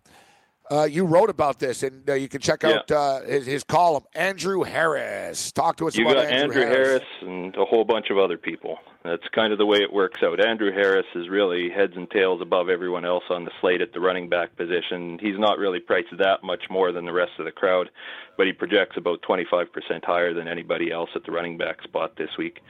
uh, 0.73 0.85
you 0.85 1.05
wrote 1.05 1.29
about 1.29 1.59
this, 1.59 1.83
and 1.83 2.09
uh, 2.09 2.15
you 2.15 2.29
can 2.29 2.41
check 2.41 2.65
out 2.65 2.85
yeah. 2.89 2.97
uh, 2.97 3.23
his, 3.27 3.47
his, 3.47 3.65
column. 3.65 4.05
Andrew 4.15 4.63
Harris, 4.63 5.53
talk 5.53 5.77
to 5.77 5.87
us 5.87 5.97
you 5.97 6.05
about 6.07 6.23
got 6.23 6.33
Andrew, 6.33 6.63
Andrew 6.63 6.63
Harris. 6.63 6.87
Harris. 6.89 7.05
and 7.23 7.57
a 7.57 7.65
whole 7.65 7.85
bunch 7.85 8.11
of 8.11 8.17
other 8.17 8.39
people. 8.39 8.79
That's 9.05 9.27
kind 9.35 9.53
of 9.53 9.59
the 9.59 9.67
way 9.67 9.79
it 9.79 9.93
works 9.93 10.23
out. 10.23 10.45
Andrew 10.45 10.73
Harris 10.73 11.07
is 11.17 11.29
really 11.29 11.69
heads 11.71 11.95
and 11.97 12.09
tails 12.09 12.41
above 12.41 12.69
everyone 12.69 13.05
else 13.05 13.25
on 13.31 13.45
the 13.45 13.51
slate 13.61 13.81
at 13.81 13.93
the 13.93 14.01
running 14.01 14.29
back 14.29 14.57
position. 14.57 15.19
He's 15.21 15.39
not 15.39 15.59
really 15.59 15.81
priced 15.81 16.17
that 16.19 16.45
much 16.45 16.71
more 16.71 16.93
than 16.93 17.05
the 17.05 17.13
rest 17.13 17.33
of 17.41 17.45
the 17.45 17.51
crowd, 17.51 17.91
but 18.37 18.47
he 18.47 18.53
projects 18.53 18.97
about 18.97 19.21
25% 19.23 19.67
higher 20.05 20.33
than 20.33 20.47
anybody 20.47 20.93
else 20.93 21.11
at 21.17 21.25
the 21.25 21.33
running 21.33 21.59
back 21.59 21.83
spot 21.83 22.15
this 22.17 22.31
week. 22.39 22.61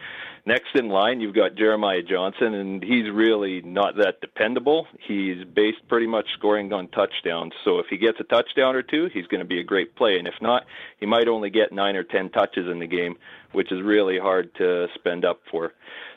Next 0.44 0.74
in 0.74 0.88
line, 0.88 1.20
you've 1.20 1.36
got 1.36 1.54
Jeremiah 1.54 2.02
Johnson, 2.02 2.54
and 2.54 2.82
he's 2.82 3.08
really 3.10 3.60
not 3.60 3.96
that 3.96 4.20
dependable. 4.20 4.88
He's 5.06 5.44
based 5.44 5.86
pretty 5.86 6.08
much 6.08 6.26
scoring 6.36 6.72
on 6.72 6.88
touchdowns. 6.88 7.52
So 7.64 7.78
if 7.78 7.86
he 7.88 7.96
gets 7.96 8.18
a 8.18 8.24
touchdown 8.24 8.74
or 8.74 8.82
two, 8.82 9.08
he's 9.12 9.26
going 9.26 9.40
to 9.40 9.46
be 9.46 9.60
a 9.60 9.64
great 9.64 9.94
play. 9.94 10.18
And 10.18 10.26
if 10.26 10.34
not, 10.40 10.64
he 10.98 11.06
might 11.06 11.28
only 11.28 11.50
get 11.50 11.72
nine 11.72 11.94
or 11.94 12.02
ten 12.02 12.28
touches 12.30 12.68
in 12.68 12.80
the 12.80 12.88
game, 12.88 13.18
which 13.52 13.72
is 13.72 13.82
really 13.82 14.18
hard 14.18 14.54
to 14.56 14.88
spend 14.94 15.24
up 15.24 15.40
for. 15.50 15.72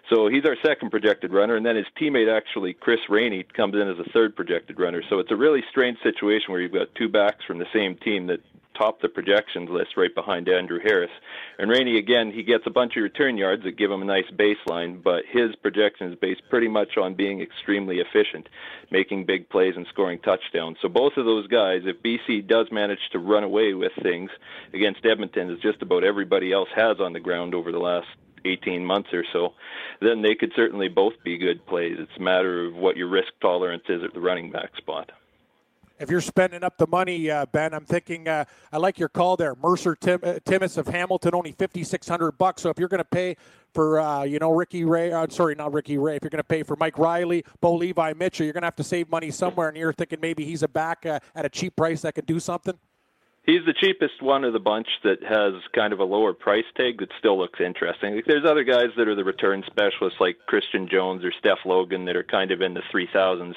So 0.09 0.27
he's 0.27 0.45
our 0.45 0.55
second 0.63 0.91
projected 0.91 1.33
runner, 1.33 1.55
and 1.55 1.65
then 1.65 1.75
his 1.75 1.85
teammate 1.99 2.31
actually 2.31 2.73
Chris 2.73 2.99
Rainey 3.09 3.43
comes 3.43 3.75
in 3.75 3.87
as 3.87 3.97
a 3.99 4.09
third 4.11 4.35
projected 4.35 4.79
runner. 4.79 5.01
So 5.09 5.19
it's 5.19 5.31
a 5.31 5.35
really 5.35 5.63
strange 5.69 5.97
situation 6.03 6.51
where 6.51 6.61
you've 6.61 6.73
got 6.73 6.93
two 6.95 7.09
backs 7.09 7.43
from 7.45 7.57
the 7.57 7.65
same 7.73 7.95
team 7.95 8.27
that 8.27 8.39
top 8.77 9.01
the 9.01 9.09
projections 9.09 9.69
list 9.69 9.97
right 9.97 10.13
behind 10.13 10.47
Andrew 10.49 10.79
Harris. 10.83 11.11
And 11.57 11.69
Rainey 11.69 11.97
again, 11.97 12.31
he 12.31 12.43
gets 12.43 12.65
a 12.65 12.71
bunch 12.71 12.95
of 12.97 13.03
return 13.03 13.37
yards 13.37 13.63
that 13.63 13.77
give 13.77 13.91
him 13.91 14.01
a 14.01 14.05
nice 14.05 14.29
baseline, 14.33 15.01
but 15.01 15.23
his 15.29 15.55
projection 15.55 16.11
is 16.11 16.19
based 16.19 16.41
pretty 16.49 16.67
much 16.67 16.97
on 16.97 17.15
being 17.15 17.41
extremely 17.41 17.99
efficient, 17.99 18.47
making 18.91 19.25
big 19.25 19.49
plays 19.49 19.73
and 19.75 19.87
scoring 19.87 20.19
touchdowns. 20.19 20.77
So 20.81 20.89
both 20.89 21.13
of 21.17 21.25
those 21.25 21.47
guys, 21.47 21.81
if 21.85 22.01
BC 22.03 22.47
does 22.47 22.67
manage 22.71 23.09
to 23.11 23.19
run 23.19 23.43
away 23.43 23.73
with 23.73 23.91
things 24.01 24.29
against 24.73 25.05
Edmonton, 25.05 25.49
as 25.49 25.59
just 25.59 25.81
about 25.81 26.03
everybody 26.03 26.51
else 26.51 26.69
has 26.75 26.99
on 26.99 27.13
the 27.13 27.19
ground 27.19 27.55
over 27.55 27.71
the 27.71 27.79
last 27.79 28.07
18 28.45 28.85
months 28.85 29.09
or 29.13 29.25
so, 29.33 29.53
then 30.01 30.21
they 30.21 30.35
could 30.35 30.51
certainly 30.55 30.87
both 30.87 31.13
be 31.23 31.37
good 31.37 31.65
plays. 31.65 31.97
It's 31.99 32.17
a 32.17 32.21
matter 32.21 32.65
of 32.65 32.75
what 32.75 32.97
your 32.97 33.07
risk 33.07 33.33
tolerance 33.41 33.83
is 33.89 34.03
at 34.03 34.13
the 34.13 34.19
running 34.19 34.51
back 34.51 34.75
spot. 34.77 35.11
If 35.97 36.09
you're 36.09 36.21
spending 36.21 36.61
up 36.61 36.77
the 36.77 36.87
money, 36.87 37.29
uh, 37.29 37.45
Ben, 37.45 37.73
I'm 37.73 37.85
thinking 37.85 38.27
uh, 38.27 38.43
I 38.71 38.77
like 38.77 38.99
your 38.99 39.07
call 39.07 39.37
there. 39.37 39.55
Mercer 39.55 39.95
Tim- 39.95 40.19
uh, 40.23 40.39
Timmis 40.45 40.77
of 40.77 40.87
Hamilton, 40.87 41.33
only 41.33 41.53
5,600 41.53 42.33
bucks. 42.33 42.63
So 42.63 42.69
if 42.69 42.77
you're 42.77 42.89
going 42.89 42.99
to 42.99 43.05
pay 43.05 43.37
for, 43.73 44.01
uh, 44.01 44.23
you 44.23 44.37
know, 44.39 44.51
Ricky 44.51 44.83
Ray, 44.83 45.13
uh, 45.13 45.27
sorry, 45.29 45.55
not 45.55 45.71
Ricky 45.71 45.97
Ray. 45.97 46.17
If 46.17 46.23
you're 46.23 46.29
going 46.29 46.39
to 46.39 46.43
pay 46.43 46.63
for 46.63 46.75
Mike 46.75 46.97
Reilly, 46.97 47.45
Bo 47.61 47.75
Levi 47.75 48.11
Mitchell, 48.13 48.45
you're 48.45 48.53
going 48.53 48.63
to 48.63 48.67
have 48.67 48.75
to 48.75 48.83
save 48.83 49.09
money 49.09 49.31
somewhere. 49.31 49.69
And 49.69 49.77
you're 49.77 49.93
thinking 49.93 50.19
maybe 50.21 50.43
he's 50.43 50.63
a 50.63 50.67
back 50.67 51.05
uh, 51.05 51.19
at 51.33 51.45
a 51.45 51.49
cheap 51.49 51.77
price 51.77 52.01
that 52.01 52.13
can 52.13 52.25
do 52.25 52.41
something. 52.41 52.77
He's 53.45 53.63
the 53.67 53.73
cheapest 53.73 54.23
one 54.23 54.43
of 54.43 54.53
the 54.53 54.59
bunch 54.59 54.87
that 55.03 55.21
has 55.21 55.53
kind 55.75 55.93
of 55.93 55.99
a 55.99 56.03
lower 56.03 56.33
price 56.33 56.65
tag 56.75 56.97
that 56.97 57.09
still 57.19 57.37
looks 57.37 57.59
interesting. 57.61 58.15
Like, 58.15 58.25
there's 58.25 58.43
other 58.43 58.63
guys 58.63 58.87
that 58.97 59.07
are 59.07 59.13
the 59.13 59.23
return 59.23 59.63
specialists 59.67 60.19
like 60.19 60.37
Christion 60.47 60.89
Jones 60.91 61.23
or 61.23 61.31
Steph 61.37 61.59
Logan 61.63 62.05
that 62.05 62.15
are 62.15 62.23
kind 62.23 62.49
of 62.49 62.61
in 62.61 62.73
the 62.73 62.81
3000s, 62.91 63.53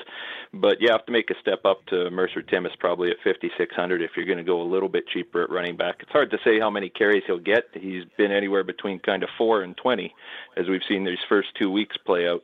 but 0.53 0.81
you 0.81 0.89
have 0.91 1.05
to 1.07 1.13
make 1.13 1.31
a 1.31 1.35
step 1.41 1.65
up 1.65 1.85
to 1.87 2.11
Mercer 2.11 2.43
Timmis 2.43 2.79
probably 2.79 3.11
at 3.11 3.17
5600 3.23 4.03
if 4.03 4.11
you're 4.17 4.27
going 4.27 4.39
to 4.39 4.45
go 4.45 4.63
a 4.63 4.65
little 4.65 4.89
bit 4.89 5.07
cheaper 5.09 5.43
at 5.43 5.51
running 5.51 5.77
back. 5.77 5.97
It's 6.01 6.11
hard 6.11 6.31
to 6.31 6.39
say 6.45 6.59
how 6.59 6.71
many 6.71 6.89
carries 6.89 7.23
he'll 7.27 7.39
get. 7.39 7.65
He's 7.75 8.05
been 8.17 8.33
anywhere 8.33 8.65
between 8.65 8.99
kind 9.01 9.23
of 9.23 9.29
4 9.37 9.63
and 9.63 9.77
20 9.77 10.15
as 10.57 10.69
we've 10.69 10.81
seen 10.89 11.05
these 11.05 11.19
first 11.29 11.49
2 11.59 11.71
weeks 11.71 11.97
play 12.05 12.27
out. 12.29 12.43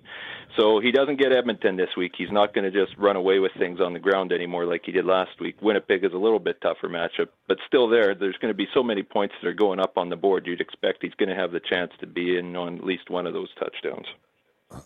So 0.57 0.79
he 0.81 0.93
doesn't 0.93 1.19
get 1.19 1.33
Edmonton 1.33 1.77
this 1.77 1.97
week. 1.97 2.13
He's 2.17 2.31
not 2.31 2.55
going 2.55 2.71
to 2.71 2.87
just 2.87 2.97
run 2.97 3.17
away 3.17 3.41
with 3.41 3.53
things 3.59 3.81
on 3.81 3.93
the 3.93 3.99
ground 3.99 4.33
anymore 4.33 4.67
like 4.67 4.83
he 4.85 4.93
did 4.93 5.05
last 5.05 5.41
week. 5.41 5.61
Winnipeg 5.61 6.05
is 6.05 6.13
a 6.13 6.19
little 6.19 6.39
bit 6.39 6.61
tougher 6.61 6.89
matchup, 6.89 7.29
but 7.49 7.59
still 7.67 7.89
there. 7.89 8.15
There's 8.15 8.37
going 8.41 8.53
to 8.53 8.57
be 8.57 8.69
so 8.73 8.83
many 8.83 9.03
points 9.03 9.35
that 9.43 9.49
are 9.49 9.55
going 9.55 9.81
up 9.81 9.99
on 9.99 10.11
the 10.11 10.17
board. 10.17 10.47
You'd 10.47 10.61
expect 10.61 10.99
he's 11.03 11.15
going 11.15 11.31
to 11.31 11.35
have 11.35 11.51
the 11.51 11.61
chance 11.61 11.93
to 12.01 12.07
be 12.07 12.39
in 12.39 12.55
on 12.55 12.79
at 12.79 12.85
least 12.85 13.11
one 13.11 13.27
of 13.27 13.33
those 13.33 13.49
touchdowns. 13.59 14.07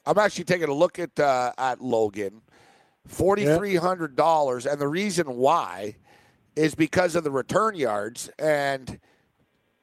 I'm 0.07 0.19
actually 0.19 0.45
taking 0.45 0.69
a 0.69 0.75
look 0.75 0.99
at 0.99 1.19
uh, 1.19 1.53
at 1.57 1.81
Logan, 1.81 2.43
forty 3.09 3.45
three 3.45 3.77
hundred 3.77 4.15
dollars, 4.17 4.67
and 4.67 4.81
the 4.81 4.89
reason 4.89 5.37
why 5.37 5.97
is 6.55 6.75
because 6.75 7.17
of 7.17 7.25
the 7.25 7.31
return 7.31 7.75
yards 7.75 8.31
and. 8.39 9.01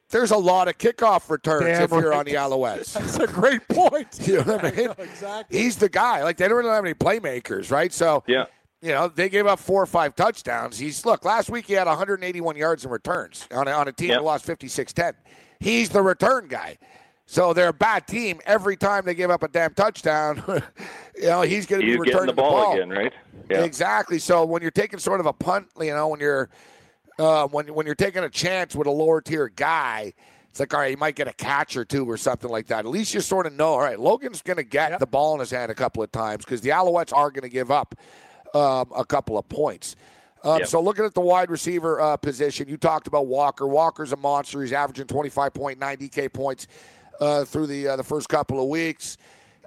There's 0.08 0.30
a 0.30 0.36
lot 0.36 0.68
of 0.68 0.78
kickoff 0.78 1.28
returns 1.28 1.64
Damn 1.64 1.82
if 1.82 1.90
you're 1.90 2.14
on 2.14 2.26
the 2.26 2.34
Alouettes. 2.34 2.92
That's 2.92 3.16
a 3.18 3.26
great 3.26 3.66
point. 3.66 4.06
You 4.28 4.36
know 4.36 4.54
what 4.54 4.64
I 4.64 4.70
mean? 4.70 4.86
know, 4.86 4.94
exactly. 4.98 5.58
He's 5.58 5.76
the 5.78 5.88
guy. 5.88 6.22
Like 6.22 6.36
they 6.36 6.46
don't 6.46 6.58
really 6.58 6.70
have 6.70 6.84
any 6.84 6.94
playmakers, 6.94 7.72
right? 7.72 7.92
So 7.92 8.22
Yeah. 8.28 8.44
you 8.80 8.90
know, 8.92 9.08
they 9.08 9.28
gave 9.28 9.48
up 9.48 9.58
four 9.58 9.82
or 9.82 9.86
five 9.86 10.14
touchdowns. 10.14 10.78
He's 10.78 11.04
look, 11.04 11.24
last 11.24 11.50
week 11.50 11.66
he 11.66 11.72
had 11.72 11.88
181 11.88 12.54
yards 12.54 12.84
in 12.84 12.90
returns 12.92 13.48
on 13.50 13.66
a, 13.66 13.72
on 13.72 13.88
a 13.88 13.92
team 13.92 14.10
Yep. 14.10 14.18
that 14.20 14.24
lost 14.24 14.46
56-10. 14.46 15.14
He's 15.58 15.88
the 15.88 16.02
return 16.02 16.46
guy. 16.46 16.78
So 17.26 17.52
they're 17.52 17.68
a 17.68 17.72
bad 17.72 18.06
team. 18.06 18.40
Every 18.46 18.76
time 18.76 19.04
they 19.04 19.14
give 19.14 19.30
up 19.30 19.42
a 19.42 19.48
damn 19.48 19.74
touchdown, 19.74 20.42
you 21.16 21.26
know, 21.26 21.42
he's 21.42 21.66
going 21.66 21.80
to 21.80 21.86
be 21.86 21.92
He's 21.92 22.00
returning 22.00 22.26
getting 22.26 22.36
the 22.36 22.42
ball, 22.42 22.72
again, 22.72 22.88
right? 22.90 23.12
Yeah. 23.50 23.64
Exactly. 23.64 24.18
So 24.20 24.44
when 24.44 24.62
you're 24.62 24.70
taking 24.70 25.00
sort 25.00 25.18
of 25.20 25.26
a 25.26 25.32
punt, 25.32 25.66
you 25.80 25.92
know, 25.92 26.08
when 26.08 26.20
you're 26.20 26.48
uh, 27.18 27.48
when 27.48 27.66
when 27.74 27.84
you're 27.84 27.94
taking 27.94 28.22
a 28.24 28.30
chance 28.30 28.74
with 28.76 28.86
a 28.86 28.90
lower 28.90 29.20
tier 29.20 29.48
guy, 29.48 30.12
it's 30.50 30.60
like 30.60 30.72
all 30.72 30.80
right, 30.80 30.90
you 30.92 30.96
might 30.96 31.16
get 31.16 31.26
a 31.26 31.32
catch 31.32 31.76
or 31.76 31.84
two 31.84 32.08
or 32.08 32.16
something 32.16 32.50
like 32.50 32.68
that. 32.68 32.80
At 32.80 32.86
least 32.86 33.12
you 33.12 33.20
sort 33.20 33.46
of 33.46 33.52
know, 33.52 33.68
all 33.68 33.80
right, 33.80 33.98
Logan's 33.98 34.40
going 34.42 34.56
to 34.56 34.64
get 34.64 34.98
the 35.00 35.06
ball 35.06 35.34
in 35.34 35.40
his 35.40 35.50
hand 35.50 35.70
a 35.70 35.74
couple 35.74 36.02
of 36.02 36.12
times 36.12 36.44
because 36.44 36.60
the 36.60 36.70
Alouettes 36.70 37.12
are 37.12 37.30
going 37.30 37.42
to 37.42 37.48
give 37.48 37.70
up 37.70 37.94
um, 38.54 38.90
a 38.96 39.04
couple 39.04 39.36
of 39.36 39.48
points. 39.48 39.96
Um, 40.44 40.60
Yep. 40.60 40.68
So 40.68 40.80
looking 40.80 41.04
at 41.04 41.14
the 41.14 41.20
wide 41.20 41.50
receiver 41.50 42.00
uh, 42.00 42.16
position, 42.16 42.68
you 42.68 42.76
talked 42.76 43.08
about 43.08 43.26
Walker. 43.26 43.66
Walker's 43.66 44.12
a 44.12 44.16
monster. 44.16 44.62
He's 44.62 44.72
averaging 44.72 45.06
25.9 45.06 45.76
DK 45.78 46.32
points 46.32 46.68
uh, 47.20 47.44
through 47.44 47.66
the 47.66 47.88
uh, 47.88 47.96
the 47.96 48.04
first 48.04 48.28
couple 48.28 48.62
of 48.62 48.68
weeks. 48.68 49.16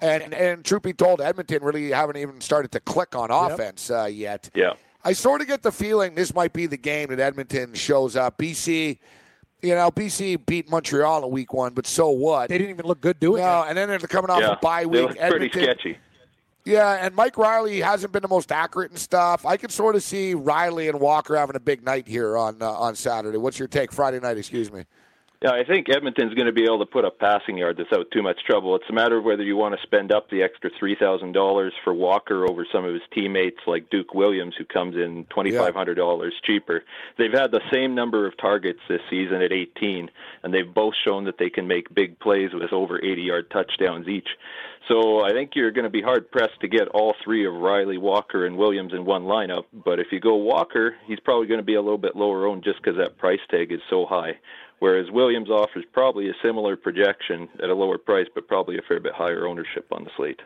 And 0.01 0.33
and 0.33 0.63
truth 0.63 0.83
be 0.83 0.93
told, 0.93 1.19
Edmonton 1.21 1.61
really 1.63 1.91
haven't 1.91 2.17
even 2.17 2.39
started 2.39 2.71
to 2.71 2.79
click 2.79 3.15
on 3.15 3.31
offense 3.31 3.91
uh, 3.91 4.05
yet. 4.05 4.49
Yeah. 4.55 4.73
I 5.03 5.13
sort 5.13 5.41
of 5.41 5.47
get 5.47 5.61
the 5.63 5.71
feeling 5.71 6.15
this 6.15 6.33
might 6.33 6.53
be 6.53 6.65
the 6.65 6.77
game 6.77 7.09
that 7.09 7.19
Edmonton 7.19 7.73
shows 7.73 8.15
up. 8.15 8.37
BC, 8.37 8.97
you 9.61 9.75
know, 9.75 9.91
BC 9.91 10.45
beat 10.45 10.69
Montreal 10.69 11.23
in 11.25 11.31
week 11.31 11.53
one, 11.53 11.73
but 11.73 11.85
so 11.87 12.09
what? 12.09 12.49
They 12.49 12.57
didn't 12.57 12.71
even 12.71 12.85
look 12.85 12.99
good 13.01 13.19
doing 13.19 13.41
no, 13.41 13.63
it. 13.63 13.69
and 13.69 13.77
then 13.77 13.87
they're 13.89 13.99
coming 13.99 14.29
off 14.29 14.41
yeah. 14.41 14.53
a 14.53 14.57
bye 14.57 14.81
They 14.81 14.87
week. 14.87 15.01
look 15.01 15.17
pretty 15.17 15.45
Edmonton, 15.45 15.63
sketchy. 15.63 15.97
yeah, 16.65 17.05
and 17.05 17.15
Mike 17.15 17.37
Reilly 17.37 17.79
hasn't 17.79 18.11
been 18.11 18.21
the 18.21 18.27
most 18.27 18.51
accurate 18.51 18.91
and 18.91 18.99
stuff. 18.99 19.45
I 19.45 19.55
can 19.57 19.69
sort 19.69 19.95
of 19.95 20.03
see 20.03 20.33
Reilly 20.33 20.87
and 20.89 20.99
Walker 20.99 21.35
having 21.37 21.55
a 21.55 21.61
big 21.61 21.83
night 21.83 22.07
here 22.07 22.37
on 22.37 22.61
uh, 22.61 22.69
on 22.69 22.95
Saturday. 22.95 23.37
What's 23.37 23.57
your 23.59 23.67
take? 23.69 23.91
Friday 23.93 24.19
night, 24.19 24.37
excuse 24.37 24.71
me. 24.71 24.83
Yeah, 25.41 25.51
I 25.51 25.63
think 25.63 25.87
Edmonton's 25.87 26.33
going 26.33 26.47
to 26.47 26.51
be 26.51 26.65
able 26.65 26.79
to 26.79 26.85
put 26.85 27.05
up 27.05 27.17
passing 27.17 27.57
yards 27.57 27.79
without 27.79 28.11
too 28.11 28.21
much 28.21 28.41
trouble. 28.45 28.75
It's 28.75 28.89
a 28.89 28.93
matter 28.93 29.17
of 29.17 29.23
whether 29.23 29.41
you 29.41 29.55
want 29.55 29.73
to 29.73 29.81
spend 29.87 30.11
up 30.11 30.29
the 30.29 30.43
extra 30.43 30.69
three 30.77 30.97
thousand 30.99 31.31
dollars 31.31 31.71
for 31.85 31.93
Walker 31.93 32.45
over 32.45 32.67
some 32.69 32.83
of 32.83 32.93
his 32.93 33.03
teammates 33.13 33.59
like 33.65 33.89
Duke 33.89 34.13
Williams, 34.13 34.55
who 34.57 34.65
comes 34.65 34.97
in 34.97 35.23
twenty 35.29 35.51
five 35.51 35.73
hundred 35.73 35.95
dollars 35.95 36.33
cheaper. 36.43 36.83
They've 37.17 37.31
had 37.31 37.51
the 37.51 37.61
same 37.71 37.95
number 37.95 38.27
of 38.27 38.35
targets 38.37 38.81
this 38.89 38.99
season 39.09 39.41
at 39.41 39.53
eighteen, 39.53 40.11
and 40.43 40.53
they've 40.53 40.73
both 40.73 40.93
shown 41.05 41.23
that 41.23 41.37
they 41.37 41.49
can 41.49 41.67
make 41.67 41.95
big 41.95 42.19
plays 42.19 42.49
with 42.53 42.73
over 42.73 43.01
eighty 43.01 43.21
yard 43.21 43.49
touchdowns 43.49 44.09
each. 44.09 44.27
So 44.89 45.23
I 45.23 45.31
think 45.31 45.51
you're 45.55 45.71
going 45.71 45.83
to 45.85 45.89
be 45.89 46.01
hard 46.01 46.31
pressed 46.31 46.59
to 46.61 46.67
get 46.67 46.89
all 46.89 47.15
three 47.23 47.45
of 47.45 47.53
Reilly, 47.53 47.97
Walker, 47.97 48.45
and 48.45 48.57
Williams 48.57 48.91
in 48.91 49.05
one 49.05 49.23
lineup. 49.23 49.63
But 49.71 50.01
if 50.01 50.07
you 50.11 50.19
go 50.19 50.35
Walker, 50.35 50.95
he's 51.05 51.19
probably 51.21 51.47
going 51.47 51.59
to 51.59 51.65
be 51.65 51.75
a 51.75 51.81
little 51.81 51.97
bit 51.97 52.17
lower 52.17 52.45
owned 52.45 52.65
just 52.65 52.81
because 52.81 52.97
that 52.97 53.17
price 53.17 53.39
tag 53.49 53.71
is 53.71 53.79
so 53.89 54.05
high. 54.05 54.33
Whereas 54.79 55.11
Williams 55.11 55.49
offers 55.49 55.83
probably 55.91 56.29
a 56.29 56.33
similar 56.41 56.75
projection 56.75 57.49
at 57.61 57.69
a 57.69 57.75
lower 57.75 57.97
price, 57.97 58.27
but 58.33 58.47
probably 58.47 58.77
a 58.77 58.81
fair 58.87 58.99
bit 58.99 59.13
higher 59.13 59.45
ownership 59.45 59.87
on 59.91 60.03
the 60.03 60.09
slate. 60.15 60.39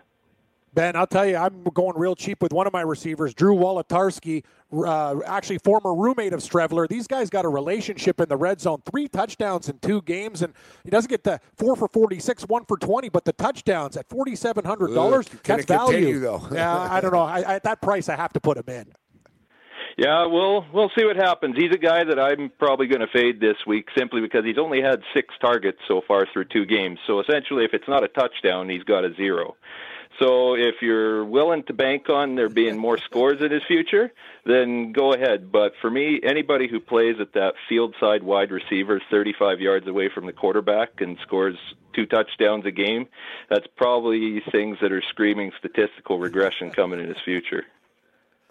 Ben, 0.74 0.96
I'll 0.96 1.06
tell 1.06 1.26
you, 1.26 1.38
I'm 1.38 1.64
going 1.64 1.96
real 1.96 2.16
cheap 2.16 2.42
with 2.42 2.52
one 2.52 2.66
of 2.66 2.74
my 2.74 2.82
receivers, 2.82 3.36
Drew 3.36 3.56
Wolitarsky, 3.56 4.44
uh, 4.74 5.20
actually 5.24 5.60
former 5.60 5.94
roommate 5.94 6.34
of 6.34 6.40
Streveler. 6.40 6.88
These 6.88 7.06
guys 7.06 7.30
got 7.30 7.46
a 7.46 7.50
relationship 7.50 8.20
in 8.20 8.28
the 8.28 8.38
red 8.38 8.60
zone, 8.60 8.82
three 8.90 9.08
touchdowns 9.08 9.70
in 9.70 9.78
two 9.80 10.02
games, 10.02 10.42
and 10.42 10.52
he 10.84 10.90
doesn't 10.90 11.10
get 11.10 11.24
the 11.24 11.40
four 11.56 11.76
for 11.76 11.88
46, 11.88 12.46
one 12.48 12.66
for 12.66 12.78
20, 12.78 13.10
but 13.10 13.24
the 13.24 13.34
touchdowns 13.34 13.98
at 13.98 14.10
$4,700, 14.10 15.30
that's 15.44 15.64
it 15.64 15.68
continue, 15.68 16.20
value. 16.20 16.20
though? 16.20 16.48
yeah, 16.52 16.76
I 16.76 17.00
don't 17.02 17.14
know. 17.14 17.22
I, 17.22 17.42
I, 17.42 17.56
at 17.56 17.64
that 17.64 17.80
price, 17.80 18.10
I 18.10 18.16
have 18.16 18.34
to 18.34 18.40
put 18.40 18.58
him 18.58 18.66
in. 18.68 18.92
Yeah, 19.98 20.26
we'll 20.26 20.66
we'll 20.74 20.92
see 20.98 21.06
what 21.06 21.18
happens. 21.18 21.56
He's 21.56 21.72
a 21.72 21.78
guy 21.78 22.04
that 22.04 22.20
I'm 22.20 22.52
probably 22.58 22.88
going 22.88 23.02
to 23.02 23.08
fade 23.08 23.40
this 23.40 23.58
week 23.68 23.90
simply 23.96 24.22
because 24.22 24.44
he's 24.44 24.58
only 24.58 24.82
had 24.82 25.02
six 25.14 25.36
targets 25.40 25.80
so 25.88 26.02
far 26.08 26.26
through 26.32 26.46
two 26.46 26.66
games. 26.66 27.00
So 27.06 27.20
essentially, 27.20 27.64
if 27.64 27.74
it's 27.74 27.88
not 27.88 28.04
a 28.04 28.08
touchdown, 28.08 28.70
he's 28.70 28.84
got 28.84 29.06
a 29.06 29.14
zero. 29.14 29.56
So 30.20 30.56
if 30.56 30.76
you're 30.82 31.26
willing 31.26 31.64
to 31.64 31.74
bank 31.74 32.10
on 32.10 32.36
there 32.36 32.50
being 32.50 32.78
more 32.78 32.98
scores 32.98 33.42
in 33.42 33.52
his 33.52 33.64
future, 33.68 34.12
then 34.46 34.92
go 34.92 35.14
ahead. 35.14 35.52
But 35.52 35.74
for 35.82 35.90
me, 35.90 36.20
anybody 36.24 36.68
who 36.68 36.80
plays 36.80 37.16
at 37.20 37.34
that 37.34 37.54
field 37.68 37.96
side 38.00 38.24
wide 38.24 38.52
receiver, 38.52 39.02
35 39.10 39.60
yards 39.60 39.88
away 39.88 40.10
from 40.14 40.28
the 40.28 40.34
quarterback, 40.34 41.02
and 41.02 41.18
scores 41.24 41.58
two 41.94 42.06
touchdowns 42.06 42.66
a 42.66 42.72
game, 42.72 43.08
that's 43.50 43.68
probably 43.76 44.42
things 44.52 44.78
that 44.82 44.92
are 44.92 45.02
screaming 45.10 45.52
statistical 45.58 46.20
regression 46.20 46.72
coming 46.72 47.00
in 47.00 47.08
his 47.08 47.22
future. 47.26 47.66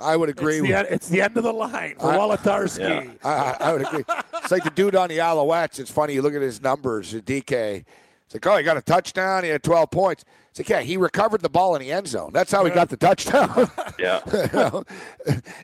I 0.02 0.16
would 0.16 0.28
agree. 0.28 0.54
It's 0.54 0.62
with 0.62 0.70
the, 0.70 0.78
end- 0.78 0.88
it's 0.90 1.08
the 1.08 1.22
end 1.22 1.36
of 1.36 1.44
the 1.44 1.52
line 1.52 1.94
for 1.98 2.10
I- 2.12 2.16
Wolitarsky. 2.18 3.16
I, 3.24 3.28
I, 3.28 3.56
I 3.60 3.72
would 3.72 3.82
agree. 3.82 4.04
It's 4.34 4.50
like 4.50 4.64
the 4.64 4.70
dude 4.70 4.96
on 4.96 5.08
the 5.08 5.18
Alouettes. 5.18 5.78
It's 5.78 5.90
funny. 5.90 6.14
You 6.14 6.22
look 6.22 6.34
at 6.34 6.42
his 6.42 6.60
numbers, 6.62 7.10
his 7.12 7.22
DK. 7.22 7.84
It's 8.26 8.34
like, 8.34 8.46
oh, 8.46 8.56
he 8.56 8.62
got 8.64 8.76
a 8.76 8.82
touchdown. 8.82 9.44
He 9.44 9.50
had 9.50 9.62
12 9.62 9.90
points. 9.90 10.24
It's 10.50 10.58
like, 10.60 10.68
yeah, 10.68 10.80
he 10.80 10.96
recovered 10.98 11.40
the 11.40 11.48
ball 11.48 11.76
in 11.76 11.80
the 11.82 11.92
end 11.92 12.06
zone. 12.08 12.30
That's 12.32 12.50
how 12.52 12.64
he 12.64 12.70
got 12.70 12.88
the 12.88 12.96
touchdown. 12.96 13.70
Yeah. 13.98 14.20
You 14.32 14.48
know, 14.58 14.84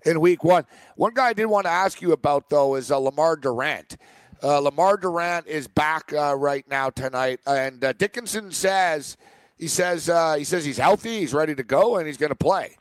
in 0.05 0.21
week 0.21 0.45
one. 0.45 0.65
One 0.97 1.13
guy 1.15 1.29
I 1.29 1.33
did 1.33 1.47
want 1.47 1.65
to 1.67 1.71
ask 1.71 2.01
you 2.01 2.13
about, 2.13 2.49
though, 2.51 2.75
is 2.77 2.91
uh, 2.93 2.99
Lamar 2.99 3.37
Durant. 3.37 3.97
Uh, 4.43 4.61
Lamar 4.61 4.97
Durant 4.97 5.47
is 5.49 5.67
back 5.67 6.13
uh, 6.13 6.37
right 6.37 6.65
now 6.69 6.91
tonight, 6.91 7.41
and 7.47 7.83
uh, 7.83 7.93
Dickenson 7.95 8.53
says 8.53 9.17
he 9.57 9.67
says 9.67 10.09
uh, 10.09 10.35
he 10.37 10.45
says 10.45 10.65
he's 10.65 10.77
healthy, 10.79 11.19
he's 11.21 11.35
ready 11.35 11.55
to 11.57 11.65
go, 11.65 11.97
and 11.97 12.07
he's 12.07 12.17
going 12.19 12.31
to 12.31 12.37
play. 12.37 12.77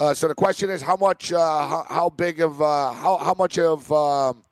Uh, 0.00 0.14
so 0.14 0.28
the 0.28 0.34
question 0.34 0.70
is, 0.70 0.80
how 0.80 0.96
much, 0.96 1.32
uh, 1.32 1.38
how, 1.38 1.86
how 1.88 2.08
big 2.08 2.40
of, 2.40 2.62
uh, 2.62 2.92
how 2.92 3.16
how 3.18 3.34
much 3.34 3.58
of, 3.58 3.90
um, 3.92 4.44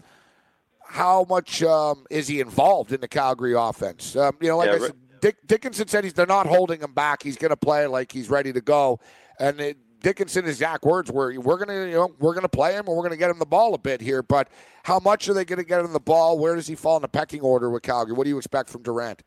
how 0.89 1.25
much 1.29 1.63
um, 1.63 2.05
is 2.11 2.27
he 2.27 2.41
involved 2.41 2.93
in 2.93 3.01
the 3.01 3.09
Calgary 3.09 3.55
offense? 3.55 4.17
Um, 4.17 4.37
you 4.41 4.49
know, 4.49 4.57
like 4.57 4.69
Yeah, 4.69 4.75
I 4.75 4.79
said, 4.79 4.97
Dick, 5.21 5.37
Dickenson 5.47 5.89
said 5.89 6.05
he's 6.05 6.15
they're 6.15 6.27
not 6.27 6.47
holding 6.47 6.81
him 6.81 6.93
back. 6.93 7.23
He's 7.23 7.37
going 7.37 7.51
to 7.51 7.57
play 7.57 7.87
like 7.87 8.13
he's 8.13 8.29
ready 8.29 8.53
to 8.53 8.61
go, 8.61 9.01
and 9.39 9.61
it, 9.61 9.79
Dickenson 10.01 10.47
exact 10.47 10.85
words 10.85 11.11
were, 11.11 11.39
"We're 11.41 11.57
going 11.57 11.69
to, 11.69 11.89
you 11.89 11.97
know, 11.97 12.15
we're 12.19 12.35
going 12.35 12.43
to 12.43 12.49
play 12.49 12.73
him, 12.73 12.87
and 12.87 12.97
we're 12.97 13.03
going 13.03 13.11
to 13.11 13.17
get 13.17 13.31
him 13.31 13.39
the 13.39 13.47
ball 13.47 13.75
a 13.75 13.79
bit 13.79 14.01
here." 14.01 14.23
But 14.23 14.49
how 14.85 14.99
much 14.99 15.29
are 15.29 15.35
they 15.35 15.45
going 15.45 15.59
to 15.59 15.65
get 15.65 15.81
him 15.81 15.93
the 15.93 16.01
ball? 16.01 16.39
Where 16.39 16.55
does 16.55 16.67
he 16.67 16.75
fall 16.75 16.97
in 16.97 17.03
the 17.03 17.09
pecking 17.09 17.41
order 17.41 17.71
with 17.71 17.83
Calgary? 17.83 18.15
What 18.15 18.25
do 18.25 18.31
you 18.31 18.39
expect 18.39 18.69
from 18.69 18.83
Durant? 18.83 19.23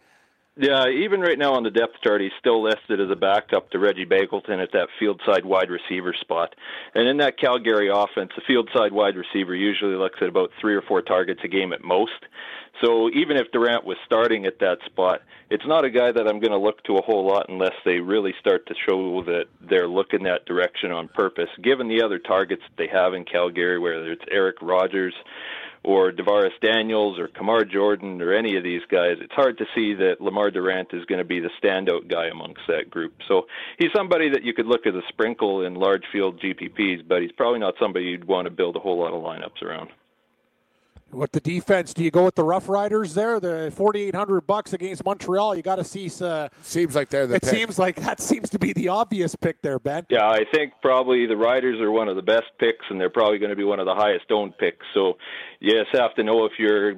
Yeah, 0.57 0.89
even 0.89 1.21
right 1.21 1.37
now 1.37 1.53
on 1.53 1.63
the 1.63 1.71
depth 1.71 2.01
chart, 2.03 2.19
he's 2.19 2.31
still 2.37 2.61
listed 2.61 2.99
as 2.99 3.09
a 3.09 3.15
backup 3.15 3.71
to 3.71 3.79
Reggie 3.79 4.05
Begelton 4.05 4.61
at 4.61 4.73
that 4.73 4.89
field 4.99 5.21
side 5.25 5.45
wide 5.45 5.69
receiver 5.69 6.13
spot. 6.19 6.53
And 6.95 7.07
in 7.07 7.17
that 7.17 7.39
Calgary 7.39 7.89
offense, 7.89 8.31
the 8.35 8.41
field 8.45 8.69
side 8.73 8.91
wide 8.91 9.15
receiver 9.15 9.55
usually 9.55 9.95
looks 9.95 10.19
at 10.21 10.27
about 10.27 10.51
three 10.59 10.75
or 10.75 10.81
four 10.81 11.01
targets 11.01 11.39
a 11.45 11.47
game 11.47 11.71
at 11.71 11.81
most. 11.81 12.25
So 12.83 13.09
even 13.09 13.37
if 13.37 13.51
Durant 13.51 13.85
was 13.85 13.97
starting 14.05 14.45
at 14.45 14.59
that 14.59 14.79
spot, 14.85 15.21
it's 15.49 15.65
not 15.65 15.85
a 15.85 15.89
guy 15.89 16.11
that 16.11 16.27
I'm 16.27 16.39
going 16.39 16.51
to 16.51 16.57
look 16.57 16.83
to 16.83 16.97
a 16.97 17.01
whole 17.01 17.25
lot 17.25 17.47
unless 17.49 17.73
they 17.85 17.99
really 17.99 18.33
start 18.39 18.65
to 18.67 18.75
show 18.87 19.23
that 19.23 19.45
they're 19.61 19.87
looking 19.87 20.23
that 20.23 20.45
direction 20.45 20.91
on 20.91 21.07
purpose. 21.09 21.49
Given 21.61 21.87
the 21.87 22.01
other 22.01 22.19
targets 22.19 22.63
that 22.63 22.77
they 22.77 22.87
have 22.87 23.13
in 23.13 23.25
Calgary, 23.25 23.79
whether 23.79 24.11
it's 24.11 24.25
Eric 24.31 24.57
Rogers, 24.61 25.13
or 25.83 26.11
DaVaris 26.11 26.59
Daniels 26.61 27.19
or 27.19 27.27
Kamar 27.27 27.63
Jordan 27.63 28.21
or 28.21 28.33
any 28.33 28.57
of 28.57 28.63
these 28.63 28.81
guys, 28.91 29.17
it's 29.21 29.33
hard 29.33 29.57
to 29.59 29.65
see 29.75 29.93
that 29.95 30.21
Lamar 30.21 30.51
Durant 30.51 30.93
is 30.93 31.05
going 31.05 31.19
to 31.19 31.25
be 31.25 31.39
the 31.39 31.49
standout 31.61 32.09
guy 32.09 32.27
amongst 32.27 32.61
that 32.67 32.89
group. 32.89 33.13
So 33.27 33.47
he's 33.77 33.91
somebody 33.95 34.29
that 34.29 34.43
you 34.43 34.53
could 34.53 34.67
look 34.67 34.85
as 34.85 34.93
a 34.93 35.01
sprinkle 35.09 35.65
in 35.65 35.75
large 35.75 36.03
field 36.11 36.41
GPPs, 36.41 37.07
but 37.07 37.21
he's 37.21 37.31
probably 37.31 37.59
not 37.59 37.75
somebody 37.79 38.05
you'd 38.05 38.25
want 38.25 38.45
to 38.45 38.51
build 38.51 38.75
a 38.75 38.79
whole 38.79 38.99
lot 38.99 39.13
of 39.13 39.23
lineups 39.23 39.61
around. 39.61 39.89
What 41.11 41.31
the 41.31 41.39
defense? 41.39 41.93
Do 41.93 42.03
you 42.03 42.11
go 42.11 42.25
with 42.25 42.35
the 42.35 42.43
Rough 42.43 42.69
Riders 42.69 43.13
there? 43.13 43.39
The 43.39 43.71
forty 43.75 44.01
eight 44.03 44.15
hundred 44.15 44.41
bucks 44.41 44.73
against 44.73 45.03
Montreal. 45.03 45.55
You 45.55 45.61
got 45.61 45.77
to 45.77 45.83
see. 45.83 46.09
Uh, 46.23 46.49
seems 46.61 46.95
like 46.95 47.09
they're 47.09 47.27
the. 47.27 47.35
It 47.35 47.41
pick. 47.41 47.51
seems 47.51 47.79
like 47.79 47.95
that 48.01 48.19
seems 48.19 48.49
to 48.51 48.59
be 48.59 48.73
the 48.73 48.89
obvious 48.89 49.35
pick 49.35 49.61
there, 49.61 49.79
Ben. 49.79 50.05
Yeah, 50.09 50.29
I 50.29 50.45
think 50.53 50.73
probably 50.81 51.25
the 51.25 51.37
Riders 51.37 51.79
are 51.81 51.91
one 51.91 52.07
of 52.07 52.15
the 52.15 52.21
best 52.21 52.45
picks, 52.59 52.85
and 52.89 52.99
they're 52.99 53.09
probably 53.09 53.39
going 53.39 53.49
to 53.49 53.55
be 53.55 53.63
one 53.63 53.79
of 53.79 53.85
the 53.85 53.95
highest 53.95 54.31
owned 54.31 54.57
picks. 54.57 54.85
So 54.93 55.17
you 55.59 55.71
just 55.71 55.95
have 55.95 56.13
to 56.15 56.23
know 56.23 56.45
if 56.45 56.53
you're 56.59 56.95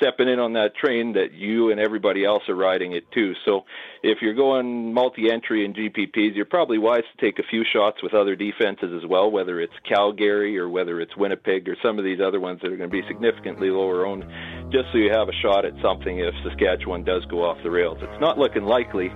stepping 0.00 0.28
in 0.28 0.38
on 0.38 0.52
that 0.54 0.76
train 0.76 1.14
that 1.14 1.32
you 1.32 1.70
and 1.70 1.80
everybody 1.80 2.24
else 2.24 2.42
are 2.48 2.54
riding 2.54 2.92
it 2.92 3.10
too. 3.12 3.32
So 3.44 3.62
if 4.02 4.18
you're 4.22 4.34
going 4.34 4.92
multi-entry 4.92 5.64
in 5.64 5.74
GPPs, 5.74 6.34
you're 6.34 6.44
probably 6.44 6.78
wise 6.78 7.02
to 7.16 7.24
take 7.24 7.38
a 7.38 7.42
few 7.48 7.64
shots 7.72 8.02
with 8.02 8.14
other 8.14 8.36
defenses 8.36 8.92
as 8.96 9.08
well, 9.08 9.30
whether 9.30 9.60
it's 9.60 9.72
Calgary 9.88 10.58
or 10.58 10.68
whether 10.68 11.00
it's 11.00 11.16
Winnipeg 11.16 11.68
or 11.68 11.76
some 11.82 11.98
of 11.98 12.04
these 12.04 12.20
other 12.20 12.40
ones 12.40 12.60
that 12.62 12.72
are 12.72 12.76
going 12.76 12.90
to 12.90 13.02
be 13.02 13.06
significantly 13.08 13.70
lower 13.70 14.06
owned, 14.06 14.24
just 14.70 14.86
so 14.92 14.98
you 14.98 15.10
have 15.10 15.28
a 15.28 15.36
shot 15.42 15.64
at 15.64 15.72
something 15.82 16.18
if 16.18 16.34
Saskatchewan 16.44 17.04
does 17.04 17.24
go 17.26 17.44
off 17.44 17.58
the 17.62 17.70
rails. 17.70 17.98
It's 18.00 18.20
not 18.20 18.38
looking 18.38 18.64
likely. 18.64 19.10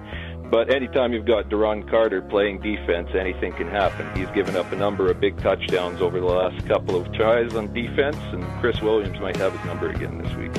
But 0.51 0.75
anytime 0.75 1.13
you've 1.13 1.27
got 1.27 1.49
Duron 1.49 1.89
Carter 1.89 2.21
playing 2.21 2.61
defense, 2.61 3.09
anything 3.15 3.53
can 3.53 3.69
happen. 3.69 4.09
He's 4.19 4.31
given 4.35 4.57
up 4.57 4.73
a 4.73 4.77
number 4.77 5.09
of 5.09 5.21
big 5.21 5.41
touchdowns 5.41 6.03
over 6.03 6.19
the 6.19 6.27
last 6.27 6.67
couple 6.67 6.97
of 6.97 7.13
tries 7.13 7.55
on 7.55 7.73
defense, 7.73 8.17
and 8.33 8.45
Chris 8.61 8.81
Williams 8.83 9.21
might 9.21 9.37
have 9.37 9.53
his 9.53 9.65
number 9.65 9.91
again 9.91 10.19
this 10.19 10.35
week. 10.35 10.51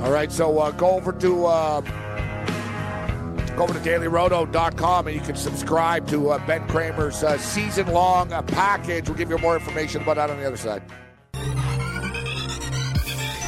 All 0.00 0.10
right, 0.10 0.32
so 0.32 0.58
uh, 0.58 0.70
go 0.70 0.92
over 0.92 1.12
to 1.12 1.44
uh, 1.44 1.80
go 3.54 3.64
over 3.64 3.74
to 3.74 3.80
dailyroto.com 3.80 5.08
and 5.08 5.14
you 5.14 5.20
can 5.20 5.36
subscribe 5.36 6.08
to 6.08 6.30
uh, 6.30 6.46
Ben 6.46 6.66
Kramer's 6.66 7.22
uh, 7.22 7.36
season-long 7.36 8.32
uh, 8.32 8.40
package. 8.40 9.10
We'll 9.10 9.18
give 9.18 9.28
you 9.28 9.36
more 9.36 9.56
information 9.56 10.00
about 10.00 10.16
that 10.16 10.30
on 10.30 10.38
the 10.38 10.46
other 10.46 10.56
side. 10.56 10.82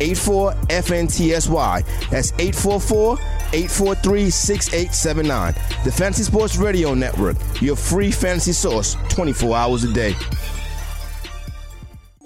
84 0.00 0.52
FNTSY. 0.52 2.10
That's 2.10 2.32
844 2.32 3.18
843 3.52 4.30
6879. 4.30 5.54
The 5.84 5.92
Fantasy 5.92 6.22
Sports 6.24 6.56
Radio 6.56 6.94
Network, 6.94 7.36
your 7.60 7.76
free 7.76 8.10
fantasy 8.10 8.52
source 8.52 8.96
24 9.08 9.56
hours 9.56 9.84
a 9.84 9.92
day. 9.92 10.14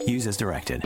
Use 0.06 0.26
as 0.26 0.36
directed. 0.36 0.82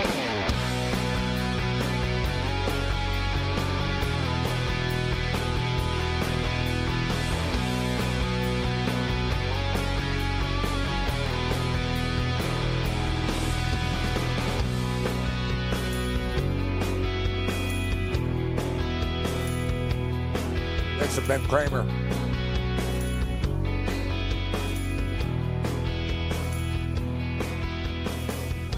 Kramer. 21.42 21.82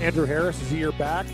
Andrew 0.00 0.26
Harris 0.26 0.60
is 0.62 0.70
he 0.70 0.78
your 0.78 0.92
back? 0.92 1.26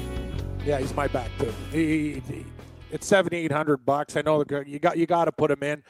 Yeah, 0.64 0.78
he's 0.78 0.94
my 0.94 1.08
back 1.08 1.30
too. 1.38 1.52
He, 1.70 2.20
he, 2.20 2.46
it's 2.90 3.06
seventy 3.06 3.36
eight 3.36 3.52
hundred 3.52 3.78
bucks. 3.84 4.16
I 4.16 4.22
know 4.22 4.44
the, 4.44 4.64
you 4.66 4.78
got 4.78 4.96
you 4.96 5.06
got 5.06 5.24
to 5.24 5.32
put 5.32 5.50
him 5.50 5.62
in. 5.62 5.82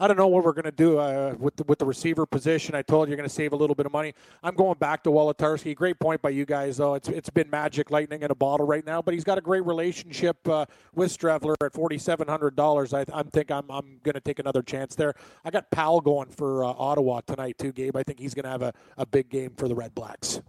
I 0.00 0.06
don't 0.06 0.16
know 0.16 0.28
what 0.28 0.44
we're 0.44 0.52
going 0.52 0.64
to 0.64 0.70
do 0.70 0.98
uh, 0.98 1.34
with 1.38 1.56
the, 1.56 1.64
with 1.64 1.78
the 1.78 1.84
receiver 1.84 2.24
position. 2.26 2.74
I 2.74 2.82
told 2.82 3.08
you 3.08 3.10
you're 3.10 3.16
going 3.16 3.28
to 3.28 3.34
save 3.34 3.52
a 3.52 3.56
little 3.56 3.74
bit 3.74 3.86
of 3.86 3.92
money. 3.92 4.14
I'm 4.42 4.54
going 4.54 4.78
back 4.78 5.02
to 5.04 5.10
Wolitarsky. 5.10 5.74
Great 5.74 5.98
point 5.98 6.22
by 6.22 6.30
you 6.30 6.44
guys, 6.46 6.76
though. 6.76 6.94
It's 6.94 7.08
it's 7.08 7.30
been 7.30 7.50
magic 7.50 7.90
lightning 7.90 8.22
in 8.22 8.30
a 8.30 8.34
bottle 8.34 8.66
right 8.66 8.84
now, 8.86 9.02
but 9.02 9.14
he's 9.14 9.24
got 9.24 9.38
a 9.38 9.40
great 9.40 9.64
relationship 9.66 10.36
uh, 10.48 10.66
with 10.94 11.16
Streveler 11.16 11.54
at 11.64 11.72
forty 11.72 11.98
seven 11.98 12.28
hundred 12.28 12.54
dollars. 12.56 12.94
I 12.94 13.04
I'm 13.12 13.28
think 13.28 13.50
I'm 13.50 13.70
I'm 13.70 13.98
going 14.04 14.14
to 14.14 14.20
take 14.20 14.38
another 14.38 14.62
chance 14.62 14.94
there. 14.94 15.14
I 15.44 15.50
got 15.50 15.70
Powell 15.70 16.00
going 16.00 16.28
for 16.30 16.64
uh, 16.64 16.68
Ottawa 16.68 17.20
tonight 17.26 17.58
too, 17.58 17.72
Gabe. 17.72 17.96
I 17.96 18.02
think 18.02 18.20
he's 18.20 18.34
going 18.34 18.44
to 18.44 18.50
have 18.50 18.62
a, 18.62 18.72
a 18.96 19.06
big 19.06 19.28
game 19.28 19.52
for 19.56 19.68
the 19.68 19.74
Redblacks. 19.74 20.42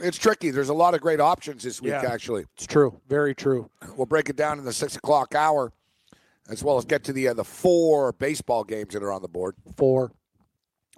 It's 0.00 0.16
tricky. 0.16 0.50
There's 0.50 0.70
a 0.70 0.74
lot 0.74 0.94
of 0.94 1.02
great 1.02 1.20
options 1.20 1.62
this 1.62 1.82
week, 1.82 1.90
Yeah. 1.90 2.10
actually. 2.10 2.46
It's 2.56 2.66
true. 2.66 2.98
Very 3.08 3.34
true. 3.34 3.68
We'll 3.94 4.06
break 4.06 4.30
it 4.30 4.36
down 4.36 4.58
in 4.58 4.64
the 4.64 4.72
six 4.72 4.96
o'clock 4.96 5.34
hour, 5.34 5.70
as 6.48 6.62
well 6.62 6.78
as 6.78 6.84
get 6.84 7.04
to 7.04 7.12
the 7.12 7.28
uh, 7.28 7.34
the 7.34 7.44
four 7.44 8.12
baseball 8.12 8.64
games 8.64 8.94
that 8.94 9.02
are 9.02 9.12
on 9.12 9.22
the 9.22 9.28
board. 9.28 9.56
Four. 9.76 10.12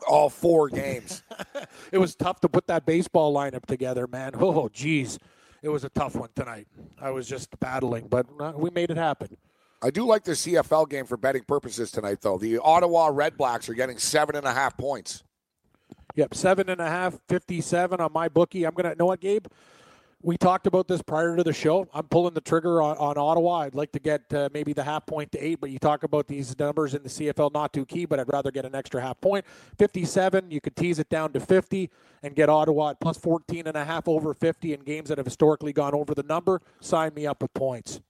All 0.06 0.30
four 0.30 0.68
games. 0.68 1.22
it 1.92 1.98
was 1.98 2.14
tough 2.14 2.40
to 2.42 2.48
put 2.48 2.68
that 2.68 2.86
baseball 2.86 3.34
lineup 3.34 3.66
together, 3.66 4.06
man. 4.06 4.32
Oh, 4.40 4.68
geez. 4.68 5.18
It 5.60 5.70
was 5.70 5.82
a 5.82 5.88
tough 5.88 6.14
one 6.14 6.28
tonight. 6.36 6.68
I 7.00 7.10
was 7.10 7.26
just 7.26 7.58
battling, 7.58 8.06
but 8.06 8.26
uh, 8.38 8.52
we 8.54 8.70
made 8.70 8.90
it 8.92 8.96
happen. 8.96 9.36
I 9.82 9.90
do 9.90 10.04
like 10.04 10.22
the 10.24 10.32
CFL 10.32 10.88
game 10.88 11.04
for 11.04 11.16
betting 11.16 11.42
purposes 11.42 11.90
tonight, 11.90 12.18
though. 12.20 12.38
The 12.38 12.58
Ottawa 12.58 13.10
Redblacks 13.10 13.68
are 13.68 13.74
getting 13.74 13.98
seven 13.98 14.36
and 14.36 14.46
a 14.46 14.52
half 14.52 14.76
points. 14.76 15.24
Yep, 16.14 16.34
seven 16.34 16.68
and 16.68 16.80
a 16.80 16.88
half, 16.88 17.18
57 17.28 18.00
on 18.00 18.12
my 18.12 18.28
bookie. 18.28 18.64
I'm 18.64 18.74
going 18.74 18.90
to, 18.90 18.96
know 18.96 19.06
what, 19.06 19.20
Gabe? 19.20 19.46
We 20.20 20.36
talked 20.36 20.66
about 20.66 20.88
this 20.88 21.00
prior 21.00 21.36
to 21.36 21.44
the 21.44 21.52
show. 21.52 21.86
I'm 21.94 22.08
pulling 22.08 22.34
the 22.34 22.40
trigger 22.40 22.82
on, 22.82 22.96
on 22.96 23.16
Ottawa. 23.16 23.60
I'd 23.60 23.76
like 23.76 23.92
to 23.92 24.00
get 24.00 24.22
uh, 24.34 24.48
maybe 24.52 24.72
the 24.72 24.82
half 24.82 25.06
point 25.06 25.30
to 25.32 25.38
eight, 25.38 25.60
but 25.60 25.70
you 25.70 25.78
talk 25.78 26.02
about 26.02 26.26
these 26.26 26.58
numbers 26.58 26.94
in 26.94 27.04
the 27.04 27.08
CFL, 27.08 27.52
not 27.52 27.72
too 27.72 27.86
key, 27.86 28.04
but 28.04 28.18
I'd 28.18 28.32
rather 28.32 28.50
get 28.50 28.64
an 28.64 28.74
extra 28.74 29.00
half 29.00 29.20
point. 29.20 29.44
57, 29.78 30.50
you 30.50 30.60
could 30.60 30.74
tease 30.74 30.98
it 30.98 31.08
down 31.08 31.32
to 31.34 31.40
50 31.40 31.88
and 32.24 32.34
get 32.34 32.48
Ottawa 32.48 32.90
at 32.90 33.00
plus 33.00 33.16
14 33.16 33.68
and 33.68 33.76
a 33.76 33.84
half 33.84 34.08
over 34.08 34.34
50 34.34 34.74
in 34.74 34.80
games 34.80 35.08
that 35.08 35.18
have 35.18 35.26
historically 35.26 35.72
gone 35.72 35.94
over 35.94 36.16
the 36.16 36.24
number. 36.24 36.62
Sign 36.80 37.14
me 37.14 37.24
up 37.24 37.40
with 37.40 37.54
points. 37.54 38.00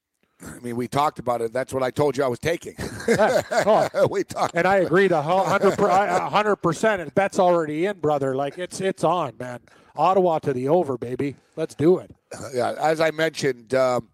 I 0.40 0.60
mean, 0.60 0.76
we 0.76 0.88
talked 0.88 1.18
about 1.18 1.42
it. 1.42 1.52
That's 1.52 1.74
what 1.74 1.82
I 1.82 1.90
told 1.90 2.16
you 2.16 2.24
I 2.24 2.28
was 2.28 2.38
taking. 2.38 2.74
Oh, 3.08 4.06
we 4.10 4.22
talked, 4.22 4.54
and 4.54 4.68
I 4.68 4.76
agreed 4.76 5.10
a 5.10 5.20
hundred 5.20 5.76
per- 5.76 5.88
hundred 6.28 6.56
percent. 6.56 7.12
Bet's 7.16 7.40
already 7.40 7.86
in, 7.86 7.98
brother. 7.98 8.36
Like 8.36 8.56
it's 8.56 8.80
it's 8.80 9.02
on, 9.02 9.32
man. 9.40 9.58
Ottawa 9.98 10.38
to 10.38 10.52
the 10.52 10.68
over, 10.68 10.96
baby. 10.96 11.34
Let's 11.56 11.74
do 11.74 11.98
it. 11.98 12.14
yeah, 12.54 12.74
as 12.80 13.00
I 13.00 13.10
mentioned, 13.10 13.74
um, 13.74 14.08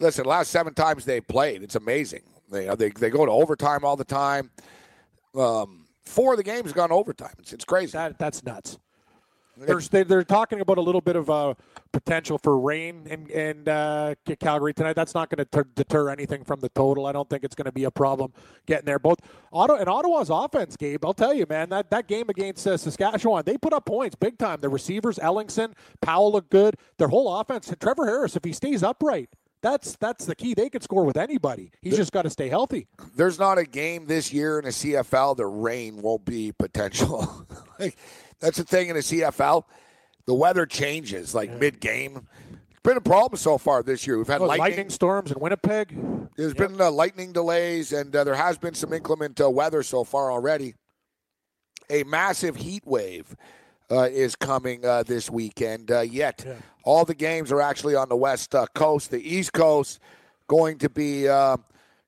listen, 0.00 0.24
last 0.24 0.50
seven 0.50 0.74
times 0.74 1.04
they 1.04 1.20
played, 1.20 1.62
it's 1.62 1.76
amazing. 1.76 2.22
They, 2.50 2.74
they 2.74 2.90
they 2.90 3.10
go 3.10 3.24
to 3.26 3.32
overtime 3.32 3.84
all 3.84 3.96
the 3.96 4.04
time. 4.04 4.50
Um, 5.34 5.86
four 6.04 6.32
of 6.32 6.36
the 6.38 6.42
games 6.42 6.72
gone 6.72 6.92
overtime. 6.92 7.34
It's, 7.38 7.52
it's 7.52 7.64
crazy. 7.64 7.92
That 7.92 8.18
that's 8.18 8.42
nuts. 8.44 8.78
There's, 9.56 9.88
they, 9.88 10.02
they're 10.02 10.24
talking 10.24 10.60
about 10.60 10.78
a 10.78 10.80
little 10.80 11.00
bit 11.00 11.16
of 11.16 11.30
uh, 11.30 11.54
potential 11.92 12.38
for 12.38 12.58
rain 12.58 13.06
in, 13.06 13.28
in 13.30 13.68
uh, 13.68 14.14
Calgary 14.40 14.74
tonight. 14.74 14.94
That's 14.94 15.14
not 15.14 15.30
going 15.30 15.46
to 15.46 15.64
deter 15.74 16.10
anything 16.10 16.44
from 16.44 16.60
the 16.60 16.68
total. 16.70 17.06
I 17.06 17.12
don't 17.12 17.28
think 17.28 17.44
it's 17.44 17.54
going 17.54 17.66
to 17.66 17.72
be 17.72 17.84
a 17.84 17.90
problem 17.90 18.32
getting 18.66 18.86
there. 18.86 18.98
Both 18.98 19.20
Ottawa 19.52 19.78
and 19.78 19.88
Ottawa's 19.88 20.30
offense, 20.30 20.76
Gabe. 20.76 21.04
I'll 21.04 21.14
tell 21.14 21.32
you, 21.32 21.46
man, 21.48 21.68
that, 21.70 21.90
that 21.90 22.08
game 22.08 22.28
against 22.28 22.66
uh, 22.66 22.76
Saskatchewan, 22.76 23.44
they 23.44 23.56
put 23.56 23.72
up 23.72 23.86
points 23.86 24.16
big 24.16 24.38
time. 24.38 24.60
The 24.60 24.68
receivers, 24.68 25.18
Ellingson, 25.18 25.72
Powell 26.00 26.32
look 26.32 26.50
good. 26.50 26.76
Their 26.98 27.08
whole 27.08 27.34
offense. 27.38 27.72
Trevor 27.80 28.06
Harris, 28.06 28.36
if 28.36 28.44
he 28.44 28.52
stays 28.52 28.82
upright, 28.82 29.30
that's 29.64 29.96
that's 29.96 30.26
the 30.26 30.34
key. 30.34 30.52
They 30.52 30.68
could 30.68 30.82
score 30.82 31.04
with 31.04 31.16
anybody. 31.16 31.72
He's 31.80 31.96
just 31.96 32.12
got 32.12 32.22
to 32.22 32.30
stay 32.30 32.50
healthy. 32.50 32.86
There's 33.16 33.38
not 33.38 33.56
a 33.56 33.64
game 33.64 34.04
this 34.04 34.30
year 34.30 34.58
in 34.58 34.66
the 34.66 34.70
CFL 34.70 35.38
that 35.38 35.46
rain 35.46 36.02
won't 36.02 36.26
be 36.26 36.52
potential. 36.52 37.46
like, 37.80 37.96
that's 38.44 38.58
the 38.58 38.64
thing 38.64 38.88
in 38.88 38.94
the 38.96 39.00
CFL. 39.02 39.64
The 40.26 40.34
weather 40.34 40.66
changes 40.66 41.34
like 41.34 41.50
mid 41.58 41.80
game. 41.80 42.26
It's 42.70 42.80
been 42.82 42.96
a 42.96 43.00
problem 43.00 43.38
so 43.38 43.56
far 43.58 43.82
this 43.82 44.06
year. 44.06 44.18
We've 44.18 44.26
had 44.26 44.40
Oh, 44.40 44.44
lightning. 44.46 44.60
lightning 44.60 44.90
storms 44.90 45.32
in 45.32 45.40
Winnipeg. 45.40 45.96
There's 46.36 46.54
been 46.54 46.80
uh, 46.80 46.90
lightning 46.90 47.32
delays, 47.32 47.92
and 47.92 48.14
uh, 48.14 48.24
there 48.24 48.34
has 48.34 48.58
been 48.58 48.74
some 48.74 48.92
inclement 48.92 49.40
uh, 49.40 49.48
weather 49.50 49.82
so 49.82 50.04
far 50.04 50.30
already. 50.30 50.74
A 51.90 52.02
massive 52.04 52.56
heat 52.56 52.82
wave 52.86 53.36
uh, 53.90 54.08
is 54.10 54.34
coming 54.34 54.84
uh, 54.84 55.02
this 55.02 55.30
weekend. 55.30 55.90
Uh, 55.90 56.00
yet, 56.00 56.44
all 56.84 57.04
the 57.04 57.14
games 57.14 57.52
are 57.52 57.60
actually 57.60 57.94
on 57.94 58.08
the 58.08 58.16
west 58.16 58.54
uh, 58.54 58.66
coast. 58.74 59.10
The 59.10 59.20
east 59.22 59.52
coast 59.52 60.00
going 60.48 60.78
to 60.78 60.88
be 60.90 61.28
uh, 61.28 61.56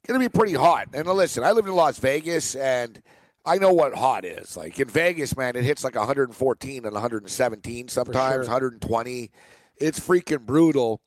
going 0.07 0.19
to 0.21 0.29
be 0.29 0.29
pretty 0.31 0.55
hot. 0.55 0.89
And 0.95 1.07
uh, 1.07 1.13
listen, 1.13 1.45
I 1.45 1.53
live 1.53 1.67
in 1.67 1.75
Las 1.75 1.99
Vegas, 1.99 2.55
and 2.55 3.03
I 3.47 3.59
know 3.59 3.73
what 3.73 3.95
hot 3.95 4.25
is. 4.25 4.57
Like 4.57 4.79
in 4.81 4.89
Vegas, 4.89 5.37
man, 5.37 5.55
it 5.57 5.63
hits 5.65 5.85
like 5.85 5.95
114 5.95 6.85
and 6.85 6.93
117 6.93 7.89
sometimes, 7.89 8.35
sure. 8.35 8.41
120. 8.53 9.31
It's 9.79 10.01
freaking 10.01 10.41
brutal, 10.45 11.01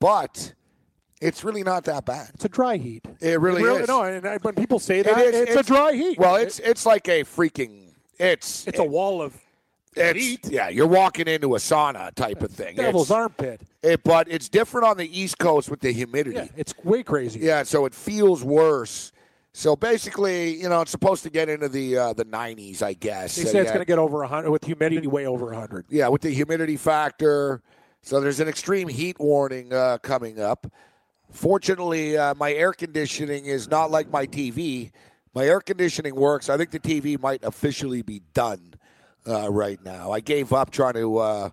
but 0.00 0.54
it's 1.20 1.44
really 1.44 1.62
not 1.62 1.84
that 1.84 2.04
bad. 2.04 2.30
It's 2.34 2.44
a 2.44 2.48
dry 2.48 2.76
heat. 2.76 3.04
It 3.20 3.40
really, 3.40 3.62
is. 3.62 3.86
No, 3.88 4.02
and 4.02 4.26
I- 4.26 4.38
when 4.38 4.54
people 4.54 4.78
say 4.78 5.02
that, 5.02 5.14
that, 5.14 5.26
is- 5.26 5.34
it's, 5.48 5.56
a 5.56 5.62
dry 5.62 5.92
heat. 5.92 6.18
Well, 6.18 6.36
it's 6.36 6.58
it's 6.58 6.84
like 6.84 7.08
a 7.08 7.22
freaking 7.24 7.92
it's 8.18 8.66
it's 8.66 8.78
a 8.78 8.84
wall 8.84 9.22
of 9.22 9.36
it's, 9.94 10.18
heat. 10.18 10.48
Yeah, 10.50 10.68
you're 10.68 10.86
walking 10.86 11.28
into 11.28 11.54
a 11.54 11.58
sauna 11.58 12.12
type 12.14 12.42
of 12.42 12.50
thing. 12.50 12.76
devil's 12.76 13.08
It's- 13.10 13.16
armpit. 13.20 13.60
it- 13.82 14.02
but 14.02 14.26
it's 14.30 14.48
different 14.48 14.86
on 14.86 14.96
the 14.96 15.20
East 15.20 15.38
Coast 15.38 15.70
with 15.70 15.80
the 15.80 15.92
humidity. 15.92 16.36
Yeah, 16.36 16.48
it's 16.56 16.74
way 16.84 17.02
crazy. 17.02 17.40
Yeah, 17.40 17.62
so 17.62 17.86
it 17.86 17.94
feels 17.94 18.42
worse. 18.42 19.12
So 19.56 19.74
basically, 19.74 20.60
you 20.60 20.68
know, 20.68 20.82
it's 20.82 20.90
supposed 20.90 21.22
to 21.22 21.30
get 21.30 21.48
into 21.48 21.70
the 21.70 21.96
uh, 21.96 22.12
the 22.12 22.26
90s, 22.26 22.82
I 22.82 22.92
guess. 22.92 23.36
They 23.36 23.44
say 23.44 23.60
it's 23.60 23.68
yeah. 23.68 23.72
going 23.72 23.78
to 23.78 23.86
get 23.86 23.98
over 23.98 24.18
100 24.18 24.50
with 24.50 24.62
humidity 24.62 25.06
way 25.06 25.26
over 25.26 25.46
100. 25.46 25.86
Yeah, 25.88 26.08
with 26.08 26.20
the 26.20 26.28
humidity 26.28 26.76
factor. 26.76 27.62
So 28.02 28.20
there's 28.20 28.38
an 28.38 28.48
extreme 28.48 28.86
heat 28.86 29.18
warning 29.18 29.72
uh, 29.72 29.96
coming 30.02 30.38
up. 30.38 30.66
Fortunately, 31.30 32.18
uh, 32.18 32.34
my 32.34 32.52
air 32.52 32.74
conditioning 32.74 33.46
is 33.46 33.66
not 33.66 33.90
like 33.90 34.10
my 34.10 34.26
TV. 34.26 34.92
My 35.32 35.46
air 35.46 35.62
conditioning 35.62 36.14
works. 36.14 36.50
I 36.50 36.58
think 36.58 36.70
the 36.70 36.78
TV 36.78 37.18
might 37.18 37.42
officially 37.42 38.02
be 38.02 38.20
done 38.34 38.74
uh, 39.26 39.50
right 39.50 39.82
now. 39.82 40.12
I 40.12 40.20
gave 40.20 40.52
up 40.52 40.68
trying 40.68 40.94
to 40.94 41.16
uh, 41.16 41.50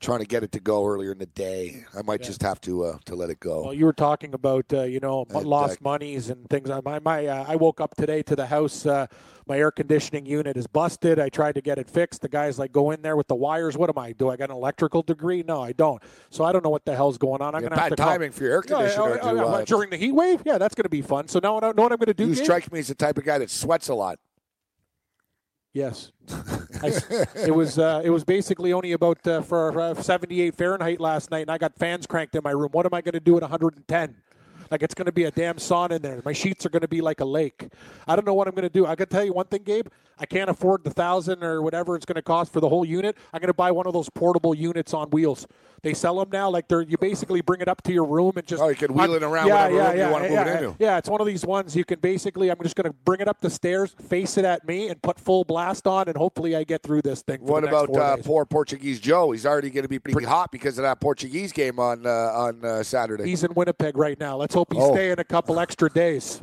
trying 0.00 0.18
to 0.20 0.26
get 0.26 0.42
it 0.42 0.52
to 0.52 0.60
go 0.60 0.86
earlier 0.86 1.12
in 1.12 1.18
the 1.18 1.26
day. 1.26 1.84
I 1.96 2.02
might 2.02 2.22
just 2.22 2.42
have 2.42 2.60
to 2.62 2.84
uh, 2.84 2.98
to 3.06 3.14
let 3.14 3.30
it 3.30 3.40
go. 3.40 3.64
Well, 3.64 3.74
you 3.74 3.84
were 3.86 3.92
talking 3.92 4.34
about 4.34 4.66
uh, 4.72 4.82
you 4.82 5.00
know 5.00 5.24
And, 5.30 5.44
lost 5.46 5.74
uh, 5.74 5.76
monies 5.82 6.30
and 6.30 6.48
things. 6.50 6.68
My 6.84 6.98
my 6.98 7.26
uh, 7.26 7.44
I 7.48 7.56
woke 7.56 7.80
up 7.80 7.94
today 7.96 8.22
to 8.24 8.36
the 8.36 8.46
house. 8.46 8.84
Uh, 8.86 9.06
my 9.48 9.58
air 9.58 9.70
conditioning 9.70 10.26
unit 10.26 10.56
is 10.56 10.66
busted. 10.66 11.20
I 11.20 11.28
tried 11.28 11.54
to 11.54 11.60
get 11.60 11.78
it 11.78 11.88
fixed. 11.88 12.20
The 12.20 12.28
guy's 12.28 12.58
like, 12.58 12.72
"Go 12.72 12.90
in 12.90 13.00
there 13.02 13.16
with 13.16 13.28
the 13.28 13.36
wires." 13.36 13.76
What 13.76 13.88
am 13.88 13.96
I? 13.98 14.12
Do 14.12 14.28
I 14.28 14.36
got 14.36 14.50
an 14.50 14.56
electrical 14.56 15.02
degree? 15.02 15.44
No, 15.46 15.62
I 15.62 15.72
don't. 15.72 16.02
So 16.30 16.44
I 16.44 16.50
don't 16.52 16.64
know 16.64 16.70
what 16.70 16.84
the 16.84 16.94
hell's 16.96 17.16
going 17.16 17.40
on. 17.40 17.54
I'm 17.54 17.62
Yeah, 17.62 17.68
gonna 17.68 17.80
have 17.80 17.90
bad 17.90 17.96
to 17.96 18.02
call- 18.02 18.12
timing 18.12 18.32
for 18.32 18.42
your 18.44 18.52
air 18.54 18.62
Yeah, 18.68 18.72
yeah, 18.72 18.78
conditioner 18.88 19.14
yeah, 19.16 19.32
to, 19.42 19.46
uh, 19.46 19.64
during 19.64 19.90
the 19.90 19.96
heat 19.96 20.12
wave. 20.12 20.42
Yeah, 20.44 20.58
that's 20.58 20.74
going 20.74 20.82
to 20.84 20.88
be 20.90 21.02
fun. 21.02 21.28
So 21.28 21.38
now 21.42 21.56
I 21.58 21.60
know 21.60 21.82
what 21.82 21.92
I'm 21.92 21.98
going 21.98 22.06
to 22.06 22.14
do. 22.14 22.26
You 22.26 22.34
strike 22.34 22.70
me 22.72 22.80
as 22.80 22.88
the 22.88 22.94
type 22.96 23.18
of 23.18 23.24
guy 23.24 23.38
that 23.38 23.50
sweats 23.50 23.88
a 23.88 23.94
lot. 23.94 24.18
Yes, 25.76 26.10
I, 26.82 26.90
it 27.34 27.54
was. 27.54 27.78
Uh, 27.78 28.00
it 28.02 28.08
was 28.08 28.24
basically 28.24 28.72
only 28.72 28.92
about 28.92 29.26
uh, 29.26 29.42
for 29.42 29.78
uh, 29.78 29.92
78 29.92 30.54
Fahrenheit 30.54 31.00
last 31.00 31.30
night, 31.30 31.42
and 31.42 31.50
I 31.50 31.58
got 31.58 31.76
fans 31.76 32.06
cranked 32.06 32.34
in 32.34 32.40
my 32.42 32.52
room. 32.52 32.70
What 32.72 32.86
am 32.86 32.94
I 32.94 33.02
going 33.02 33.12
to 33.12 33.20
do 33.20 33.36
at 33.36 33.42
110? 33.42 34.16
Like 34.70 34.82
it's 34.82 34.94
going 34.94 35.04
to 35.04 35.12
be 35.12 35.24
a 35.24 35.30
damn 35.30 35.56
sauna 35.56 35.96
in 35.96 36.02
there. 36.02 36.22
My 36.24 36.32
sheets 36.32 36.64
are 36.64 36.70
going 36.70 36.80
to 36.80 36.88
be 36.88 37.02
like 37.02 37.20
a 37.20 37.26
lake. 37.26 37.68
I 38.08 38.16
don't 38.16 38.24
know 38.24 38.32
what 38.32 38.48
I'm 38.48 38.54
going 38.54 38.62
to 38.62 38.72
do. 38.72 38.86
I 38.86 38.96
can 38.96 39.06
tell 39.06 39.22
you 39.22 39.34
one 39.34 39.44
thing, 39.48 39.64
Gabe. 39.64 39.88
I 40.18 40.26
can't 40.26 40.48
afford 40.48 40.82
the 40.84 40.90
thousand 40.90 41.42
or 41.44 41.60
whatever 41.62 41.94
it's 41.94 42.06
going 42.06 42.16
to 42.16 42.22
cost 42.22 42.52
for 42.52 42.60
the 42.60 42.68
whole 42.68 42.84
unit. 42.84 43.16
I'm 43.34 43.40
going 43.40 43.48
to 43.48 43.54
buy 43.54 43.70
one 43.70 43.86
of 43.86 43.92
those 43.92 44.08
portable 44.08 44.54
units 44.54 44.94
on 44.94 45.10
wheels. 45.10 45.46
They 45.82 45.92
sell 45.94 46.16
them 46.18 46.30
now. 46.32 46.48
Like 46.50 46.68
they're 46.68 46.80
you 46.80 46.96
basically 46.96 47.42
bring 47.42 47.60
it 47.60 47.68
up 47.68 47.82
to 47.82 47.92
your 47.92 48.04
room 48.06 48.32
and 48.36 48.46
just 48.46 48.62
Oh, 48.62 48.68
you 48.68 48.74
can 48.74 48.94
wheel 48.94 49.12
it 49.14 49.22
around 49.22 49.46
yeah, 49.48 49.68
whatever 49.68 49.76
yeah, 49.76 49.86
room 49.88 49.94
you 49.96 50.00
yeah, 50.02 50.10
wanna 50.10 50.24
move 50.24 50.32
yeah, 50.32 50.44
it 50.48 50.62
into. 50.62 50.76
Yeah, 50.80 50.96
it's 50.98 51.08
one 51.08 51.20
of 51.20 51.26
these 51.26 51.44
ones 51.44 51.76
you 51.76 51.84
can 51.84 52.00
basically. 52.00 52.50
I'm 52.50 52.56
just 52.62 52.74
going 52.76 52.90
to 52.90 52.96
bring 53.04 53.20
it 53.20 53.28
up 53.28 53.40
the 53.40 53.50
stairs, 53.50 53.94
face 54.08 54.38
it 54.38 54.44
at 54.46 54.66
me, 54.66 54.88
and 54.88 55.00
put 55.02 55.20
full 55.20 55.44
blast 55.44 55.86
on, 55.86 56.08
and 56.08 56.16
hopefully 56.16 56.56
I 56.56 56.64
get 56.64 56.82
through 56.82 57.02
this 57.02 57.22
thing. 57.22 57.40
What 57.42 57.62
about 57.62 57.94
uh, 57.94 58.16
poor 58.16 58.44
Portuguese 58.46 58.98
Joe? 59.00 59.30
He's 59.32 59.44
already 59.46 59.70
going 59.70 59.82
to 59.84 59.88
be 59.88 59.98
pretty 59.98 60.26
hot 60.26 60.50
because 60.50 60.78
of 60.78 60.82
that 60.82 60.98
Portuguese 60.98 61.52
game 61.52 61.78
on 61.78 62.06
uh, 62.06 62.10
on 62.10 62.64
uh, 62.64 62.82
Saturday. 62.82 63.24
He's 63.24 63.44
in 63.44 63.52
Winnipeg 63.54 63.96
right 63.98 64.18
now. 64.18 64.36
Let's 64.38 64.54
hope 64.54 64.72
he's 64.72 64.82
Oh. 64.82 64.94
staying 64.94 65.20
a 65.20 65.24
couple 65.24 65.60
extra 65.60 65.90
days. 65.90 66.40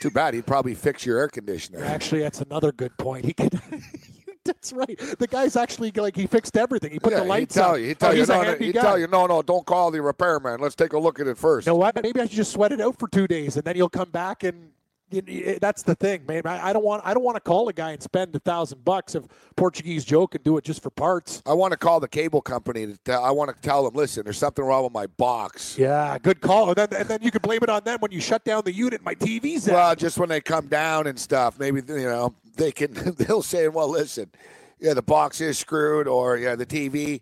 Too 0.00 0.10
bad. 0.10 0.34
He'd 0.34 0.46
probably 0.46 0.74
fix 0.74 1.04
your 1.04 1.18
air 1.18 1.28
conditioner. 1.28 1.84
Actually, 1.84 2.22
that's 2.22 2.40
another 2.40 2.72
good 2.72 2.96
point. 2.96 3.24
He 3.26 3.32
could. 3.34 3.60
that's 4.44 4.72
right. 4.72 4.98
The 5.18 5.26
guy's 5.26 5.56
actually 5.56 5.92
like 5.94 6.16
he 6.16 6.26
fixed 6.26 6.56
everything. 6.56 6.90
He 6.92 6.98
put 6.98 7.12
yeah, 7.12 7.20
the 7.20 7.24
lights 7.26 7.54
he'd 7.54 7.60
tell 7.60 7.74
on. 7.74 7.80
you. 7.80 7.86
He'd 7.88 7.98
tell 8.00 8.10
Oh, 8.10 8.14
you, 8.14 8.26
no, 8.26 8.42
no, 8.42 8.54
he'd 8.56 8.72
guy. 8.74 8.80
tell 8.80 8.98
you, 8.98 9.06
no, 9.06 9.26
no, 9.26 9.42
don't 9.42 9.66
call 9.66 9.90
the 9.90 10.00
repairman. 10.00 10.58
Let's 10.60 10.74
take 10.74 10.94
a 10.94 10.98
look 10.98 11.20
at 11.20 11.26
it 11.26 11.36
first. 11.36 11.66
You 11.66 11.72
know 11.72 11.76
what? 11.76 12.02
Maybe 12.02 12.18
I 12.20 12.24
should 12.26 12.36
just 12.36 12.52
sweat 12.52 12.72
it 12.72 12.80
out 12.80 12.98
for 12.98 13.08
two 13.08 13.26
days, 13.28 13.56
and 13.56 13.64
then 13.64 13.76
he'll 13.76 13.88
come 13.90 14.10
back 14.10 14.42
and. 14.42 14.70
That's 15.10 15.82
the 15.82 15.94
thing, 15.94 16.24
man. 16.26 16.42
I 16.46 16.70
I 16.70 16.72
don't 16.72 16.84
want. 16.84 17.02
I 17.04 17.14
don't 17.14 17.24
want 17.24 17.36
to 17.36 17.40
call 17.40 17.68
a 17.68 17.72
guy 17.72 17.90
and 17.92 18.02
spend 18.02 18.34
a 18.36 18.38
thousand 18.38 18.84
bucks 18.84 19.14
if 19.14 19.24
Portuguese 19.56 20.04
Joe 20.04 20.26
can 20.26 20.42
do 20.42 20.56
it 20.56 20.64
just 20.64 20.82
for 20.82 20.90
parts. 20.90 21.42
I 21.44 21.52
want 21.52 21.72
to 21.72 21.76
call 21.76 21.98
the 21.98 22.08
cable 22.08 22.40
company. 22.40 22.94
Tell, 23.04 23.24
I 23.24 23.30
want 23.30 23.54
to 23.54 23.60
tell 23.60 23.84
them, 23.84 23.94
listen, 23.94 24.24
there's 24.24 24.38
something 24.38 24.64
wrong 24.64 24.84
with 24.84 24.92
my 24.92 25.06
box. 25.06 25.76
Yeah, 25.76 26.16
good 26.18 26.40
call. 26.40 26.68
And 26.68 26.76
then, 26.76 26.88
and 26.92 27.08
then 27.08 27.22
you 27.22 27.30
can 27.30 27.40
blame 27.42 27.60
it 27.62 27.68
on 27.68 27.82
them 27.82 27.98
when 28.00 28.12
you 28.12 28.20
shut 28.20 28.44
down 28.44 28.62
the 28.64 28.72
unit. 28.72 29.02
My 29.04 29.14
TV's 29.14 29.68
out. 29.68 29.74
Well, 29.74 29.96
just 29.96 30.18
when 30.18 30.28
they 30.28 30.40
come 30.40 30.68
down 30.68 31.06
and 31.06 31.18
stuff, 31.18 31.58
maybe 31.58 31.82
you 31.88 32.04
know 32.04 32.34
they 32.56 32.70
can. 32.70 32.92
They'll 33.18 33.42
say, 33.42 33.68
well, 33.68 33.88
listen, 33.88 34.30
yeah, 34.78 34.94
the 34.94 35.02
box 35.02 35.40
is 35.40 35.58
screwed, 35.58 36.06
or 36.06 36.36
yeah, 36.36 36.54
the 36.54 36.66
TV. 36.66 37.20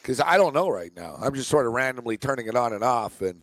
Because 0.00 0.20
I 0.20 0.36
don't 0.36 0.54
know 0.54 0.68
right 0.68 0.92
now. 0.96 1.16
I'm 1.20 1.34
just 1.34 1.50
sort 1.50 1.66
of 1.66 1.72
randomly 1.72 2.16
turning 2.16 2.46
it 2.46 2.54
on 2.54 2.72
and 2.72 2.84
off, 2.84 3.22
and 3.22 3.42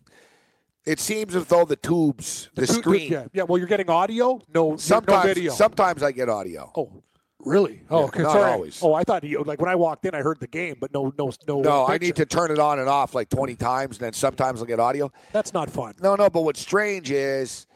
it 0.86 1.00
seems 1.00 1.34
as 1.34 1.46
though 1.46 1.64
the 1.64 1.76
tubes, 1.76 2.50
the, 2.54 2.66
tu- 2.66 2.72
screen. 2.74 3.10
Yeah, 3.12 3.26
yeah. 3.32 3.42
Well, 3.44 3.58
you're 3.58 3.66
getting 3.66 3.88
audio. 3.90 4.40
No, 4.54 4.76
sometimes, 4.76 5.24
no 5.24 5.34
video. 5.34 5.52
sometimes 5.52 6.02
I 6.02 6.12
get 6.12 6.28
audio. 6.28 6.70
Oh, 6.76 7.02
really? 7.40 7.82
Oh, 7.90 8.10
Yeah, 8.14 8.22
not 8.22 8.32
sorry. 8.32 8.52
always. 8.52 8.82
Oh, 8.82 8.94
I 8.94 9.02
thought 9.04 9.24
you 9.24 9.42
like 9.44 9.60
when 9.60 9.70
I 9.70 9.74
walked 9.76 10.04
in, 10.04 10.14
I 10.14 10.20
heard 10.20 10.40
the 10.40 10.46
game, 10.46 10.76
but 10.80 10.92
no, 10.92 11.12
no, 11.18 11.30
no. 11.48 11.60
No, 11.62 11.86
I 11.86 11.98
need 11.98 12.16
to 12.16 12.26
turn 12.26 12.50
it 12.50 12.58
on 12.58 12.78
and 12.78 12.88
off 12.88 13.14
like 13.14 13.28
20 13.30 13.56
times, 13.56 13.96
and 13.96 14.04
then 14.04 14.12
sometimes 14.12 14.60
I'll 14.60 14.66
get 14.66 14.80
audio. 14.80 15.10
That's 15.32 15.52
not 15.54 15.70
fun. 15.70 15.94
No, 16.02 16.16
no, 16.16 16.28
but 16.28 16.42
what's 16.42 16.60
strange 16.60 17.10
is 17.10 17.66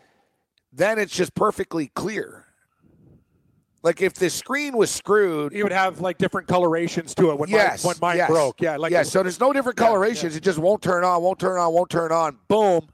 then 0.72 0.98
it's 0.98 1.14
just 1.14 1.34
perfectly 1.34 1.88
clear. 1.94 2.44
Like 3.82 4.02
if 4.02 4.14
the 4.14 4.28
screen 4.28 4.76
was 4.76 4.90
screwed, 4.90 5.52
You 5.52 5.62
would 5.62 5.72
have 5.72 6.00
like 6.00 6.18
different 6.18 6.48
colorations 6.48 7.14
to 7.14 7.30
it 7.30 7.38
when 7.38 7.48
yes, 7.48 7.84
mine, 7.84 7.90
when 7.90 7.96
mine 8.10 8.16
yes, 8.18 8.28
broke. 8.28 8.60
Yeah, 8.60 8.76
like 8.76 8.90
yeah. 8.92 9.04
So 9.04 9.22
there's 9.22 9.38
no 9.40 9.52
different 9.52 9.78
colorations. 9.78 10.34
It 10.36 10.42
just 10.42 10.58
won't 10.58 10.82
turn 10.82 11.04
on, 11.04 11.22
won't 11.22 11.38
turn 11.38 11.58
on, 11.58 11.72
won't 11.72 11.88
turn 11.88 12.10
on. 12.12 12.36
Boom. 12.48 12.88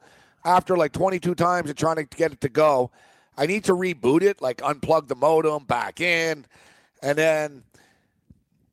After 0.44 0.76
like 0.76 0.92
22 0.92 1.34
times 1.34 1.70
of 1.70 1.76
trying 1.76 1.96
to 1.96 2.04
get 2.04 2.32
it 2.32 2.40
to 2.42 2.48
go, 2.48 2.90
I 3.36 3.46
need 3.46 3.64
to 3.64 3.72
reboot 3.72 4.22
it, 4.22 4.42
like 4.42 4.58
unplug 4.58 5.08
the 5.08 5.14
modem, 5.16 5.64
back 5.64 6.00
in, 6.00 6.44
and 7.02 7.16
then, 7.18 7.62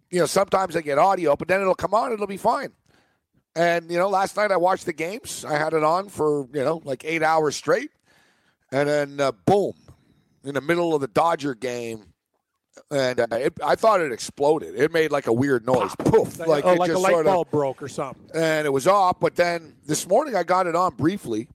you 0.10 0.20
know, 0.20 0.26
sometimes 0.26 0.76
I 0.76 0.82
get 0.82 0.98
audio, 0.98 1.36
but 1.36 1.48
then 1.48 1.62
it'll 1.62 1.74
come 1.76 1.94
on, 1.94 2.12
it'll 2.12 2.28
be 2.28 2.38
fine. 2.38 2.74
And 3.56 3.90
you 3.92 3.98
know, 3.98 4.08
last 4.10 4.38
night 4.38 4.52
I 4.52 4.58
watched 4.58 4.86
the 4.86 4.94
games. 4.94 5.44
I 5.46 5.58
had 5.58 5.74
it 5.74 5.84
on 5.84 6.08
for 6.10 6.48
you 6.54 6.64
know 6.64 6.82
like 6.86 7.04
eight 7.06 7.22
hours 7.24 7.56
straight, 7.56 7.92
and 8.72 8.88
then 8.88 9.20
uh, 9.20 9.32
boom, 9.34 9.74
in 10.46 10.54
the 10.54 10.62
middle 10.62 10.94
of 10.96 11.02
the 11.02 11.08
Dodger 11.10 11.54
game, 11.54 12.06
and 12.90 13.20
uh, 13.20 13.28
it, 13.32 13.54
I 13.62 13.76
thought 13.76 14.00
it 14.00 14.14
exploded. 14.14 14.76
It 14.76 14.94
made 14.94 15.12
like 15.12 15.28
a 15.28 15.34
weird 15.34 15.66
noise, 15.66 15.94
poof, 16.00 16.40
Like, 16.40 16.48
like, 16.48 16.66
oh, 16.66 16.72
it 16.74 16.80
like 16.80 16.90
a 16.92 16.94
just 16.94 17.04
light 17.04 17.12
sort 17.12 17.26
of- 17.28 17.34
bulb 17.34 17.52
broke 17.52 17.82
or 17.84 17.90
something. 17.90 18.30
and 18.34 18.66
it 18.66 18.70
was 18.72 18.88
off. 18.88 19.20
But 19.20 19.36
then 19.36 19.76
this 19.86 20.08
morning 20.08 20.34
I 20.36 20.44
got 20.44 20.66
it 20.68 20.76
on 20.76 20.96
briefly, 20.96 21.50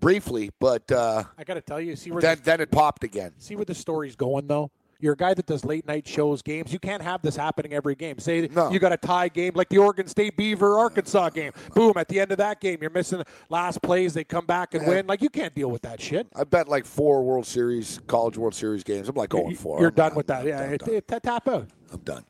briefly, 0.00 0.50
but 0.58 0.90
uh, 0.90 1.24
I 1.38 1.44
got 1.44 1.54
to 1.54 1.60
tell 1.60 1.80
you, 1.80 1.96
see 1.96 2.10
where 2.10 2.20
then 2.20 2.38
the, 2.38 2.44
then 2.44 2.60
it 2.60 2.70
popped 2.70 3.04
again. 3.04 3.32
see 3.38 3.56
where 3.56 3.64
the 3.64 3.74
story's 3.74 4.16
going 4.16 4.46
though. 4.46 4.70
You're 5.02 5.14
a 5.14 5.16
guy 5.16 5.32
that 5.32 5.46
does 5.46 5.64
late 5.64 5.86
night 5.86 6.06
shows, 6.06 6.42
games. 6.42 6.72
You 6.72 6.78
can't 6.78 7.02
have 7.02 7.22
this 7.22 7.34
happening 7.34 7.72
every 7.72 7.94
game. 7.94 8.18
Say 8.18 8.42
you 8.70 8.78
got 8.78 8.92
a 8.92 8.98
tie 8.98 9.28
game 9.28 9.52
like 9.54 9.70
the 9.70 9.78
Oregon 9.78 10.06
State 10.06 10.36
Beaver 10.36 10.78
Arkansas 10.78 11.30
game. 11.30 11.52
Boom! 11.74 11.94
At 11.96 12.08
the 12.08 12.20
end 12.20 12.32
of 12.32 12.38
that 12.38 12.60
game, 12.60 12.78
you're 12.82 12.90
missing 12.90 13.22
last 13.48 13.80
plays. 13.80 14.12
They 14.12 14.24
come 14.24 14.44
back 14.44 14.74
and 14.74 14.86
win. 14.86 15.06
Like 15.06 15.22
you 15.22 15.30
can't 15.30 15.54
deal 15.54 15.70
with 15.70 15.82
that 15.82 16.00
shit. 16.00 16.26
I 16.34 16.44
bet 16.44 16.68
like 16.68 16.84
four 16.84 17.24
World 17.24 17.46
Series, 17.46 17.98
college 18.06 18.36
World 18.36 18.54
Series 18.54 18.84
games. 18.84 19.08
I'm 19.08 19.14
like 19.14 19.30
going 19.30 19.56
for. 19.56 19.80
You're 19.80 19.88
I'm 19.88 19.94
done 19.94 20.14
with 20.14 20.26
that. 20.26 20.44
Yeah, 20.44 20.60
it, 20.64 20.86
it, 20.86 21.08
tap 21.08 21.48
out. 21.48 21.68
I'm 21.92 22.00
done. 22.00 22.24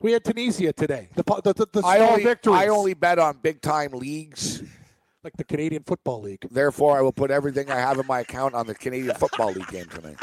We 0.00 0.10
had 0.10 0.24
Tunisia 0.24 0.72
today. 0.72 1.08
The 1.14 1.22
the, 1.22 1.52
the, 1.52 1.80
the 1.80 1.86
I 1.86 2.00
only 2.00 2.24
victories. 2.24 2.56
I 2.56 2.66
only 2.68 2.94
bet 2.94 3.20
on 3.20 3.38
big 3.40 3.60
time 3.60 3.92
leagues. 3.92 4.64
Like 5.24 5.36
the 5.36 5.44
Canadian 5.44 5.82
Football 5.84 6.22
League. 6.22 6.46
Therefore, 6.50 6.98
I 6.98 7.02
will 7.02 7.12
put 7.12 7.30
everything 7.30 7.70
I 7.70 7.76
have 7.76 7.98
in 7.98 8.06
my 8.06 8.20
account 8.20 8.54
on 8.54 8.66
the 8.66 8.74
Canadian 8.74 9.14
Football 9.14 9.52
League 9.52 9.68
game 9.68 9.86
tonight. 9.86 10.16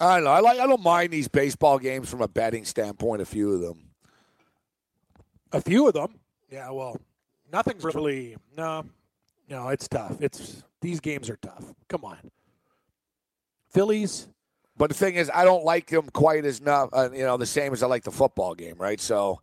I 0.00 0.16
don't 0.16 0.24
know. 0.24 0.30
I 0.30 0.40
like. 0.40 0.60
I 0.60 0.66
don't 0.66 0.82
mind 0.82 1.12
these 1.12 1.26
baseball 1.26 1.78
games 1.78 2.08
from 2.08 2.22
a 2.22 2.28
betting 2.28 2.64
standpoint. 2.64 3.20
A 3.20 3.26
few 3.26 3.52
of 3.54 3.60
them. 3.60 3.90
A 5.52 5.60
few 5.60 5.88
of 5.88 5.94
them. 5.94 6.18
Yeah, 6.50 6.70
well, 6.70 7.00
nothing's 7.52 7.84
really 7.84 8.36
no, 8.56 8.84
no. 9.48 9.68
It's 9.68 9.88
tough. 9.88 10.20
It's 10.20 10.62
these 10.80 11.00
games 11.00 11.28
are 11.28 11.36
tough. 11.36 11.64
Come 11.88 12.04
on, 12.04 12.18
Phillies. 13.70 14.28
But 14.76 14.90
the 14.90 14.94
thing 14.94 15.16
is, 15.16 15.28
I 15.34 15.44
don't 15.44 15.64
like 15.64 15.88
them 15.88 16.08
quite 16.12 16.44
as 16.44 16.60
enough. 16.60 16.90
Uh, 16.92 17.10
you 17.12 17.24
know, 17.24 17.36
the 17.36 17.46
same 17.46 17.72
as 17.72 17.82
I 17.82 17.88
like 17.88 18.04
the 18.04 18.12
football 18.12 18.54
game, 18.54 18.76
right? 18.78 19.00
So, 19.00 19.40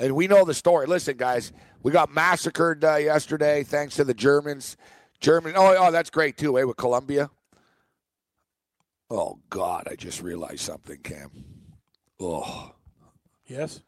and 0.00 0.16
we 0.16 0.26
know 0.26 0.44
the 0.44 0.54
story. 0.54 0.86
Listen, 0.86 1.16
guys, 1.16 1.52
we 1.82 1.92
got 1.92 2.12
massacred 2.12 2.84
uh, 2.84 2.96
yesterday 2.96 3.62
thanks 3.62 3.94
to 3.96 4.04
the 4.04 4.14
Germans. 4.14 4.76
German. 5.20 5.52
Oh, 5.56 5.76
oh, 5.78 5.90
that's 5.92 6.10
great 6.10 6.36
too. 6.36 6.58
Eh, 6.58 6.64
with 6.64 6.76
Colombia. 6.76 7.30
Oh 9.10 9.38
God, 9.50 9.86
I 9.90 9.94
just 9.96 10.22
realized 10.22 10.60
something, 10.60 10.98
Cam. 11.02 11.30
Oh, 12.18 12.72
Yes. 13.46 13.80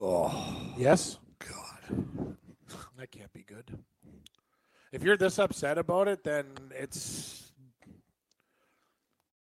oh. 0.00 0.72
Yes. 0.76 1.18
God. 1.38 2.36
That 2.98 3.10
can't 3.10 3.32
be 3.32 3.42
good. 3.42 3.78
If 4.92 5.02
you're 5.04 5.16
this 5.16 5.38
upset 5.38 5.78
about 5.78 6.08
it, 6.08 6.24
then 6.24 6.46
it's 6.72 7.52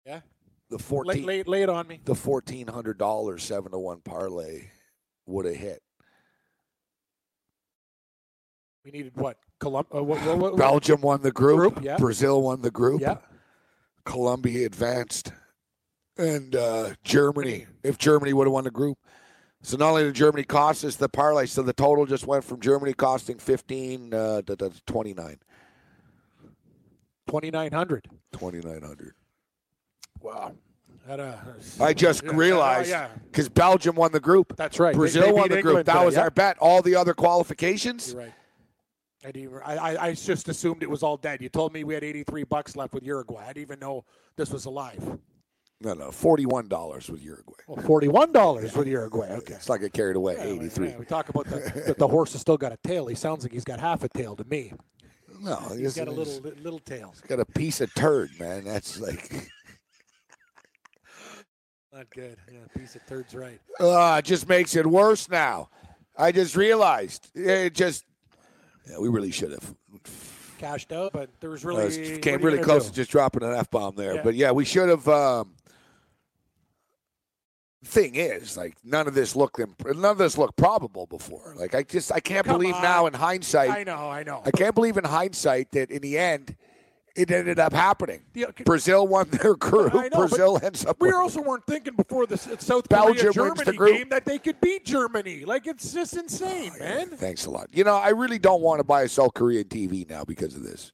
yeah. 0.06 0.22
The 0.70 0.78
Lay, 0.78 0.84
fourteen. 0.84 1.26
lay, 1.26 1.44
lay 1.44 1.64
it 1.64 1.70
on 1.70 1.88
me. 1.88 2.00
The 2.06 2.14
fourteen 2.16 2.68
hundred 2.68 2.98
dollars 2.98 3.44
seven 3.44 3.72
to 3.72 3.80
one 3.80 4.02
parlay 4.02 4.70
would 5.26 5.46
have 5.46 5.56
hit. 5.56 5.82
We 8.86 8.92
needed 8.92 9.14
what? 9.16 9.38
Colum- 9.60 9.88
uh, 9.94 10.04
what, 10.04 10.22
what, 10.26 10.38
what, 10.38 10.58
Belgium 10.58 11.02
won 11.02 11.22
the 11.22 11.32
group. 11.32 11.74
Group, 11.74 11.84
yeah. 11.84 11.98
Brazil 11.98 12.42
won 12.42 12.62
the 12.62 12.72
group. 12.72 13.02
Yeah. 13.02 13.18
Colombia 14.06 14.66
advanced, 14.66 15.34
and 16.18 16.56
uh, 16.56 16.92
Germany. 17.04 17.66
If 17.84 17.98
Germany 17.98 18.34
would 18.34 18.46
have 18.46 18.54
won 18.54 18.64
the 18.64 18.72
group, 18.72 18.98
so 19.62 19.76
not 19.76 19.90
only 19.90 20.04
did 20.04 20.14
Germany 20.14 20.44
cost 20.44 20.86
us 20.86 20.96
the 20.96 21.10
parlay, 21.10 21.48
so 21.48 21.62
the 21.64 21.74
total 21.74 22.06
just 22.06 22.26
went 22.28 22.44
from 22.44 22.60
Germany 22.60 22.94
costing 22.94 23.38
fifteen 23.40 24.14
uh, 24.14 24.44
to, 24.44 24.56
to 24.56 24.72
twenty 24.86 25.14
nine. 25.14 25.40
Twenty 27.28 27.52
nine 27.52 27.72
hundred. 27.72 28.08
Twenty 28.32 28.60
nine 28.60 28.84
hundred. 28.84 29.14
Wow. 30.22 30.54
That, 31.08 31.20
uh, 31.20 31.36
I 31.82 31.94
just 31.94 32.24
yeah, 32.24 32.32
realized 32.36 32.90
Yeah, 32.90 33.08
because 33.32 33.50
Belgium 33.50 33.96
won 33.96 34.12
the 34.12 34.20
group. 34.20 34.56
That's 34.56 34.80
right. 34.80 34.96
Brazil 34.96 35.24
they 35.24 35.32
won 35.32 35.50
beat 35.50 35.56
the 35.56 35.62
group. 35.62 35.72
England 35.72 35.86
That 35.88 35.94
today, 35.94 36.06
was 36.06 36.16
yeah. 36.16 36.22
our 36.22 36.30
bet. 36.30 36.58
All 36.60 36.82
the 36.82 36.96
other 36.96 37.14
qualifications. 37.14 38.12
You're 38.12 38.22
right. 38.22 38.34
I, 39.26 39.32
didn't, 39.32 39.62
I, 39.66 39.98
I, 39.98 40.14
just 40.14 40.48
assumed 40.48 40.82
it 40.82 40.90
was 40.90 41.04
all 41.04 41.18
dead. 41.18 41.42
You 41.42 41.50
told 41.50 41.74
me 41.74 41.84
we 41.84 41.94
had 41.94 42.06
83 42.06 42.44
bucks 42.44 42.76
left 42.78 42.94
with 42.94 43.04
Uruguay. 43.04 43.44
I 43.44 43.48
didn't 43.48 43.64
even 43.64 43.80
know 43.80 44.06
this 44.38 44.50
was 44.52 44.66
alive. 44.66 45.20
No, 45.82 45.94
no, 45.94 46.12
forty 46.12 46.46
one 46.46 46.68
dollars 46.68 47.10
with 47.10 47.22
Uruguay. 47.22 47.56
Well, 47.68 47.78
$41 47.78 48.76
with 48.76 48.88
Uruguay. 48.88 49.30
Okay. 49.30 49.54
It's 49.54 49.70
like 49.70 49.80
get 49.80 49.94
carried 49.94 50.18
away. 50.18 50.36
Eighty 50.38 50.68
three. 50.68 50.90
Yeah, 50.90 50.98
we 50.98 51.06
talk 51.06 51.30
about 51.30 51.46
the, 51.46 51.84
that 51.88 51.98
the 51.98 52.08
horse 52.08 52.34
has 52.34 52.42
still 52.42 52.58
got 52.58 52.74
a 52.74 52.78
tail. 52.84 53.08
He 53.08 53.16
sounds 53.16 53.44
like 53.44 53.54
he's 53.54 53.64
got 53.64 53.80
half 53.80 54.04
a 54.04 54.10
tail 54.10 54.36
to 54.36 54.44
me. 54.44 54.74
No, 55.42 55.56
He's 55.70 55.80
this 55.80 55.96
got 55.96 56.10
a 56.10 56.12
little 56.12 56.42
little 56.62 56.80
tail. 56.80 57.12
He's 57.14 57.22
got 57.22 57.40
a 57.40 57.46
piece 57.46 57.80
of 57.80 57.94
turd, 57.94 58.30
man. 58.40 58.66
That's 58.66 59.00
like. 59.00 59.50
Not 62.00 62.10
good. 62.12 62.38
Yeah, 62.50 62.60
piece 62.78 62.96
of 62.96 63.06
turd's 63.08 63.36
right. 63.36 63.60
Uh, 63.78 64.16
it 64.20 64.26
just 64.26 64.48
makes 64.48 64.74
it 64.78 64.88
worse 64.88 65.28
now. 65.30 65.68
I 66.18 66.32
just 66.32 66.56
realized 66.56 67.28
it 67.36 67.74
just. 67.74 68.06
Yeah, 68.90 69.00
we 69.00 69.10
really 69.10 69.32
should 69.32 69.52
have. 69.52 69.76
Cashed 70.60 70.94
out, 70.94 71.12
but 71.12 71.30
there 71.42 71.50
was 71.50 71.66
Uh, 71.66 71.68
really 71.68 71.88
it 71.88 72.22
came 72.22 72.36
what 72.36 72.48
are 72.48 72.52
you 72.52 72.56
really 72.56 72.64
close 72.64 72.84
do? 72.86 72.92
to 72.92 72.96
just 72.96 73.12
dropping 73.12 73.44
an 73.44 73.54
f 73.54 73.70
bomb 73.70 73.96
there, 73.98 74.16
Yeah. 74.16 74.24
but 74.24 74.34
yeah, 74.36 74.52
we 74.52 74.64
should 74.64 74.88
have. 74.88 75.10
Um, 75.10 75.56
thing 77.84 78.16
is, 78.16 78.56
like 78.56 78.78
none 78.86 79.06
of 79.06 79.14
this 79.14 79.36
looked 79.36 79.60
imp- 79.60 79.86
none 79.86 80.06
of 80.12 80.18
this 80.18 80.38
looked 80.38 80.56
probable 80.56 81.06
before. 81.06 81.54
Like 81.58 81.76
I 81.76 81.84
just 81.84 82.14
I 82.14 82.22
can't 82.22 82.46
Come 82.46 82.60
believe 82.60 82.76
on. 82.76 82.82
now 82.82 83.08
in 83.08 83.14
hindsight. 83.14 83.72
I 83.72 83.84
know, 83.84 84.10
I 84.10 84.24
know. 84.24 84.42
I 84.46 84.52
can't 84.52 84.74
believe 84.74 84.96
in 84.96 85.04
hindsight 85.04 85.72
that 85.72 85.92
in 85.92 86.02
the 86.02 86.18
end 86.18 86.56
it 87.16 87.32
ended 87.32 87.60
up 87.60 87.74
happening. 87.74 88.22
Yeah, 88.34 88.48
Brazil 88.66 89.08
won 89.08 89.30
their 89.30 89.56
group. 89.56 89.94
Know, 89.94 90.10
Brazil 90.12 90.60
ends 90.62 90.86
up. 90.86 90.98
We 91.00 91.08
winning. 91.08 91.20
also 91.22 91.42
weren't 91.42 91.66
thinking 91.68 91.96
before 91.96 92.26
the 92.28 92.38
South 92.38 92.88
Belgium 92.90 93.34
Korea 93.34 93.54
Germany 93.56 93.78
game 93.98 94.10
that 94.10 94.26
they 94.26 94.40
could 94.40 94.60
beat 94.62 94.86
Germany. 94.86 95.46
Like 95.46 95.68
it's 95.68 95.92
just 95.94 96.16
insane, 96.16 96.72
man. 96.80 97.10
Thanks 97.10 97.46
a 97.46 97.50
lot. 97.52 97.68
You 97.72 97.84
know, 97.84 97.96
I 97.96 98.10
really 98.10 98.40
don't 98.40 98.62
want 98.62 98.80
to 98.80 98.84
buy 98.84 99.04
a 99.04 99.10
South 99.10 99.34
Korean 99.34 99.66
TV 99.66 100.10
now 100.10 100.24
because 100.24 100.56
of 100.56 100.64
this. 100.64 100.92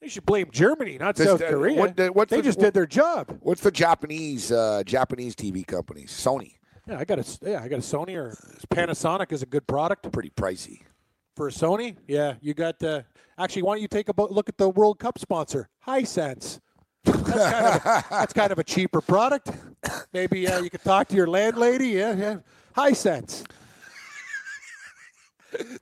They 0.00 0.08
should 0.08 0.26
blame 0.26 0.50
Germany, 0.52 0.98
not 0.98 1.16
This- 1.16 1.26
South 1.26 1.42
uh, 1.42 1.48
Korea. 1.50 1.78
what 1.78 1.98
what's 2.14 2.30
they 2.30 2.36
the- 2.38 2.42
just 2.42 2.58
did 2.58 2.74
their 2.74 2.86
job. 2.86 3.38
What's 3.40 3.62
the 3.62 3.70
Japanese 3.70 4.52
uh, 4.52 4.82
Japanese 4.84 5.34
TV 5.34 5.66
company? 5.66 6.02
Sony. 6.02 6.52
Yeah, 6.86 6.98
I 6.98 7.04
got 7.04 7.18
a 7.18 7.38
yeah, 7.42 7.62
I 7.62 7.68
got 7.68 7.78
a 7.78 7.82
Sony 7.82 8.14
or 8.16 8.36
Panasonic 8.72 9.32
is 9.32 9.42
a 9.42 9.46
good 9.46 9.66
product 9.66 10.10
Pretty 10.12 10.30
pricey. 10.30 10.82
For 11.36 11.50
Sony. 11.50 11.96
Yeah, 12.08 12.34
you 12.40 12.54
got. 12.54 12.82
Uh, 12.82 13.02
actually, 13.38 13.62
why 13.62 13.74
don't 13.74 13.82
you 13.82 13.88
take 13.88 14.08
a 14.08 14.22
look 14.22 14.48
at 14.48 14.56
the 14.56 14.70
World 14.70 14.98
Cup 14.98 15.18
sponsor, 15.18 15.68
Hisense? 15.86 16.60
That's 17.04 17.22
kind 17.22 17.66
of 17.66 17.74
a, 17.76 18.04
that's 18.10 18.32
kind 18.32 18.52
of 18.52 18.58
a 18.58 18.64
cheaper 18.64 19.00
product. 19.00 19.50
Maybe 20.12 20.48
uh, 20.48 20.60
you 20.60 20.70
could 20.70 20.82
talk 20.82 21.06
to 21.08 21.14
your 21.14 21.28
landlady. 21.28 21.90
Yeah, 21.90 22.14
yeah. 22.14 22.36
Hisense, 22.76 23.44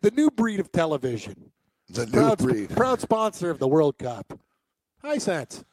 the 0.02 0.10
new 0.10 0.30
breed 0.30 0.60
of 0.60 0.70
television. 0.70 1.50
The 1.88 2.06
new 2.06 2.12
proud, 2.12 2.38
breed. 2.38 2.70
proud 2.70 3.00
sponsor 3.00 3.50
of 3.50 3.58
the 3.58 3.68
World 3.68 3.98
Cup. 3.98 4.38
Hisense. 5.02 5.64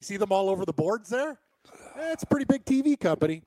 You 0.00 0.04
see 0.04 0.16
them 0.16 0.30
all 0.30 0.48
over 0.48 0.64
the 0.64 0.72
boards 0.72 1.08
there? 1.08 1.38
That's 1.96 2.22
a 2.22 2.26
pretty 2.26 2.44
big 2.44 2.64
TV 2.64 2.98
company. 2.98 3.42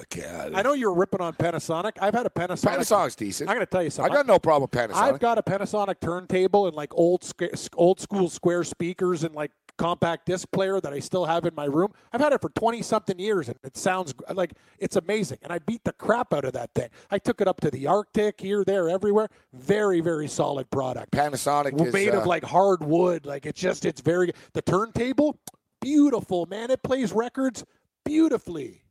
Okay, 0.00 0.50
I 0.52 0.62
know 0.62 0.72
you're 0.72 0.92
ripping 0.92 1.20
on 1.20 1.34
Panasonic. 1.34 1.92
I've 2.00 2.14
had 2.14 2.26
a 2.26 2.30
Panasonic. 2.30 2.78
Panasonic's 2.78 3.14
decent. 3.14 3.48
I'm 3.48 3.54
going 3.54 3.64
to 3.64 3.70
tell 3.70 3.82
you 3.82 3.90
something. 3.90 4.12
I 4.12 4.16
got 4.16 4.26
no 4.26 4.40
problem 4.40 4.62
with 4.62 4.72
Panasonic. 4.72 4.96
I've 4.96 5.20
got 5.20 5.38
a 5.38 5.42
Panasonic 5.42 6.00
turntable 6.00 6.66
and 6.66 6.74
like 6.74 6.92
old 6.94 7.30
old 7.76 8.00
school 8.00 8.28
square 8.28 8.64
speakers 8.64 9.22
and 9.22 9.36
like 9.36 9.52
compact 9.76 10.26
disc 10.26 10.48
player 10.50 10.80
that 10.80 10.92
I 10.92 10.98
still 10.98 11.24
have 11.24 11.44
in 11.46 11.54
my 11.54 11.66
room. 11.66 11.92
I've 12.12 12.20
had 12.20 12.32
it 12.32 12.40
for 12.40 12.48
20 12.50 12.82
something 12.82 13.18
years 13.18 13.48
and 13.48 13.56
it 13.62 13.76
sounds 13.76 14.14
like 14.32 14.54
it's 14.78 14.96
amazing. 14.96 15.38
And 15.42 15.52
I 15.52 15.58
beat 15.60 15.84
the 15.84 15.92
crap 15.92 16.32
out 16.32 16.44
of 16.44 16.52
that 16.54 16.74
thing. 16.74 16.88
I 17.10 17.18
took 17.18 17.40
it 17.40 17.46
up 17.46 17.60
to 17.60 17.70
the 17.70 17.86
Arctic 17.86 18.40
here, 18.40 18.64
there, 18.64 18.88
everywhere. 18.88 19.28
Very, 19.52 20.00
very 20.00 20.28
solid 20.28 20.70
product. 20.70 21.12
Panasonic 21.12 21.80
is 21.80 21.92
made 21.92 22.14
uh, 22.14 22.20
of 22.20 22.26
like 22.26 22.44
hard 22.44 22.82
wood. 22.82 23.26
Like 23.26 23.46
it's 23.46 23.60
just, 23.60 23.84
it's 23.84 24.00
very, 24.00 24.32
the 24.54 24.62
turntable, 24.62 25.38
beautiful, 25.80 26.46
man. 26.46 26.70
It 26.70 26.82
plays 26.82 27.12
records 27.12 27.64
beautifully. 28.04 28.83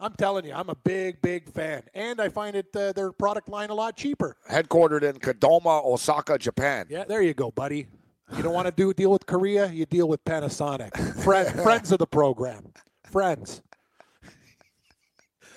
I'm 0.00 0.12
telling 0.14 0.44
you, 0.44 0.52
I'm 0.54 0.68
a 0.68 0.76
big, 0.76 1.20
big 1.22 1.48
fan, 1.52 1.82
and 1.92 2.20
I 2.20 2.28
find 2.28 2.54
it 2.54 2.66
uh, 2.76 2.92
their 2.92 3.10
product 3.10 3.48
line 3.48 3.70
a 3.70 3.74
lot 3.74 3.96
cheaper. 3.96 4.36
headquartered 4.48 5.02
in 5.02 5.16
Kadoma, 5.16 5.84
Osaka, 5.84 6.38
Japan. 6.38 6.86
Yeah, 6.88 7.04
there 7.04 7.20
you 7.20 7.34
go, 7.34 7.50
buddy. 7.50 7.88
You 8.36 8.42
don't 8.42 8.52
want 8.52 8.66
to 8.66 8.72
do 8.72 8.92
deal 8.94 9.10
with 9.10 9.26
Korea, 9.26 9.68
you 9.68 9.86
deal 9.86 10.06
with 10.06 10.24
Panasonic. 10.24 10.96
Friend, 11.22 11.60
friends 11.62 11.90
of 11.90 11.98
the 11.98 12.06
program, 12.06 12.72
friends. 13.10 13.62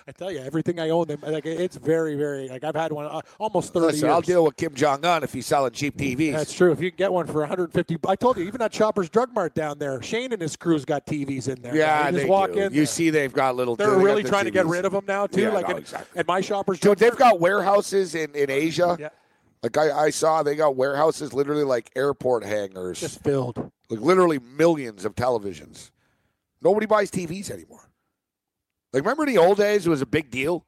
I 0.07 0.11
tell 0.11 0.31
you, 0.31 0.39
everything 0.39 0.79
I 0.79 0.89
own, 0.89 1.07
them 1.07 1.19
like 1.21 1.45
it's 1.45 1.75
very, 1.75 2.15
very 2.15 2.49
like 2.49 2.63
I've 2.63 2.75
had 2.75 2.91
one 2.91 3.05
uh, 3.05 3.21
almost 3.39 3.73
thirty 3.73 3.87
Listen, 3.87 4.05
years. 4.07 4.13
I'll 4.13 4.21
deal 4.21 4.43
with 4.43 4.55
Kim 4.57 4.73
Jong 4.73 5.05
Un 5.05 5.23
if 5.23 5.33
he's 5.33 5.45
selling 5.45 5.71
cheap 5.71 5.97
TVs. 5.97 6.33
That's 6.33 6.53
true. 6.53 6.71
If 6.71 6.81
you 6.81 6.91
can 6.91 6.97
get 6.97 7.13
one 7.13 7.27
for 7.27 7.39
150, 7.39 7.97
I 8.07 8.15
told 8.15 8.37
you, 8.37 8.43
even 8.45 8.61
at 8.61 8.73
Shoppers 8.73 9.09
Drug 9.09 9.33
Mart 9.33 9.53
down 9.53 9.77
there, 9.79 10.01
Shane 10.01 10.33
and 10.33 10.41
his 10.41 10.55
crew's 10.55 10.85
got 10.85 11.05
TVs 11.05 11.47
in 11.47 11.61
there. 11.61 11.75
yeah, 11.75 12.09
just 12.11 12.23
they 12.23 12.29
walk 12.29 12.53
do. 12.53 12.59
in. 12.59 12.73
You 12.73 12.79
there. 12.81 12.85
see, 12.85 13.09
they've 13.09 13.33
got 13.33 13.55
little. 13.55 13.75
They're 13.75 13.91
they 13.95 14.03
really 14.03 14.23
trying 14.23 14.45
to 14.45 14.51
get 14.51 14.65
rid 14.65 14.85
of 14.85 14.91
them 14.91 15.05
now 15.07 15.27
too. 15.27 15.41
Yeah, 15.41 15.49
like 15.51 15.67
no, 15.67 15.75
at, 15.75 15.79
exactly. 15.81 16.19
at 16.19 16.27
my 16.27 16.41
Shoppers 16.41 16.79
Dude, 16.79 16.97
Drug 16.97 16.97
they've 16.97 17.19
Mart- 17.19 17.33
got 17.33 17.39
warehouses 17.39 18.15
in, 18.15 18.33
in 18.35 18.49
Asia 18.49 18.97
Yeah. 18.99 19.09
Like 19.63 19.77
I, 19.77 19.91
I 20.05 20.09
saw, 20.09 20.41
they 20.41 20.55
got 20.55 20.75
warehouses 20.75 21.33
literally 21.33 21.63
like 21.63 21.91
airport 21.95 22.43
hangars, 22.43 22.99
Just 22.99 23.21
filled. 23.23 23.71
like 23.91 23.99
literally 23.99 24.39
millions 24.39 25.05
of 25.05 25.13
televisions. 25.13 25.91
Nobody 26.63 26.87
buys 26.87 27.11
TVs 27.11 27.51
anymore. 27.51 27.90
Like 28.93 29.03
remember 29.03 29.25
the 29.25 29.37
old 29.37 29.57
days, 29.57 29.87
it 29.87 29.89
was 29.89 30.01
a 30.01 30.05
big 30.05 30.29
deal. 30.29 30.65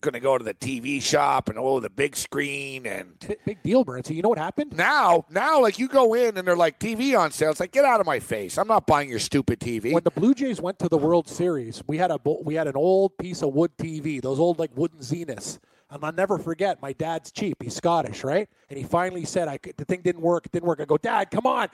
Going 0.00 0.14
to 0.14 0.20
go 0.20 0.36
to 0.36 0.42
the 0.42 0.54
TV 0.54 1.00
shop 1.00 1.48
and 1.48 1.56
oh, 1.56 1.78
the 1.78 1.88
big 1.88 2.16
screen 2.16 2.86
and 2.86 3.16
Big, 3.20 3.38
big 3.44 3.62
deal, 3.62 3.84
Morency. 3.84 4.16
You 4.16 4.22
know 4.22 4.30
what 4.30 4.38
happened? 4.38 4.76
now, 4.76 5.24
now, 5.30 5.60
like 5.60 5.78
you 5.78 5.86
go 5.86 6.14
in 6.14 6.36
and 6.36 6.48
they're 6.48 6.56
like 6.56 6.80
TV 6.80 7.16
on 7.16 7.30
sale. 7.30 7.52
It's 7.52 7.60
like 7.60 7.70
get 7.70 7.84
out 7.84 8.00
of 8.00 8.06
my 8.06 8.18
face. 8.18 8.58
I'm 8.58 8.66
not 8.66 8.84
buying 8.84 9.08
your 9.08 9.20
stupid 9.20 9.60
TV. 9.60 9.92
When 9.92 10.02
the 10.02 10.10
Blue 10.10 10.34
Jays 10.34 10.60
went 10.60 10.80
to 10.80 10.88
the 10.88 10.98
World 10.98 11.28
Series, 11.28 11.84
we 11.86 11.98
had 11.98 12.10
a 12.10 12.18
we 12.42 12.54
had 12.56 12.66
an 12.66 12.74
old 12.74 13.16
piece 13.16 13.42
of 13.42 13.54
wood 13.54 13.70
TV, 13.78 14.20
those 14.20 14.40
old 14.40 14.58
like 14.58 14.76
wooden 14.76 14.98
Zeniths. 14.98 15.60
And 15.88 16.02
I'll 16.04 16.10
never 16.10 16.36
forget. 16.38 16.82
My 16.82 16.94
dad's 16.94 17.30
cheap. 17.30 17.62
He's 17.62 17.76
Scottish, 17.76 18.24
right? 18.24 18.48
And 18.70 18.78
he 18.78 18.84
finally 18.84 19.24
said, 19.24 19.46
"I 19.46 19.58
could, 19.58 19.76
the 19.76 19.84
thing 19.84 20.00
didn't 20.02 20.22
work. 20.22 20.46
It 20.46 20.52
didn't 20.52 20.66
work." 20.66 20.80
I 20.80 20.84
go, 20.84 20.96
Dad, 20.96 21.30
come 21.30 21.46
on. 21.46 21.68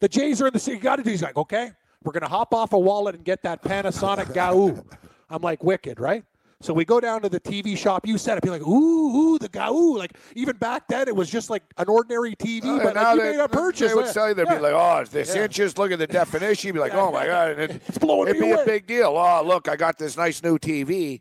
The 0.00 0.08
Jays 0.08 0.40
are 0.40 0.46
in 0.46 0.54
the 0.54 0.58
city. 0.58 0.76
You 0.78 0.82
got 0.82 0.96
to 0.96 1.02
do. 1.02 1.10
He's 1.10 1.22
like, 1.22 1.36
okay, 1.36 1.72
we're 2.02 2.12
gonna 2.12 2.28
hop 2.28 2.54
off 2.54 2.72
a 2.72 2.78
wallet 2.78 3.14
and 3.14 3.24
get 3.24 3.42
that 3.42 3.62
Panasonic 3.62 4.32
Gao. 4.32 4.82
I'm 5.34 5.42
like, 5.42 5.62
wicked, 5.64 5.98
right? 6.00 6.24
So 6.60 6.72
we 6.72 6.84
go 6.86 6.98
down 7.00 7.20
to 7.22 7.28
the 7.28 7.40
TV 7.40 7.76
shop. 7.76 8.06
You 8.06 8.16
said 8.16 8.38
it. 8.38 8.42
Be 8.44 8.48
like, 8.48 8.62
ooh, 8.62 9.34
ooh, 9.34 9.38
the 9.38 9.48
Gao. 9.50 9.72
Like 9.72 10.12
even 10.34 10.56
back 10.56 10.88
then, 10.88 11.08
it 11.08 11.14
was 11.16 11.28
just 11.28 11.50
like 11.50 11.62
an 11.76 11.88
ordinary 11.88 12.34
TV, 12.36 12.62
Oh, 12.64 12.76
uh, 12.78 12.84
but 12.84 12.94
now 12.94 13.02
like, 13.10 13.16
you 13.16 13.22
they, 13.22 13.30
made 13.32 13.40
a 13.40 13.48
purchase. 13.48 13.90
They 13.90 13.94
would 13.94 14.06
Yeah. 14.06 14.12
tell 14.12 14.28
you 14.28 14.34
they'd 14.34 14.46
Yeah. 14.46 14.54
be 14.54 14.60
like, 14.62 14.72
"Oh, 14.72 14.98
it's 15.00 15.10
this 15.10 15.34
Yeah. 15.34 15.42
inches. 15.44 15.76
Look 15.76 15.92
at 15.92 15.98
the 15.98 16.06
definition." 16.06 16.68
You'd 16.68 16.74
be 16.74 16.78
like, 16.78 16.94
"Oh 16.94 17.10
my 17.12 17.26
god!" 17.26 17.50
And 17.50 17.60
it, 17.72 17.82
It's 17.88 17.98
blowing 17.98 18.28
it'd 18.28 18.40
be 18.40 18.50
away. 18.52 18.62
a 18.62 18.64
big 18.64 18.86
deal. 18.86 19.08
Oh, 19.08 19.42
look, 19.44 19.68
I 19.68 19.76
got 19.76 19.98
this 19.98 20.16
nice 20.16 20.42
new 20.42 20.56
TV. 20.58 21.20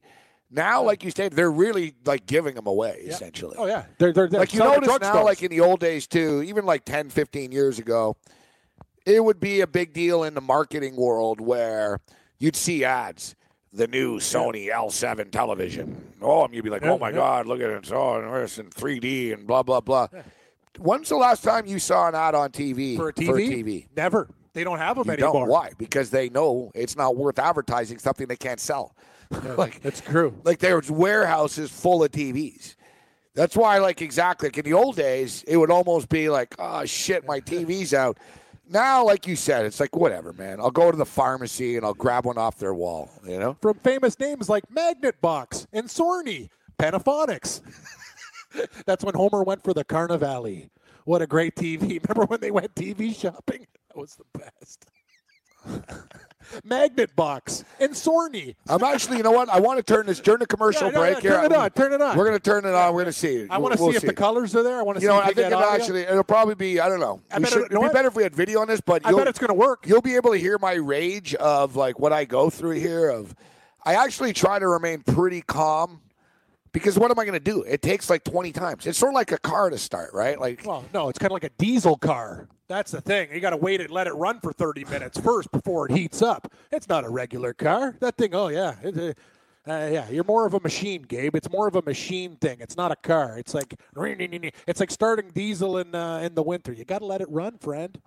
Now, 0.49 0.83
like 0.83 1.03
you 1.03 1.11
said, 1.11 1.33
they're 1.33 1.51
really 1.51 1.95
like 2.05 2.25
giving 2.25 2.53
them 2.55 2.67
away 2.67 3.01
essentially. 3.05 3.55
Oh 3.57 3.65
yeah, 3.65 3.85
they're 3.97 4.13
they're, 4.13 4.29
they're 4.29 4.39
like 4.41 4.53
you 4.53 4.59
notice 4.59 4.87
now, 4.87 4.97
drugstores. 5.15 5.23
like 5.25 5.43
in 5.43 5.49
the 5.49 5.59
old 5.59 5.79
days 5.81 6.07
too, 6.07 6.41
even 6.43 6.63
like 6.65 6.85
10, 6.85 7.09
15 7.09 7.51
years 7.51 7.79
ago, 7.79 8.15
it 9.05 9.21
would 9.25 9.39
be 9.41 9.59
a 9.61 9.67
big 9.67 9.91
deal 9.93 10.23
in 10.23 10.35
the 10.35 10.41
marketing 10.41 10.95
world 10.95 11.41
where 11.41 11.99
you'd 12.39 12.55
see 12.55 12.85
ads. 12.85 13.35
The 13.75 13.87
new 13.87 14.19
Sony 14.19 14.69
L7 14.71 15.31
television. 15.31 15.99
Oh, 16.21 16.45
and 16.45 16.53
you'd 16.53 16.63
be 16.63 16.69
like, 16.69 16.83
Yeah, 16.83 16.91
"Oh 16.91 16.99
my 16.99 17.09
yeah. 17.09 17.15
God, 17.15 17.47
look 17.47 17.59
at 17.59 17.69
it! 17.71 17.77
It's 17.77 17.91
all 17.91 18.15
oh, 18.17 18.35
it's 18.35 18.59
in 18.59 18.69
3D 18.69 19.33
and 19.33 19.47
blah 19.47 19.63
blah 19.63 19.81
blah." 19.81 20.07
When's 20.79 21.09
the 21.09 21.15
last 21.17 21.43
time 21.43 21.65
you 21.65 21.79
saw 21.79 22.07
an 22.07 22.15
ad 22.15 22.35
on 22.35 22.51
TV 22.51 22.95
for 22.95 23.09
a 23.09 23.13
TV? 23.13 23.25
For 23.25 23.37
a 23.37 23.41
TV? 23.41 23.87
Never. 23.95 24.27
They 24.53 24.63
don't 24.63 24.77
have 24.77 24.97
them 24.97 25.07
You 25.07 25.13
anymore. 25.13 25.33
don't. 25.33 25.49
Why? 25.49 25.71
Because 25.77 26.11
they 26.11 26.29
know 26.29 26.71
it's 26.75 26.95
not 26.95 27.15
worth 27.15 27.39
advertising 27.39 27.97
something 27.97 28.27
they 28.27 28.35
can't 28.35 28.59
sell. 28.59 28.95
like 29.57 29.81
That's 29.81 30.01
true. 30.01 30.35
like 30.43 30.59
there's 30.59 30.91
warehouses 30.91 31.71
full 31.71 32.03
of 32.03 32.11
TVs. 32.11 32.75
That's 33.35 33.57
why, 33.57 33.79
like 33.79 34.03
exactly, 34.03 34.49
like 34.49 34.57
in 34.59 34.65
the 34.65 34.73
old 34.73 34.95
days, 34.95 35.43
it 35.47 35.57
would 35.57 35.71
almost 35.71 36.07
be 36.09 36.29
like, 36.29 36.53
oh 36.59 36.85
shit, 36.85 37.25
my 37.25 37.39
TV's 37.49 37.93
out. 37.95 38.19
Now, 38.69 39.03
like 39.05 39.27
you 39.27 39.35
said, 39.35 39.65
it's 39.65 39.79
like 39.79 39.95
whatever, 39.95 40.33
man. 40.33 40.59
I'll 40.59 40.71
go 40.71 40.89
to 40.89 40.97
the 40.97 41.05
pharmacy 41.05 41.75
and 41.75 41.85
I'll 41.85 41.93
grab 41.93 42.25
one 42.25 42.37
off 42.37 42.57
their 42.57 42.73
wall. 42.73 43.11
You 43.27 43.39
know, 43.39 43.57
From 43.61 43.75
famous 43.79 44.17
names 44.19 44.49
like 44.49 44.69
Magnet 44.71 45.19
Box 45.21 45.67
and 45.73 45.87
Sorny, 45.87 46.49
Panaphonics. 46.79 47.61
That's 48.85 49.03
when 49.03 49.15
Homer 49.15 49.43
went 49.43 49.63
for 49.63 49.73
the 49.73 49.83
Carnivale. 49.83 50.69
What 51.05 51.21
a 51.21 51.27
great 51.27 51.55
TV. 51.55 52.01
Remember 52.07 52.25
when 52.25 52.39
they 52.39 52.51
went 52.51 52.73
TV 52.75 53.15
shopping? 53.19 53.67
That 53.89 53.97
was 53.99 54.15
the 54.15 54.39
best. 54.39 54.85
Magnet 56.63 57.15
Box 57.15 57.63
and 57.79 57.91
Sorny. 57.93 58.55
I'm 58.67 58.83
actually, 58.83 59.17
you 59.17 59.23
know 59.23 59.31
what? 59.31 59.49
I 59.49 59.59
want 59.59 59.77
to 59.77 59.83
turn 59.93 60.05
this 60.05 60.19
during 60.19 60.39
the 60.39 60.45
commercial 60.47 60.91
Yeah, 60.91 60.97
break 60.99 61.15
yeah, 61.15 61.21
here. 61.21 61.31
turn 61.31 61.45
it 61.45 61.53
on, 61.53 61.69
turn 61.71 61.93
it 61.93 62.01
on. 62.01 62.17
We're 62.17 62.25
going 62.25 62.37
to 62.37 62.43
turn 62.43 62.65
it 62.65 62.73
on. 62.73 62.93
We're 62.93 63.01
going 63.03 63.13
to 63.13 63.19
see. 63.19 63.47
I 63.49 63.57
want 63.57 63.75
to 63.75 63.81
We'll 63.83 63.91
see 63.91 63.97
if 63.97 64.03
the 64.03 64.13
colors 64.13 64.55
are 64.55 64.63
there. 64.63 64.79
I 64.79 64.81
want 64.83 64.97
to 64.97 65.01
You 65.03 65.09
see 65.09 65.13
know, 65.13 65.19
if 65.19 65.25
I 65.25 65.27
think 65.33 65.37
it 65.47 65.53
audio. 65.53 65.69
actually 65.69 66.01
it'll 66.01 66.23
probably 66.23 66.55
be. 66.55 66.79
I 66.79 66.87
don't 66.89 66.99
know. 66.99 67.21
I 67.31 67.39
We 67.39 67.45
should, 67.45 67.63
it- 67.63 67.71
you 67.71 67.75
know 67.75 67.81
it'd 67.81 67.91
be 67.91 67.97
better 67.97 68.07
if 68.07 68.15
we 68.15 68.23
had 68.23 68.35
video 68.35 68.59
on 68.61 68.67
this, 68.67 68.81
but 68.81 69.05
I 69.05 69.11
bet 69.13 69.27
it's 69.27 69.39
going 69.39 69.49
to 69.49 69.53
work. 69.53 69.85
You'll 69.87 70.01
be 70.01 70.15
able 70.15 70.31
to 70.31 70.37
hear 70.37 70.57
my 70.59 70.73
rage 70.73 71.35
of 71.35 71.75
like 71.75 71.99
what 71.99 72.13
I 72.13 72.25
go 72.25 72.49
through 72.49 72.79
here. 72.79 73.09
Of 73.09 73.35
I 73.85 73.95
actually 73.95 74.33
try 74.33 74.59
to 74.59 74.67
remain 74.67 75.01
pretty 75.01 75.41
calm 75.41 76.01
because 76.71 76.97
what 76.97 77.11
am 77.11 77.19
I 77.19 77.23
going 77.25 77.33
to 77.33 77.39
do? 77.39 77.63
It 77.63 77.81
takes 77.81 78.09
like 78.09 78.23
20 78.23 78.51
times. 78.51 78.85
It's 78.87 78.97
sort 78.97 79.11
of 79.11 79.15
like 79.15 79.31
a 79.31 79.37
car 79.37 79.69
to 79.69 79.77
start, 79.77 80.11
right? 80.13 80.39
Like 80.39 80.63
Well, 80.65 80.85
no, 80.93 81.09
it's 81.09 81.19
kind 81.19 81.31
of 81.31 81.33
like 81.33 81.43
a 81.43 81.49
diesel 81.57 81.97
car. 81.97 82.47
That's 82.69 82.91
the 82.91 83.01
thing. 83.01 83.29
You 83.33 83.39
got 83.39 83.51
to 83.51 83.57
wait 83.57 83.81
and 83.81 83.91
let 83.91 84.07
it 84.07 84.13
run 84.13 84.39
for 84.39 84.53
30 84.53 84.85
minutes 84.85 85.19
first 85.19 85.51
before 85.51 85.89
it 85.89 85.95
heats 85.95 86.21
up. 86.21 86.51
It's 86.71 86.87
not 86.87 87.03
a 87.03 87.09
regular 87.09 87.53
car. 87.53 87.95
That 87.99 88.17
thing, 88.17 88.33
oh, 88.33 88.47
yeah. 88.47 88.75
It, 88.81 88.97
uh, 88.97 89.13
uh, 89.65 89.89
yeah, 89.91 90.09
you're 90.09 90.25
more 90.25 90.45
of 90.45 90.53
a 90.53 90.59
machine, 90.59 91.03
Gabe. 91.03 91.35
It's 91.35 91.49
more 91.49 91.67
of 91.67 91.75
a 91.75 91.81
machine 91.81 92.35
thing. 92.35 92.57
It's 92.59 92.75
not 92.75 92.91
a 92.91 92.97
car. 92.97 93.37
It's 93.37 93.53
like 93.53 93.75
it's 93.95 94.79
like 94.79 94.91
starting 94.91 95.29
diesel 95.29 95.77
in 95.77 95.95
uh, 95.95 96.17
in 96.17 96.35
the 96.35 96.43
winter. 96.43 96.73
You 96.73 96.83
got 96.83 96.99
to 96.99 97.05
let 97.05 97.21
it 97.21 97.29
run, 97.29 97.57
friend. 97.59 97.97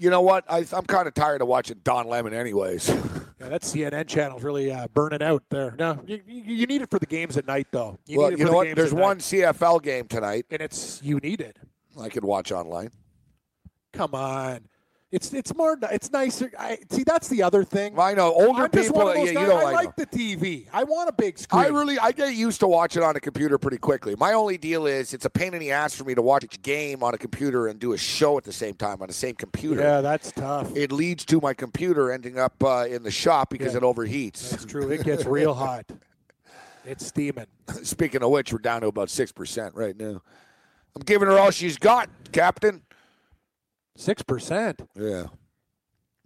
you 0.00 0.10
know 0.10 0.20
what? 0.20 0.44
I, 0.48 0.66
I'm 0.72 0.84
kind 0.84 1.06
of 1.06 1.14
tired 1.14 1.42
of 1.42 1.48
watching 1.48 1.80
Don 1.84 2.08
Lemon, 2.08 2.34
anyways. 2.34 2.90
Yeah, 3.40 3.48
that 3.48 3.62
CNN 3.62 4.06
channel's 4.06 4.44
really 4.44 4.72
uh, 4.72 4.86
burning 4.94 5.20
out 5.20 5.42
there. 5.50 5.74
No, 5.76 6.00
you, 6.06 6.22
you, 6.26 6.54
you 6.54 6.66
need 6.66 6.82
it 6.82 6.90
for 6.90 7.00
the 7.00 7.04
games 7.04 7.36
at 7.36 7.46
night, 7.46 7.66
though. 7.72 7.98
You 8.06 8.20
well, 8.20 8.28
need 8.30 8.34
it 8.34 8.38
you 8.38 8.46
for 8.46 8.52
know 8.52 8.62
the 8.62 8.68
what? 8.68 8.76
There's 8.76 8.94
one 8.94 9.16
night. 9.18 9.24
CFL 9.24 9.82
game 9.82 10.06
tonight. 10.06 10.46
and 10.50 10.62
it's 10.62 11.02
you 11.02 11.18
need 11.18 11.40
it. 11.40 11.58
I 12.00 12.08
could 12.08 12.24
watch 12.24 12.52
online. 12.52 12.90
Come 13.94 14.14
on. 14.14 14.60
It's 15.12 15.32
it's 15.32 15.54
more 15.54 15.78
it's 15.92 16.10
nicer. 16.10 16.50
I 16.58 16.76
see 16.90 17.04
that's 17.04 17.28
the 17.28 17.44
other 17.44 17.62
thing. 17.62 17.96
I 17.96 18.14
know 18.14 18.32
older 18.32 18.68
people. 18.68 18.96
one 18.96 19.08
of 19.10 19.14
those 19.14 19.32
yeah, 19.32 19.40
you 19.42 19.46
don't 19.46 19.60
I 19.60 19.62
like. 19.70 19.74
like 19.86 19.94
the 19.96 20.06
TV. 20.06 20.66
I 20.72 20.82
want 20.82 21.08
a 21.08 21.12
big 21.12 21.38
screen. 21.38 21.62
I 21.62 21.68
really 21.68 21.96
I 22.00 22.10
get 22.10 22.34
used 22.34 22.58
to 22.60 22.66
watching 22.66 23.00
on 23.04 23.14
a 23.14 23.20
computer 23.20 23.56
pretty 23.56 23.78
quickly. 23.78 24.16
My 24.18 24.32
only 24.32 24.58
deal 24.58 24.86
is 24.86 25.14
it's 25.14 25.24
a 25.24 25.30
pain 25.30 25.54
in 25.54 25.60
the 25.60 25.70
ass 25.70 25.94
for 25.94 26.02
me 26.02 26.16
to 26.16 26.22
watch 26.22 26.42
a 26.42 26.48
game 26.58 27.04
on 27.04 27.14
a 27.14 27.18
computer 27.18 27.68
and 27.68 27.78
do 27.78 27.92
a 27.92 27.96
show 27.98 28.36
at 28.38 28.42
the 28.42 28.52
same 28.52 28.74
time 28.74 29.00
on 29.02 29.06
the 29.06 29.14
same 29.14 29.36
computer. 29.36 29.80
Yeah, 29.82 30.00
that's 30.00 30.32
tough. 30.32 30.74
It 30.74 30.90
leads 30.90 31.24
to 31.26 31.40
my 31.40 31.54
computer 31.54 32.10
ending 32.10 32.36
up 32.36 32.60
uh, 32.64 32.86
in 32.90 33.04
the 33.04 33.12
shop 33.12 33.50
because 33.50 33.74
Yeah. 33.74 33.78
it 33.78 33.82
overheats. 33.84 34.50
That's 34.50 34.64
true. 34.64 34.90
It 34.90 35.04
gets 35.04 35.24
real 35.26 35.54
hot. 35.64 35.84
It's 36.84 37.06
steaming. 37.06 37.46
Speaking 37.84 38.24
of 38.24 38.30
which, 38.30 38.52
we're 38.52 38.58
down 38.58 38.80
to 38.80 38.88
about 38.88 39.10
six 39.10 39.30
percent 39.30 39.76
right 39.76 39.96
now. 39.96 40.22
I'm 40.96 41.02
giving 41.06 41.28
her 41.28 41.38
all 41.38 41.52
she's 41.52 41.78
got, 41.78 42.08
Captain. 42.32 42.82
Six 43.96 44.22
percent. 44.22 44.82
Yeah. 44.94 45.26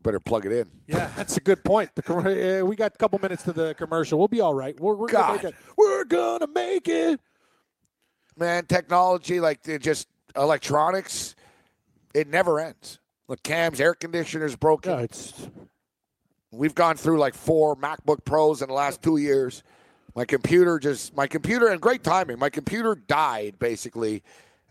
Better 0.03 0.21
plug 0.21 0.47
it 0.47 0.53
in. 0.53 0.71
Yeah, 0.87 1.11
that's 1.17 1.37
a 1.37 1.41
good 1.41 1.65
point. 1.65 1.91
The, 1.95 2.61
uh, 2.63 2.65
we 2.65 2.77
got 2.77 2.95
a 2.95 2.99
couple 2.99 3.19
minutes 3.19 3.43
to 3.43 3.53
the 3.53 3.75
commercial. 3.75 4.19
We'll 4.19 4.29
be 4.29 4.41
all 4.41 4.55
right. 4.55 4.79
We're, 4.79 4.95
we're 4.95 5.09
gonna 5.09 5.35
make 5.35 5.45
it. 5.45 5.55
We're 5.77 6.05
gonna 6.05 6.47
make 6.47 6.89
it. 6.89 7.21
Man, 8.37 8.65
technology 8.67 9.41
like 9.41 9.63
just 9.81 10.09
electronics, 10.37 11.35
it 12.15 12.29
never 12.29 12.61
ends. 12.61 13.01
Look, 13.27 13.43
Cam's 13.43 13.81
air 13.81 13.95
conditioner's 13.95 14.55
broken. 14.55 14.93
Yeah, 14.93 15.01
it's 15.01 15.49
We've 16.51 16.75
gone 16.75 16.97
through 16.97 17.19
like 17.19 17.35
four 17.35 17.77
MacBook 17.77 18.25
Pros 18.25 18.63
in 18.63 18.69
the 18.69 18.75
last 18.75 19.03
two 19.03 19.19
years. 19.19 19.63
My 20.15 20.25
computer 20.25 20.79
just, 20.79 21.15
my 21.15 21.27
computer, 21.27 21.69
and 21.69 21.81
great 21.81 22.03
timing. 22.03 22.39
My 22.39 22.49
computer 22.49 22.95
died 22.95 23.59
basically 23.59 24.23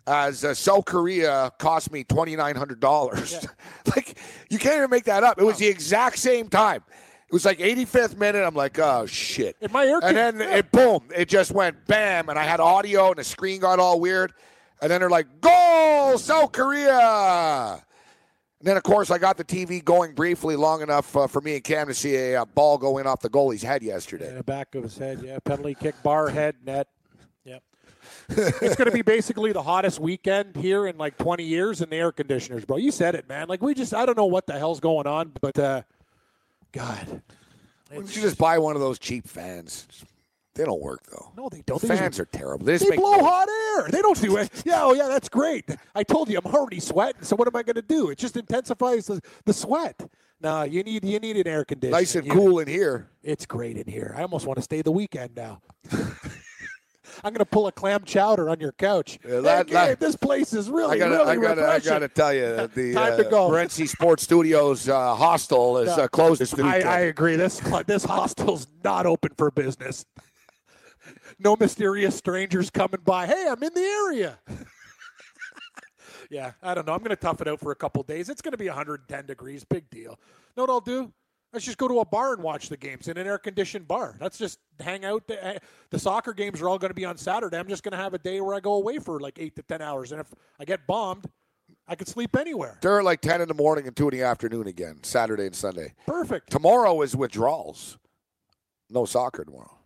as 0.07 0.43
uh, 0.43 0.53
South 0.53 0.85
Korea 0.85 1.51
cost 1.59 1.91
me 1.91 2.03
twenty 2.03 2.35
nine 2.35 2.55
hundred 2.55 2.79
dollars. 2.79 3.45
like 3.95 4.17
you 4.49 4.57
can't 4.57 4.77
even 4.77 4.89
make 4.89 5.03
that 5.03 5.23
up. 5.23 5.39
It 5.39 5.43
was 5.43 5.57
the 5.57 5.67
exact 5.67 6.17
same 6.17 6.49
time. 6.49 6.83
It 7.29 7.33
was 7.33 7.43
like 7.43 7.59
85th 7.59 8.15
minute. 8.17 8.45
I'm 8.45 8.55
like, 8.55 8.79
oh 8.79 9.05
shit. 9.05 9.57
And 9.61 9.71
my 9.73 9.85
air 9.85 9.99
and 10.01 10.15
then 10.15 10.39
it 10.39 10.71
boom, 10.71 11.09
it 11.13 11.27
just 11.27 11.51
went 11.51 11.85
bam, 11.85 12.29
and 12.29 12.39
I 12.39 12.43
had 12.43 12.61
audio, 12.61 13.09
and 13.09 13.17
the 13.17 13.23
screen 13.25 13.59
got 13.59 13.79
all 13.79 13.99
weird. 13.99 14.33
And 14.81 14.89
then 14.89 15.01
they're 15.01 15.09
like, 15.09 15.41
goal, 15.41 16.17
South 16.17 16.51
Korea. 16.53 17.83
And 18.59 18.67
then, 18.67 18.77
of 18.77 18.83
course, 18.83 19.11
I 19.11 19.17
got 19.17 19.37
the 19.37 19.43
TV 19.43 19.83
going 19.83 20.13
briefly 20.15 20.55
long 20.55 20.81
enough 20.81 21.15
uh, 21.15 21.27
for 21.27 21.41
me 21.41 21.55
and 21.55 21.63
Cam 21.63 21.87
to 21.87 21.93
see 21.93 22.15
a, 22.15 22.41
uh 22.41 22.45
ball 22.45 22.77
go 22.77 22.97
in 22.97 23.05
off 23.05 23.21
the 23.21 23.29
goalie's 23.29 23.61
head 23.61 23.83
yesterday. 23.83 24.29
in 24.29 24.35
the 24.35 24.43
back 24.43 24.73
of 24.73 24.83
his 24.83 24.97
head. 24.97 25.21
Yeah, 25.23 25.37
penalty 25.39 25.75
kick, 25.75 26.01
bar 26.01 26.29
head, 26.29 26.55
net. 26.63 26.87
It's 28.29 28.75
going 28.75 28.85
to 28.89 28.91
be 28.91 29.01
basically 29.01 29.51
the 29.53 29.63
hottest 29.63 29.99
weekend 29.99 30.55
here 30.55 30.85
in 30.87 30.97
like 30.97 31.17
20 31.17 31.43
years 31.43 31.81
in 31.81 31.89
the 31.89 31.95
air 31.95 32.11
conditioners, 32.11 32.65
bro. 32.65 32.77
You 32.77 32.91
said 32.91 33.15
it, 33.15 33.27
man. 33.29 33.47
Like 33.47 33.61
we 33.61 33.73
just, 33.73 33.93
I 33.93 34.05
don't 34.05 34.17
know 34.17 34.25
what 34.25 34.47
the 34.47 34.53
hell's 34.59 34.79
going 34.79 35.07
on, 35.07 35.31
but 35.41 35.57
uh, 35.57 35.81
God, 36.71 37.21
Why 37.89 37.97
don't 37.97 38.15
you 38.15 38.21
just 38.21 38.37
buy 38.37 38.57
one 38.59 38.75
of 38.75 38.81
those 38.81 38.99
cheap 38.99 39.27
fans? 39.27 39.87
They 40.55 40.65
don't 40.65 40.81
work 40.81 41.03
though. 41.11 41.31
No, 41.37 41.49
they 41.49 41.61
don't. 41.67 41.79
They 41.79 41.87
Fans 41.87 42.17
just- 42.17 42.19
are 42.19 42.25
terrible. 42.25 42.65
They, 42.65 42.77
they 42.77 42.95
blow 42.95 43.11
noise. 43.13 43.21
hot 43.21 43.47
air. 43.77 43.89
They 43.91 44.01
don't 44.01 44.19
do 44.19 44.37
it. 44.37 44.49
Yeah, 44.65 44.83
oh 44.85 44.93
yeah, 44.93 45.07
that's 45.07 45.29
great. 45.29 45.65
I 45.93 46.01
told 46.01 46.29
you 46.29 46.39
I'm 46.43 46.51
already 46.51 46.79
sweating. 46.79 47.21
So 47.21 47.35
what 47.35 47.47
am 47.47 47.55
I 47.55 47.61
going 47.61 47.75
to 47.75 47.83
do? 47.83 48.09
It 48.09 48.17
just 48.17 48.35
intensifies 48.35 49.05
the, 49.05 49.21
the 49.45 49.53
sweat. 49.53 50.09
No, 50.41 50.63
you 50.63 50.81
need 50.81 51.05
you 51.05 51.19
need 51.19 51.37
an 51.37 51.47
air 51.47 51.63
conditioner. 51.63 51.97
Nice 51.99 52.15
and 52.15 52.25
You- 52.25 52.33
cool 52.33 52.57
in 52.59 52.67
here. 52.67 53.07
It's 53.21 53.45
great 53.45 53.77
in 53.77 53.85
here. 53.87 54.15
I 54.17 54.23
almost 54.23 54.47
want 54.47 54.57
to 54.57 54.63
stay 54.63 54.81
the 54.81 54.91
weekend 54.91 55.35
now. 55.35 55.61
I'm 57.23 57.33
going 57.33 57.39
to 57.39 57.45
pull 57.45 57.67
a 57.67 57.71
clam 57.71 58.03
chowder 58.03 58.49
on 58.49 58.59
your 58.59 58.71
couch. 58.73 59.19
Yeah, 59.27 59.39
that- 59.41 59.67
hey, 59.67 59.73
that- 59.73 59.87
Gabe, 59.89 59.99
this 59.99 60.15
place 60.15 60.53
is 60.53 60.69
really, 60.69 60.95
I 60.95 61.09
gotta, 61.09 61.17
really 61.17 61.47
I 61.47 61.55
gotta, 61.55 61.67
I 61.67 61.79
gotta 61.79 62.07
tell 62.07 62.33
you, 62.33 62.67
the 62.75 62.93
Time 62.93 63.13
uh, 63.13 63.17
to 63.17 63.23
go. 63.23 63.49
Morency 63.49 63.87
Sports 63.87 64.23
Studios 64.23 64.87
uh, 64.87 65.15
hostel 65.15 65.77
is 65.79 65.89
uh, 65.89 66.07
closed 66.07 66.41
this 66.41 66.53
I. 66.59 66.81
I 66.81 66.99
agree. 67.01 67.35
This 67.35 67.59
this 67.85 68.05
hostel's 68.05 68.67
not 68.83 69.05
open 69.05 69.31
for 69.37 69.51
business. 69.51 70.05
No 71.39 71.55
mysterious 71.55 72.15
strangers 72.15 72.69
coming 72.69 73.01
by. 73.05 73.27
Hey, 73.27 73.47
I'm 73.47 73.61
in 73.61 73.73
the 73.73 73.81
area. 73.81 74.39
yeah, 76.29 76.51
I 76.63 76.73
don't 76.73 76.87
know. 76.87 76.93
I'm 76.93 76.99
going 76.99 77.09
to 77.09 77.15
tough 77.15 77.41
it 77.41 77.47
out 77.47 77.59
for 77.59 77.71
a 77.71 77.75
couple 77.75 78.01
days. 78.03 78.29
It's 78.29 78.41
going 78.41 78.53
to 78.53 78.57
be 78.57 78.67
110 78.67 79.25
degrees. 79.25 79.63
Big 79.63 79.89
deal. 79.89 80.19
Know 80.55 80.63
what 80.63 80.69
I'll 80.69 80.81
do? 80.81 81.11
Let's 81.57 81.65
just 81.65 81.79
go 81.79 81.87
to 81.87 82.01
a 82.01 82.05
bar 82.05 82.33
and 82.33 82.43
watch 82.43 82.69
the 82.69 82.77
games 82.77 83.07
in 83.07 83.17
an 83.17 83.25
air 83.25 83.39
conditioned 83.39 83.87
bar. 83.87 84.15
Let's 84.21 84.37
just 84.37 84.59
hang 84.79 85.03
out. 85.03 85.25
The, 85.25 85.59
the 85.89 85.97
soccer 85.97 86.31
games 86.31 86.61
are 86.61 86.69
all 86.69 86.77
going 86.77 86.91
to 86.91 86.93
be 86.93 87.03
on 87.03 87.17
Saturday. 87.17 87.57
I'm 87.57 87.67
just 87.67 87.81
going 87.81 87.93
to 87.93 87.97
have 87.97 88.13
a 88.13 88.19
day 88.19 88.41
where 88.41 88.53
I 88.53 88.59
go 88.59 88.73
away 88.73 88.99
for 88.99 89.19
like 89.19 89.39
eight 89.39 89.55
to 89.55 89.63
10 89.63 89.81
hours. 89.81 90.11
And 90.11 90.21
if 90.21 90.31
I 90.59 90.65
get 90.65 90.85
bombed, 90.85 91.25
I 91.87 91.95
could 91.95 92.07
sleep 92.07 92.35
anywhere. 92.37 92.77
They're 92.83 93.01
like 93.01 93.21
10 93.21 93.41
in 93.41 93.47
the 93.47 93.55
morning 93.55 93.87
and 93.87 93.95
2 93.95 94.09
in 94.09 94.19
the 94.19 94.23
afternoon 94.23 94.67
again, 94.67 94.99
Saturday 95.01 95.47
and 95.47 95.55
Sunday. 95.55 95.95
Perfect. 96.05 96.51
Tomorrow 96.51 97.01
is 97.01 97.15
withdrawals. 97.15 97.97
No 98.91 99.05
soccer 99.05 99.43
tomorrow. 99.43 99.79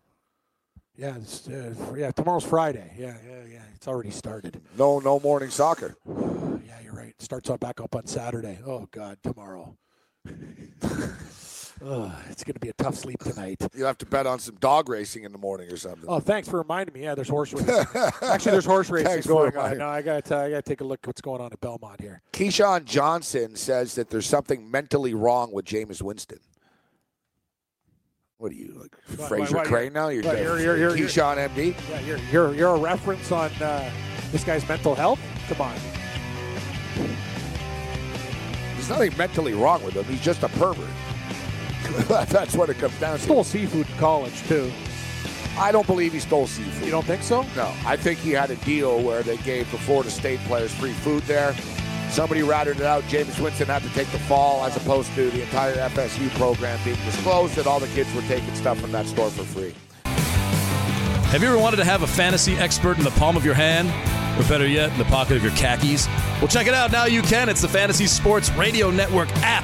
Yeah, 0.98 1.16
it's, 1.16 1.48
uh, 1.48 1.74
yeah. 1.96 2.12
Tomorrow's 2.12 2.44
Friday. 2.44 2.92
Yeah, 2.98 3.16
yeah, 3.26 3.46
yeah. 3.50 3.64
It's 3.76 3.88
already 3.88 4.12
started. 4.12 4.60
No, 4.78 5.00
no 5.00 5.22
morning 5.22 5.50
soccer. 5.50 5.96
yeah, 6.06 6.82
you're 6.84 6.96
right. 6.96 7.16
It 7.18 7.22
starts 7.22 7.50
up 7.50 7.62
back 7.62 7.80
up 7.80 7.96
on 7.96 8.08
Saturday. 8.08 8.60
Oh 8.66 8.90
God, 8.92 9.20
tomorrow. 9.24 9.78
Ugh, 11.84 12.12
it's 12.30 12.44
going 12.44 12.54
to 12.54 12.60
be 12.60 12.70
a 12.70 12.74
tough 12.74 12.96
sleep 12.96 13.18
tonight. 13.24 13.58
You'll 13.74 13.88
have 13.88 13.98
to 14.00 14.06
bet 14.06 14.28
on 14.28 14.38
some 14.38 14.56
dog 14.56 14.88
racing 14.88 15.24
in 15.24 15.32
the 15.32 15.38
morning 15.40 15.72
or 15.72 15.78
something. 15.78 16.06
Oh, 16.08 16.20
thanks 16.20 16.48
for 16.48 16.60
reminding 16.60 16.94
me. 16.94 17.02
Yeah, 17.04 17.16
there's 17.16 17.28
horse 17.30 17.54
racing. 17.54 17.74
Actually, 18.22 18.52
there's 18.52 18.66
horse 18.66 18.90
racing 18.92 19.08
Thanks 19.12 19.26
going 19.28 19.58
on. 19.58 19.80
No, 19.80 19.88
I 19.88 20.04
got 20.04 20.26
to 20.26 20.36
I 20.38 20.50
got 20.52 20.64
to 20.64 20.70
take 20.70 20.82
a 20.82 20.84
look 20.84 21.00
at 21.04 21.08
what's 21.08 21.22
going 21.22 21.42
on 21.42 21.52
at 21.52 21.60
Belmont 21.60 22.00
here. 22.00 22.22
Keyshawn 22.34 22.86
Johnson 22.86 23.56
says 23.56 23.96
that 23.96 24.12
there's 24.12 24.28
something 24.28 24.70
mentally 24.70 25.16
wrong 25.16 25.52
with 25.52 25.66
Jameis 25.66 26.02
Winston. 26.04 26.40
What 28.38 28.52
are 28.52 28.56
you, 28.56 28.74
like 28.80 28.96
Why- 29.20 29.40
Frasier 29.40 29.64
Crane 29.66 29.94
now? 29.94 30.10
You're, 30.10 30.24
you're- 30.24 30.64
you're- 30.64 30.80
you're- 30.80 31.00
Keyshawn 31.00 31.38
MD? 31.50 31.76
Yeah, 31.90 32.00
you're 32.02 32.18
you're 32.32 32.54
you're 32.54 32.76
a 32.76 32.80
reference 32.80 33.32
on 33.32 33.50
uh, 33.62 33.90
this 34.32 34.44
guy's 34.44 34.68
mental 34.70 34.94
health. 34.94 35.20
Come 35.48 35.62
on. 35.62 35.76
There's 38.76 38.90
nothing 38.90 39.16
mentally 39.18 39.54
wrong 39.54 39.84
with 39.84 39.94
him. 39.96 40.04
He's 40.06 40.22
just 40.22 40.44
a 40.44 40.50
pervert. 40.50 40.88
That's 42.30 42.56
what 42.56 42.70
it 42.70 42.78
comes 42.78 43.00
down 43.00 43.18
to. 43.18 43.24
Stole 43.24 43.44
seafood 43.44 43.90
in 43.90 43.98
college 43.98 44.42
too. 44.44 44.72
I 45.58 45.72
don't 45.72 45.86
believe 45.86 46.14
he 46.14 46.20
stole 46.20 46.48
seafood. 46.48 46.86
You 46.86 46.92
don't 46.92 47.06
think 47.06 47.24
so? 47.24 47.44
No, 47.56 47.74
I 47.86 47.98
think 47.98 48.20
he 48.20 48.32
had 48.32 48.52
a 48.52 48.56
deal 48.58 49.02
where 49.02 49.22
they 49.22 49.38
gave 49.38 49.70
the 49.72 49.78
Florida 49.78 50.10
State 50.10 50.40
players 50.42 50.74
free 50.74 50.94
food 50.94 51.24
there. 51.24 51.54
Somebody 52.10 52.44
ratted 52.44 52.78
it 52.78 52.84
out. 52.86 53.04
Jameis 53.04 53.40
Winston 53.40 53.68
had 53.68 53.84
to 53.84 53.90
take 53.90 54.10
the 54.12 54.20
fall 54.20 54.66
as 54.66 54.76
opposed 54.76 55.14
to 55.16 55.30
the 55.30 55.42
entire 55.42 55.76
FSU 55.90 56.30
program 56.32 56.80
being 56.84 56.98
disclosed 57.06 57.56
that 57.56 57.68
all 57.68 57.80
the 57.80 57.88
kids 57.88 58.14
were 58.14 58.22
taking 58.24 58.54
stuff 58.56 58.80
from 58.80 58.92
that 58.92 59.06
store 59.06 59.30
for 59.30 59.44
free. 59.44 59.74
Have 61.32 61.42
you 61.42 61.48
ever 61.48 61.58
wanted 61.58 61.78
to 61.78 61.86
have 61.86 62.02
a 62.02 62.08
fantasy 62.08 62.56
expert 62.56 62.98
in 62.98 63.06
the 63.06 63.12
palm 63.12 63.38
of 63.38 63.46
your 63.46 63.54
hand? 63.54 63.88
Or 64.38 64.48
better 64.50 64.68
yet, 64.68 64.92
in 64.92 64.98
the 64.98 65.06
pocket 65.06 65.38
of 65.38 65.44
your 65.44 65.54
khakis? 65.54 66.08
Well, 66.40 66.48
check 66.48 66.68
it 66.68 66.74
out. 66.74 66.92
Now 66.92 67.06
you 67.06 67.22
can. 67.22 67.48
It's 67.48 67.62
the 67.62 67.70
Fantasy 67.70 68.08
Sports 68.08 68.50
Radio 68.52 68.92
Network 68.92 69.30
app. 69.38 69.64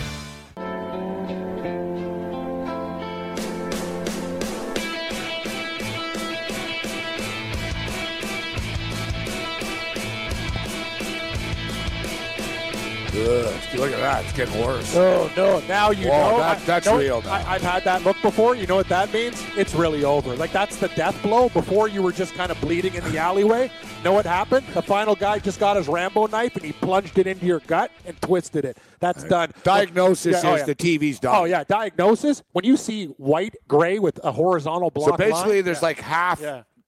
Ugh, 13.21 13.79
look 13.79 13.91
at 13.91 13.99
that. 13.99 14.23
It's 14.25 14.33
getting 14.33 14.61
worse. 14.61 14.95
Oh 14.95 15.31
no! 15.37 15.59
Now 15.67 15.91
you 15.91 16.07
Whoa, 16.09 16.31
know. 16.31 16.37
that- 16.39 16.65
that's 16.65 16.85
know- 16.85 16.97
real 16.97 17.21
now. 17.21 17.33
I, 17.33 17.55
I've 17.55 17.61
had 17.61 17.83
that 17.83 18.03
look 18.03 18.17
before. 18.21 18.55
You 18.55 18.67
know 18.67 18.75
what 18.75 18.89
that 18.89 19.13
means? 19.13 19.43
It's 19.55 19.73
really 19.73 20.03
over. 20.03 20.35
Like 20.35 20.51
that's 20.51 20.77
the 20.77 20.87
death 20.89 21.21
blow. 21.21 21.49
Before 21.49 21.87
you 21.87 22.01
were 22.01 22.11
just 22.11 22.33
kind 22.33 22.51
of 22.51 22.59
bleeding 22.61 22.93
in 22.95 23.03
the 23.11 23.17
alleyway. 23.17 23.71
Know 24.03 24.13
what 24.13 24.25
happened? 24.25 24.65
The 24.73 24.81
final 24.81 25.15
guy 25.15 25.37
just 25.39 25.59
got 25.59 25.77
his 25.77 25.87
Rambo 25.87 26.25
knife 26.27 26.55
and 26.55 26.65
he 26.65 26.71
plunged 26.71 27.19
it 27.19 27.27
into 27.27 27.45
your 27.45 27.59
gut 27.61 27.91
and 28.05 28.19
twisted 28.21 28.65
it. 28.65 28.77
That's 28.99 29.23
done. 29.23 29.51
Diagnosis 29.63 30.43
Yeah, 30.43 30.49
oh, 30.49 30.55
is 30.55 30.59
yeah. 30.61 30.65
the 30.65 30.75
TV's 30.75 31.19
done. 31.19 31.35
Oh 31.35 31.43
yeah, 31.45 31.63
diagnosis. 31.63 32.41
When 32.53 32.65
you 32.65 32.77
see 32.77 33.05
white, 33.17 33.55
gray 33.67 33.99
with 33.99 34.19
a 34.23 34.31
horizontal 34.31 34.89
block. 34.89 35.11
So 35.11 35.17
basically, 35.17 35.55
line, 35.57 35.65
there's 35.65 35.81
yeah. 35.81 35.85
like 35.85 35.99
half 35.99 36.41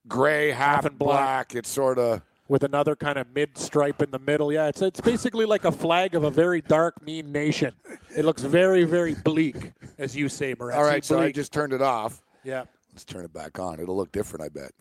gray, 0.08 0.52
half, 0.52 0.86
and 0.86 0.98
black. 0.98 1.50
black. 1.50 1.56
It's 1.56 1.70
sort 1.70 2.00
of. 2.00 2.22
With 2.54 2.64
another 2.64 2.96
kind 2.96 3.18
of 3.18 3.26
mid 3.34 3.58
stripe 3.58 4.04
in 4.04 4.12
the 4.12 4.20
middle. 4.20 4.54
Yeah, 4.54 4.68
it's 4.68 4.84
it's 4.84 5.02
basically 5.02 5.48
like 5.48 5.66
a 5.66 5.72
flag 5.72 6.14
of 6.14 6.24
a 6.24 6.30
very 6.30 6.62
dark, 6.62 7.04
mean 7.04 7.32
nation. 7.32 7.74
It 8.16 8.26
looks 8.26 8.44
very, 8.44 8.84
very 8.84 9.16
bleak, 9.16 9.72
as 9.98 10.16
you 10.16 10.30
say, 10.30 10.54
Morency. 10.54 10.76
All 10.76 10.84
right, 10.84 11.04
so 11.04 11.20
I 11.20 11.32
just 11.32 11.52
turned 11.52 11.74
it 11.74 11.82
off. 11.82 12.22
yeah. 12.44 12.66
Let's 12.92 13.06
turn 13.06 13.26
it 13.26 13.34
back 13.34 13.58
on. 13.58 13.80
It'll 13.80 13.98
look 13.98 14.12
different, 14.12 14.46
I 14.46 14.50
bet. 14.50 14.72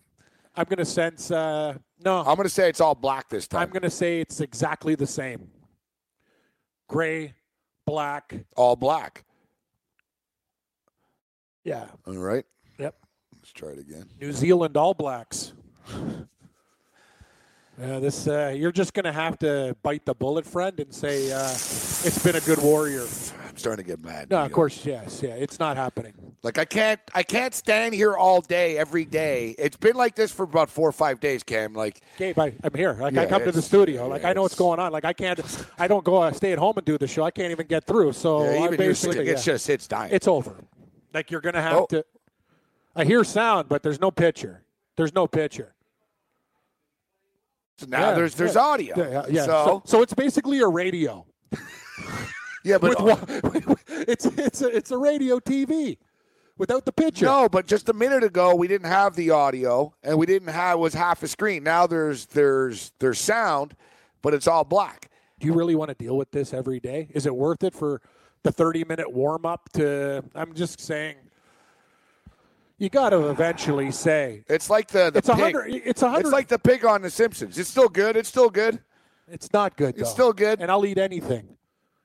I'm 0.55 0.65
gonna 0.65 0.85
sense. 0.85 1.31
Uh, 1.31 1.73
no, 2.05 2.19
I'm 2.19 2.35
going 2.35 2.43
to 2.43 2.49
say 2.49 2.69
it's 2.69 2.79
all 2.79 2.93
black 2.93 3.27
this 3.27 3.47
time. 3.47 3.63
I'm 3.63 3.69
gonna 3.71 3.89
say 3.89 4.21
it's 4.21 4.39
exactly 4.39 4.93
the 4.93 5.07
same. 5.07 5.49
Gray, 6.87 7.33
black. 7.87 8.35
all 8.55 8.75
black. 8.75 9.25
Yeah. 11.63 11.87
All 12.05 12.19
right. 12.19 12.45
Yep. 12.77 12.95
Let's 13.35 13.51
try 13.51 13.69
it 13.69 13.79
again. 13.79 14.09
New 14.21 14.31
Zealand 14.31 14.77
All 14.77 14.93
Blacks. 14.93 15.53
Yeah, 17.79 17.99
this 17.99 18.27
uh, 18.27 18.53
you're 18.55 18.71
just 18.71 18.93
gonna 18.93 19.11
have 19.11 19.39
to 19.39 19.75
bite 19.81 20.05
the 20.05 20.13
bullet, 20.13 20.45
friend, 20.45 20.79
and 20.79 20.93
say 20.93 21.31
uh, 21.31 21.49
it's 21.49 22.23
been 22.23 22.35
a 22.35 22.39
good 22.41 22.61
warrior. 22.61 23.01
I'm 23.01 23.57
starting 23.57 23.83
to 23.83 23.91
get 23.91 24.03
mad. 24.03 24.29
No, 24.29 24.43
of 24.45 24.51
course, 24.51 24.85
yes, 24.85 25.21
yeah, 25.23 25.31
it's 25.31 25.59
not 25.59 25.75
happening. 25.75 26.13
Like 26.43 26.57
I 26.59 26.65
can't, 26.65 26.99
I 27.15 27.23
can't 27.23 27.53
stand 27.53 27.95
here 27.95 28.15
all 28.15 28.41
day, 28.41 28.77
every 28.77 29.05
day. 29.05 29.55
It's 29.57 29.77
been 29.77 29.95
like 29.95 30.13
this 30.15 30.31
for 30.31 30.43
about 30.43 30.69
four 30.69 30.87
or 30.87 30.91
five 30.91 31.19
days, 31.19 31.41
Cam. 31.41 31.73
Like, 31.73 32.01
Gabe, 32.17 32.37
I, 32.37 32.53
I'm 32.63 32.73
here. 32.75 32.93
Like 32.99 33.17
I 33.17 33.25
come 33.25 33.43
to 33.43 33.51
the 33.51 33.61
studio. 33.61 34.07
Like 34.07 34.21
yeah, 34.21 34.29
I 34.29 34.33
know 34.33 34.43
what's 34.43 34.55
going 34.55 34.79
on. 34.79 34.91
Like 34.91 35.05
I 35.05 35.13
can't. 35.13 35.39
I 35.79 35.87
don't 35.87 36.03
go 36.03 36.17
uh, 36.17 36.31
stay 36.31 36.51
at 36.51 36.59
home 36.59 36.73
and 36.77 36.85
do 36.85 36.97
the 36.99 37.07
show. 37.07 37.23
I 37.23 37.31
can't 37.31 37.49
even 37.51 37.65
get 37.65 37.85
through. 37.85 38.13
So 38.13 38.43
Yeah, 38.43 38.65
even 38.65 38.77
basically. 38.77 39.27
It's 39.27 39.47
yeah. 39.47 39.53
just- 39.53 39.69
it's 39.69 39.87
dying. 39.87 40.11
It's 40.13 40.27
over. 40.27 40.63
Like 41.13 41.31
you're 41.31 41.41
gonna 41.41 41.61
have 41.61 41.75
Oh. 41.77 41.85
to. 41.87 42.05
I 42.95 43.05
hear 43.05 43.23
sound, 43.23 43.67
but 43.69 43.81
there's 43.81 43.99
no 43.99 44.11
picture. 44.11 44.63
There's 44.95 45.13
no 45.15 45.25
picture. 45.25 45.73
So 47.77 47.85
now 47.87 48.09
Yeah, 48.09 48.13
there's 48.13 48.35
there's 48.35 48.55
yeah. 48.55 48.61
audio. 48.61 48.93
Yeah, 48.97 49.09
yeah, 49.09 49.25
yeah. 49.29 49.45
So, 49.45 49.65
So, 49.65 49.81
so 49.85 50.01
it's 50.01 50.13
basically 50.13 50.59
a 50.59 50.67
radio. 50.67 51.25
yeah, 52.63 52.77
but 52.81 53.01
With 53.01 53.83
it's 53.87 54.25
it's 54.25 54.61
a, 54.61 54.67
it's 54.67 54.91
a 54.91 54.97
radio 54.97 55.39
TV 55.39 55.97
without 56.57 56.85
the 56.85 56.91
picture. 56.91 57.25
no, 57.25 57.49
but 57.49 57.67
just 57.67 57.89
a 57.89 57.93
minute 57.93 58.23
ago 58.23 58.55
we 58.55 58.67
didn't 58.67 58.87
have 58.89 59.15
the 59.15 59.31
audio 59.31 59.93
and 60.03 60.17
we 60.17 60.25
didn't 60.25 60.49
have 60.49 60.75
it 60.77 60.79
was 60.79 60.93
half 60.93 61.23
a 61.23 61.27
screen. 61.27 61.63
Now 61.63 61.87
there's 61.87 62.25
there's 62.27 62.91
there's 62.99 63.19
sound, 63.19 63.75
but 64.21 64.33
it's 64.33 64.47
all 64.47 64.63
black. 64.63 65.09
Do 65.39 65.47
you 65.47 65.53
really 65.53 65.75
want 65.75 65.89
to 65.89 65.95
deal 65.95 66.15
with 66.15 66.31
this 66.31 66.53
every 66.53 66.79
day? 66.79 67.09
Is 67.11 67.25
it 67.25 67.35
worth 67.35 67.63
it 67.63 67.73
for 67.73 68.01
the 68.43 68.51
30 68.51 68.83
minute 68.85 69.11
warm 69.11 69.45
up 69.45 69.69
to 69.73 70.23
I'm 70.35 70.53
just 70.53 70.79
saying 70.79 71.15
you 72.77 72.89
got 72.89 73.11
to 73.11 73.29
eventually 73.29 73.91
say 73.91 74.43
It's 74.47 74.69
like 74.69 74.87
the, 74.89 75.09
the 75.11 75.19
It's 75.19 75.29
a 75.29 75.33
pig. 75.35 75.41
hundred- 75.55 75.81
it's 75.85 76.01
a 76.01 76.09
hundred- 76.09 76.21
It's 76.27 76.33
like 76.33 76.47
the 76.47 76.59
pig 76.59 76.85
on 76.85 77.01
The 77.01 77.09
Simpsons. 77.09 77.57
It's 77.57 77.69
still 77.69 77.89
good. 77.89 78.15
It's 78.17 78.29
still 78.29 78.49
good. 78.49 78.79
it's 79.27 79.51
not 79.53 79.77
good 79.77 79.95
Though. 79.95 80.01
It's 80.01 80.09
still 80.11 80.33
good. 80.33 80.59
and 80.61 80.69
I'll 80.71 80.85
eat 80.85 80.97
anything. 80.97 81.57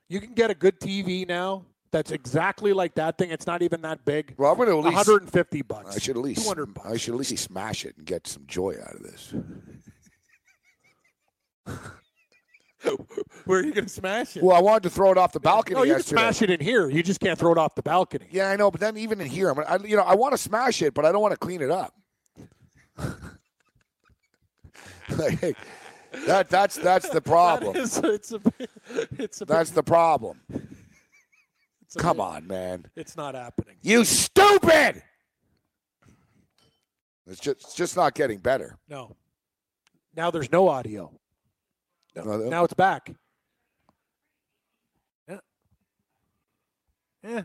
You 0.07 0.19
can 0.21 0.33
get 0.33 0.49
a 0.49 0.55
good 0.55 0.79
TV 0.79 1.27
now 1.27 1.65
that's 1.91 2.11
exactly 2.11 2.71
like 2.71 2.93
that 2.95 3.17
thing. 3.17 3.31
It's 3.31 3.47
not 3.47 3.61
even 3.63 3.81
that 3.81 4.05
big. 4.05 4.35
Well, 4.37 4.51
I'm 4.51 4.57
going 4.57 4.69
to 4.69 4.77
at 4.77 4.83
least 4.83 4.95
150 5.07 5.61
bucks. 5.63 5.95
I 5.95 5.99
should 5.99 6.15
at 6.17 6.21
least 6.23 6.43
200 6.43 6.73
bucks. 6.73 6.87
I 6.87 6.97
should 6.97 7.13
at 7.15 7.19
least 7.19 7.37
smash 7.37 7.83
it 7.85 7.97
and 7.97 8.05
get 8.05 8.27
some 8.27 8.43
joy 8.47 8.75
out 8.81 8.95
of 8.95 9.03
this. 9.03 9.33
Where 13.45 13.59
are 13.59 13.63
you 13.63 13.73
going 13.73 13.85
to 13.85 13.91
smash 13.91 14.37
it? 14.37 14.43
Well, 14.43 14.55
I 14.55 14.61
wanted 14.61 14.83
to 14.83 14.89
throw 14.89 15.11
it 15.11 15.17
off 15.17 15.33
the 15.33 15.39
balcony 15.39 15.75
no, 15.75 15.83
you 15.83 15.95
can 15.95 16.03
smash 16.03 16.41
it 16.41 16.49
in 16.49 16.59
here. 16.59 16.89
You 16.89 17.03
just 17.03 17.19
can't 17.19 17.37
throw 17.37 17.51
it 17.51 17.57
off 17.57 17.75
the 17.75 17.81
balcony. 17.81 18.27
Yeah, 18.31 18.49
I 18.49 18.55
know, 18.55 18.71
but 18.71 18.79
then 18.79 18.97
even 18.97 19.19
in 19.19 19.27
here, 19.27 19.49
I'm, 19.49 19.59
I, 19.59 19.85
you 19.85 19.97
know, 19.97 20.03
I 20.03 20.15
want 20.15 20.33
to 20.33 20.37
smash 20.37 20.81
it, 20.81 20.93
but 20.93 21.05
I 21.05 21.11
don't 21.11 21.21
want 21.21 21.33
to 21.33 21.37
clean 21.37 21.61
it 21.61 21.71
up. 21.71 21.93
Like, 25.17 25.57
that 26.27 26.49
that's 26.49 26.75
that's 26.75 27.09
the 27.09 27.21
problem. 27.35 27.73
That 27.73 27.81
is, 27.81 27.97
it's 27.97 28.31
a, 28.31 28.39
it's 29.17 29.41
a, 29.41 29.45
That's 29.45 29.71
the 29.71 29.83
problem. 29.83 30.39
Come 31.97 32.17
bit- 32.17 32.23
on, 32.23 32.47
man. 32.47 32.85
It's 32.95 33.17
not 33.17 33.35
happening. 33.35 33.75
You 33.81 34.05
stupid. 34.05 35.01
It's 37.25 37.39
just 37.39 37.61
it's 37.61 37.73
just 37.75 37.95
not 37.95 38.13
getting 38.13 38.39
better. 38.39 38.77
No. 38.87 39.15
Now 40.15 40.31
there's 40.31 40.51
no 40.51 40.67
audio. 40.67 41.18
No, 42.25 42.37
No, 42.37 42.49
now 42.49 42.63
it's 42.63 42.73
back. 42.73 43.11
Yeah. 45.27 45.37
Yeah. 47.23 47.41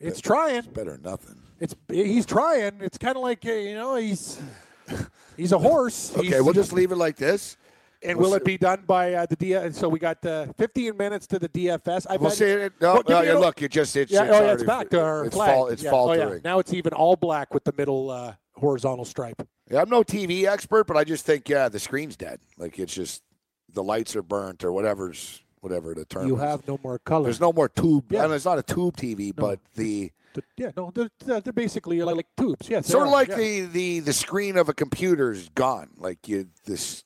It's 0.00 0.20
trying. 0.20 0.62
Better 0.62 0.92
than 0.92 1.02
nothing. 1.02 1.36
It's 1.60 1.74
he's 1.88 2.24
trying. 2.26 2.80
It's 2.80 2.98
kind 2.98 3.16
of 3.16 3.22
like 3.22 3.44
uh, 3.44 3.50
you 3.52 3.74
know 3.74 3.96
he's 3.96 4.40
he's 5.36 5.52
a 5.52 5.58
horse. 5.58 6.12
Okay, 6.16 6.28
He's- 6.28 6.42
we'll 6.42 6.54
just 6.54 6.72
leave 6.72 6.92
it 6.92 6.96
like 6.96 7.16
this. 7.16 7.56
And 8.00 8.16
We'll 8.16 8.30
will 8.30 8.36
it 8.36 8.44
be 8.44 8.56
done 8.56 8.84
by 8.86 9.12
uh, 9.14 9.26
the 9.26 9.34
D? 9.34 9.54
And 9.54 9.74
So 9.74 9.88
we 9.88 9.98
got 9.98 10.24
uh, 10.24 10.46
15 10.56 10.96
minutes 10.96 11.26
to 11.26 11.40
the 11.40 11.48
DFS. 11.48 12.06
I've 12.08 12.20
We'll 12.20 12.30
see 12.30 12.44
it. 12.44 12.72
No, 12.80 12.92
Well, 12.94 13.02
no, 13.08 13.20
me 13.22 13.26
yeah, 13.26 13.32
a- 13.36 13.40
look, 13.40 13.60
it 13.60 13.72
just 13.72 13.96
it's 13.96 14.12
yeah, 14.12 14.22
it's, 14.22 14.36
oh, 14.36 14.44
yeah, 14.44 14.52
it's 14.52 14.62
back 14.62 14.88
to 14.90 15.02
our 15.02 15.24
it's 15.24 15.34
flag. 15.34 15.52
fall 15.52 15.66
it's 15.66 15.82
Yeah, 15.82 15.90
oh, 15.90 16.12
yeah. 16.14 16.18
faltering. 16.20 16.42
Now 16.44 16.60
it's 16.60 16.72
even 16.72 16.92
all 16.92 17.16
black 17.16 17.52
with 17.52 17.64
the 17.64 17.72
middle 17.76 18.08
uh, 18.10 18.34
horizontal 18.54 19.04
stripe. 19.04 19.42
Yeah, 19.68 19.82
I'm 19.82 19.90
no 19.90 20.04
TV 20.04 20.44
expert, 20.44 20.86
but 20.86 20.96
I 20.96 21.02
just 21.02 21.26
think 21.26 21.48
yeah, 21.48 21.68
the 21.68 21.80
screen's 21.80 22.14
dead. 22.16 22.38
Like 22.56 22.78
it's 22.78 22.94
just 22.94 23.24
the 23.72 23.82
lights 23.82 24.16
are 24.16 24.22
burnt 24.22 24.64
or 24.64 24.72
whatever's 24.72 25.42
whatever 25.60 25.94
the 25.94 26.04
term. 26.04 26.26
You 26.26 26.36
is. 26.36 26.42
have 26.42 26.66
no 26.68 26.78
more 26.82 26.98
color. 26.98 27.24
There's 27.24 27.40
no 27.40 27.52
more 27.52 27.68
tube. 27.68 28.10
Yeah. 28.10 28.24
and 28.24 28.32
it's 28.32 28.44
not 28.44 28.58
a 28.58 28.62
tube 28.62 28.96
TV, 28.96 29.34
but 29.34 29.58
the 29.74 30.12
The- 30.34 30.42
yeah, 30.56 30.70
no, 30.76 30.92
they're, 30.94 31.10
they're 31.40 31.52
basically 31.52 32.00
like, 32.02 32.16
like 32.16 32.26
tubes. 32.36 32.68
Yes, 32.68 32.86
they 32.86 32.92
sort 32.92 33.06
of 33.06 33.12
like 33.12 33.28
yeah. 33.28 33.36
the, 33.36 33.60
the 33.66 34.00
the 34.00 34.12
screen 34.12 34.56
of 34.56 34.68
a 34.68 34.74
computer's 34.74 35.48
gone. 35.50 35.90
Like 35.96 36.28
you, 36.28 36.48
this 36.64 37.04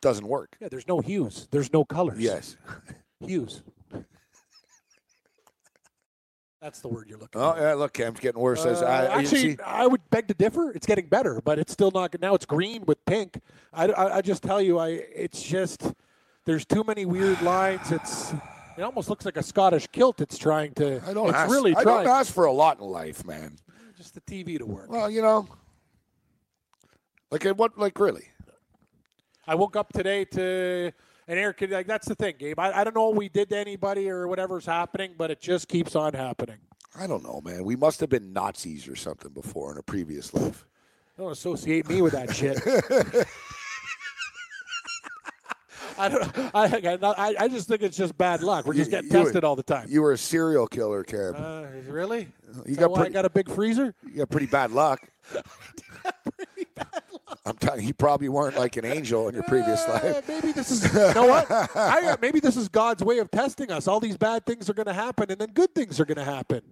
doesn't 0.00 0.26
work. 0.26 0.56
Yeah, 0.60 0.68
there's 0.70 0.86
no 0.86 1.00
hues. 1.00 1.48
There's 1.50 1.72
no 1.72 1.84
colors. 1.84 2.18
Yes. 2.18 2.56
hues. 3.20 3.62
That's 6.64 6.80
the 6.80 6.88
word 6.88 7.10
you're 7.10 7.18
looking. 7.18 7.38
For. 7.38 7.46
Oh 7.58 7.60
yeah, 7.60 7.74
look, 7.74 7.92
Cam's 7.92 8.18
getting 8.20 8.40
worse. 8.40 8.64
as 8.64 8.80
Uh, 8.80 8.86
I, 8.86 9.18
actually, 9.18 9.52
see- 9.52 9.56
I 9.62 9.86
would 9.86 10.00
beg 10.08 10.28
to 10.28 10.34
differ. 10.34 10.70
It's 10.70 10.86
getting 10.86 11.08
better, 11.08 11.42
but 11.44 11.58
it's 11.58 11.70
still 11.74 11.90
not. 11.90 12.18
Now 12.22 12.34
it's 12.34 12.46
green 12.46 12.86
with 12.86 13.04
pink. 13.04 13.38
I, 13.74 13.88
I, 13.88 14.16
I 14.16 14.20
just 14.22 14.42
tell 14.42 14.62
you, 14.62 14.78
I 14.78 14.88
it's 14.88 15.42
just 15.42 15.92
there's 16.46 16.64
too 16.64 16.82
many 16.82 17.04
weird 17.04 17.42
lines. 17.42 17.92
It's 17.92 18.32
it 18.78 18.82
almost 18.82 19.10
looks 19.10 19.26
like 19.26 19.36
a 19.36 19.42
Scottish 19.42 19.88
kilt. 19.88 20.22
It's 20.22 20.38
trying 20.38 20.72
to. 20.76 21.02
I 21.06 21.12
don't 21.12 21.28
it's 21.28 21.36
ask, 21.36 21.52
really 21.52 21.76
I 21.76 21.82
trying. 21.82 22.06
don't 22.06 22.14
ask 22.16 22.32
for 22.32 22.46
a 22.46 22.52
lot 22.52 22.78
in 22.80 22.86
life, 22.86 23.26
man. 23.26 23.56
Just 23.98 24.14
the 24.14 24.22
TV 24.22 24.56
to 24.56 24.64
work. 24.64 24.90
Well, 24.90 25.10
you 25.10 25.20
know, 25.20 25.46
like 27.30 27.44
at 27.44 27.58
what, 27.58 27.76
like 27.76 28.00
really. 28.00 28.28
I 29.46 29.54
woke 29.54 29.76
up 29.76 29.92
today 29.92 30.24
to 30.24 30.92
an 31.28 31.38
air 31.38 31.52
con- 31.52 31.70
like 31.70 31.86
that's 31.86 32.06
the 32.08 32.14
thing, 32.14 32.34
Gabe. 32.38 32.58
I, 32.58 32.72
I 32.80 32.84
don't 32.84 32.94
know 32.94 33.06
what 33.08 33.16
we 33.16 33.28
did 33.28 33.48
to 33.50 33.56
anybody 33.58 34.08
or 34.10 34.28
whatever's 34.28 34.66
happening, 34.66 35.14
but 35.16 35.30
it 35.30 35.40
just 35.40 35.68
keeps 35.68 35.94
on 35.96 36.14
happening. 36.14 36.58
I 36.98 37.06
don't 37.06 37.22
know, 37.24 37.40
man. 37.44 37.64
We 37.64 37.76
must 37.76 38.00
have 38.00 38.08
been 38.10 38.32
Nazis 38.32 38.86
or 38.88 38.96
something 38.96 39.32
before 39.32 39.72
in 39.72 39.78
a 39.78 39.82
previous 39.82 40.32
life. 40.34 40.64
Don't 41.18 41.32
associate 41.32 41.88
me 41.88 42.02
with 42.02 42.12
that 42.12 42.34
shit. 42.34 42.58
I 45.96 46.08
don't. 46.08 46.36
I, 46.54 46.98
I 47.02 47.34
I 47.44 47.48
just 47.48 47.68
think 47.68 47.82
it's 47.82 47.96
just 47.96 48.18
bad 48.18 48.42
luck. 48.42 48.66
We're 48.66 48.74
just 48.74 48.90
getting 48.90 49.10
You 49.12 49.18
were- 49.18 49.24
tested 49.26 49.44
all 49.44 49.54
the 49.54 49.62
time. 49.62 49.86
You 49.88 50.02
were 50.02 50.12
a 50.12 50.18
serial 50.18 50.66
killer, 50.66 51.04
Cam. 51.04 51.34
Uh, 51.36 51.66
really? 51.88 52.28
you 52.66 52.74
got 52.74 52.90
why 52.90 52.98
pretty, 53.02 53.10
I 53.10 53.12
got 53.12 53.24
a 53.24 53.30
big 53.30 53.48
freezer. 53.48 53.94
you 54.04 54.18
got 54.18 54.28
pretty 54.30 54.46
bad 54.46 54.72
luck. 54.72 55.08
I'm 57.46 57.56
telling 57.56 57.82
you, 57.82 57.88
you 57.88 57.94
probably 57.94 58.28
weren't 58.30 58.56
like 58.56 58.76
an 58.78 58.86
angel 58.86 59.28
in 59.28 59.34
your 59.34 59.42
previous 59.44 59.82
Uh, 59.86 59.92
life. 60.02 60.28
maybe 60.28 60.52
this 60.52 60.70
is. 60.70 60.84
You 60.94 61.14
know 61.14 61.26
what? 61.26 61.46
I, 61.50 62.16
maybe 62.22 62.40
this 62.40 62.56
is 62.56 62.68
God's 62.68 63.04
way 63.04 63.18
of 63.18 63.30
testing 63.30 63.70
us. 63.70 63.86
All 63.86 64.00
these 64.00 64.16
bad 64.16 64.46
things 64.46 64.70
are 64.70 64.74
going 64.74 64.86
to 64.86 64.94
happen, 64.94 65.30
and 65.30 65.38
then 65.40 65.50
good 65.52 65.74
things 65.74 66.00
are 66.00 66.04
going 66.06 66.16
to 66.18 66.24
happen. 66.24 66.62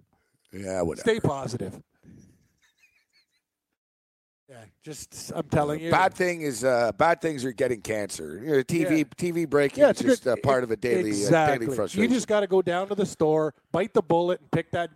Yeah, 0.51 0.81
whatever. 0.81 1.01
Stay 1.09 1.19
positive. 1.19 1.79
Yeah, 4.53 4.65
just 4.83 5.31
I'm 5.35 5.49
telling 5.49 5.79
you. 5.79 5.89
Bad 5.89 6.13
thing 6.13 6.43
is, 6.43 6.63
uh, 6.63 6.91
bad 6.91 7.21
things 7.21 7.43
are 7.43 7.51
getting 7.51 7.81
cancer. 7.81 8.39
You 8.43 8.51
know, 8.51 8.61
TV, 8.63 8.99
Yeah. 8.99 9.03
TV 9.17 9.49
breaking 9.49 9.81
Yeah, 9.81 9.89
is 9.89 9.97
just 9.97 10.25
good- 10.25 10.33
uh, 10.33 10.35
part 10.43 10.63
of 10.63 10.69
a 10.69 10.75
daily, 10.75 11.09
exactly. 11.09 11.37
uh, 11.37 11.57
daily 11.69 11.75
frustration. 11.75 12.03
You 12.03 12.07
just 12.15 12.27
got 12.27 12.41
to 12.41 12.47
go 12.47 12.61
down 12.61 12.87
to 12.89 12.93
the 12.95 13.05
store, 13.07 13.55
bite 13.71 13.95
the 13.95 14.03
bullet, 14.03 14.41
and 14.41 14.51
pick 14.51 14.69
that, 14.69 14.91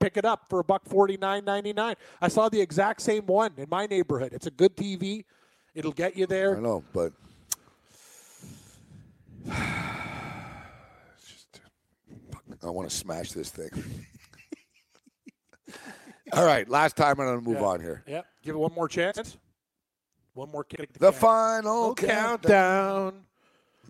pick 0.00 0.16
it 0.16 0.24
up 0.24 0.46
for 0.48 0.60
a 0.60 0.64
buck 0.64 0.86
forty 0.86 1.18
nine 1.18 1.44
ninety 1.44 1.74
nine. 1.74 1.96
I 2.22 2.28
saw 2.28 2.48
the 2.48 2.58
exact 2.62 3.02
same 3.02 3.26
one 3.26 3.52
in 3.58 3.66
my 3.68 3.84
neighborhood. 3.84 4.32
It's 4.32 4.46
a 4.46 4.50
good 4.50 4.74
TV. 4.78 5.26
It'll 5.74 5.92
get 5.92 6.16
you 6.16 6.24
there. 6.26 6.56
I 6.56 6.60
know, 6.60 6.82
but 6.94 7.12
I 9.50 10.64
want 12.62 12.88
to 12.88 12.96
smash 12.96 13.32
this 13.32 13.50
thing. 13.50 14.06
All 16.32 16.44
right, 16.46 16.68
last 16.68 16.96
time 16.96 17.20
I'm 17.20 17.26
going 17.26 17.40
to 17.40 17.44
move 17.46 17.58
Yeah. 17.60 17.66
on 17.66 17.80
here. 17.80 18.02
Yep. 18.06 18.26
Give 18.42 18.54
it 18.54 18.58
one 18.58 18.72
more 18.74 18.88
chance. 18.88 19.36
One 20.34 20.50
more 20.50 20.64
kick. 20.64 20.92
The 20.98 21.12
final 21.12 21.90
Oh, 21.90 21.94
countdown. 21.94 23.24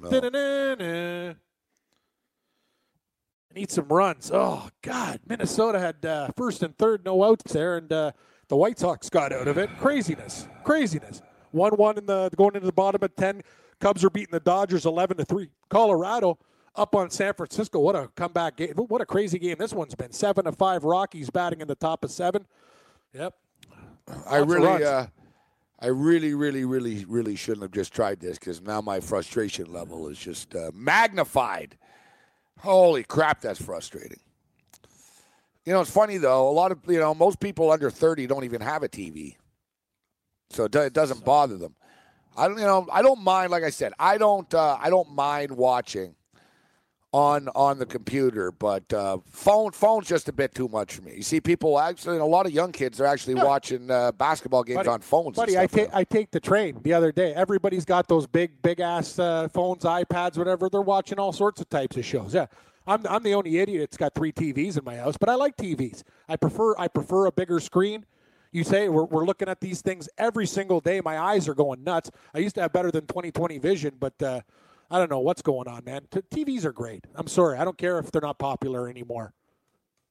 No. 0.00 0.10
Da-na-na-na. 0.10 1.34
Need 3.54 3.70
some 3.70 3.86
runs. 3.88 4.30
Oh 4.32 4.68
God, 4.80 5.20
Minnesota 5.28 5.78
had 5.78 6.04
uh, 6.06 6.28
first 6.36 6.62
and 6.62 6.76
third, 6.78 7.04
no 7.04 7.22
outs 7.22 7.52
there, 7.52 7.76
and 7.76 7.92
uh, 7.92 8.12
the 8.48 8.56
White 8.56 8.78
Sox 8.78 9.10
got 9.10 9.30
out 9.30 9.46
of 9.46 9.58
it. 9.58 9.68
Craziness, 9.78 10.48
craziness. 10.64 11.20
One-one 11.50 11.98
in 11.98 12.06
the 12.06 12.30
going 12.34 12.54
into 12.54 12.64
the 12.66 12.72
bottom 12.72 13.02
of 13.04 13.14
ten. 13.14 13.42
Cubs 13.78 14.02
are 14.04 14.10
beating 14.10 14.32
the 14.32 14.40
Dodgers 14.40 14.86
eleven 14.86 15.18
to 15.18 15.24
three. 15.26 15.50
Colorado 15.68 16.38
up 16.74 16.94
on 16.94 17.10
San 17.10 17.34
Francisco. 17.34 17.80
What 17.80 17.96
a 17.96 18.08
comeback 18.14 18.56
game! 18.56 18.72
What 18.74 19.00
a 19.00 19.06
crazy 19.06 19.38
game 19.38 19.56
this 19.58 19.72
one's 19.72 19.94
been. 19.94 20.12
Seven 20.12 20.44
to 20.44 20.52
five. 20.52 20.84
Rockies 20.84 21.30
batting 21.30 21.60
in 21.60 21.68
the 21.68 21.74
top 21.74 22.04
of 22.04 22.10
seven. 22.10 22.46
Yep. 23.14 23.34
I 24.08 24.12
Lots 24.38 24.42
of 24.42 24.48
really, 24.48 24.84
uh, 24.84 25.06
I 25.80 25.86
really, 25.86 26.34
really, 26.34 26.64
really, 26.64 27.04
really 27.04 27.36
shouldn't 27.36 27.62
have 27.62 27.72
just 27.72 27.92
tried 27.92 28.20
this 28.20 28.38
because 28.38 28.60
now 28.60 28.80
my 28.80 29.00
frustration 29.00 29.72
level 29.72 30.08
is 30.08 30.18
just 30.18 30.54
uh, 30.54 30.70
magnified. 30.74 31.76
Holy 32.60 33.04
crap, 33.04 33.40
that's 33.40 33.60
frustrating. 33.60 34.20
You 35.64 35.72
know, 35.72 35.80
it's 35.80 35.90
funny 35.90 36.18
though. 36.18 36.48
A 36.48 36.52
lot 36.52 36.72
of 36.72 36.78
you 36.88 36.98
know, 36.98 37.14
most 37.14 37.38
people 37.40 37.70
under 37.70 37.90
thirty 37.90 38.26
don't 38.26 38.44
even 38.44 38.60
have 38.60 38.82
a 38.82 38.88
TV, 38.88 39.36
so 40.50 40.64
it, 40.64 40.72
do- 40.72 40.80
it 40.80 40.92
doesn't 40.92 41.24
bother 41.24 41.56
them. 41.56 41.74
I 42.36 42.48
don't, 42.48 42.58
you 42.58 42.64
know, 42.64 42.88
I 42.90 43.02
don't 43.02 43.22
mind. 43.22 43.50
Like 43.50 43.62
I 43.62 43.70
said, 43.70 43.92
I 43.98 44.16
don't, 44.18 44.52
uh, 44.54 44.78
I 44.80 44.88
don't 44.88 45.12
mind 45.12 45.52
watching 45.52 46.14
on 47.12 47.48
on 47.54 47.78
the 47.78 47.86
computer, 47.86 48.50
but 48.50 48.90
uh, 48.92 49.18
phone 49.30 49.70
phone's 49.72 50.08
just 50.08 50.28
a 50.28 50.32
bit 50.32 50.54
too 50.54 50.68
much 50.68 50.94
for 50.94 51.02
me. 51.02 51.14
You 51.16 51.22
see, 51.22 51.40
people 51.40 51.78
actually, 51.78 52.18
a 52.18 52.24
lot 52.24 52.46
of 52.46 52.52
young 52.52 52.72
kids 52.72 53.00
are 53.00 53.06
actually 53.06 53.34
watching 53.34 53.90
uh, 53.90 54.12
basketball 54.12 54.64
games 54.64 54.78
Buddy- 54.78 54.88
on 54.88 55.00
phones. 55.00 55.36
Buddy, 55.36 55.58
I 55.58 55.66
take 55.66 55.92
I 55.92 56.04
take 56.04 56.30
the 56.30 56.40
train 56.40 56.80
the 56.82 56.94
other 56.94 57.12
day. 57.12 57.34
Everybody's 57.34 57.84
got 57.84 58.08
those 58.08 58.26
big 58.26 58.60
big 58.62 58.80
ass 58.80 59.18
uh, 59.18 59.48
phones, 59.48 59.84
iPads, 59.84 60.38
whatever. 60.38 60.68
They're 60.70 60.80
watching 60.80 61.18
all 61.18 61.32
sorts 61.32 61.60
of 61.60 61.68
types 61.68 61.96
of 61.96 62.04
shows. 62.04 62.32
Yeah, 62.34 62.46
I'm 62.86 63.06
I'm 63.06 63.22
the 63.22 63.34
only 63.34 63.58
idiot 63.58 63.82
that's 63.82 63.98
got 63.98 64.14
three 64.14 64.32
TVs 64.32 64.78
in 64.78 64.84
my 64.84 64.96
house, 64.96 65.16
but 65.18 65.28
I 65.28 65.34
like 65.34 65.56
TVs. 65.56 66.02
I 66.28 66.36
prefer 66.36 66.74
I 66.78 66.88
prefer 66.88 67.26
a 67.26 67.32
bigger 67.32 67.60
screen. 67.60 68.06
You 68.52 68.64
say 68.64 68.88
we're, 68.88 69.04
we're 69.04 69.24
looking 69.24 69.48
at 69.48 69.60
these 69.60 69.80
things 69.80 70.08
every 70.18 70.46
single 70.46 70.80
day. 70.80 71.00
My 71.02 71.18
eyes 71.18 71.48
are 71.48 71.54
going 71.54 71.84
nuts. 71.84 72.10
I 72.34 72.38
used 72.38 72.54
to 72.56 72.62
have 72.62 72.72
better 72.72 72.90
than 72.90 73.06
20/20 73.06 73.60
vision, 73.60 73.94
but 73.98 74.22
uh, 74.22 74.40
I 74.92 74.98
don't 74.98 75.10
know 75.10 75.20
what's 75.20 75.40
going 75.40 75.68
on, 75.68 75.84
man. 75.86 76.02
T- 76.10 76.44
TVs 76.44 76.66
are 76.66 76.72
great. 76.72 77.06
I'm 77.14 77.26
sorry, 77.26 77.56
I 77.56 77.64
don't 77.64 77.78
care 77.78 77.98
if 77.98 78.12
they're 78.12 78.20
not 78.20 78.38
popular 78.38 78.90
anymore. 78.90 79.32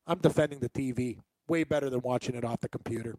I'm 0.07 0.17
defending 0.17 0.59
the 0.59 0.69
TV. 0.69 1.19
Way 1.47 1.63
better 1.63 1.89
than 1.89 2.01
watching 2.01 2.33
it 2.33 2.43
off 2.43 2.61
the 2.61 2.69
computer. 2.69 3.15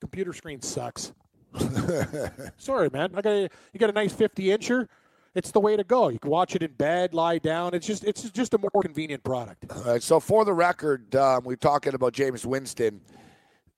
Computer 0.00 0.32
screen 0.32 0.60
sucks. 0.60 1.12
Sorry, 2.56 2.90
man. 2.92 3.12
I 3.14 3.22
got 3.22 3.32
a, 3.32 3.48
you 3.72 3.78
got 3.78 3.90
a 3.90 3.92
nice 3.92 4.12
50 4.12 4.44
incher. 4.46 4.88
It's 5.36 5.52
the 5.52 5.60
way 5.60 5.76
to 5.76 5.84
go. 5.84 6.08
You 6.08 6.18
can 6.18 6.30
watch 6.30 6.56
it 6.56 6.62
in 6.62 6.72
bed, 6.72 7.14
lie 7.14 7.38
down. 7.38 7.74
It's 7.74 7.86
just 7.86 8.02
it's 8.04 8.28
just 8.30 8.54
a 8.54 8.58
more 8.58 8.82
convenient 8.82 9.22
product. 9.22 9.66
All 9.70 9.82
right, 9.82 10.02
so 10.02 10.18
for 10.18 10.44
the 10.44 10.52
record, 10.52 11.14
um, 11.14 11.44
we're 11.44 11.56
talking 11.56 11.94
about 11.94 12.14
Jameis 12.14 12.44
Winston 12.46 13.00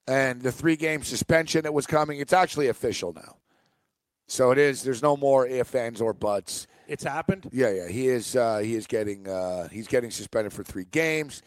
and 0.07 0.41
the 0.41 0.53
three 0.53 0.77
game 0.77 1.03
suspension 1.03 1.63
that 1.65 1.75
was 1.75 1.87
coming. 1.87 2.21
It's 2.21 2.33
actually 2.33 2.69
official 2.69 3.13
now. 3.13 3.37
So 4.29 4.51
it 4.53 4.59
is. 4.59 4.83
There's 4.83 5.03
no 5.03 5.17
more 5.17 5.47
ifs, 5.47 5.75
ands, 5.75 6.01
or 6.01 6.13
buts. 6.13 6.67
It's 6.87 7.03
happened. 7.03 7.49
Yeah, 7.53 7.71
yeah. 7.71 7.89
He 7.89 8.09
is. 8.09 8.37
Uh, 8.37 8.59
he 8.59 8.75
is 8.75 8.87
getting. 8.87 9.27
Uh, 9.27 9.69
he's 9.69 9.89
getting 9.89 10.11
suspended 10.11 10.53
for 10.53 10.63
three 10.63 10.87
games. 10.91 11.43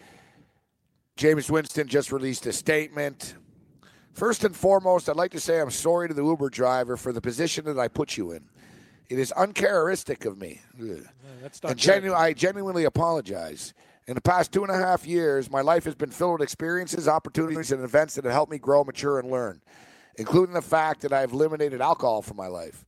Jameis 1.18 1.50
Winston 1.50 1.88
just 1.88 2.12
released 2.12 2.46
a 2.48 2.52
statement. 2.52 3.36
First 4.14 4.44
and 4.44 4.56
foremost, 4.56 5.08
I'd 5.08 5.16
like 5.16 5.32
to 5.32 5.40
say 5.40 5.62
I'm 5.62 5.72
sorry 5.72 6.08
to 6.08 6.14
the 6.14 6.24
Uber 6.24 6.50
driver 6.50 6.98
for 6.98 7.14
the 7.14 7.22
position 7.22 7.66
that 7.66 7.80
I 7.80 7.88
put 7.88 8.18
you 8.18 8.32
in. 8.32 8.44
It 9.10 9.20
is 9.20 9.32
uncharacteristic 9.34 10.26
of 10.26 10.38
me. 10.38 10.62
Not 10.78 11.72
and 11.72 11.78
genu- 11.80 12.14
I 12.14 12.34
genuinely 12.34 12.86
apologize. 12.86 13.74
In 14.08 14.16
the 14.16 14.22
past 14.22 14.52
two 14.52 14.64
and 14.64 14.72
a 14.72 14.78
half 14.78 15.06
years, 15.06 15.50
my 15.50 15.62
life 15.62 15.84
has 15.86 15.96
been 15.96 16.10
filled 16.10 16.40
with 16.40 16.42
experiences, 16.42 17.08
opportunities, 17.08 17.72
and 17.72 17.84
events 17.84 18.16
that 18.16 18.26
have 18.26 18.34
helped 18.34 18.52
me 18.52 18.58
grow, 18.58 18.84
mature, 18.84 19.20
and 19.20 19.30
learn, 19.30 19.62
including 20.22 20.54
the 20.54 20.62
fact 20.62 21.02
that 21.02 21.12
I've 21.12 21.32
eliminated 21.32 21.82
alcohol 21.82 22.22
from 22.22 22.38
my 22.38 22.46
life. 22.46 22.86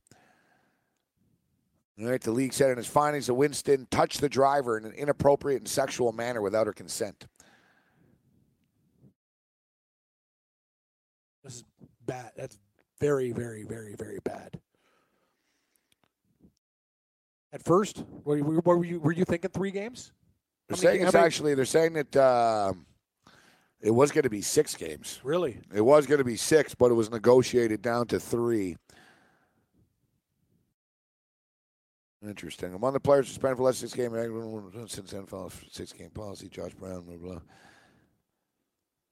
All 2.00 2.08
right, 2.08 2.20
the 2.20 2.30
league 2.30 2.52
said 2.52 2.70
in 2.70 2.78
its 2.78 2.86
findings 2.86 3.26
that 3.26 3.34
Winston 3.34 3.88
touched 3.90 4.20
the 4.20 4.28
driver 4.28 4.78
in 4.78 4.84
an 4.84 4.92
inappropriate 4.92 5.60
and 5.60 5.68
sexual 5.68 6.12
manner 6.12 6.40
without 6.40 6.68
her 6.68 6.72
consent. 6.72 7.26
This 11.42 11.56
is 11.56 11.64
bad. 12.06 12.30
That's 12.36 12.56
very, 13.00 13.32
very, 13.32 13.64
very, 13.64 13.96
very 13.96 14.18
bad. 14.24 14.60
At 17.52 17.64
first, 17.64 18.04
were- 18.24 18.38
what 18.38 18.78
were 18.78 18.84
you 18.84 19.00
were 19.00 19.12
you 19.12 19.24
thinking? 19.24 19.50
Three 19.50 19.70
games? 19.72 20.12
They're 20.68 20.76
How 20.76 20.82
saying 20.82 21.02
it's 21.02 21.14
actually 21.14 21.54
they're 21.54 21.64
saying 21.64 21.92
that 21.94 22.16
um 22.16 22.86
It 23.84 23.90
was 23.90 24.10
going 24.10 24.22
to 24.22 24.30
be 24.30 24.40
six 24.40 24.74
games. 24.74 25.20
Really? 25.22 25.58
It 25.74 25.82
was 25.82 26.06
going 26.06 26.16
to 26.16 26.24
be 26.24 26.36
six, 26.36 26.74
but 26.74 26.90
it 26.90 26.94
was 26.94 27.10
negotiated 27.10 27.82
down 27.82 28.06
to 28.06 28.18
three. 28.18 28.78
Interesting. 32.26 32.72
Among 32.72 32.94
the 32.94 33.00
players 33.00 33.28
suspended 33.28 33.58
for 33.58 33.64
less 33.64 33.80
than 33.80 33.90
six 33.90 33.98
game 33.98 34.88
since 34.88 35.12
NFL 35.12 35.52
six 35.70 35.92
game 35.92 36.08
policy, 36.08 36.48
Josh 36.48 36.72
Brown, 36.72 37.02
blah 37.02 37.16
blah. 37.16 37.40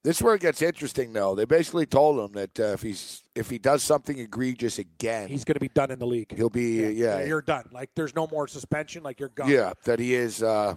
This 0.03 0.16
is 0.16 0.23
where 0.23 0.35
it 0.35 0.40
gets 0.40 0.62
interesting, 0.62 1.12
though. 1.12 1.35
They 1.35 1.44
basically 1.44 1.85
told 1.85 2.19
him 2.19 2.32
that 2.32 2.59
uh, 2.59 2.73
if 2.73 2.81
he's 2.81 3.23
if 3.35 3.51
he 3.51 3.59
does 3.59 3.82
something 3.82 4.19
egregious 4.19 4.78
again, 4.78 5.28
He's 5.28 5.44
going 5.44 5.55
to 5.55 5.61
be 5.61 5.69
done 5.69 5.90
in 5.90 5.99
the 5.99 6.07
league. 6.07 6.35
he'll 6.35 6.49
be 6.49 6.90
yeah, 6.94 7.23
You're 7.23 7.43
done. 7.43 7.69
Like 7.73 7.90
there's 7.94 8.15
no 8.15 8.27
more 8.27 8.49
suspension. 8.49 9.03
Like 9.03 9.20
you're 9.20 9.28
gone. 9.28 9.51
yeah, 9.51 9.74
that 9.85 9.99
he 9.99 10.15
is. 10.15 10.43
Uh, 10.43 10.77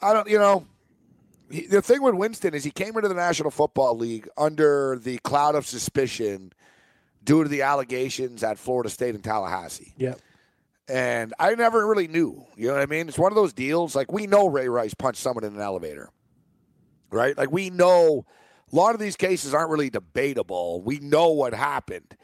I 0.00 0.14
don't, 0.14 0.28
you 0.28 0.38
know, 0.38 0.66
he, 1.54 1.66
the 1.66 1.82
thing 1.82 2.02
with 2.02 2.14
Winston 2.14 2.54
is 2.54 2.64
he 2.64 2.70
came 2.70 2.96
into 2.96 3.08
the 3.08 3.14
National 3.14 3.50
Football 3.50 3.96
League 3.96 4.28
under 4.36 4.98
the 5.00 5.18
cloud 5.18 5.54
of 5.54 5.66
suspicion 5.66 6.52
due 7.22 7.42
to 7.42 7.48
the 7.48 7.62
allegations 7.62 8.42
at 8.42 8.58
Florida 8.58 8.90
State 8.90 9.14
and 9.14 9.24
Tallahassee. 9.24 9.94
Yeah. 9.96 10.14
And 10.88 11.32
I 11.38 11.54
never 11.54 11.86
really 11.86 12.08
knew. 12.08 12.44
You 12.56 12.68
know 12.68 12.74
what 12.74 12.82
I 12.82 12.86
mean? 12.86 13.08
It's 13.08 13.18
one 13.18 13.32
of 13.32 13.36
those 13.36 13.52
deals. 13.52 13.94
Like 13.94 14.12
we 14.12 14.26
know 14.26 14.48
Ray 14.48 14.68
Rice 14.68 14.94
punched 14.94 15.20
someone 15.20 15.44
in 15.44 15.54
an 15.54 15.60
elevator, 15.60 16.10
right? 17.10 17.36
Like 17.38 17.50
we 17.50 17.70
know 17.70 18.26
a 18.70 18.76
lot 18.76 18.94
of 18.94 19.00
these 19.00 19.16
cases 19.16 19.54
aren't 19.54 19.70
really 19.70 19.88
debatable. 19.90 20.82
We 20.82 20.98
know 20.98 21.30
what 21.30 21.54
happened. 21.54 22.16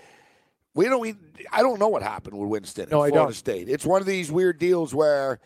We 0.75 0.87
don't. 0.87 1.01
We, 1.01 1.15
I 1.51 1.63
don't 1.63 1.79
know 1.79 1.89
what 1.89 2.03
happened 2.03 2.39
with 2.39 2.49
Winston 2.49 2.89
No, 2.91 3.03
in 3.03 3.09
I 3.09 3.11
Florida 3.11 3.27
don't. 3.29 3.35
State. 3.35 3.69
It's 3.69 3.87
one 3.87 4.01
of 4.01 4.07
these 4.07 4.31
weird 4.31 4.59
deals 4.59 4.95
where 4.95 5.41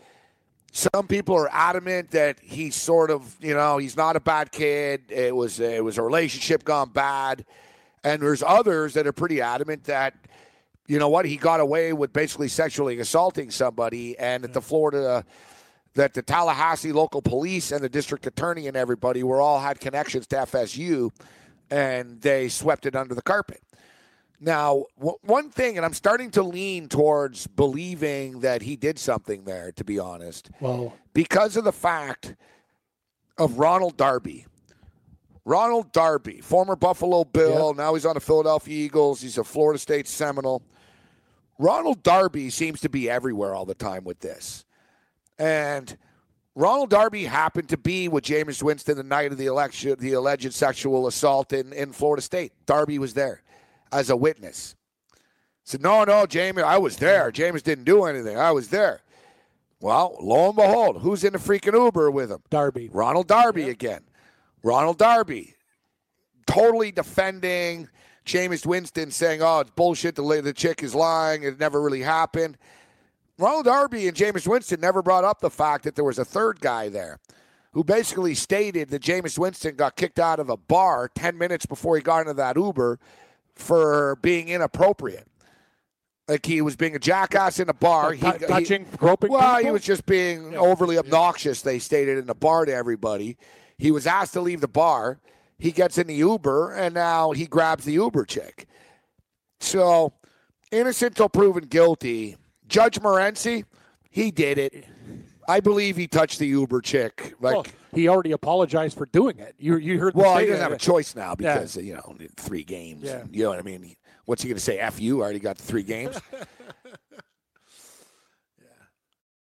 some 0.76 1.06
people 1.06 1.36
are 1.36 1.48
adamant 1.52 2.10
that 2.10 2.36
he's 2.42 2.74
sort 2.74 3.12
of, 3.12 3.36
you 3.40 3.55
know, 3.55 3.78
he's 3.78 3.96
not 3.96 4.16
a 4.16 4.20
bad 4.20 4.51
kid. 4.51 5.02
It 5.09 5.34
was 5.34 5.60
it 5.60 5.82
was 5.84 5.98
a 5.98 6.02
relationship 6.02 6.64
gone 6.64 6.90
bad, 6.90 7.44
and 8.02 8.20
there's 8.20 8.42
others 8.42 8.94
that 8.94 9.06
are 9.06 9.12
pretty 9.12 9.40
adamant 9.40 9.84
that, 9.84 10.14
you 10.88 10.98
know 10.98 11.09
what, 11.09 11.26
he 11.26 11.36
got 11.36 11.60
away 11.60 11.92
with 11.92 12.12
basically 12.12 12.48
sexually 12.48 12.98
assaulting 12.98 13.52
somebody, 13.52 14.18
and 14.18 14.42
that 14.42 14.52
the 14.52 14.60
Florida, 14.60 15.24
that 15.94 16.12
the 16.12 16.22
Tallahassee 16.22 16.92
local 16.92 17.22
police 17.22 17.70
and 17.70 17.80
the 17.80 17.88
district 17.88 18.26
attorney 18.26 18.66
and 18.66 18.76
everybody 18.76 19.22
were 19.22 19.40
all 19.40 19.60
had 19.60 19.78
connections 19.78 20.26
to 20.26 20.36
FSU, 20.38 21.12
and 21.70 22.20
they 22.20 22.48
swept 22.48 22.84
it 22.84 22.96
under 22.96 23.14
the 23.14 23.22
carpet. 23.22 23.60
Now, 24.40 24.85
w- 24.98 25.16
one 25.23 25.51
thing, 25.51 25.77
and 25.77 25.86
I'm 25.86 25.94
starting 25.94 26.31
to 26.32 26.43
lean 26.43 26.89
towards 26.89 27.47
believing 27.47 28.40
that 28.40 28.62
he 28.62 28.77
did 28.77 28.98
something 28.98 29.44
there, 29.44 29.73
to 29.73 29.85
be 29.85 29.98
honest, 29.98 30.51
Well, 30.61 30.93
because 31.12 31.56
of 31.56 31.65
the 31.65 31.73
fact 31.73 32.35
of 33.39 33.59
Ronald 33.59 33.97
Darby. 33.97 34.47
Ronald 35.47 35.93
Darby, 35.93 36.40
former 36.40 36.74
Buffalo 36.74 37.24
Bill, 37.24 37.74
now 37.74 37.94
he's 37.94 38.06
on 38.06 38.15
the 38.15 38.20
Philadelphia 38.20 38.85
Eagles. 38.85 39.20
He's 39.20 39.36
a 39.36 39.44
Florida 39.44 39.78
State 39.78 40.09
Seminole. 40.09 40.62
Ronald 41.59 42.02
Darby 42.02 42.51
seems 42.51 42.81
to 42.81 42.89
be 42.89 43.11
everywhere 43.11 43.55
all 43.55 43.66
the 43.66 43.74
time 43.74 44.05
with 44.05 44.20
this. 44.20 44.65
And 45.39 45.97
Ronald 46.55 46.90
Darby 46.90 47.24
happened 47.24 47.69
to 47.69 47.77
be 47.77 48.09
with 48.09 48.24
Jameis 48.24 48.62
Winston 48.62 48.97
the 48.97 49.02
night 49.02 49.32
of 49.32 49.39
the 49.39 49.47
election, 49.47 49.97
the 49.98 50.15
alleged 50.15 50.52
sexual 50.55 51.06
assault 51.06 51.52
in, 51.52 51.73
in 51.73 51.93
Florida 51.93 52.23
State. 52.23 52.52
Darby 52.66 52.98
was 52.98 53.15
there 53.15 53.43
as 53.94 54.10
a 54.10 54.16
witness. 54.16 54.74
Said, 55.62 55.80
no, 55.80 56.04
no, 56.04 56.26
Jameis, 56.26 56.64
I 56.64 56.76
was 56.76 56.96
there. 56.98 57.30
Jameis 57.30 57.62
didn't 57.62 57.84
do 57.84 58.04
anything. 58.04 58.36
I 58.36 58.50
was 58.50 58.68
there. 58.68 59.00
Well, 59.80 60.16
lo 60.20 60.48
and 60.48 60.56
behold, 60.56 61.00
who's 61.00 61.24
in 61.24 61.32
the 61.32 61.38
freaking 61.38 61.72
Uber 61.72 62.10
with 62.10 62.30
him? 62.30 62.42
Darby. 62.50 62.90
Ronald 62.92 63.28
Darby 63.28 63.70
again. 63.70 64.02
Ronald 64.62 64.98
Darby 64.98 65.54
totally 66.46 66.90
defending 66.90 67.88
Jameis 68.26 68.66
Winston, 68.66 69.10
saying, 69.10 69.42
oh, 69.42 69.60
it's 69.60 69.70
bullshit. 69.70 70.16
The, 70.16 70.40
the 70.42 70.52
chick 70.52 70.82
is 70.82 70.94
lying. 70.94 71.42
It 71.42 71.60
never 71.60 71.80
really 71.80 72.00
happened. 72.00 72.58
Ronald 73.38 73.66
Darby 73.66 74.08
and 74.08 74.16
Jameis 74.16 74.46
Winston 74.46 74.80
never 74.80 75.02
brought 75.02 75.24
up 75.24 75.40
the 75.40 75.50
fact 75.50 75.84
that 75.84 75.94
there 75.94 76.04
was 76.04 76.18
a 76.18 76.24
third 76.24 76.60
guy 76.60 76.88
there 76.88 77.18
who 77.72 77.82
basically 77.84 78.34
stated 78.34 78.88
that 78.90 79.02
Jameis 79.02 79.38
Winston 79.38 79.76
got 79.76 79.96
kicked 79.96 80.18
out 80.18 80.38
of 80.38 80.48
a 80.48 80.56
bar 80.56 81.10
10 81.14 81.36
minutes 81.36 81.66
before 81.66 81.96
he 81.96 82.02
got 82.02 82.20
into 82.20 82.34
that 82.34 82.56
Uber 82.56 82.98
for 83.56 84.16
being 84.22 84.48
inappropriate. 84.48 85.26
Like 86.28 86.47
he 86.47 86.62
was 86.62 86.74
being 86.74 86.97
a 86.97 86.98
jackass 86.98 87.60
in 87.60 87.68
a 87.68 87.74
bar. 87.74 88.12
He, 88.12 88.22
touching, 88.22 88.86
groping 88.97 89.31
Well, 89.31 89.59
he 89.59 89.70
was 89.70 89.82
just 89.82 90.06
being 90.06 90.56
overly 90.56 90.97
obnoxious. 90.97 91.60
They 91.60 91.78
stated 91.78 92.16
in 92.16 92.26
the 92.26 92.35
bar 92.35 92.64
to 92.64 92.72
everybody. 92.72 93.36
He 93.76 93.90
was 93.90 94.06
asked 94.06 94.32
to 94.32 94.40
leave 94.40 94.60
the 94.62 94.68
bar. 94.68 95.20
He 95.59 95.70
gets 95.70 95.98
in 95.98 96.06
the 96.06 96.14
Uber, 96.14 96.72
and 96.72 96.94
now 96.94 97.32
he 97.32 97.47
grabs 97.47 97.85
the 97.85 97.93
Uber 97.93 98.24
chick. 98.24 98.66
So, 99.60 100.12
innocent 100.72 101.16
till 101.16 101.28
proven 101.28 101.64
guilty. 101.64 102.36
Judge 102.66 102.98
Morency, 103.01 103.64
he 104.10 104.31
did 104.31 104.59
it. 104.59 104.85
I 105.47 105.60
believe 105.60 105.97
he 105.97 106.06
touched 106.06 106.39
the 106.39 106.47
Uber 106.47 106.81
chick. 106.81 107.35
Like, 107.40 107.55
well, 107.55 107.66
he 107.94 108.08
already 108.08 108.32
apologized 108.32 108.96
for 108.98 109.06
doing 109.06 109.38
it. 109.38 109.54
You 109.58 109.76
you 109.76 109.98
heard? 109.98 110.14
well, 110.14 110.36
he 110.38 110.46
doesn't 110.46 110.62
have 110.62 110.72
a 110.72 110.78
choice 110.78 111.14
now 111.14 111.34
Yeah. 111.38 111.54
because 111.54 111.76
you 111.76 111.94
know 111.94 112.16
three 112.36 112.64
games. 112.64 113.02
Yeah. 113.04 113.24
You 113.30 113.44
know 113.44 113.50
what 113.50 113.58
I 113.58 113.62
mean? 113.62 113.94
What's 114.26 114.42
he 114.42 114.48
going 114.48 114.56
to 114.56 114.62
say? 114.64 114.78
F 114.78 115.00
you? 115.00 115.20
I 115.20 115.24
already 115.24 115.38
got 115.38 115.58
three 115.58 115.82
games. 115.82 116.18
Yeah. 118.58 118.66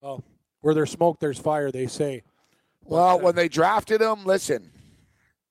Well, 0.01 0.25
where 0.61 0.75
there's 0.75 0.91
smoke, 0.91 1.19
there's 1.21 1.39
fire. 1.39 1.71
They 1.71 1.87
say. 1.87 2.23
Well, 2.85 3.17
uh, 3.17 3.17
when 3.17 3.35
they 3.35 3.49
drafted 3.49 4.01
him, 4.01 4.25
listen, 4.25 4.71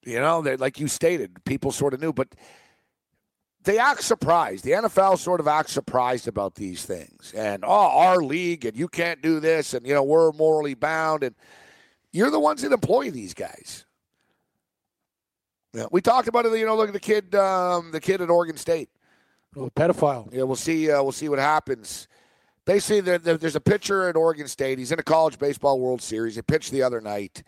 you 0.03 0.19
know, 0.19 0.41
they, 0.41 0.55
like 0.57 0.79
you 0.79 0.87
stated, 0.87 1.43
people 1.45 1.71
sort 1.71 1.93
of 1.93 2.01
knew, 2.01 2.11
but 2.13 2.29
they 3.63 3.77
act 3.77 4.01
surprised. 4.03 4.63
The 4.63 4.71
NFL 4.71 5.19
sort 5.19 5.39
of 5.39 5.47
acts 5.47 5.71
surprised 5.71 6.27
about 6.27 6.55
these 6.55 6.83
things. 6.85 7.33
And, 7.35 7.63
oh, 7.63 7.69
our 7.69 8.17
league, 8.17 8.65
and 8.65 8.75
you 8.75 8.87
can't 8.87 9.21
do 9.21 9.39
this, 9.39 9.73
and, 9.73 9.85
you 9.85 9.93
know, 9.93 10.03
we're 10.03 10.31
morally 10.31 10.73
bound. 10.73 11.21
And 11.23 11.35
you're 12.11 12.31
the 12.31 12.39
ones 12.39 12.61
that 12.61 12.71
employ 12.71 13.11
these 13.11 13.33
guys. 13.33 13.85
Yeah, 15.73 15.85
we 15.91 16.01
talked 16.01 16.27
about 16.27 16.45
it. 16.45 16.57
You 16.57 16.65
know, 16.65 16.75
look 16.75 16.87
at 16.89 16.93
the 16.93 16.99
kid, 16.99 17.35
um, 17.35 17.91
the 17.91 17.99
kid 17.99 18.21
at 18.21 18.29
Oregon 18.29 18.57
State. 18.57 18.89
Oh, 19.55 19.69
pedophile. 19.75 20.31
Yeah, 20.33 20.43
we'll 20.43 20.55
see. 20.55 20.89
Uh, 20.91 21.01
we'll 21.03 21.11
see 21.11 21.29
what 21.29 21.39
happens. 21.39 22.07
Basically, 22.65 23.01
there, 23.01 23.17
there- 23.17 23.37
there's 23.37 23.55
a 23.55 23.61
pitcher 23.61 24.07
at 24.09 24.15
Oregon 24.15 24.47
State. 24.47 24.77
He's 24.79 24.91
in 24.91 24.99
a 24.99 25.03
college 25.03 25.37
baseball 25.39 25.79
World 25.79 26.01
Series. 26.01 26.35
He 26.35 26.41
pitched 26.41 26.71
the 26.71 26.83
other 26.83 27.01
night. 27.01 27.43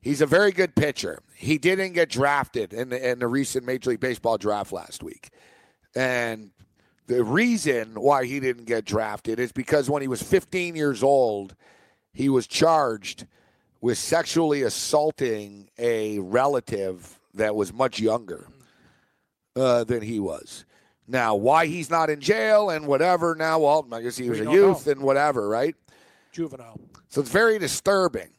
He's 0.00 0.20
a 0.20 0.26
very 0.26 0.52
good 0.52 0.74
pitcher. 0.76 1.20
He 1.34 1.58
didn't 1.58 1.92
get 1.92 2.08
drafted 2.08 2.72
in 2.72 2.90
the, 2.90 3.10
in 3.10 3.18
the 3.18 3.26
recent 3.28 3.64
Major 3.66 3.90
League 3.90 4.00
Baseball 4.00 4.38
draft 4.38 4.72
last 4.72 5.02
week, 5.02 5.30
and 5.96 6.50
the 7.08 7.24
reason 7.24 7.94
why 8.00 8.24
he 8.24 8.38
didn't 8.38 8.64
get 8.66 8.84
drafted 8.84 9.40
is 9.40 9.50
because 9.52 9.90
when 9.90 10.02
he 10.02 10.08
was 10.08 10.22
15 10.22 10.76
years 10.76 11.02
old, 11.02 11.54
he 12.12 12.28
was 12.28 12.46
charged 12.46 13.26
with 13.80 13.98
sexually 13.98 14.62
assaulting 14.62 15.68
a 15.78 16.18
relative 16.18 17.18
that 17.34 17.54
was 17.54 17.72
much 17.72 18.00
younger 18.00 18.48
uh, 19.54 19.84
than 19.84 20.02
he 20.02 20.18
was. 20.20 20.64
Now, 21.08 21.36
why 21.36 21.66
he's 21.66 21.88
not 21.88 22.10
in 22.10 22.20
jail 22.20 22.70
and 22.70 22.86
whatever 22.86 23.34
now, 23.34 23.60
well, 23.60 23.86
I 23.92 24.00
guess 24.02 24.16
he 24.16 24.28
was 24.28 24.40
We 24.40 24.46
a 24.46 24.50
youth 24.50 24.86
know. 24.86 24.92
and 24.92 25.02
whatever, 25.02 25.48
right? 25.48 25.76
Juvenile. 26.32 26.80
So 27.08 27.20
it's 27.20 27.30
very 27.30 27.58
disturbing. 27.58 28.30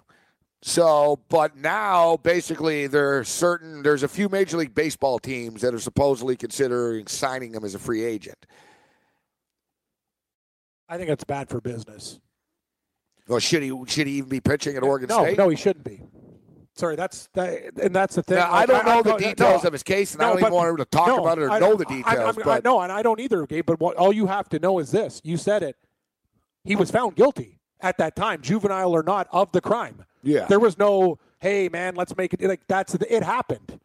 So, 0.64 1.20
but 1.30 1.56
now 1.56 2.18
basically 2.18 2.88
there's 2.88 3.30
certain 3.30 3.84
there's 3.84 4.04
a 4.04 4.08
few 4.08 4.28
Major 4.28 4.58
League 4.58 4.76
Baseball 4.76 5.20
teams 5.20 5.62
that 5.62 5.74
are 5.74 5.80
supposedly 5.80 6.36
considering 6.36 7.08
signing 7.08 7.54
him 7.54 7.64
as 7.64 7.74
a 7.76 7.80
free 7.80 8.04
agent. 8.04 8.46
I 10.90 10.98
think 10.98 11.10
it's 11.10 11.24
bad 11.24 11.48
for 11.50 11.62
business. 11.62 12.20
Well, 13.28 13.40
should 13.40 13.64
he 13.64 13.72
should 13.88 14.08
he 14.08 14.14
even 14.14 14.30
be 14.30 14.40
pitching 14.40 14.76
at 14.78 14.84
uh, 14.84 14.88
Oregon 14.88 15.10
no, 15.10 15.24
State? 15.24 15.38
no, 15.38 15.50
he 15.50 15.56
shouldn't 15.56 15.86
be. 15.86 16.02
Sorry, 16.76 16.96
that's 16.96 17.28
that, 17.34 17.72
and 17.82 17.96
that's 17.96 18.16
the 18.16 18.24
thing. 18.24 18.38
Now, 18.38 18.54
I 18.54 18.68
don't 18.68 18.86
know 18.86 19.02
the 19.02 19.12
no, 19.12 19.18
details 19.18 19.64
no, 19.64 19.68
of 19.68 19.74
his 19.74 19.82
case, 19.82 20.14
and 20.14 20.22
I 20.22 20.30
don't 20.30 20.40
even 20.40 20.54
want 20.54 20.70
him 20.70 20.78
to 20.78 20.86
talk 20.86 21.08
no, 21.08 21.18
about 21.18 21.40
it 21.40 21.44
or 21.44 21.52
I- 21.52 21.60
know 21.60 21.76
the 21.76 21.86
details. 21.86 22.06
I, 22.06 22.30
I, 22.30 22.32
but 22.32 22.64
no, 22.64 22.82
and 22.82 22.92
I 22.92 23.02
don't 23.02 23.20
either, 23.20 23.46
Gabe. 23.48 23.66
But 23.66 23.80
what, 23.80 23.98
all 23.98 24.14
you 24.14 24.28
have 24.28 24.48
to 24.50 24.60
know 24.60 24.78
is 24.80 24.92
this: 24.92 25.20
you 25.24 25.38
said 25.38 25.64
it. 25.64 25.76
He 26.64 26.76
was 26.76 26.92
found 26.92 27.16
guilty 27.16 27.60
at 27.82 27.98
that 27.98 28.16
time, 28.16 28.42
juvenile 28.42 28.92
or 28.92 29.04
not, 29.04 29.28
of 29.32 29.52
the 29.52 29.62
crime. 29.62 30.04
Yeah. 30.22 30.46
There 30.46 30.60
was 30.60 30.78
no, 30.78 31.18
hey 31.40 31.70
man, 31.70 31.96
let's 31.96 32.16
make 32.16 32.34
it 32.34 32.42
like 32.42 32.62
that's 32.68 32.94
it 32.96 33.24
happened. 33.24 33.80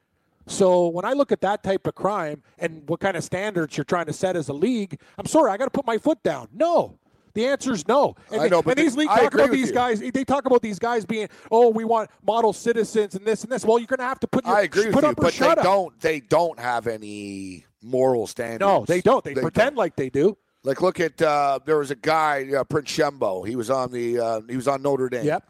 So 0.47 0.89
when 0.89 1.05
I 1.05 1.13
look 1.13 1.33
at 1.33 1.41
that 1.43 1.63
type 1.63 1.87
of 1.87 1.95
crime 1.95 2.43
and 2.59 2.83
what 2.89 3.01
kind 3.01 3.17
of 3.17 3.25
standards 3.25 3.77
you're 3.77 3.85
trying 3.85 4.07
to 4.07 4.13
set 4.13 4.37
as 4.37 4.49
a 4.49 4.53
league, 4.53 5.01
I'm 5.17 5.27
sorry, 5.27 5.51
I 5.51 5.57
got 5.57 5.67
to 5.67 5.71
put 5.71 5.87
my 5.87 5.99
foot 5.99 6.23
down. 6.23 6.49
No. 6.53 6.99
The 7.35 7.47
answer 7.47 7.73
is 7.73 7.89
no. 7.89 8.15
And, 8.31 8.41
I 8.41 8.45
they- 8.45 8.51
know, 8.51 8.63
but 8.63 8.79
and 8.79 8.87
these 8.87 8.97
leagues 8.97 9.15
talk 9.15 9.33
about 9.35 9.51
these 9.51 9.69
you. 9.69 9.75
guys. 9.75 10.01
They 10.01 10.25
talk 10.25 10.45
about 10.45 10.61
these 10.63 10.79
guys 10.79 11.05
being, 11.07 11.29
oh, 11.51 11.71
we 11.71 11.85
want 11.85 12.11
model 12.27 12.53
citizens 12.53 13.15
and 13.15 13.27
this 13.27 13.43
and 13.43 13.51
this. 13.51 13.65
Well, 13.65 13.79
you're 13.79 13.87
going 13.87 13.99
to 13.99 14.05
have 14.05 14.21
to 14.21 14.27
put 14.29 14.45
your 14.45 14.55
I 14.55 14.63
agree 14.63 14.91
put 14.91 14.97
with 14.97 15.03
you, 15.05 15.09
up 15.11 15.19
or 15.19 15.23
but 15.23 15.35
they 15.35 15.47
up. 15.49 15.63
don't 15.63 16.01
they 16.01 16.21
don't 16.21 16.59
have 16.59 16.87
any 16.87 17.65
moral 17.83 18.27
standards. 18.27 18.61
No, 18.61 18.85
they 18.87 19.01
don't. 19.01 19.25
They, 19.25 19.35
pretend 19.35 19.77
like 19.77 19.97
they 19.97 20.11
do. 20.11 20.37
Like, 20.65 20.81
look 20.81 21.01
at 21.01 21.21
uh, 21.21 21.59
there 21.65 21.79
was 21.79 21.91
a 21.91 21.97
guy, 21.97 22.47
uh, 22.57 22.65
Prince 22.65 22.97
Shembo. 22.97 23.47
He 23.47 23.57
was 23.57 23.69
on 23.71 23.91
the 23.91 24.19
uh, 24.19 24.41
he 24.49 24.57
was 24.57 24.69
on 24.69 24.83
Notre 24.83 25.09
Dame. 25.09 25.25
Yep. 25.25 25.49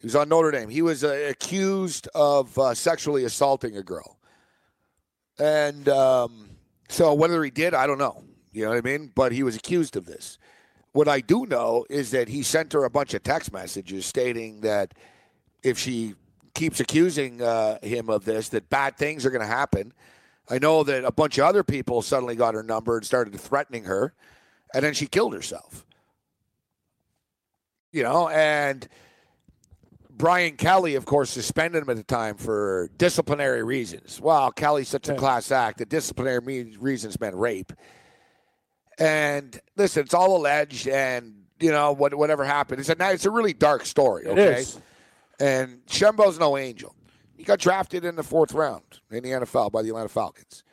He 0.00 0.06
was 0.06 0.14
on 0.16 0.28
Notre 0.28 0.50
Dame. 0.50 0.68
He 0.68 0.82
was 0.82 1.02
uh, 1.02 1.26
accused 1.30 2.08
of 2.14 2.56
uh, 2.58 2.74
sexually 2.74 3.24
assaulting 3.24 3.76
a 3.76 3.82
girl. 3.82 4.18
And 5.38 5.88
um, 5.88 6.50
so 6.88 7.14
whether 7.14 7.42
he 7.42 7.50
did, 7.50 7.72
I 7.74 7.86
don't 7.86 7.98
know. 7.98 8.22
You 8.52 8.64
know 8.64 8.70
what 8.70 8.78
I 8.78 8.82
mean? 8.82 9.12
But 9.14 9.32
he 9.32 9.42
was 9.42 9.56
accused 9.56 9.96
of 9.96 10.04
this. 10.06 10.38
What 10.92 11.08
I 11.08 11.20
do 11.20 11.46
know 11.46 11.84
is 11.90 12.10
that 12.12 12.28
he 12.28 12.42
sent 12.42 12.72
her 12.72 12.84
a 12.84 12.90
bunch 12.90 13.14
of 13.14 13.22
text 13.22 13.52
messages 13.52 14.06
stating 14.06 14.62
that 14.62 14.94
if 15.62 15.78
she 15.78 16.14
keeps 16.54 16.80
accusing 16.80 17.40
uh, 17.40 17.78
him 17.82 18.08
of 18.08 18.24
this, 18.24 18.48
that 18.50 18.68
bad 18.68 18.96
things 18.96 19.24
are 19.24 19.30
going 19.30 19.42
to 19.42 19.46
happen. 19.46 19.92
I 20.50 20.58
know 20.58 20.82
that 20.82 21.04
a 21.04 21.12
bunch 21.12 21.38
of 21.38 21.44
other 21.44 21.62
people 21.62 22.02
suddenly 22.02 22.34
got 22.34 22.54
her 22.54 22.62
number 22.62 22.96
and 22.96 23.06
started 23.06 23.38
threatening 23.38 23.84
her, 23.84 24.14
and 24.74 24.82
then 24.82 24.94
she 24.94 25.06
killed 25.06 25.34
herself. 25.34 25.86
You 27.92 28.02
know, 28.02 28.28
and 28.28 28.88
Brian 30.10 30.56
Kelly, 30.56 30.96
of 30.96 31.04
course, 31.04 31.30
suspended 31.30 31.84
him 31.84 31.90
at 31.90 31.96
the 31.96 32.02
time 32.02 32.34
for 32.34 32.90
disciplinary 32.98 33.62
reasons. 33.62 34.20
Well, 34.20 34.50
Kelly's 34.50 34.88
such 34.88 35.08
a 35.08 35.14
class 35.14 35.52
act. 35.52 35.78
The 35.78 35.86
disciplinary 35.86 36.76
reasons 36.78 37.20
meant 37.20 37.36
rape. 37.36 37.72
And 38.98 39.60
listen, 39.76 40.02
it's 40.02 40.14
all 40.14 40.36
alleged, 40.36 40.88
and 40.88 41.44
you 41.60 41.70
know 41.70 41.92
what, 41.92 42.14
whatever 42.14 42.44
happened. 42.44 42.80
It's 42.80 42.88
a 42.88 42.96
it's 43.12 43.26
a 43.26 43.30
really 43.30 43.52
dark 43.52 43.86
story. 43.86 44.26
Okay, 44.26 44.64
and 45.38 45.80
Shembo's 45.86 46.38
no 46.38 46.56
angel. 46.56 46.94
He 47.36 47.44
got 47.44 47.60
drafted 47.60 48.04
in 48.04 48.16
the 48.16 48.24
fourth 48.24 48.52
round 48.52 48.82
in 49.10 49.22
the 49.22 49.30
NFL 49.30 49.70
by 49.70 49.82
the 49.82 49.88
Atlanta 49.88 50.08
Falcons. 50.08 50.64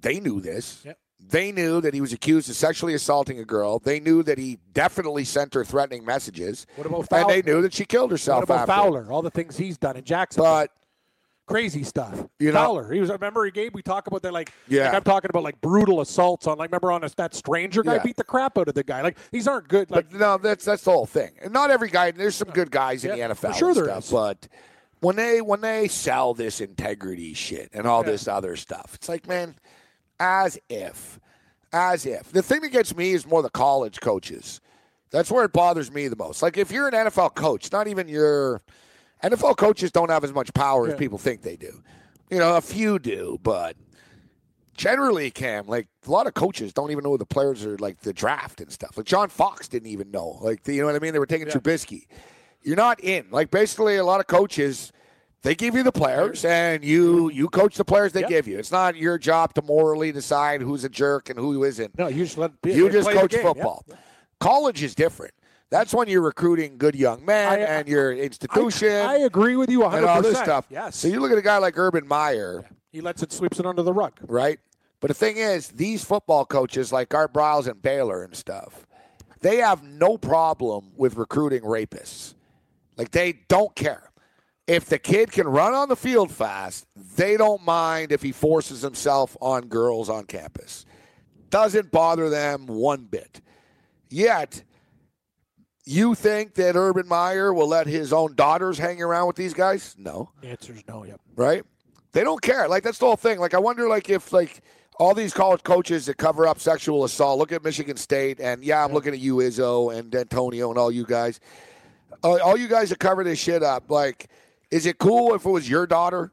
They 0.00 0.20
knew 0.20 0.40
this. 0.40 0.82
Yep. 0.84 0.98
They 1.28 1.52
knew 1.52 1.80
that 1.80 1.94
he 1.94 2.00
was 2.00 2.12
accused 2.12 2.50
of 2.50 2.56
sexually 2.56 2.94
assaulting 2.94 3.38
a 3.38 3.44
girl. 3.44 3.78
They 3.78 4.00
knew 4.00 4.22
that 4.24 4.38
he 4.38 4.58
definitely 4.72 5.24
sent 5.24 5.54
her 5.54 5.64
threatening 5.64 6.04
messages. 6.04 6.66
What 6.76 6.86
about 6.86 7.08
Fowler? 7.08 7.22
And 7.22 7.30
they 7.30 7.50
knew 7.50 7.62
that 7.62 7.72
she 7.72 7.84
killed 7.84 8.10
herself. 8.10 8.38
What 8.38 8.44
about 8.44 8.68
after. 8.68 8.72
Fowler? 8.72 9.06
All 9.10 9.22
the 9.22 9.30
things 9.30 9.56
he's 9.56 9.78
done 9.78 9.96
in 9.96 10.04
Jackson. 10.04 10.42
But 10.42 10.72
crazy 11.52 11.84
stuff. 11.84 12.24
You 12.38 12.48
know- 12.52 12.58
Fowler. 12.58 12.92
He 12.92 13.00
was. 13.00 13.10
Remember, 13.10 13.44
he 13.44 13.50
gave. 13.50 13.74
We 13.74 13.82
talk 13.82 14.06
about 14.06 14.22
that. 14.22 14.32
Like, 14.32 14.52
Yeah. 14.68 14.86
like 14.86 14.94
I'm 14.94 15.02
talking 15.04 15.28
about 15.30 15.42
like 15.44 15.60
brutal 15.60 16.00
assaults 16.00 16.46
on. 16.46 16.58
Like, 16.58 16.70
remember 16.70 16.90
on 16.92 17.04
a, 17.04 17.08
that 17.16 17.34
stranger 17.34 17.82
guy 17.82 17.96
Yeah. 17.96 18.02
beat 18.02 18.16
the 18.16 18.24
crap 18.24 18.58
out 18.58 18.68
of 18.68 18.74
the 18.74 18.82
guy. 18.82 19.02
Like, 19.02 19.18
these 19.30 19.46
aren't 19.46 19.68
good. 19.68 19.90
Like, 19.90 20.10
But 20.10 20.18
no, 20.18 20.38
that's 20.38 20.64
that's 20.64 20.84
the 20.84 20.90
whole 20.92 21.06
thing. 21.06 21.32
And 21.42 21.52
not 21.52 21.70
every 21.70 21.88
guy. 21.90 22.10
There's 22.10 22.34
some 22.34 22.48
good 22.50 22.70
guys 22.70 23.04
in 23.04 23.16
Yeah, 23.16 23.28
the 23.28 23.34
NFL. 23.34 23.54
sure 23.54 23.74
there 23.74 23.84
stuff, 23.84 24.04
is. 24.04 24.10
But 24.10 24.48
when 25.00 25.16
they 25.16 25.40
when 25.40 25.60
they 25.60 25.88
sell 25.88 26.34
this 26.34 26.60
integrity 26.60 27.34
shit 27.34 27.68
and 27.72 27.86
all 27.86 28.02
this 28.02 28.26
other 28.28 28.56
stuff, 28.56 28.92
it's 28.94 29.08
like, 29.08 29.26
man, 29.28 29.54
as 30.20 30.58
if, 30.68 31.20
as 31.72 32.06
if. 32.06 32.30
The 32.32 32.42
thing 32.42 32.60
that 32.62 32.70
gets 32.70 32.94
me 32.96 33.12
is 33.12 33.26
more 33.26 33.42
the 33.42 33.50
college 33.50 34.00
coaches. 34.00 34.60
That's 35.10 35.30
where 35.30 35.44
it 35.44 35.52
bothers 35.52 35.92
me 35.92 36.08
the 36.08 36.16
most. 36.16 36.40
Like 36.42 36.56
if 36.56 36.70
you're 36.70 36.88
an 36.88 36.94
NFL 36.94 37.34
coach, 37.34 37.70
not 37.70 37.86
even 37.88 38.08
your 38.08 38.62
NFL 39.22 39.56
coaches 39.56 39.92
don't 39.92 40.10
have 40.10 40.24
as 40.24 40.32
much 40.32 40.52
power 40.54 40.88
as 40.88 40.94
people 40.94 41.18
think 41.18 41.42
they 41.42 41.56
do. 41.56 41.82
You 42.30 42.38
know, 42.38 42.56
a 42.56 42.60
few 42.60 42.98
do, 42.98 43.38
but 43.42 43.76
generally, 44.76 45.30
Cam, 45.30 45.66
like 45.66 45.86
a 46.06 46.10
lot 46.10 46.26
of 46.26 46.34
coaches 46.34 46.72
don't 46.72 46.90
even 46.90 47.04
know 47.04 47.16
the 47.16 47.26
players 47.26 47.64
are 47.64 47.76
like 47.78 48.00
the 48.00 48.12
draft 48.12 48.60
and 48.60 48.70
stuff. 48.72 48.96
Like 48.96 49.06
John 49.06 49.28
Fox 49.28 49.68
didn't 49.68 49.88
even 49.88 50.10
know. 50.10 50.38
Like 50.40 50.66
you 50.66 50.80
know 50.80 50.86
what 50.86 50.96
I 50.96 50.98
mean? 50.98 51.12
They 51.12 51.18
were 51.18 51.26
taking 51.26 51.48
Trubisky. 51.48 52.06
You're 52.62 52.76
not 52.76 53.02
in. 53.02 53.26
Like 53.30 53.50
basically, 53.50 53.96
a 53.96 54.04
lot 54.04 54.20
of 54.20 54.26
coaches. 54.26 54.92
They 55.42 55.56
give 55.56 55.74
you 55.74 55.82
the 55.82 55.90
players, 55.92 56.44
and 56.44 56.84
you 56.84 57.28
you 57.30 57.48
coach 57.48 57.76
the 57.76 57.84
players 57.84 58.12
they 58.12 58.20
Yep. 58.20 58.28
give 58.30 58.48
you. 58.48 58.58
It's 58.60 58.70
not 58.70 58.94
your 58.96 59.18
job 59.18 59.54
to 59.54 59.62
morally 59.62 60.12
decide 60.12 60.62
who's 60.62 60.84
a 60.84 60.88
jerk 60.88 61.30
and 61.30 61.38
who 61.38 61.64
isn't. 61.64 61.98
no, 61.98 62.06
you 62.06 62.24
just 62.24 62.38
let. 62.38 62.52
You 62.64 62.88
just 62.88 63.10
coach 63.10 63.34
yeah. 63.34 63.42
football. 63.42 63.84
College 64.38 64.82
is 64.84 64.94
different. 64.94 65.34
That's 65.72 65.94
when 65.94 66.06
you're 66.06 66.20
recruiting 66.20 66.76
good 66.76 66.94
young 66.94 67.24
men 67.24 67.48
I- 67.50 67.56
and 67.56 67.88
your 67.88 68.12
institution 68.12 68.92
I, 68.92 69.14
I 69.14 69.16
agree 69.20 69.56
with 69.56 69.70
you 69.70 69.80
100%. 69.80 69.96
and 69.96 70.04
all 70.04 70.20
this 70.20 70.36
stuff. 70.38 70.66
Yes. 70.68 70.96
So 70.96 71.08
you 71.08 71.18
look 71.18 71.32
at 71.32 71.38
a 71.38 71.42
guy 71.42 71.56
like 71.56 71.78
Urban 71.78 72.06
Meyer, 72.06 72.68
he 72.92 73.00
lets 73.00 73.22
it 73.22 73.32
sweeps 73.32 73.58
it 73.58 73.64
under 73.64 73.82
the 73.82 73.92
rug. 73.92 74.12
right? 74.28 74.60
But 75.00 75.08
the 75.08 75.14
thing 75.14 75.38
is, 75.38 75.68
these 75.68 76.04
football 76.04 76.44
coaches 76.44 76.92
like 76.92 77.14
Art 77.14 77.32
Briles 77.32 77.66
and 77.66 77.80
Baylor 77.80 78.22
and 78.22 78.36
stuff, 78.36 78.86
they 79.40 79.56
have 79.56 79.82
no 79.82 80.18
problem 80.18 80.92
with 80.94 81.16
recruiting 81.16 81.62
rapists. 81.62 82.34
Like 82.98 83.10
they 83.10 83.40
don't 83.48 83.74
care. 83.74 84.10
If 84.66 84.84
the 84.84 84.98
kid 84.98 85.32
can 85.32 85.48
run 85.48 85.72
on 85.72 85.88
the 85.88 85.96
field 85.96 86.30
fast, 86.30 86.86
they 87.16 87.38
don't 87.38 87.64
mind 87.64 88.12
if 88.12 88.20
he 88.22 88.30
forces 88.30 88.82
himself 88.82 89.38
on 89.40 89.68
girls 89.68 90.10
on 90.10 90.26
campus. 90.26 90.84
Doesn't 91.48 91.90
bother 91.90 92.28
them 92.28 92.66
one 92.66 93.04
bit. 93.04 93.40
Yet, 94.10 94.62
you 95.84 96.14
think 96.14 96.54
that 96.54 96.76
Urban 96.76 97.08
Meyer 97.08 97.52
will 97.52 97.68
let 97.68 97.86
his 97.86 98.12
own 98.12 98.34
daughters 98.34 98.78
hang 98.78 99.02
around 99.02 99.26
with 99.26 99.36
these 99.36 99.54
guys? 99.54 99.94
No 99.98 100.30
The 100.40 100.48
answer 100.48 100.72
is 100.72 100.82
no. 100.88 101.04
Yep. 101.04 101.20
right? 101.36 101.64
They 102.12 102.22
don't 102.24 102.42
care. 102.42 102.68
Like 102.68 102.82
that's 102.82 102.98
the 102.98 103.06
whole 103.06 103.16
thing. 103.16 103.38
Like 103.38 103.54
I 103.54 103.58
wonder, 103.58 103.88
like 103.88 104.10
if 104.10 104.32
like 104.32 104.62
all 104.96 105.14
these 105.14 105.32
college 105.32 105.62
coaches 105.62 106.06
that 106.06 106.16
cover 106.16 106.46
up 106.46 106.60
sexual 106.60 107.04
assault. 107.04 107.38
Look 107.38 107.52
at 107.52 107.64
Michigan 107.64 107.96
State, 107.96 108.38
and 108.40 108.62
yeah, 108.62 108.84
I'm 108.84 108.92
looking 108.92 109.12
at 109.12 109.18
you, 109.18 109.36
Izzo, 109.36 109.96
and 109.96 110.14
Antonio, 110.14 110.70
and 110.70 110.78
all 110.78 110.92
you 110.92 111.04
guys. 111.04 111.40
Uh, 112.22 112.36
all 112.42 112.56
you 112.56 112.68
guys 112.68 112.90
that 112.90 112.98
cover 112.98 113.24
this 113.24 113.38
shit 113.38 113.62
up. 113.62 113.90
Like, 113.90 114.28
is 114.70 114.86
it 114.86 114.98
cool 114.98 115.34
if 115.34 115.44
it 115.44 115.50
was 115.50 115.68
your 115.68 115.86
daughter? 115.86 116.32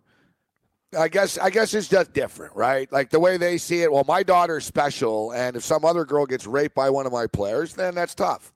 I 0.97 1.07
guess 1.07 1.37
I 1.37 1.49
guess 1.49 1.73
it's 1.73 1.87
just 1.87 2.13
different, 2.13 2.55
right? 2.55 2.91
Like 2.91 3.09
the 3.09 3.19
way 3.19 3.37
they 3.37 3.57
see 3.57 3.81
it. 3.83 3.91
Well, 3.91 4.03
my 4.07 4.23
daughter's 4.23 4.65
special, 4.65 5.31
and 5.31 5.55
if 5.55 5.63
some 5.63 5.85
other 5.85 6.03
girl 6.03 6.25
gets 6.25 6.45
raped 6.45 6.75
by 6.75 6.89
one 6.89 7.05
of 7.05 7.11
my 7.11 7.27
players, 7.27 7.73
then 7.73 7.95
that's 7.95 8.15
tough. 8.15 8.51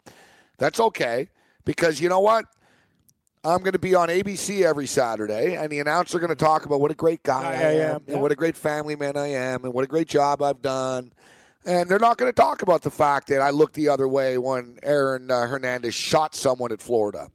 That's 0.57 0.79
okay 0.79 1.29
because 1.65 1.99
you 1.99 2.09
know 2.09 2.19
what? 2.19 2.45
I'm 3.45 3.59
going 3.59 3.73
to 3.73 3.79
be 3.79 3.93
on 3.93 4.07
ABC 4.07 4.61
every 4.63 4.87
Saturday, 4.87 5.55
and 5.55 5.69
the 5.69 5.79
announcer 5.79 6.17
going 6.17 6.29
to 6.29 6.35
talk 6.35 6.65
about 6.65 6.79
what 6.79 6.91
a 6.91 6.95
great 6.95 7.23
guy 7.23 7.43
I, 7.43 7.53
I 7.53 7.71
am, 7.73 7.95
am, 7.95 8.03
and 8.07 8.21
what 8.21 8.31
a 8.31 8.35
great 8.35 8.55
family 8.55 8.95
man 8.95 9.17
I 9.17 9.27
am, 9.27 9.65
and 9.65 9.73
what 9.73 9.83
a 9.83 9.87
great 9.87 10.07
job 10.07 10.41
I've 10.41 10.61
done. 10.61 11.11
And 11.65 11.89
they're 11.89 11.99
not 11.99 12.17
going 12.17 12.31
to 12.31 12.35
talk 12.35 12.61
about 12.61 12.83
the 12.83 12.91
fact 12.91 13.27
that 13.27 13.41
I 13.41 13.49
looked 13.49 13.73
the 13.73 13.89
other 13.89 14.07
way 14.07 14.37
when 14.37 14.79
Aaron 14.81 15.29
uh, 15.29 15.47
Hernandez 15.47 15.93
shot 15.93 16.35
someone 16.35 16.71
at 16.71 16.81
Florida. 16.81 17.29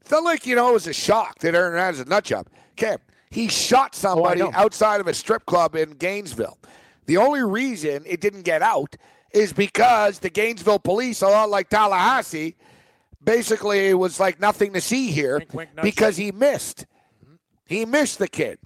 It's 0.00 0.10
not 0.10 0.24
like, 0.24 0.46
you 0.46 0.54
know, 0.54 0.70
it 0.70 0.74
was 0.74 0.86
a 0.86 0.92
shock 0.94 1.38
that 1.40 1.54
Aaron 1.54 1.72
Hernandez 1.72 2.00
is 2.00 2.06
a 2.06 2.08
nut 2.08 2.24
job. 2.24 2.46
Okay, 2.72 2.96
he 3.30 3.48
shot 3.48 3.94
somebody 3.94 4.40
know. 4.40 4.50
outside 4.54 5.00
of 5.00 5.08
a 5.08 5.14
strip 5.14 5.44
club 5.44 5.76
in 5.76 5.90
Gainesville. 5.92 6.58
The 7.04 7.18
only 7.18 7.42
reason 7.42 8.02
it 8.06 8.22
didn't 8.22 8.42
get 8.42 8.62
out 8.62 8.96
is 9.34 9.52
because 9.52 10.18
the 10.18 10.30
Gainesville 10.30 10.78
police, 10.78 11.22
a 11.22 11.28
lot 11.28 11.50
like 11.50 11.68
Tallahassee, 11.68 12.56
basically 13.22 13.88
it 13.88 13.94
was 13.94 14.20
like 14.20 14.40
nothing 14.40 14.72
to 14.74 14.80
see 14.80 15.10
here 15.10 15.38
Wink, 15.38 15.54
wink, 15.54 15.70
because 15.82 16.16
he 16.16 16.32
missed. 16.32 16.86
He 17.66 17.84
missed 17.84 18.18
the 18.18 18.28
kid. 18.28 18.58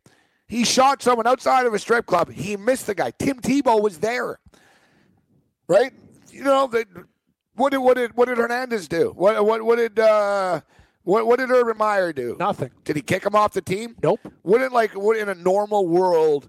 He 0.49 0.65
shot 0.65 1.03
someone 1.03 1.27
outside 1.27 1.67
of 1.67 1.75
a 1.75 1.79
strip 1.79 2.07
club. 2.07 2.31
He 2.31 2.57
missed 2.57 2.87
the 2.87 2.95
guy. 2.95 3.11
Tim 3.11 3.41
Tebow 3.41 3.83
was 3.83 3.99
there. 3.99 4.39
Right? 5.69 5.93
You 6.31 6.45
know, 6.45 6.67
the, 6.69 6.87
what 7.55 7.71
did 7.71 7.79
what 7.79 7.97
did 7.97 8.17
what 8.17 8.29
did 8.29 8.39
Hernandez 8.39 8.87
do? 8.89 9.13
What 9.17 9.45
what 9.45 9.63
what 9.63 9.77
did 9.77 9.99
uh 9.99 10.61
what 11.03 11.27
what 11.27 11.39
did 11.39 11.51
Urban 11.51 11.77
Meyer 11.77 12.13
do? 12.13 12.37
Nothing. 12.39 12.71
Did 12.85 12.97
he 12.97 13.03
kick 13.03 13.25
him 13.25 13.35
off 13.35 13.53
the 13.53 13.63
team? 13.63 13.97
Nope. 14.03 14.21
Wouldn't 14.45 14.73
like 14.73 14.95
would 14.95 15.17
in 15.17 15.29
a 15.29 15.35
normal 15.35 15.89
world 15.89 16.49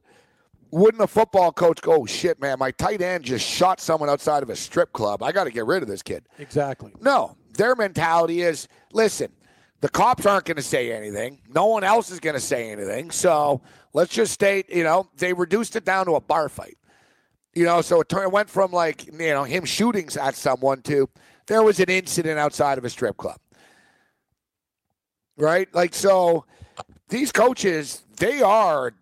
wouldn't 0.71 1.01
a 1.01 1.07
football 1.07 1.51
coach 1.51 1.81
go, 1.81 2.01
oh, 2.01 2.05
shit, 2.05 2.39
man, 2.41 2.59
my 2.59 2.71
tight 2.71 3.01
end 3.01 3.23
just 3.23 3.45
shot 3.45 3.79
someone 3.79 4.09
outside 4.09 4.43
of 4.43 4.49
a 4.49 4.55
strip 4.55 4.93
club. 4.93 5.23
I 5.23 5.31
got 5.31 5.45
to 5.45 5.51
get 5.51 5.65
rid 5.65 5.81
of 5.83 5.89
this 5.89 6.01
kid. 6.01 6.25
Exactly. 6.39 6.93
No, 7.01 7.37
their 7.55 7.75
mentality 7.75 8.41
is 8.41 8.67
listen, 8.91 9.31
the 9.81 9.89
cops 9.89 10.25
aren't 10.25 10.45
going 10.45 10.57
to 10.57 10.63
say 10.63 10.91
anything. 10.91 11.39
No 11.53 11.67
one 11.67 11.83
else 11.83 12.09
is 12.09 12.19
going 12.19 12.35
to 12.35 12.39
say 12.39 12.71
anything. 12.71 13.11
So 13.11 13.61
let's 13.93 14.13
just 14.13 14.33
state, 14.33 14.69
you 14.69 14.83
know, 14.83 15.07
they 15.17 15.33
reduced 15.33 15.75
it 15.75 15.85
down 15.85 16.05
to 16.07 16.15
a 16.15 16.21
bar 16.21 16.49
fight. 16.49 16.77
You 17.53 17.65
know, 17.65 17.81
so 17.81 18.01
it, 18.01 18.09
turned, 18.09 18.25
it 18.25 18.31
went 18.31 18.49
from 18.49 18.71
like, 18.71 19.07
you 19.07 19.33
know, 19.33 19.43
him 19.43 19.65
shooting 19.65 20.09
at 20.19 20.35
someone 20.35 20.81
to 20.83 21.09
there 21.47 21.63
was 21.63 21.79
an 21.79 21.89
incident 21.89 22.37
outside 22.37 22.77
of 22.77 22.85
a 22.85 22.89
strip 22.89 23.17
club. 23.17 23.39
Right? 25.37 25.73
Like, 25.73 25.93
so 25.93 26.45
these 27.09 27.31
coaches, 27.31 28.03
they 28.17 28.41
are. 28.41 28.93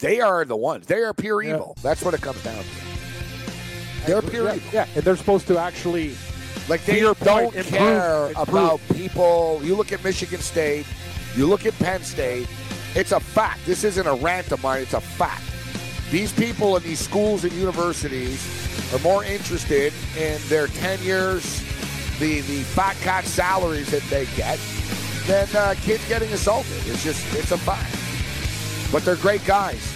They 0.00 0.20
are 0.20 0.44
the 0.44 0.56
ones. 0.56 0.86
They 0.86 1.02
are 1.02 1.14
pure 1.14 1.42
Yeah. 1.42 1.54
evil. 1.54 1.76
That's 1.82 2.02
what 2.02 2.14
it 2.14 2.20
comes 2.20 2.42
down 2.42 2.56
to. 2.62 4.06
They're 4.06 4.22
pure 4.22 4.44
yeah, 4.48 4.54
evil. 4.56 4.68
yeah, 4.72 4.86
and 4.94 5.04
they're 5.04 5.16
supposed 5.16 5.46
to 5.48 5.58
actually 5.58 6.16
Like 6.68 6.84
they 6.84 7.00
don't 7.00 7.18
point, 7.18 7.52
care 7.66 8.28
improve. 8.28 8.48
about 8.48 8.80
people. 8.94 9.60
You 9.62 9.74
look 9.76 9.92
at 9.92 10.02
Michigan 10.02 10.40
State, 10.40 10.86
you 11.36 11.46
look 11.46 11.64
at 11.66 11.78
Penn 11.78 12.02
State. 12.02 12.48
It's 12.94 13.12
a 13.12 13.20
fact. 13.20 13.60
This 13.66 13.84
isn't 13.84 14.06
a 14.06 14.14
rant 14.14 14.50
of 14.52 14.62
mine. 14.62 14.82
It's 14.82 14.94
a 14.94 15.00
fact. 15.00 15.42
These 16.10 16.32
people 16.32 16.76
in 16.76 16.82
these 16.82 17.00
schools 17.00 17.44
and 17.44 17.52
universities 17.52 18.40
are 18.94 18.98
more 19.00 19.24
interested 19.24 19.92
in 20.18 20.38
their 20.48 20.66
tenures, 20.68 21.60
the 22.20 22.40
the 22.42 22.62
fat 22.74 22.96
cat 23.00 23.24
salaries 23.24 23.90
that 23.90 24.02
they 24.10 24.26
get, 24.36 24.58
than 25.26 25.48
uh, 25.56 25.74
kids 25.82 26.06
getting 26.08 26.32
assaulted. 26.32 26.72
It's 26.86 27.02
just 27.02 27.20
it's 27.34 27.50
a 27.52 27.58
fact. 27.58 27.94
But 28.94 29.04
they're 29.04 29.16
great 29.16 29.44
guys. 29.44 29.93